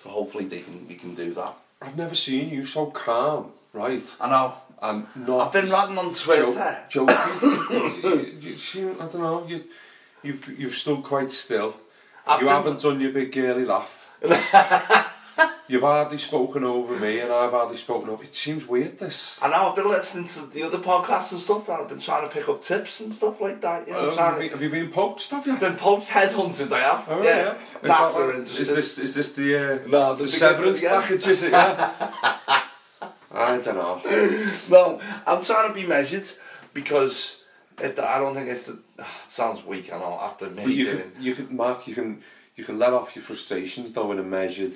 So 0.02 0.10
hopefully 0.10 0.44
they 0.44 0.60
can 0.60 0.86
we 0.86 0.94
can 0.94 1.14
do 1.14 1.32
that. 1.34 1.54
I've 1.82 1.96
never 1.96 2.14
seen 2.14 2.50
you 2.50 2.64
so 2.64 2.86
calm, 2.86 3.52
right? 3.72 4.16
I 4.20 4.28
know. 4.28 4.54
And 4.82 5.06
not. 5.14 5.46
I've 5.46 5.52
been 5.54 5.70
ranting 5.70 5.98
on 5.98 6.12
Twitter. 6.12 6.78
Jo- 6.90 7.06
joking. 7.06 8.02
you, 8.02 8.38
you 8.50 8.58
seem, 8.58 8.94
I 9.00 9.06
don't 9.06 9.18
know. 9.20 9.46
You, 9.48 9.64
you've 10.22 10.58
you've 10.60 10.74
stood 10.74 11.02
quite 11.02 11.32
still. 11.32 11.74
I've 12.26 12.42
you 12.42 12.48
haven't 12.48 12.80
done 12.82 13.00
your 13.00 13.12
big 13.12 13.32
girly 13.32 13.64
laugh. 13.64 14.10
You've 15.68 15.82
hardly 15.82 16.18
spoken 16.18 16.62
over 16.62 16.96
me, 16.96 17.18
and 17.18 17.32
I've 17.32 17.50
hardly 17.50 17.76
spoken 17.76 18.08
up. 18.10 18.22
It 18.22 18.32
seems 18.34 18.68
weird. 18.68 18.98
This. 19.00 19.40
I 19.42 19.48
know 19.48 19.68
I've 19.68 19.74
been 19.74 19.88
listening 19.88 20.28
to 20.28 20.46
the 20.46 20.62
other 20.62 20.78
podcasts 20.78 21.32
and 21.32 21.40
stuff. 21.40 21.68
and 21.68 21.82
I've 21.82 21.88
been 21.88 21.98
trying 21.98 22.28
to 22.28 22.32
pick 22.32 22.48
up 22.48 22.60
tips 22.60 23.00
and 23.00 23.12
stuff 23.12 23.40
like 23.40 23.60
that. 23.62 23.86
You 23.88 23.94
know, 23.94 24.10
trying 24.10 24.30
have, 24.30 24.38
to, 24.38 24.44
you, 24.44 24.50
have 24.50 24.62
you 24.62 24.70
been 24.70 24.90
poached? 24.90 25.30
Have 25.32 25.44
you? 25.44 25.54
I've 25.54 25.60
been 25.60 25.74
post 25.76 26.08
headhunted. 26.08 26.70
I 26.72 26.80
have. 26.80 27.06
Oh, 27.10 27.22
yeah. 27.22 27.54
Is, 27.54 27.58
That's 27.82 28.14
that- 28.14 28.20
are 28.22 28.32
is 28.34 28.68
this 28.68 28.98
is 28.98 29.14
this 29.16 29.32
the 29.32 29.56
uh, 29.56 29.88
No, 29.88 30.14
the 30.14 30.22
the 30.24 30.30
severance 30.30 30.80
yeah. 30.80 31.00
package? 31.00 31.26
Is 31.26 31.42
it? 31.42 31.50
Yeah. 31.50 31.92
I 33.32 33.58
don't 33.58 33.74
know. 33.74 34.00
No, 34.70 35.00
I'm 35.26 35.42
trying 35.42 35.68
to 35.68 35.74
be 35.74 35.86
measured 35.86 36.24
because 36.72 37.38
it, 37.80 37.98
I 37.98 38.18
don't 38.18 38.34
think 38.34 38.48
it's 38.48 38.64
the. 38.64 38.78
ah, 39.00 39.20
it 39.24 39.30
sounds 39.30 39.64
weak. 39.64 39.92
I 39.92 39.98
know 39.98 40.18
after 40.20 40.48
me 40.50 40.64
you 40.72 40.84
doing. 40.92 41.10
can, 41.12 41.22
you 41.22 41.34
can, 41.34 41.56
Mark, 41.56 41.86
you 41.88 41.94
can, 41.94 42.22
you 42.56 42.64
can 42.64 42.78
let 42.78 42.92
off 42.92 43.14
your 43.16 43.22
frustrations 43.24 43.92
though 43.92 44.10
in 44.12 44.18
a 44.18 44.22
measured, 44.22 44.74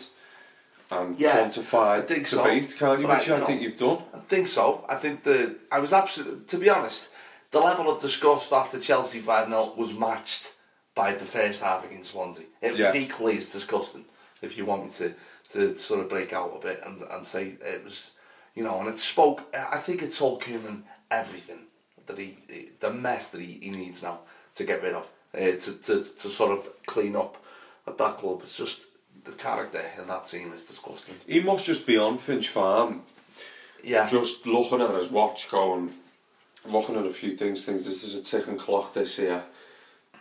and 0.90 1.18
Yeah, 1.18 1.44
quantified 1.44 2.02
I 2.02 2.06
think 2.06 2.26
so. 2.26 2.42
can't 2.44 3.00
you? 3.00 3.06
I- 3.08 3.18
Which 3.18 3.28
you 3.28 3.34
I 3.34 3.38
know- 3.38 3.46
think 3.46 3.62
you've 3.62 3.78
done. 3.78 3.98
I 4.14 4.18
think 4.20 4.48
so. 4.48 4.84
I 4.88 4.96
think 4.96 5.22
the 5.24 5.56
I 5.72 5.78
was 5.78 5.92
absolutely 5.92 6.44
to 6.46 6.58
be 6.58 6.68
honest, 6.68 7.08
the 7.50 7.60
level 7.60 7.90
of 7.90 8.00
disgust 8.00 8.52
after 8.52 8.78
Chelsea 8.80 9.20
5 9.20 9.48
0 9.48 9.74
was 9.76 9.92
matched 9.92 10.52
by 10.94 11.14
the 11.14 11.24
first 11.24 11.62
half 11.62 11.84
against 11.84 12.10
Swansea. 12.10 12.46
It 12.60 12.76
was 12.76 12.94
equally 12.94 13.38
as 13.38 13.46
disgusting, 13.46 14.04
if 14.42 14.58
you 14.58 14.64
want 14.66 14.84
me 14.84 14.90
to, 14.98 15.14
to 15.52 15.76
sort 15.76 16.00
of 16.00 16.08
break 16.08 16.32
out 16.32 16.52
a 16.54 16.58
bit 16.60 16.80
and, 16.84 17.00
and 17.02 17.26
say 17.26 17.54
it 17.62 17.84
was, 17.84 18.10
you 18.54 18.64
know, 18.64 18.80
and 18.80 18.88
it 18.88 18.98
spoke, 18.98 19.42
I 19.54 19.78
think 19.78 20.02
it 20.02 20.12
told 20.12 20.42
Koeman 20.42 20.82
everything 21.10 21.66
that 22.10 22.18
he, 22.18 22.36
the 22.80 22.90
mess 22.92 23.28
that 23.30 23.40
he, 23.40 23.58
he 23.62 23.70
needs 23.70 24.02
now 24.02 24.20
to 24.54 24.64
get 24.64 24.82
rid 24.82 24.94
of, 24.94 25.06
uh, 25.34 25.38
to, 25.38 25.58
to, 25.58 26.02
to 26.02 26.28
sort 26.28 26.50
of 26.58 26.68
clean 26.86 27.16
up 27.16 27.36
at 27.86 27.96
that 27.98 28.18
club. 28.18 28.40
It's 28.42 28.56
just, 28.56 28.82
the 29.24 29.32
character 29.32 29.80
in 30.00 30.06
that 30.08 30.26
team 30.26 30.52
is 30.52 30.62
disgusting. 30.64 31.14
He 31.26 31.40
must 31.40 31.64
just 31.66 31.86
be 31.86 31.96
on 31.98 32.18
Finch 32.18 32.48
Farm, 32.48 33.02
Yeah. 33.84 34.06
just 34.08 34.46
looking 34.46 34.80
at 34.80 34.94
his 34.94 35.10
watch, 35.10 35.50
going, 35.50 35.92
looking 36.64 36.96
at 36.96 37.06
a 37.06 37.12
few 37.12 37.36
things, 37.36 37.64
things, 37.64 37.86
this 37.86 38.02
is 38.04 38.14
a 38.16 38.22
ticking 38.22 38.58
clock 38.58 38.92
this 38.94 39.18
year. 39.18 39.44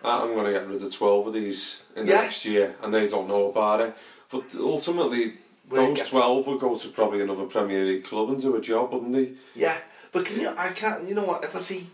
Ah, 0.03 0.21
I'm 0.21 0.33
going 0.33 0.45
to 0.45 0.51
get 0.53 0.67
rid 0.67 0.81
of 0.81 0.93
12 0.93 1.27
of 1.27 1.33
these 1.33 1.81
in 1.95 2.05
the 2.05 2.11
Yeah. 2.13 2.21
next 2.21 2.45
year, 2.45 2.75
and 2.83 2.93
they 2.93 3.07
don't 3.07 3.27
know 3.27 3.49
about 3.49 3.81
it. 3.81 3.93
But 4.31 4.43
ultimately, 4.57 5.33
Where 5.69 5.87
those 5.87 5.97
gets- 5.97 6.09
12 6.11 6.47
would 6.47 6.59
go 6.59 6.75
to 6.77 6.87
probably 6.89 7.21
another 7.21 7.45
Premier 7.45 7.83
League 7.83 8.05
club 8.05 8.29
and 8.29 8.39
do 8.41 8.55
a 8.55 8.61
job, 8.61 8.93
wouldn't 8.93 9.11
they? 9.13 9.33
Yeah, 9.55 9.77
but 10.11 10.25
can 10.25 10.39
you? 10.39 10.53
I 10.57 10.69
can't. 10.69 11.07
You 11.07 11.15
know 11.15 11.23
what? 11.23 11.43
If 11.43 11.55
I 11.55 11.59
see, 11.59 11.87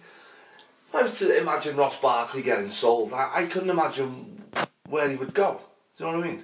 if 0.90 0.96
I 0.96 1.02
was 1.04 1.20
to 1.20 1.42
imagine 1.42 1.76
Ross 1.76 2.00
Barkley 2.00 2.42
getting 2.42 2.70
sold, 2.70 3.14
I, 3.14 3.30
I 3.34 3.46
couldn't 3.46 3.70
imagine 3.70 4.44
where 4.88 5.10
he 5.10 5.16
would 5.16 5.34
go. 5.34 5.62
Do 5.98 6.04
you 6.04 6.12
know 6.12 6.18
what 6.18 6.26
I 6.26 6.30
mean? 6.32 6.44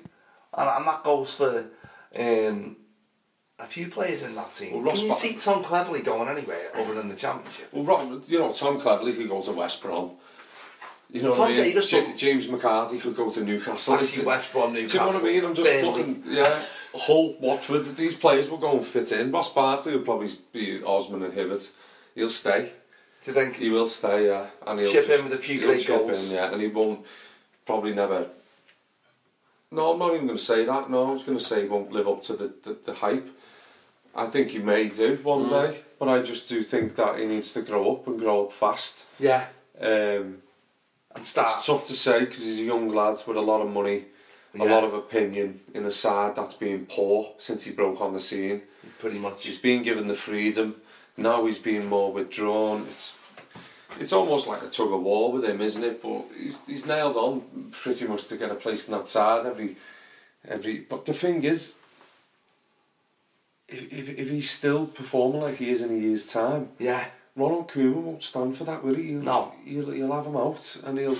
And, 0.53 0.69
and 0.69 0.88
that 0.88 1.03
goes 1.03 1.34
for 1.34 1.65
um, 2.17 2.76
a 3.59 3.65
few 3.65 3.88
players 3.89 4.24
in 4.24 4.36
that 4.36 4.51
team. 4.51 4.74
Well, 4.74 4.82
Ross 4.84 4.95
can 4.95 5.03
you 5.03 5.09
Bar- 5.09 5.19
see 5.19 5.36
Tom 5.36 5.63
Cleverley 5.63 6.03
going 6.03 6.28
anywhere 6.28 6.72
other 6.76 6.93
than 6.93 7.07
the 7.09 7.15
Championship? 7.15 7.69
Well, 7.72 8.22
you 8.28 8.39
know, 8.39 8.51
Tom 8.51 8.80
Cleverley 8.80 9.15
could 9.15 9.30
go 9.30 9.41
to 9.41 9.51
West 9.51 9.82
Brom. 9.82 10.11
You 11.12 11.22
know 11.24 11.32
Tom 11.32 11.39
what 11.39 11.51
I 11.51 11.53
mean? 11.55 11.64
Davies, 11.66 11.91
Ja- 11.91 12.05
but- 12.05 12.16
James 12.18 12.47
McCarthy 12.49 12.97
could 12.99 13.16
go 13.16 13.30
to 13.30 13.43
Newcastle. 13.43 13.93
I 13.95 13.97
Actually, 13.97 14.26
West 14.26 14.51
Brom, 14.53 14.74
Do 14.74 14.80
you 14.82 14.88
know 14.88 15.07
what 15.07 15.16
I 15.16 15.22
Newcastle, 15.22 15.28
mean? 15.28 15.45
I'm 15.45 15.55
just 15.55 15.70
Burnley. 15.70 15.86
looking, 15.91 16.24
yeah, 16.28 16.62
Hull, 16.95 17.36
Watford, 17.39 17.84
these 17.97 18.16
players 18.16 18.49
will 18.49 18.57
go 18.57 18.78
and 18.78 18.86
fit 18.86 19.12
in. 19.12 19.32
Ross 19.32 19.51
Barkley 19.53 19.95
will 19.97 20.03
probably 20.05 20.30
be 20.53 20.82
Osman 20.84 21.24
and 21.24 21.34
Hibbert. 21.34 21.70
He'll 22.16 22.30
stay. 22.30 22.72
Do 23.24 23.32
you 23.32 23.34
think? 23.34 23.55
He 23.57 23.70
will 23.70 23.88
stay, 23.88 24.28
yeah. 24.28 24.47
And 24.66 24.80
he'll 24.80 24.91
Ship 24.91 25.07
in 25.09 25.24
with 25.26 25.34
a 25.34 25.38
few 25.38 25.59
he'll 25.59 25.68
great 25.70 25.82
ship 25.82 25.99
goals. 25.99 26.26
In, 26.28 26.32
yeah, 26.32 26.51
and 26.51 26.62
he 26.62 26.68
won't 26.68 27.05
probably 27.66 27.93
never. 27.93 28.28
No, 29.72 29.93
I'm 29.93 29.99
not 29.99 30.14
even 30.14 30.26
going 30.28 30.38
to 30.38 30.43
say 30.43 30.66
that. 30.66 30.89
No, 30.89 31.07
I 31.09 31.12
was 31.12 31.24
going 31.24 31.38
to 31.38 31.43
say 31.43 31.64
he 31.64 31.68
won't 31.68 31.91
live 31.91 32.07
up 32.07 32.22
to 32.24 32.34
the, 32.34 32.53
the, 32.64 32.78
the 32.86 32.93
hype. 32.93 33.28
I 34.16 34.26
think 34.26 34.49
he 34.49 34.59
may 34.59 34.89
do 34.89 35.18
one 35.24 35.45
Mm. 35.45 35.49
day, 35.72 35.80
but 35.99 36.09
I 36.09 36.22
just 36.22 36.49
do 36.49 36.62
think 36.64 36.95
that 36.97 37.20
he 37.20 37.26
needs 37.26 37.53
to 37.53 37.62
grow 37.62 37.93
up 37.93 38.07
and 38.07 38.20
grow 38.20 38.45
up 38.45 38.51
fast. 38.53 39.05
Yeah, 39.20 39.45
Um, 39.80 40.41
and 41.16 41.26
start. 41.26 41.47
it's 41.55 41.66
tough 41.66 41.86
to 41.86 41.93
say 41.93 42.22
because 42.22 42.43
he's 42.43 42.59
a 42.59 42.64
young 42.64 42.89
lad 42.89 43.18
with 43.28 43.38
a 43.38 43.41
lot 43.41 43.62
of 43.62 43.70
money, 43.72 44.05
a 44.59 44.66
lot 44.66 44.84
of 44.84 44.93
opinion 44.93 45.62
in 45.74 45.86
a 45.86 45.91
side 45.91 46.36
that's 46.36 46.53
been 46.53 46.86
poor 46.86 47.34
since 47.38 47.64
he 47.64 47.72
broke 47.72 48.01
on 48.01 48.14
the 48.14 48.20
scene. 48.20 48.62
Pretty 48.99 49.20
much. 49.20 49.45
He's 49.45 49.57
been 49.57 49.84
given 49.84 50.07
the 50.07 50.16
freedom. 50.16 50.76
Now 51.18 51.45
he's 51.45 51.59
being 51.59 51.88
more 51.88 52.12
withdrawn. 52.12 52.86
It's 52.89 53.18
it's 53.99 54.14
almost 54.14 54.47
like 54.47 54.64
a 54.64 54.68
tug 54.68 54.91
of 54.91 55.01
war 55.01 55.32
with 55.32 55.43
him, 55.43 55.62
isn't 55.62 55.84
it? 55.84 56.01
But 56.01 56.26
he's 56.38 56.62
he's 56.66 56.86
nailed 56.86 57.18
on 57.18 57.72
pretty 57.72 58.07
much 58.07 58.28
to 58.28 58.38
get 58.38 58.51
a 58.51 58.55
place 58.55 58.88
in 58.88 58.93
that 58.93 59.07
side 59.07 59.45
every 59.45 59.78
every. 60.47 60.80
But 60.80 61.05
the 61.05 61.14
thing 61.14 61.43
is, 61.43 61.76
if 63.68 63.91
if, 63.91 64.09
if 64.09 64.30
he's 64.30 64.49
still 64.49 64.86
performing 64.86 65.41
like 65.41 65.55
he 65.55 65.70
is 65.70 65.82
in 65.82 65.91
a 65.91 65.99
year's 65.99 66.32
time, 66.32 66.70
Yeah, 66.80 67.05
Ronald 67.36 67.70
Koeman 67.70 68.02
won't 68.04 68.24
stand 68.24 68.58
for 68.58 68.64
that, 68.66 68.84
will 68.84 68.96
he? 68.96 69.10
He'll, 69.10 69.22
No. 69.22 69.54
He'll, 69.66 69.92
he'll 69.92 70.12
have 70.14 70.26
him 70.26 70.38
out 70.38 70.78
and 70.86 70.98
he'll 70.98 71.18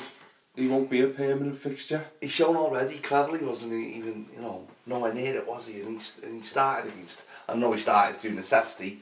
he 0.56 0.68
won't 0.68 0.90
be 0.90 1.02
a 1.02 1.08
permanent 1.08 1.56
fixture. 1.56 2.04
he's 2.20 2.32
shown 2.32 2.58
already. 2.58 2.98
Cleverley 2.98 3.42
wasn't 3.42 3.72
he 3.72 3.94
even, 3.96 4.26
you 4.36 4.42
know, 4.42 4.68
nowhere 4.86 5.14
near 5.14 5.38
it, 5.38 5.48
was 5.48 5.68
he? 5.68 5.80
And 5.82 6.02
he, 6.02 6.26
and 6.26 6.42
he 6.42 6.48
started 6.48 6.92
against. 6.92 7.22
I 7.48 7.56
know 7.56 7.72
he 7.72 7.80
started 7.80 8.20
through 8.20 8.32
necessity 8.32 9.00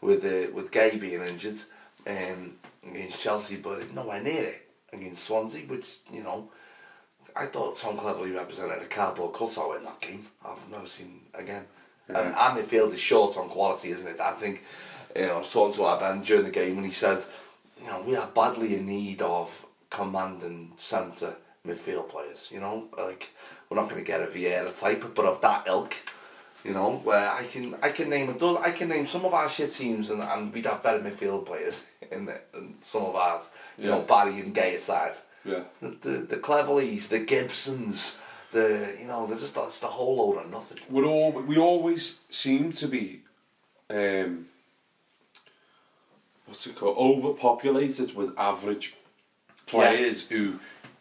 with 0.00 0.24
uh, 0.24 0.52
with 0.54 0.70
Gueye 0.70 1.00
being 1.00 1.20
injured 1.22 1.60
um, 2.06 2.54
against 2.88 3.20
Chelsea, 3.20 3.56
but 3.56 3.92
nowhere 3.92 4.22
near 4.22 4.44
it 4.44 4.68
against 4.92 5.24
Swansea, 5.24 5.66
which 5.66 5.98
you 6.12 6.22
know. 6.22 6.48
I 7.34 7.46
thought 7.46 7.78
Tom 7.78 7.96
Cleverley 7.96 8.34
represented 8.34 8.82
a 8.82 8.84
cardboard 8.84 9.32
cutout 9.32 9.76
in 9.78 9.84
that 9.84 10.00
game. 10.02 10.26
I've 10.44 10.70
never 10.70 10.84
seen 10.84 11.22
again. 11.32 11.64
And 12.08 12.34
our 12.34 12.56
midfield 12.58 12.92
is 12.92 13.00
short 13.00 13.38
on 13.38 13.48
quality, 13.48 13.90
isn't 13.90 14.06
it? 14.06 14.20
I 14.20 14.32
think, 14.32 14.62
you 15.16 15.26
know, 15.26 15.34
I 15.34 15.38
was 15.38 15.52
talking 15.52 15.74
to 15.76 15.84
our 15.84 15.98
Ben 15.98 16.22
during 16.22 16.44
the 16.44 16.50
game 16.50 16.76
and 16.76 16.86
he 16.86 16.92
said, 16.92 17.22
you 17.80 17.86
know, 17.88 18.02
we 18.02 18.16
are 18.16 18.26
badly 18.28 18.74
in 18.76 18.86
need 18.86 19.22
of 19.22 19.66
commanding 19.90 20.72
centre 20.76 21.36
midfield 21.66 22.08
players, 22.08 22.48
you 22.50 22.60
know? 22.60 22.88
Like, 22.96 23.30
we're 23.68 23.76
not 23.80 23.88
going 23.88 24.02
to 24.02 24.06
get 24.06 24.20
a 24.22 24.26
Vieira 24.26 24.78
type, 24.78 25.04
but 25.14 25.24
of 25.24 25.40
that 25.42 25.66
ilk, 25.66 25.94
you 26.64 26.72
know, 26.72 27.00
where 27.04 27.30
I 27.30 27.44
can 27.44 27.76
I 27.82 27.88
can 27.90 28.08
name 28.10 28.30
a 28.30 28.34
do- 28.38 28.58
I 28.58 28.70
can 28.70 28.88
name 28.88 29.06
some 29.06 29.24
of 29.24 29.34
our 29.34 29.48
shit 29.48 29.72
teams 29.72 30.10
and, 30.10 30.22
and 30.22 30.52
we'd 30.52 30.66
have 30.66 30.82
better 30.82 31.00
midfield 31.00 31.46
players 31.46 31.86
in, 32.12 32.26
the, 32.26 32.40
in 32.54 32.74
some 32.80 33.02
of 33.04 33.14
ours. 33.16 33.50
You 33.78 33.86
know, 33.88 33.98
Yeah. 34.00 34.04
Barry 34.04 34.40
and 34.40 34.54
Gueye 34.54 34.74
aside. 34.76 35.14
Yeah. 35.44 35.64
The, 35.80 35.96
the, 36.00 36.10
the 36.18 36.36
Cleverleys, 36.36 37.08
the 37.08 37.18
Gibsons, 37.20 38.16
the, 38.52 38.94
you 39.00 39.06
know, 39.06 39.26
there's 39.26 39.40
just 39.40 39.56
it's 39.56 39.80
the 39.80 39.86
whole 39.88 40.16
load 40.18 40.44
of 40.44 40.50
nothing. 40.50 40.78
We're 40.88 41.04
all, 41.06 41.32
we 41.32 41.58
always 41.58 42.20
seem 42.30 42.72
to 42.74 42.86
be, 42.86 43.22
um, 43.90 44.46
what's 46.52 46.66
it 46.66 46.76
called, 46.76 46.98
overpopulated 46.98 48.14
with 48.14 48.38
average 48.38 48.94
players 49.64 50.28
who 50.28 50.58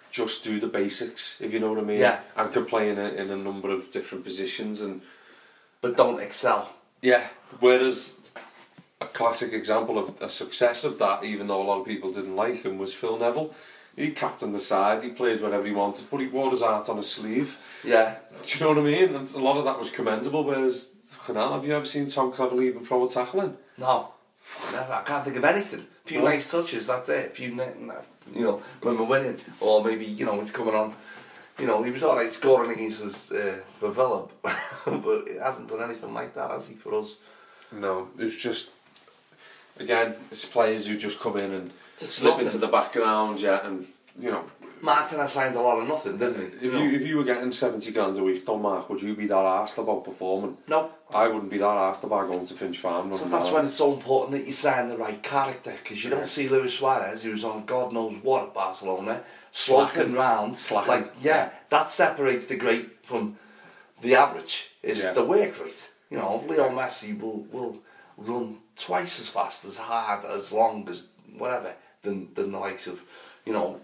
just 0.10 0.46
do 0.46 0.62
the 0.62 0.68
basics, 0.68 1.42
if 1.42 1.52
you 1.54 1.60
know 1.60 1.70
what 1.70 1.80
I 1.80 1.84
mean. 1.84 2.00
Yeah. 2.00 2.22
And 2.38 2.54
can 2.54 2.64
play 2.64 2.90
in 2.90 2.98
a, 2.98 3.10
in 3.10 3.30
a 3.30 3.36
number 3.36 3.70
of 3.70 3.90
different 3.90 4.24
positions. 4.24 4.80
And 4.80 5.02
But 5.82 5.98
don't 5.98 6.22
excel. 6.22 6.70
yeah, 7.02 7.28
whereas 7.60 8.18
a 9.02 9.08
classic 9.08 9.52
example 9.52 10.00
of 10.00 10.22
a 10.22 10.30
success 10.30 10.86
of 10.86 10.98
that, 11.00 11.26
even 11.26 11.48
though 11.48 11.62
a 11.62 11.68
lot 11.72 11.82
of 11.82 11.86
people 11.86 12.14
didn't 12.14 12.38
like 12.38 12.64
him, 12.64 12.78
was 12.78 12.94
Phil 12.94 13.20
Neville. 13.20 13.54
He 13.98 14.12
captained 14.12 14.56
the 14.56 14.60
side, 14.60 15.04
he 15.04 15.10
played 15.10 15.42
wherever 15.42 15.66
he 15.66 15.74
wanted, 15.74 16.06
but 16.10 16.22
he 16.22 16.28
wore 16.28 16.50
his 16.50 16.62
heart 16.62 16.88
on 16.88 16.96
his 16.96 17.12
sleeve. 17.12 17.58
Yeah. 17.84 18.16
Do 18.42 18.58
you 18.58 18.64
know 18.64 18.70
what 18.70 18.78
I 18.78 18.90
mean? 18.90 19.16
And 19.16 19.30
a 19.36 19.40
lot 19.40 19.58
of 19.58 19.66
that 19.66 19.78
was 19.78 19.90
commendable, 19.92 20.46
whereas, 20.46 20.94
fucking 21.04 21.36
hell, 21.36 21.52
have 21.56 21.66
you 21.66 21.76
ever 21.76 21.86
seen 21.86 22.06
Tom 22.06 22.32
Cleverley 22.32 22.68
even 22.68 22.86
throw 22.86 23.04
a 23.04 23.10
tackle 23.10 23.42
in? 23.42 23.58
No. 23.78 24.14
Never. 24.72 24.94
I 24.94 25.02
can't 25.04 25.24
think 25.24 25.38
of 25.38 25.44
anything. 25.46 25.86
A 26.06 26.08
few 26.08 26.20
No. 26.20 26.26
nice 26.26 26.50
touches, 26.50 26.88
that's 26.88 27.10
it. 27.10 27.28
A 27.28 27.30
few, 27.30 27.50
ni- 27.50 27.78
ni- 27.80 27.94
you 28.34 28.44
know, 28.44 28.62
when 28.82 28.98
we're 28.98 29.06
winning. 29.06 29.40
Or 29.60 29.84
maybe, 29.84 30.06
you 30.06 30.26
know, 30.26 30.40
it's 30.42 30.52
coming 30.52 30.76
on. 30.76 30.96
You 31.60 31.68
know, 31.68 31.84
he 31.84 31.92
was 31.92 32.04
alright 32.04 32.32
scoring 32.34 32.72
against 32.72 33.02
us 33.04 33.32
uh, 33.32 33.60
for 33.80 33.92
Villa, 33.92 34.28
but 34.86 35.28
he 35.28 35.36
hasn't 35.38 35.70
done 35.70 35.82
anything 35.84 36.14
like 36.14 36.34
that, 36.36 36.50
has 36.52 36.68
he, 36.68 36.76
for 36.76 36.94
us? 36.96 37.16
No, 37.72 38.10
it's 38.18 38.36
just, 38.36 38.72
again, 39.80 40.16
it's 40.32 40.46
players 40.46 40.88
who 40.88 40.98
just 40.98 41.20
come 41.20 41.38
in 41.38 41.52
and 41.52 41.74
Just 42.00 42.14
slip 42.16 42.34
nothing. 42.34 42.46
into 42.48 42.58
the 42.58 42.68
background, 42.68 43.40
yeah, 43.40 43.66
and, 43.66 43.88
you 44.20 44.32
know, 44.32 44.44
Martin 44.82 45.26
signed 45.28 45.56
a 45.56 45.62
lot 45.62 45.80
of 45.80 45.88
nothing, 45.88 46.18
didn't 46.18 46.60
he? 46.60 46.68
if 46.68 46.74
you 46.74 46.92
if 46.92 47.02
you 47.08 47.18
were 47.18 47.24
getting 47.24 47.52
70 47.52 47.92
grand 47.92 48.18
a 48.18 48.24
week, 48.24 48.46
Don 48.46 48.62
Mark, 48.62 48.90
would 48.90 49.02
you 49.02 49.16
be 49.16 49.28
that 49.28 49.36
arsed 49.36 49.78
about 49.78 50.04
performing? 50.04 50.58
No. 50.68 50.92
I 51.14 51.28
wouldn't 51.28 51.52
be 51.52 51.58
that 51.60 51.66
arsed 51.66 52.04
about 52.04 52.28
going 52.28 52.48
to 52.48 52.54
Finch 52.56 52.80
Farm. 52.80 53.16
So 53.16 53.26
that's 53.26 53.52
when 53.52 53.66
it's 53.66 53.76
so 53.76 53.94
important 53.94 54.32
that 54.32 54.46
you 54.48 54.54
sign 54.54 54.88
the 54.90 54.98
right 54.98 55.22
character 55.22 55.74
because 55.84 56.04
you 56.04 56.10
don't 56.10 56.28
see 56.28 56.50
Luis 56.50 56.78
Suarez, 56.78 57.22
who's 57.24 57.44
on 57.44 57.66
God 57.66 57.94
knows 57.94 58.16
what 58.24 58.44
at 58.44 58.54
Barcelona, 58.54 59.22
slacking 59.52 59.94
Slacking. 59.96 60.14
round. 60.14 60.58
Slacking. 60.58 60.90
Like, 60.92 61.14
yeah, 61.22 61.50
that 61.70 61.90
separates 61.90 62.46
the 62.48 62.56
great 62.56 63.06
from 63.06 63.38
the 64.02 64.16
average. 64.16 64.70
Is 64.82 65.04
Yeah. 65.04 65.12
the 65.12 65.24
work 65.24 65.60
rate. 65.64 65.90
You 66.10 66.18
know, 66.18 66.44
Leo 66.48 66.70
Messi 66.70 67.18
will 67.20 67.46
will 67.52 67.78
run 68.18 68.58
twice 68.76 69.20
as 69.20 69.28
fast, 69.30 69.64
as 69.64 69.78
hard, 69.78 70.26
as 70.26 70.52
long 70.52 70.90
as 70.90 71.08
whatever 71.38 71.76
than 72.02 72.34
than 72.34 72.52
the 72.52 72.58
likes 72.58 72.88
of, 72.88 73.00
you 73.46 73.54
know. 73.54 73.80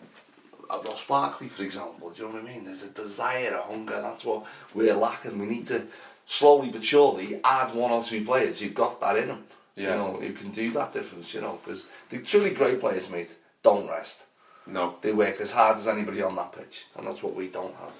Uh, 0.69 0.79
Ross 0.83 1.05
Barkley, 1.05 1.47
for 1.47 1.63
example, 1.63 2.09
do 2.11 2.23
you 2.23 2.29
know 2.29 2.35
what 2.35 2.43
I 2.43 2.53
mean? 2.53 2.65
There's 2.65 2.83
a 2.83 2.89
desire, 2.89 3.55
a 3.55 3.61
hunger, 3.71 4.01
that's 4.01 4.25
what 4.25 4.45
we're 4.73 4.93
lacking. 4.95 5.39
We 5.39 5.45
need 5.45 5.67
to 5.67 5.87
slowly 6.25 6.69
but 6.69 6.83
surely 6.83 7.39
add 7.43 7.73
one 7.73 7.91
or 7.91 8.03
two 8.03 8.23
players 8.25 8.59
who've 8.59 8.73
got 8.73 8.99
that 9.01 9.17
in 9.17 9.27
them. 9.29 9.43
Yeah. 9.75 9.91
You 9.91 9.97
know, 9.97 10.19
who 10.19 10.33
can 10.33 10.49
do 10.51 10.71
that 10.71 10.91
difference, 10.91 11.33
you 11.33 11.41
know, 11.41 11.59
because 11.63 11.87
the 12.09 12.19
truly 12.19 12.49
great 12.51 12.79
players, 12.79 13.09
mate, 13.09 13.35
don't 13.63 13.87
rest. 13.89 14.21
No, 14.65 14.95
They 15.01 15.13
work 15.13 15.39
as 15.39 15.51
hard 15.51 15.77
as 15.77 15.87
anybody 15.87 16.21
on 16.21 16.35
that 16.35 16.51
pitch, 16.51 16.85
and 16.97 17.07
that's 17.07 17.23
what 17.23 17.33
we 17.35 17.47
don't 17.47 17.75
have. 17.75 17.93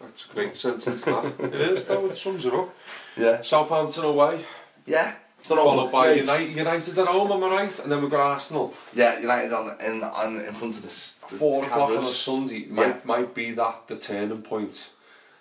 that's 0.00 0.24
a 0.28 0.34
great 0.34 0.56
sentence, 0.56 1.04
that. 1.04 1.34
it 1.38 1.54
is, 1.54 1.84
that 1.84 2.02
it 2.02 2.16
sums 2.18 2.44
it 2.44 2.52
up. 2.54 2.74
Yeah. 3.16 3.40
Southampton 3.42 4.04
away, 4.04 4.44
Yeah. 4.84 5.14
Followed 5.42 5.90
by 5.90 6.10
United. 6.12 6.48
United, 6.50 6.56
United 6.56 6.98
at 6.98 7.06
home, 7.06 7.32
am 7.32 7.44
I 7.44 7.62
right? 7.62 7.78
And 7.80 7.90
then 7.90 8.02
we've 8.02 8.10
got 8.10 8.20
Arsenal. 8.20 8.74
Yeah, 8.94 9.18
United 9.18 9.52
on, 9.52 9.80
in, 9.80 10.02
on, 10.02 10.40
in 10.40 10.52
front 10.52 10.76
of 10.76 10.82
the, 10.82 10.88
the 10.88 11.36
Four 11.36 11.64
o'clock 11.64 11.90
on 11.90 11.96
a 11.96 12.02
Sunday 12.06 12.66
yeah. 12.66 12.72
might, 12.72 13.06
might 13.06 13.34
be 13.34 13.52
that 13.52 13.86
the 13.86 13.96
turning 13.96 14.42
point 14.42 14.90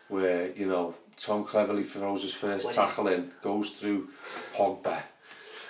where, 0.07 0.51
you 0.53 0.67
know, 0.67 0.95
Tom 1.17 1.43
Cleverly 1.43 1.83
throws 1.83 2.21
his 2.21 2.33
first 2.33 2.67
Wait. 2.67 2.75
tackle 2.75 3.07
in, 3.07 3.31
goes 3.41 3.71
through 3.71 4.09
Pogba. 4.55 5.01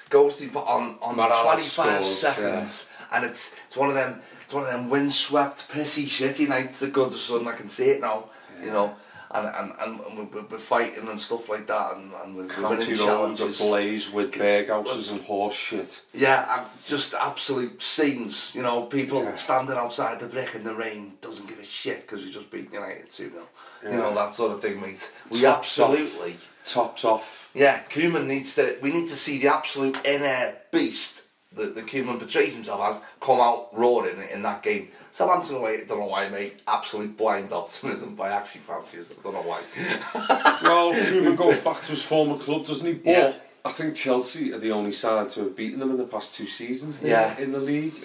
Goes 0.09 0.35
through 0.35 0.51
on, 0.59 0.97
on 1.01 1.15
Morales 1.15 1.41
25 1.41 2.03
scores, 2.03 2.17
seconds. 2.17 2.87
Yeah. 2.89 3.17
And 3.17 3.25
it's, 3.25 3.55
it's 3.65 3.77
one 3.77 3.89
of 3.89 3.95
them 3.95 4.21
it's 4.47 4.53
one 4.53 4.63
of 4.63 4.71
them 4.71 4.89
windswept, 4.89 5.67
pissy, 5.69 6.05
shitty 6.05 6.47
nights 6.47 6.81
at 6.81 6.93
Goodison. 6.93 7.45
I 7.47 7.53
can 7.53 7.67
see 7.67 7.89
it 7.89 7.99
now, 7.99 8.29
yeah. 8.57 8.65
you 8.65 8.71
know. 8.71 8.95
And 9.31 9.47
and 9.47 9.73
and, 9.79 10.17
we're, 10.33 10.41
we're 10.43 10.57
fighting 10.57 11.07
and 11.09 11.19
stuff 11.19 11.49
like 11.49 11.67
that, 11.67 11.95
and, 11.95 12.13
and 12.13 12.35
we're, 12.35 12.47
we're 12.47 12.69
winning 12.69 12.87
roads 12.89 12.99
challenges. 12.99 13.59
ablaze 13.61 14.11
with 14.11 14.31
berghouses 14.37 15.11
and 15.11 15.21
horse 15.21 15.55
shit. 15.55 16.01
Yeah, 16.13 16.45
I've 16.49 16.85
just 16.85 17.13
absolute 17.13 17.81
scenes. 17.81 18.51
You 18.55 18.61
know, 18.61 18.83
people 18.83 19.23
Yeah. 19.23 19.33
standing 19.33 19.75
outside 19.75 20.19
the 20.19 20.27
brick 20.27 20.55
in 20.55 20.63
the 20.63 20.75
rain 20.75 21.13
doesn't 21.21 21.47
give 21.47 21.59
a 21.59 21.65
shit 21.65 22.01
because 22.01 22.23
we 22.23 22.31
just 22.31 22.49
beat 22.51 22.71
United 22.71 23.09
two 23.09 23.29
0 23.31 23.43
You 23.83 23.89
know 23.97 24.13
that 24.15 24.33
sort 24.33 24.53
of 24.53 24.61
thing, 24.61 24.79
mate. 24.81 25.11
We 25.29 25.41
Tops 25.41 25.79
off. 25.79 25.91
absolutely. 25.91 26.37
Tops 26.63 27.05
off. 27.05 27.49
Yeah, 27.53 27.81
Koeman 27.89 28.25
needs 28.27 28.55
to. 28.55 28.77
We 28.81 28.91
need 28.91 29.07
to 29.09 29.15
see 29.15 29.39
the 29.39 29.47
absolute 29.53 29.97
inner 30.05 30.53
beast 30.71 31.23
that 31.53 31.75
the 31.75 31.81
Koeman 31.81 32.19
portrays 32.19 32.55
himself 32.55 32.81
as 32.81 33.01
come 33.19 33.39
out 33.39 33.69
roaring 33.73 34.21
in 34.31 34.41
that 34.43 34.61
game. 34.63 34.89
Southampton 35.17 35.55
away, 35.55 35.79
I 35.81 35.85
don't 35.85 35.99
know 36.01 36.05
why, 36.05 36.29
mate. 36.29 36.61
Absolute 36.67 37.17
blind 37.17 37.51
optimism, 37.51 38.13
but 38.13 38.25
I 38.25 38.35
actually 38.35 38.61
fancy 38.61 38.99
us. 38.99 39.11
I 39.11 39.19
don't 39.23 39.33
know 39.33 39.41
why. 39.41 39.61
Well, 40.61 40.93
Koeman 40.93 41.35
goes 41.35 41.59
back 41.59 41.81
to 41.81 41.91
his 41.93 42.03
former 42.03 42.37
club, 42.37 42.67
doesn't 42.67 42.85
he? 42.85 42.93
But 42.93 43.05
Yeah. 43.07 43.33
I 43.65 43.71
think 43.71 43.95
Chelsea 43.95 44.53
are 44.53 44.59
the 44.59 44.71
only 44.71 44.91
side 44.91 45.31
to 45.31 45.39
have 45.45 45.55
beaten 45.55 45.79
them 45.79 45.89
in 45.89 45.97
the 45.97 46.03
past 46.03 46.35
two 46.35 46.45
seasons 46.45 47.01
Yeah. 47.01 47.35
in 47.39 47.51
the 47.51 47.57
league. 47.59 47.95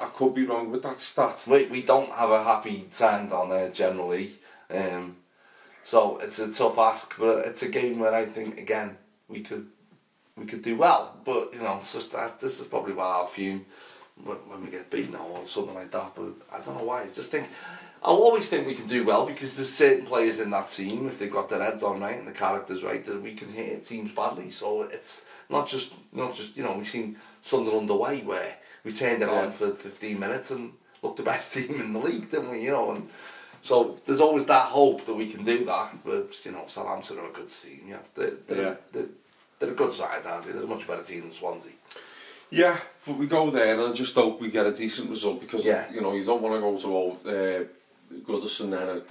I 0.00 0.06
could 0.16 0.34
be 0.34 0.46
wrong 0.46 0.70
with 0.70 0.82
that 0.84 1.02
stat. 1.02 1.44
we 1.46 1.66
we 1.66 1.82
don't 1.82 2.10
have 2.12 2.30
a 2.30 2.42
happy 2.42 2.88
time 2.90 3.28
down 3.28 3.50
there 3.50 3.68
generally, 3.68 4.30
um, 4.70 5.16
so 5.84 6.16
it's 6.22 6.38
a 6.38 6.50
tough 6.50 6.78
ask. 6.78 7.14
But 7.18 7.44
it's 7.48 7.62
a 7.62 7.68
game 7.68 7.98
where 7.98 8.14
I 8.14 8.24
think 8.24 8.56
again 8.58 8.96
we 9.28 9.40
could 9.42 9.66
we 10.38 10.46
could 10.46 10.62
do 10.62 10.78
well. 10.78 11.02
But 11.26 11.52
you 11.52 11.60
know, 11.60 11.76
it's 11.76 11.92
just 11.92 12.10
that 12.12 12.40
this 12.40 12.58
is 12.58 12.66
probably 12.66 12.94
why 12.94 13.04
I'll 13.16 13.26
fume 13.26 13.66
when, 14.22 14.64
we 14.64 14.70
get 14.70 14.90
beaten 14.90 15.14
or 15.16 15.44
something 15.46 15.74
like 15.74 15.90
that. 15.90 16.12
But 16.14 16.32
I 16.52 16.60
don't 16.60 16.76
know 16.78 16.84
why. 16.84 17.02
I 17.02 17.06
just 17.08 17.30
think 17.30 17.48
I'll 18.02 18.16
always 18.16 18.48
think 18.48 18.66
we 18.66 18.74
can 18.74 18.86
do 18.86 19.04
well 19.04 19.26
because 19.26 19.56
there's 19.56 19.72
certain 19.72 20.06
players 20.06 20.38
in 20.40 20.50
that 20.50 20.68
team 20.68 21.06
if 21.06 21.18
they've 21.18 21.30
got 21.32 21.48
their 21.48 21.62
heads 21.62 21.82
on 21.82 22.00
right 22.00 22.18
and 22.18 22.28
the 22.28 22.32
characters 22.32 22.82
right 22.84 23.04
that 23.04 23.22
we 23.22 23.34
can 23.34 23.52
hit 23.52 23.84
teams 23.86 24.12
badly. 24.12 24.50
So 24.50 24.82
it's 24.82 25.26
not 25.50 25.66
just 25.66 25.94
not 26.12 26.34
just 26.34 26.56
you 26.56 26.62
know 26.62 26.76
we've 26.76 26.86
seen 26.88 27.16
Sunderland 27.42 27.90
away 27.90 28.20
where 28.22 28.56
we 28.84 28.92
turned 28.92 29.22
it 29.22 29.28
Yeah. 29.28 29.40
on 29.46 29.52
for 29.52 29.70
15 29.70 30.18
minutes 30.18 30.50
and 30.50 30.72
looked 31.02 31.16
the 31.16 31.22
best 31.22 31.52
team 31.54 31.80
in 31.80 31.92
the 31.92 31.98
league, 31.98 32.30
didn't 32.30 32.50
we? 32.50 32.60
You 32.62 32.70
know 32.72 32.90
and. 32.92 33.08
So 33.62 33.98
there's 34.04 34.20
always 34.20 34.44
that 34.44 34.66
hope 34.66 35.06
that 35.06 35.14
we 35.14 35.26
can 35.26 35.42
do 35.42 35.64
that, 35.64 36.04
but 36.04 36.34
you 36.44 36.52
know 36.52 36.64
Southampton 36.68 37.18
are 37.18 37.30
a 37.30 37.32
good 37.32 37.48
team. 37.48 37.86
Yeah, 37.88 37.96
they're, 38.14 38.34
they're, 38.46 38.62
Yeah. 38.62 38.74
they're, 38.92 39.06
they're 39.58 39.70
a 39.70 39.74
good 39.74 39.90
side, 39.94 40.26
aren't 40.26 40.44
they? 40.44 40.52
They're 40.52 40.64
a 40.64 40.66
much 40.66 40.86
better 40.86 41.02
team 41.02 41.22
than 41.22 41.32
Swansea. 41.32 41.72
Yeah, 42.54 42.76
but 43.04 43.16
we 43.18 43.26
go 43.26 43.50
there 43.50 43.72
and 43.74 43.82
I 43.82 43.92
just 43.92 44.14
hope 44.14 44.40
we 44.40 44.48
get 44.50 44.64
a 44.66 44.72
decent 44.72 45.10
result 45.10 45.40
because 45.40 45.66
Yeah. 45.66 45.84
you 45.92 46.00
know 46.00 46.12
you 46.14 46.24
don't 46.24 46.40
want 46.42 46.54
to 46.54 46.60
go 46.60 46.78
to 46.78 46.96
old 46.96 47.16
uh, 47.26 47.64
Goodison 48.26 48.70
then 48.70 49.02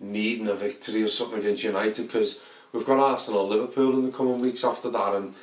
needing 0.00 0.48
a 0.48 0.54
victory 0.54 1.02
or 1.02 1.08
something 1.08 1.38
against 1.40 1.62
United 1.64 2.02
because 2.06 2.40
we've 2.72 2.84
got 2.84 2.98
Arsenal, 2.98 3.48
Liverpool 3.48 3.92
in 3.98 4.06
the 4.06 4.12
coming 4.12 4.38
weeks 4.40 4.64
after 4.64 4.90
that, 4.90 5.14
and 5.14 5.34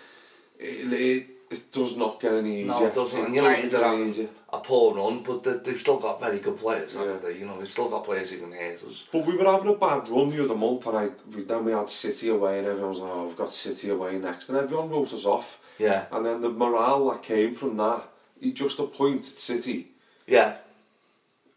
it, 0.59 0.93
it, 0.93 1.27
it 1.49 1.71
does 1.71 1.97
not 1.97 2.19
get 2.19 2.33
any 2.33 2.61
easier. 2.61 2.81
No, 2.81 2.85
it 2.87 2.95
doesn't. 2.95 3.25
And 3.25 3.35
United 3.35 3.73
are 3.73 3.83
having 3.85 4.05
easier. 4.07 4.29
a 4.53 4.59
poor 4.59 4.93
run, 4.93 5.23
but 5.23 5.41
they, 5.43 5.53
they've 5.63 5.79
still 5.81 5.97
got 5.97 6.19
very 6.21 6.39
good 6.39 6.59
players, 6.59 6.93
haven't 6.93 7.23
Yeah. 7.23 7.29
they? 7.29 7.39
You 7.39 7.45
know, 7.47 7.57
they've 7.57 7.71
still 7.71 7.89
got 7.89 8.05
players 8.05 8.29
who 8.29 8.37
can 8.37 8.51
hit 8.51 8.83
us. 8.83 9.07
But 9.11 9.25
we 9.25 9.35
were 9.35 9.49
having 9.51 9.69
a 9.73 9.77
bad 9.77 10.07
run 10.09 10.29
the 10.29 10.43
other 10.43 10.55
month, 10.55 10.85
and 10.85 10.97
I 10.97 11.09
then 11.27 11.65
we 11.65 11.71
had 11.71 11.89
City 11.89 12.29
away, 12.29 12.59
and 12.59 12.67
everyone 12.67 12.89
was 12.91 12.99
like, 12.99 13.11
"Oh, 13.11 13.25
we've 13.27 13.37
got 13.37 13.49
City 13.49 13.89
away 13.89 14.19
next," 14.19 14.49
and 14.49 14.57
everyone 14.59 14.89
wrote 14.89 15.11
us 15.13 15.25
off. 15.25 15.59
Yeah, 15.79 16.05
And 16.11 16.25
then 16.25 16.41
the 16.41 16.49
morale 16.49 17.09
that 17.11 17.23
came 17.23 17.55
from 17.55 17.77
that, 17.77 18.03
he 18.39 18.51
just 18.51 18.77
appointed 18.79 19.23
City 19.23 19.87
yeah. 20.27 20.55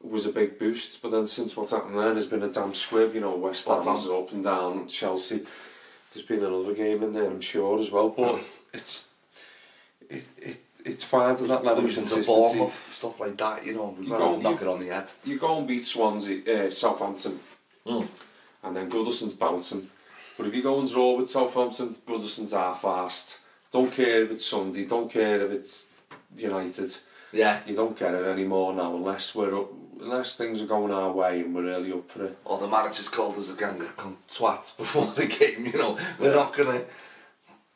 was 0.03 0.25
a 0.27 0.33
big 0.33 0.59
boost. 0.59 1.03
But 1.03 1.11
then 1.11 1.27
since 1.27 1.57
what's 1.57 1.73
happened 1.73 1.99
then 1.99 2.17
has 2.17 2.27
been 2.27 2.43
a 2.43 2.49
damn 2.49 2.73
squib, 2.75 3.15
you 3.15 3.21
know, 3.21 3.37
West 3.37 3.67
Ham's 3.69 4.07
up 4.07 4.33
and 4.33 4.43
down, 4.45 4.87
Chelsea. 4.89 5.45
There's 6.13 6.25
been 6.27 6.43
another 6.45 6.75
game 6.75 7.03
in 7.03 7.13
there, 7.13 7.27
I'm 7.27 7.41
sure 7.41 7.79
as 7.81 7.91
well. 7.91 8.09
But 8.11 8.41
it's 8.73 9.09
it, 10.09 10.25
it 10.39 10.61
it's 10.85 11.05
fine 11.05 11.35
to 11.37 11.47
that 11.47 11.65
level 11.65 11.85
of 11.87 11.95
consistency. 11.95 12.27
Bournemouth, 12.27 12.93
stuff 12.93 13.19
like 13.19 13.37
that, 13.39 13.65
you 13.65 13.75
know, 13.75 13.95
we've 13.99 14.09
You 14.09 14.17
go- 14.19 14.37
knock 14.39 14.61
you- 14.61 14.67
it 14.69 14.71
on 14.73 14.81
the 14.81 14.89
head. 14.95 15.11
You 15.25 15.39
go 15.39 15.59
and 15.59 15.67
beat 15.67 15.85
Swansea, 15.87 16.67
uh, 16.67 16.71
Southampton, 16.71 17.41
Mm. 17.87 18.07
and 18.63 18.77
then 18.77 18.89
Goodison's 18.91 19.33
bouncing. 19.35 19.89
But 20.37 20.47
if 20.47 20.55
you 20.55 20.63
go 20.63 20.79
and 20.79 20.91
draw 20.91 21.17
with 21.17 21.29
Southampton, 21.31 21.97
Goodison's 22.07 22.53
half 22.53 22.83
fast. 22.83 23.39
Don't 23.75 23.91
care 23.91 24.23
if 24.23 24.31
it's 24.31 24.47
Sunday, 24.47 24.85
don't 24.85 25.11
care 25.11 25.45
if 25.45 25.51
it's 25.51 25.87
United. 26.37 26.97
Yeah. 27.33 27.59
You 27.67 27.75
don't 27.75 27.99
care 27.99 28.15
it 28.15 28.33
anymore 28.33 28.73
now 28.73 28.95
unless 28.95 29.35
we're 29.35 29.53
up, 29.63 29.73
unless 30.01 30.37
things 30.37 30.63
are 30.63 30.67
going 30.67 30.93
our 30.93 31.11
way 31.11 31.41
and 31.41 31.53
we're 31.53 31.65
really 31.65 31.91
up 31.91 32.09
for 32.09 32.27
it. 32.27 32.39
Or 32.45 32.61
the 32.61 32.69
manager's 32.69 33.09
called 33.09 33.35
us 33.35 33.51
a 33.51 33.55
gang 33.55 33.81
of 33.81 33.97
twats 34.29 34.77
before 34.79 35.07
the 35.07 35.27
game, 35.27 35.67
you 35.67 35.77
know. 35.77 35.99
We're 36.21 36.29
yeah. 36.29 36.37
not 36.37 36.55
going 36.55 36.83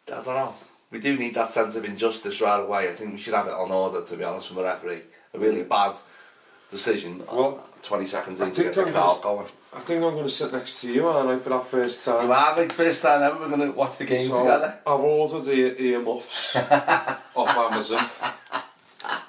to... 0.06 0.16
I 0.16 0.22
don't 0.22 0.26
know. 0.26 0.54
We 0.92 1.00
do 1.00 1.18
need 1.18 1.34
that 1.34 1.50
sense 1.50 1.74
of 1.74 1.84
injustice 1.84 2.40
right 2.40 2.60
away. 2.60 2.88
I 2.88 2.94
think 2.94 3.14
we 3.14 3.18
should 3.18 3.34
have 3.34 3.48
it 3.48 3.52
on 3.52 3.72
order, 3.72 4.04
to 4.04 4.16
be 4.16 4.22
honest, 4.22 4.46
from 4.46 4.58
a 4.58 4.62
referee. 4.62 5.02
A 5.34 5.38
really 5.40 5.64
bad 5.64 5.96
decision. 6.70 7.22
Well, 7.32 7.66
20 7.82 8.06
seconds 8.06 8.40
I 8.40 8.46
in 8.46 8.52
to 8.52 8.62
get 8.64 8.74
the 8.74 8.82
I'm 8.82 8.92
crowd 8.92 9.22
gonna- 9.22 9.44
I 9.74 9.80
think 9.80 10.02
I'm 10.02 10.12
going 10.14 10.24
to 10.24 10.30
sit 10.30 10.52
next 10.52 10.80
to 10.80 10.92
you, 10.92 11.06
aren't 11.06 11.28
I, 11.28 11.38
for 11.42 11.50
that 11.50 11.66
first 11.66 12.04
time. 12.04 12.24
You 12.26 12.32
are, 12.32 12.56
mate. 12.56 12.72
First 12.72 13.02
time 13.02 13.22
ever 13.22 13.38
we're 13.38 13.48
going 13.54 13.60
to 13.70 13.76
watch 13.76 13.98
the 13.98 14.04
game 14.06 14.26
So, 14.28 14.38
together. 14.40 14.78
I've 14.86 15.00
ordered 15.00 15.46
ear, 15.52 15.74
earmuffs 15.78 16.56
off 16.56 17.48
Amazon. 17.56 18.08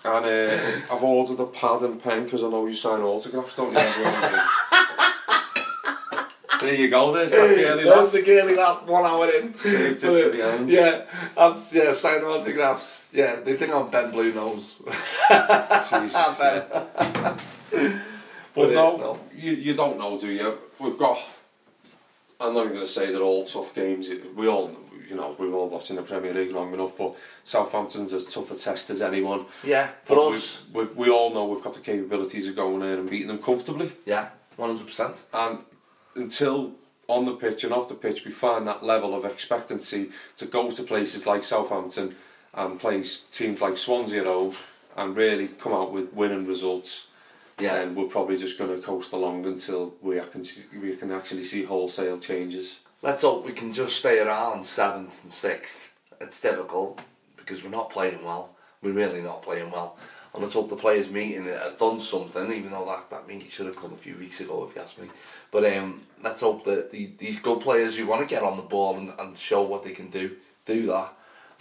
And 0.04 0.26
uh, 0.26 0.94
I've 0.96 1.04
ordered 1.04 1.40
a 1.42 1.46
pad 1.48 1.82
and 1.82 2.02
pen 2.02 2.24
because 2.24 2.44
I 2.44 2.50
know 2.50 2.66
you 2.66 2.74
sign 2.74 3.02
autographs, 3.02 3.56
don't 3.58 3.74
you? 3.74 3.80
there 6.60 6.76
you 6.76 6.90
go, 6.90 7.12
there's 7.14 7.32
that 7.32 7.56
girly 7.56 7.84
There's 7.84 8.12
the 8.12 8.22
girly 8.22 8.56
lap 8.56 8.86
one 8.86 9.06
hour 9.06 9.30
in. 9.30 9.58
Saved 9.58 10.04
it 10.04 10.32
for 10.32 10.38
the 10.38 10.44
end. 10.44 10.70
Yeah, 10.70 11.06
I'm, 11.38 11.56
yeah, 11.72 11.94
sign 11.94 12.24
autographs. 12.24 13.10
Yeah, 13.14 13.40
they 13.40 13.56
think 13.56 13.74
I'm 13.74 13.90
Ben 13.90 14.12
Blue 14.12 14.34
Nose. 14.34 14.76
Jesus, 14.86 16.16
I'm. 16.16 16.38
Ben. 16.38 18.00
But 18.56 18.70
But, 18.70 18.74
no, 18.74 18.98
no. 18.98 19.20
You, 19.36 19.52
you 19.52 19.74
don't 19.76 19.98
know, 20.00 20.18
do 20.20 20.32
you? 20.32 20.58
We've 20.80 20.98
got. 20.98 21.20
I'm 22.42 22.54
not 22.54 22.62
even 22.62 22.74
going 22.74 22.86
to 22.86 22.92
say 22.92 23.12
they're 23.12 23.22
all 23.22 23.46
tough 23.46 23.76
games. 23.76 24.10
We 24.36 24.48
all, 24.48 24.76
you 25.08 25.16
know, 25.16 25.36
we're 25.38 25.54
all 25.54 25.70
watching 25.70 25.98
the 25.98 26.02
Premier 26.02 26.34
League 26.34 26.52
long 26.52 26.74
enough. 26.74 26.98
But 26.98 27.16
Southampton's 27.44 28.12
as 28.12 28.26
tough 28.34 28.52
a 28.52 28.56
test 28.56 28.90
as 28.90 29.02
anyone. 29.02 29.46
Yeah, 29.64 29.90
for 30.04 30.16
But 30.16 30.32
us. 30.34 30.64
we, 30.74 30.86
we, 30.86 31.10
all 31.10 31.34
know 31.34 31.46
we've 31.46 31.64
got 31.64 31.74
the 31.74 31.80
capabilities 31.80 32.48
of 32.48 32.56
going 32.56 32.80
there 32.80 32.96
and 32.96 33.10
beating 33.10 33.28
them 33.28 33.40
comfortably. 33.40 33.92
Yeah, 34.06 34.30
100%. 34.58 35.26
And 35.34 35.60
until 36.20 36.74
on 37.08 37.26
the 37.26 37.34
pitch 37.34 37.64
and 37.64 37.74
off 37.74 37.90
the 37.90 37.96
pitch, 37.96 38.24
we 38.26 38.32
find 38.32 38.68
that 38.68 38.84
level 38.84 39.16
of 39.16 39.26
expectancy 39.26 40.12
to 40.38 40.46
go 40.46 40.70
to 40.70 40.84
places 40.84 41.26
like 41.26 41.44
Southampton 41.44 42.16
and 42.54 42.80
play 42.80 43.04
teams 43.32 43.62
like 43.62 43.78
Swansea 43.78 44.22
at 44.22 44.28
home 44.28 44.56
and 44.96 45.16
really 45.16 45.48
come 45.48 45.74
out 45.74 45.92
with 45.92 46.14
winning 46.14 46.46
results. 46.46 47.08
Yeah. 47.60 47.74
then 47.74 47.94
we're 47.94 48.08
probably 48.08 48.38
just 48.38 48.58
going 48.58 48.74
to 48.74 48.82
coast 48.82 49.12
along 49.12 49.46
until 49.46 49.94
we 50.02 50.18
can 50.32 50.46
we 50.82 50.96
can 50.96 51.12
actually 51.12 51.44
see 51.44 51.66
wholesale 51.66 52.18
changes. 52.18 52.80
Let's 53.02 53.24
hope 53.24 53.46
we 53.46 53.52
can 53.52 53.74
just 53.74 53.98
stay 53.98 54.20
around 54.20 54.62
7th 54.62 54.96
and 54.96 55.30
6th. 55.30 55.78
It's 56.22 56.40
difficult 56.40 57.02
because 57.36 57.62
we're 57.62 57.70
not 57.70 57.90
playing 57.90 58.24
well. 58.24 58.56
We're 58.82 58.94
really 58.94 59.22
not 59.22 59.42
playing 59.42 59.72
well. 59.72 59.98
And 60.34 60.44
let's 60.44 60.54
hope 60.54 60.70
the 60.70 60.76
players' 60.76 61.10
meeting 61.10 61.46
has 61.46 61.74
done 61.74 62.00
something, 62.00 62.52
even 62.52 62.72
though 62.72 62.86
that, 62.86 63.10
that 63.10 63.28
meeting 63.28 63.50
should 63.50 63.66
have 63.66 63.76
come 63.76 63.94
a 63.94 63.98
few 63.98 64.16
weeks 64.16 64.40
ago, 64.40 64.68
if 64.70 64.76
you 64.76 64.82
ask 64.82 64.98
me. 65.00 65.10
But 65.50 65.66
um, 65.76 66.04
let's 66.24 66.42
hope 66.42 66.64
that 66.66 66.92
the, 66.92 67.10
these 67.18 67.40
good 67.40 67.62
players 67.62 67.98
who 67.98 68.06
want 68.06 68.22
to 68.22 68.28
get 68.34 68.44
on 68.44 68.58
the 68.58 68.64
ball 68.64 68.98
and, 68.98 69.10
and 69.18 69.36
show 69.36 69.64
what 69.64 69.84
they 69.84 69.92
can 69.92 70.10
do, 70.10 70.36
do 70.66 70.86
that. 70.88 71.14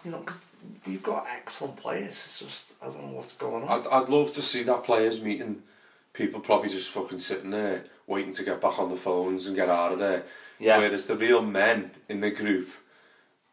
You 0.04 0.10
know, 0.10 0.18
because 0.18 0.42
we've 0.86 1.02
got 1.02 1.26
excellent 1.30 1.76
players. 1.76 2.10
It's 2.10 2.40
just, 2.40 2.74
I 2.82 2.86
don't 2.86 3.06
know 3.06 3.16
what's 3.16 3.32
going 3.34 3.66
on. 3.66 3.80
I'd, 3.80 3.86
I'd 3.86 4.08
love 4.10 4.32
to 4.32 4.42
see 4.42 4.62
that 4.64 4.84
players 4.84 5.22
meeting. 5.22 5.62
People 6.12 6.40
probably 6.40 6.68
just 6.68 6.90
fucking 6.90 7.20
sitting 7.20 7.50
there 7.50 7.84
waiting 8.06 8.32
to 8.32 8.42
get 8.42 8.60
back 8.60 8.78
on 8.78 8.90
the 8.90 8.96
phones 8.96 9.46
and 9.46 9.56
get 9.56 9.68
out 9.68 9.92
of 9.92 9.98
there. 9.98 10.24
Yeah. 10.58 10.78
Whereas 10.78 11.06
the 11.06 11.16
real 11.16 11.42
men 11.42 11.92
in 12.08 12.20
the 12.20 12.30
group, 12.30 12.68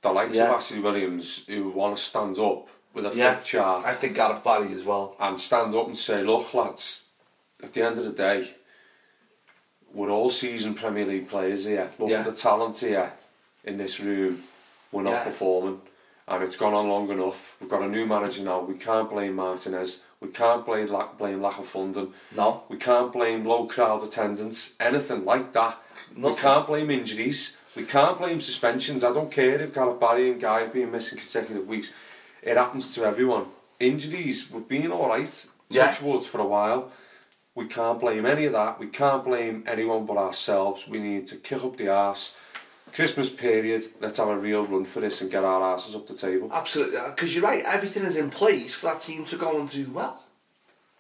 the 0.02 0.12
likes 0.12 0.36
Yeah. 0.36 0.50
of 0.50 0.56
Ashley 0.56 0.80
Williams, 0.80 1.46
who 1.48 1.70
want 1.70 1.96
to 1.96 2.04
stand 2.04 2.38
up 2.38 2.68
with 2.96 3.06
a 3.06 3.16
yeah, 3.16 3.34
flip 3.34 3.44
chart 3.44 3.86
I 3.86 3.94
think 3.94 4.16
Gareth 4.16 4.44
Barry 4.44 4.74
as 4.74 4.84
well. 4.84 5.16
and 5.20 5.40
stand 5.40 5.76
up 5.76 5.86
and 5.88 5.98
say, 5.98 6.24
look, 6.24 6.54
lads, 6.54 7.06
at 7.62 7.74
the 7.74 7.84
end 7.84 8.00
of 8.00 8.06
the 8.06 8.12
day, 8.12 8.56
we're 9.94 10.10
all 10.10 10.30
seasoned 10.30 10.78
Premier 10.78 11.06
League 11.06 11.30
players 11.30 11.66
here. 11.66 11.92
Look 12.00 12.10
Yeah. 12.10 12.20
at 12.20 12.26
the 12.26 12.32
talent 12.34 12.78
here 12.78 13.14
in 13.64 13.78
this 13.78 14.00
room. 14.00 14.44
We're 14.92 15.04
not 15.04 15.12
Yeah. 15.12 15.24
performing. 15.26 15.82
And 16.28 16.44
it's 16.44 16.56
gone 16.56 16.74
on 16.74 16.90
long 16.90 17.10
enough. 17.10 17.56
We've 17.62 17.70
got 17.70 17.84
a 17.84 17.88
new 17.88 18.06
manager 18.06 18.42
now. 18.44 18.62
We 18.62 18.76
can't 18.76 19.10
blame 19.10 19.36
Martinez. 19.36 20.00
We 20.20 20.30
can't 20.30 20.66
blame 20.66 20.88
lack, 20.88 21.18
blame 21.18 21.42
lack 21.42 21.60
of 21.60 21.68
funding. 21.68 22.14
No. 22.36 22.64
We 22.68 22.78
can't 22.78 23.12
blame 23.14 23.46
low 23.46 23.68
crowd 23.68 24.02
attendance. 24.04 24.74
Anything 24.80 25.24
like 25.24 25.54
that. 25.54 25.78
We 26.18 26.34
can't 26.34 26.66
blame 26.66 26.90
injuries. 26.90 27.56
We 27.76 27.84
can't 27.84 28.18
blame 28.18 28.40
suspensions. 28.40 29.04
I 29.04 29.12
don't 29.14 29.32
care 29.32 29.62
if 29.62 29.74
Gareth 29.74 30.00
Barry 30.00 30.32
and 30.32 30.42
Gueye 30.42 30.62
have 30.62 30.74
been 30.74 30.92
missing 30.92 31.18
consecutive 31.20 31.68
weeks. 31.68 31.94
It 32.46 32.58
happens 32.58 32.94
to 32.96 33.04
everyone. 33.06 33.48
Injuries, 33.80 34.50
we've 34.52 34.68
been 34.68 34.92
alright, 34.92 35.46
Yeah. 35.70 35.88
touch 35.88 36.02
wood 36.02 36.24
for 36.24 36.40
a 36.40 36.46
while. 36.46 36.92
We 37.56 37.66
can't 37.68 38.00
blame 38.00 38.26
any 38.26 38.46
of 38.46 38.54
that. 38.54 38.80
We 38.80 38.88
can't 38.88 39.24
blame 39.26 39.64
anyone 39.66 40.06
but 40.06 40.18
ourselves. 40.18 40.88
We 40.88 41.00
need 41.00 41.26
to 41.28 41.38
kick 41.38 41.64
up 41.64 41.76
the 41.78 41.90
arse. 41.90 42.36
Christmas 42.94 43.30
period, 43.30 43.84
let's 44.00 44.20
have 44.20 44.30
a 44.30 44.38
real 44.38 44.64
run 44.64 44.86
for 44.86 45.02
this 45.02 45.20
and 45.22 45.30
get 45.32 45.44
our 45.44 45.74
asses 45.74 45.96
up 45.96 46.08
the 46.08 46.14
table. 46.14 46.50
Absolutely, 46.54 46.98
uh, 46.98 47.10
because 47.10 47.34
you're 47.36 47.44
right. 47.44 47.64
Everything 47.66 48.04
is 48.04 48.16
in 48.16 48.30
place 48.30 48.74
for 48.76 48.86
that 48.88 49.02
team 49.02 49.26
to 49.26 49.36
go 49.38 49.60
and 49.60 49.70
do 49.70 49.90
well, 49.90 50.24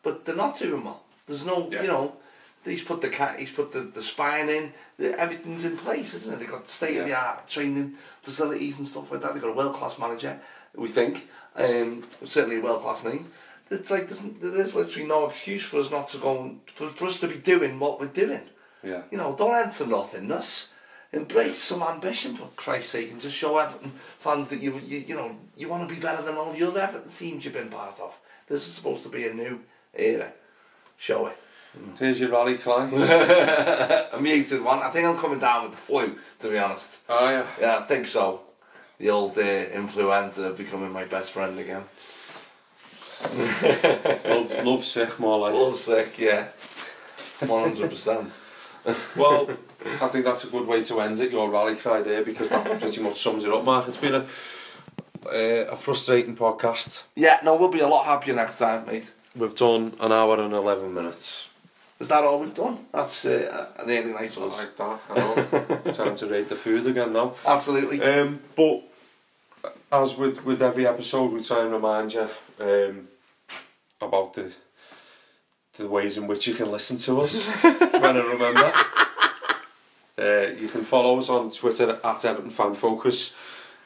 but 0.03 0.25
they're 0.25 0.35
not 0.35 0.57
doing 0.57 0.83
well. 0.83 1.03
There's 1.27 1.45
no, 1.45 1.69
Yeah. 1.71 1.83
you 1.83 1.87
know, 1.87 2.17
he's 2.65 2.83
put 2.83 2.99
the 3.01 3.07
cat, 3.09 3.39
he's 3.39 3.51
put 3.51 3.71
the, 3.71 3.81
the 3.81 4.01
spine 4.01 4.49
in. 4.49 4.73
The, 4.97 5.17
everything's 5.17 5.63
in 5.63 5.77
place, 5.77 6.13
isn't 6.15 6.33
it? 6.33 6.39
They've 6.39 6.49
got 6.51 6.67
state 6.67 6.97
of 6.97 7.05
the 7.05 7.15
art 7.17 7.47
training 7.47 7.95
facilities 8.23 8.79
and 8.79 8.87
stuff 8.87 9.09
like 9.11 9.21
that. 9.21 9.33
They've 9.33 9.41
got 9.41 9.51
a 9.51 9.53
world 9.55 9.75
class 9.75 9.97
manager. 9.97 10.41
We 10.77 10.87
think, 10.87 11.27
um, 11.55 12.03
certainly 12.23 12.57
a 12.57 12.61
world 12.61 12.81
class 12.81 13.03
name. 13.03 13.27
It's 13.71 13.89
like 13.89 14.07
there's, 14.07 14.21
there's 14.41 14.75
literally 14.75 15.07
no 15.07 15.27
excuse 15.29 15.63
for 15.63 15.79
us 15.79 15.89
not 15.89 16.07
to 16.09 16.17
go 16.17 16.41
and, 16.41 16.59
for, 16.67 16.87
for 16.87 17.05
us 17.05 17.19
to 17.21 17.27
be 17.27 17.37
doing 17.37 17.79
what 17.79 17.99
we're 17.99 18.07
doing. 18.07 18.41
Yeah. 18.83 19.01
You 19.09 19.17
know, 19.17 19.35
don't 19.35 19.55
enter 19.55 19.87
nothingness. 19.87 20.69
Embrace 21.11 21.59
some 21.59 21.81
ambition 21.81 22.35
for 22.35 22.49
Christ's 22.57 22.91
sake, 22.91 23.11
and 23.11 23.21
just 23.21 23.35
show 23.35 23.57
Everton 23.57 23.93
fans 24.19 24.49
that 24.49 24.59
you 24.59 24.81
you, 24.85 24.97
you 24.97 25.15
know 25.15 25.37
you 25.55 25.69
want 25.69 25.87
to 25.87 25.95
be 25.95 26.01
better 26.01 26.21
than 26.21 26.35
all 26.35 26.51
the 26.51 26.67
other 26.67 26.81
Everton 26.81 27.07
teams 27.07 27.45
you've 27.45 27.53
been 27.53 27.69
part 27.69 27.99
of. 28.01 28.17
This 28.47 28.67
is 28.67 28.73
supposed 28.73 29.03
to 29.03 29.09
be 29.09 29.25
a 29.25 29.33
new 29.33 29.61
era. 29.93 30.33
Show 30.97 31.27
it. 31.27 31.37
Here's 31.97 32.19
your 32.19 32.31
rally 32.31 32.57
cry. 32.57 32.89
Amazing 34.13 34.63
one. 34.63 34.79
I 34.79 34.89
think 34.89 35.07
I'm 35.07 35.17
coming 35.17 35.39
down 35.39 35.63
with 35.63 35.71
the 35.71 35.77
flu, 35.77 36.17
to 36.39 36.49
be 36.49 36.57
honest. 36.57 36.97
oh 37.07 37.29
yeah. 37.29 37.45
Yeah, 37.61 37.77
I 37.79 37.83
think 37.83 38.07
so. 38.07 38.41
The 38.97 39.09
old 39.09 39.37
uh, 39.37 39.41
influenza 39.41 40.51
becoming 40.51 40.91
my 40.91 41.05
best 41.05 41.31
friend 41.31 41.59
again. 41.59 41.83
Love, 44.25 44.65
love 44.65 44.83
sick 44.83 45.19
more 45.19 45.39
like. 45.39 45.53
Love 45.53 45.75
sick, 45.75 46.17
yeah. 46.17 46.47
100%. 47.39 48.41
Well, 49.15 49.49
I 50.01 50.07
think 50.07 50.25
that's 50.25 50.43
a 50.43 50.47
good 50.47 50.67
way 50.67 50.83
to 50.83 51.01
end 51.01 51.19
it, 51.19 51.31
your 51.31 51.49
rally 51.49 51.75
cry 51.75 52.01
there, 52.01 52.23
because 52.23 52.49
that 52.49 52.79
pretty 52.79 53.01
much 53.01 53.21
sums 53.21 53.43
it 53.43 53.51
up, 53.51 53.63
Mark. 53.63 53.87
It's 53.87 53.97
been 53.97 54.15
a, 54.15 54.25
uh, 55.27 55.71
a 55.71 55.75
frustrating 55.75 56.35
podcast. 56.35 57.03
Yeah, 57.15 57.39
no, 57.43 57.55
we'll 57.55 57.69
be 57.69 57.79
a 57.79 57.87
lot 57.87 58.05
happier 58.05 58.35
next 58.35 58.59
time, 58.59 58.85
mate. 58.85 59.11
We've 59.35 59.55
done 59.55 59.95
an 59.99 60.11
hour 60.11 60.39
and 60.39 60.53
11 60.53 60.93
minutes. 60.93 61.49
Is 61.99 62.07
that 62.09 62.23
all 62.25 62.39
we've 62.41 62.53
done? 62.53 62.85
That's 62.93 63.25
uh, 63.25 63.67
an 63.79 63.89
early 63.89 64.11
night 64.11 64.31
for 64.31 64.47
us. 64.47 64.57
Like 64.57 64.75
that, 64.75 64.99
I 65.09 65.15
know. 65.85 65.91
Time 65.93 66.15
to 66.17 66.27
rate 66.27 66.49
the 66.49 66.55
food 66.55 66.85
again 66.87 67.13
now. 67.13 67.35
Absolutely. 67.45 68.01
Um, 68.01 68.39
but 68.55 68.81
as 69.91 70.17
with, 70.17 70.43
with 70.43 70.61
every 70.61 70.85
episode, 70.85 71.31
we 71.31 71.41
try 71.41 71.61
and 71.63 71.71
remind 71.71 72.13
you 72.13 72.27
um, 72.59 73.07
about 74.01 74.33
the 74.33 74.51
the 75.77 75.87
ways 75.89 76.17
in 76.17 76.25
which 76.27 76.47
you 76.47 76.53
can 76.53 76.71
listen 76.71 76.95
to 76.97 77.19
us. 77.21 77.45
when 77.61 78.15
I 78.17 78.25
remember, 78.25 78.73
uh, 80.17 80.53
you 80.57 80.69
can 80.69 80.83
follow 80.83 81.17
us 81.19 81.27
on 81.29 81.51
Twitter 81.51 81.99
at 82.01 82.23
Everton 82.23 82.49
Fan 82.49 82.73
Focus, 82.75 83.33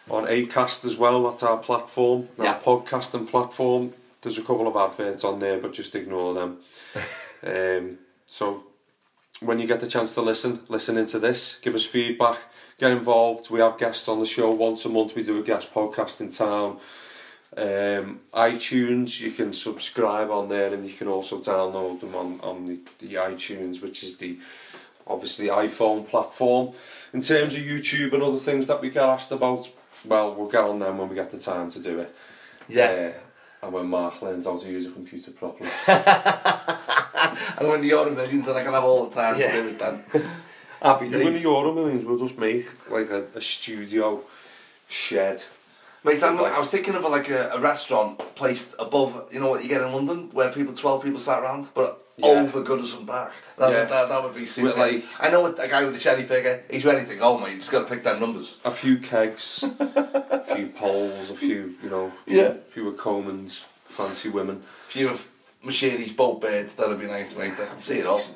on 0.10 0.26
Acast 0.26 0.86
as 0.86 0.98
well. 0.98 1.30
That's 1.30 1.42
our 1.42 1.58
platform, 1.58 2.28
Yeah. 2.40 2.54
our 2.54 2.60
podcasting 2.60 3.28
platform. 3.28 3.94
There's 4.22 4.38
a 4.38 4.42
couple 4.44 4.68
of 4.68 4.76
adverts 4.76 5.24
on 5.24 5.40
there, 5.40 5.58
but 5.60 5.74
just 5.74 5.96
ignore 5.96 6.34
them. 6.36 6.58
um, 7.46 7.98
so 8.26 8.64
when 9.42 9.60
you 9.60 9.68
get 9.68 9.80
the 9.80 9.88
chance 9.88 10.14
to 10.16 10.22
listen, 10.22 10.62
listen 10.68 10.98
into 10.98 11.20
this, 11.20 11.60
give 11.60 11.76
us 11.76 11.86
feedback, 11.86 12.38
get 12.78 12.92
involved. 12.92 13.50
We 13.50 13.60
have 13.60 13.78
guests 13.78 14.08
on 14.08 14.20
the 14.20 14.26
show 14.26 14.52
once 14.52 14.86
a 14.86 14.90
month. 14.90 15.16
We 15.16 15.24
do 15.24 15.40
a 15.40 15.44
guest 15.44 15.74
podcast 15.74 16.22
in 16.22 16.30
town. 16.30 16.80
Um, 17.58 18.22
iTunes, 18.34 19.20
you 19.20 19.32
can 19.32 19.54
subscribe 19.54 20.30
on 20.30 20.50
there, 20.50 20.74
and 20.74 20.88
you 20.88 20.94
can 20.94 21.08
also 21.08 21.40
download 21.40 22.00
them 22.00 22.16
on 22.16 22.40
on 22.42 22.66
the, 22.66 22.80
the 23.00 23.16
iTunes, 23.16 23.82
which 23.82 24.04
is 24.04 24.18
the 24.18 24.38
obviously 25.08 25.48
iPhone 25.48 26.08
platform. 26.08 26.74
In 27.12 27.22
terms 27.22 27.56
of 27.56 27.62
YouTube 27.62 28.14
and 28.14 28.22
other 28.22 28.38
things 28.38 28.68
that 28.68 28.82
we 28.82 28.92
get 28.92 29.04
asked 29.04 29.32
about, 29.32 29.68
well, 30.06 30.36
we'll 30.36 30.48
get 30.48 30.64
on 30.64 30.80
them 30.80 31.00
when 31.00 31.10
we 31.10 31.16
get 31.16 31.32
the 31.32 31.40
time 31.40 31.72
to 31.72 31.82
do 31.82 32.00
it. 32.00 32.16
yeah. 32.68 33.12
Uh, 33.16 33.20
And 33.62 33.74
when 33.74 33.88
Mark 33.88 34.22
learns 34.22 34.46
how 34.46 34.58
to 34.58 34.70
use 34.70 34.88
a 34.88 34.92
computer 34.92 35.32
properly. 35.32 35.70
and 35.88 37.68
when 37.68 37.84
your 37.84 38.10
millions 38.12 38.46
that 38.46 38.56
I 38.56 38.64
can 38.64 38.74
have 38.74 38.84
all 38.84 39.08
the 39.08 39.16
time 39.16 39.40
yeah. 39.40 39.52
to 39.52 39.62
do 39.62 39.68
it 39.70 39.80
then. 39.80 40.04
Happy 40.82 41.10
days. 41.10 41.24
When 41.26 41.42
your 41.42 41.74
millions 41.74 42.06
will 42.06 42.18
just 42.18 42.38
make 42.38 42.66
like 42.90 43.10
a, 43.10 43.26
a 43.36 43.42
studio 43.42 44.22
shed. 44.88 45.44
Mate, 46.06 46.24
I'm, 46.24 46.40
I 46.40 46.58
was 46.58 46.70
thinking 46.70 46.96
of 46.96 47.04
like 47.04 47.30
a, 47.30 47.50
a 47.50 47.60
restaurant 47.60 48.20
placed 48.36 48.74
above, 48.80 49.28
you 49.34 49.42
know 49.42 49.50
what 49.50 49.62
you 49.62 49.68
get 49.68 49.82
in 49.82 49.92
London, 49.92 50.30
where 50.32 50.50
people, 50.50 50.74
12 50.74 51.04
people 51.04 51.20
sat 51.20 51.44
around, 51.44 51.70
but 51.74 52.06
Yeah. 52.20 52.28
over 52.42 52.64
Goodison 52.64 53.06
Park. 53.08 53.32
That, 53.58 53.72
Yeah. 53.72 53.80
would, 53.82 53.90
that, 53.90 54.10
that 54.10 54.24
would 54.24 54.36
be 54.36 54.46
super. 54.46 54.74
Like- 54.78 55.04
I 55.20 55.30
know 55.30 55.46
a 55.46 55.68
guy 55.68 55.84
with 55.84 55.96
a 55.96 56.00
cherry 56.00 56.24
picker, 56.24 56.64
he's 56.70 56.86
ready 56.86 57.06
to 57.06 57.16
go, 57.16 57.38
mate. 57.38 57.54
He's 57.56 57.70
got 57.70 57.80
to 57.80 57.86
pick 57.94 58.04
them 58.04 58.20
numbers. 58.20 58.58
A 58.66 58.72
few 58.72 58.98
kegs, 58.98 59.64
a 59.80 60.44
few 60.56 60.68
poles, 60.68 61.30
a 61.30 61.36
few, 61.36 61.76
you 61.84 61.90
know, 61.90 62.12
Yeah. 62.28 62.54
few 62.70 62.92
Comans, 62.94 63.64
fancy 63.86 64.30
women. 64.30 64.64
A 64.88 64.92
few 64.92 65.10
of 65.10 65.28
Mercedes 65.64 66.12
boat 66.14 66.40
beds, 66.42 66.74
that'd 66.76 67.00
be 67.00 67.06
nice, 67.08 67.36
mate. 67.38 67.52
I 67.60 67.66
can 67.66 67.78
see 67.80 68.00
it 68.00 68.06
all. 68.06 68.22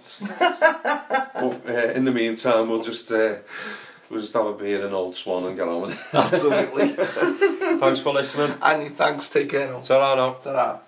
But 1.35 1.67
uh, 1.67 1.91
in 1.95 2.05
the 2.05 2.11
meantime, 2.11 2.69
we'll 2.69 2.83
just 2.83 3.11
uh, 3.11 3.35
we'll 4.09 4.19
just 4.21 4.33
have 4.33 4.45
a 4.45 4.53
beer 4.53 4.85
and 4.85 4.93
Old 4.93 5.15
Swan 5.15 5.43
and 5.45 5.57
get 5.57 5.67
on 5.67 5.81
with 5.81 5.91
it. 5.91 5.99
Absolutely. 6.13 6.89
Thanks 7.79 7.99
for 7.99 8.13
listening. 8.13 8.55
and 8.61 8.95
thanks, 8.95 9.29
take 9.29 9.49
care 9.49 9.67
now. 9.71 9.79
Ta-ra 9.81 10.15
now. 10.15 10.33
Ta-ra. 10.33 10.79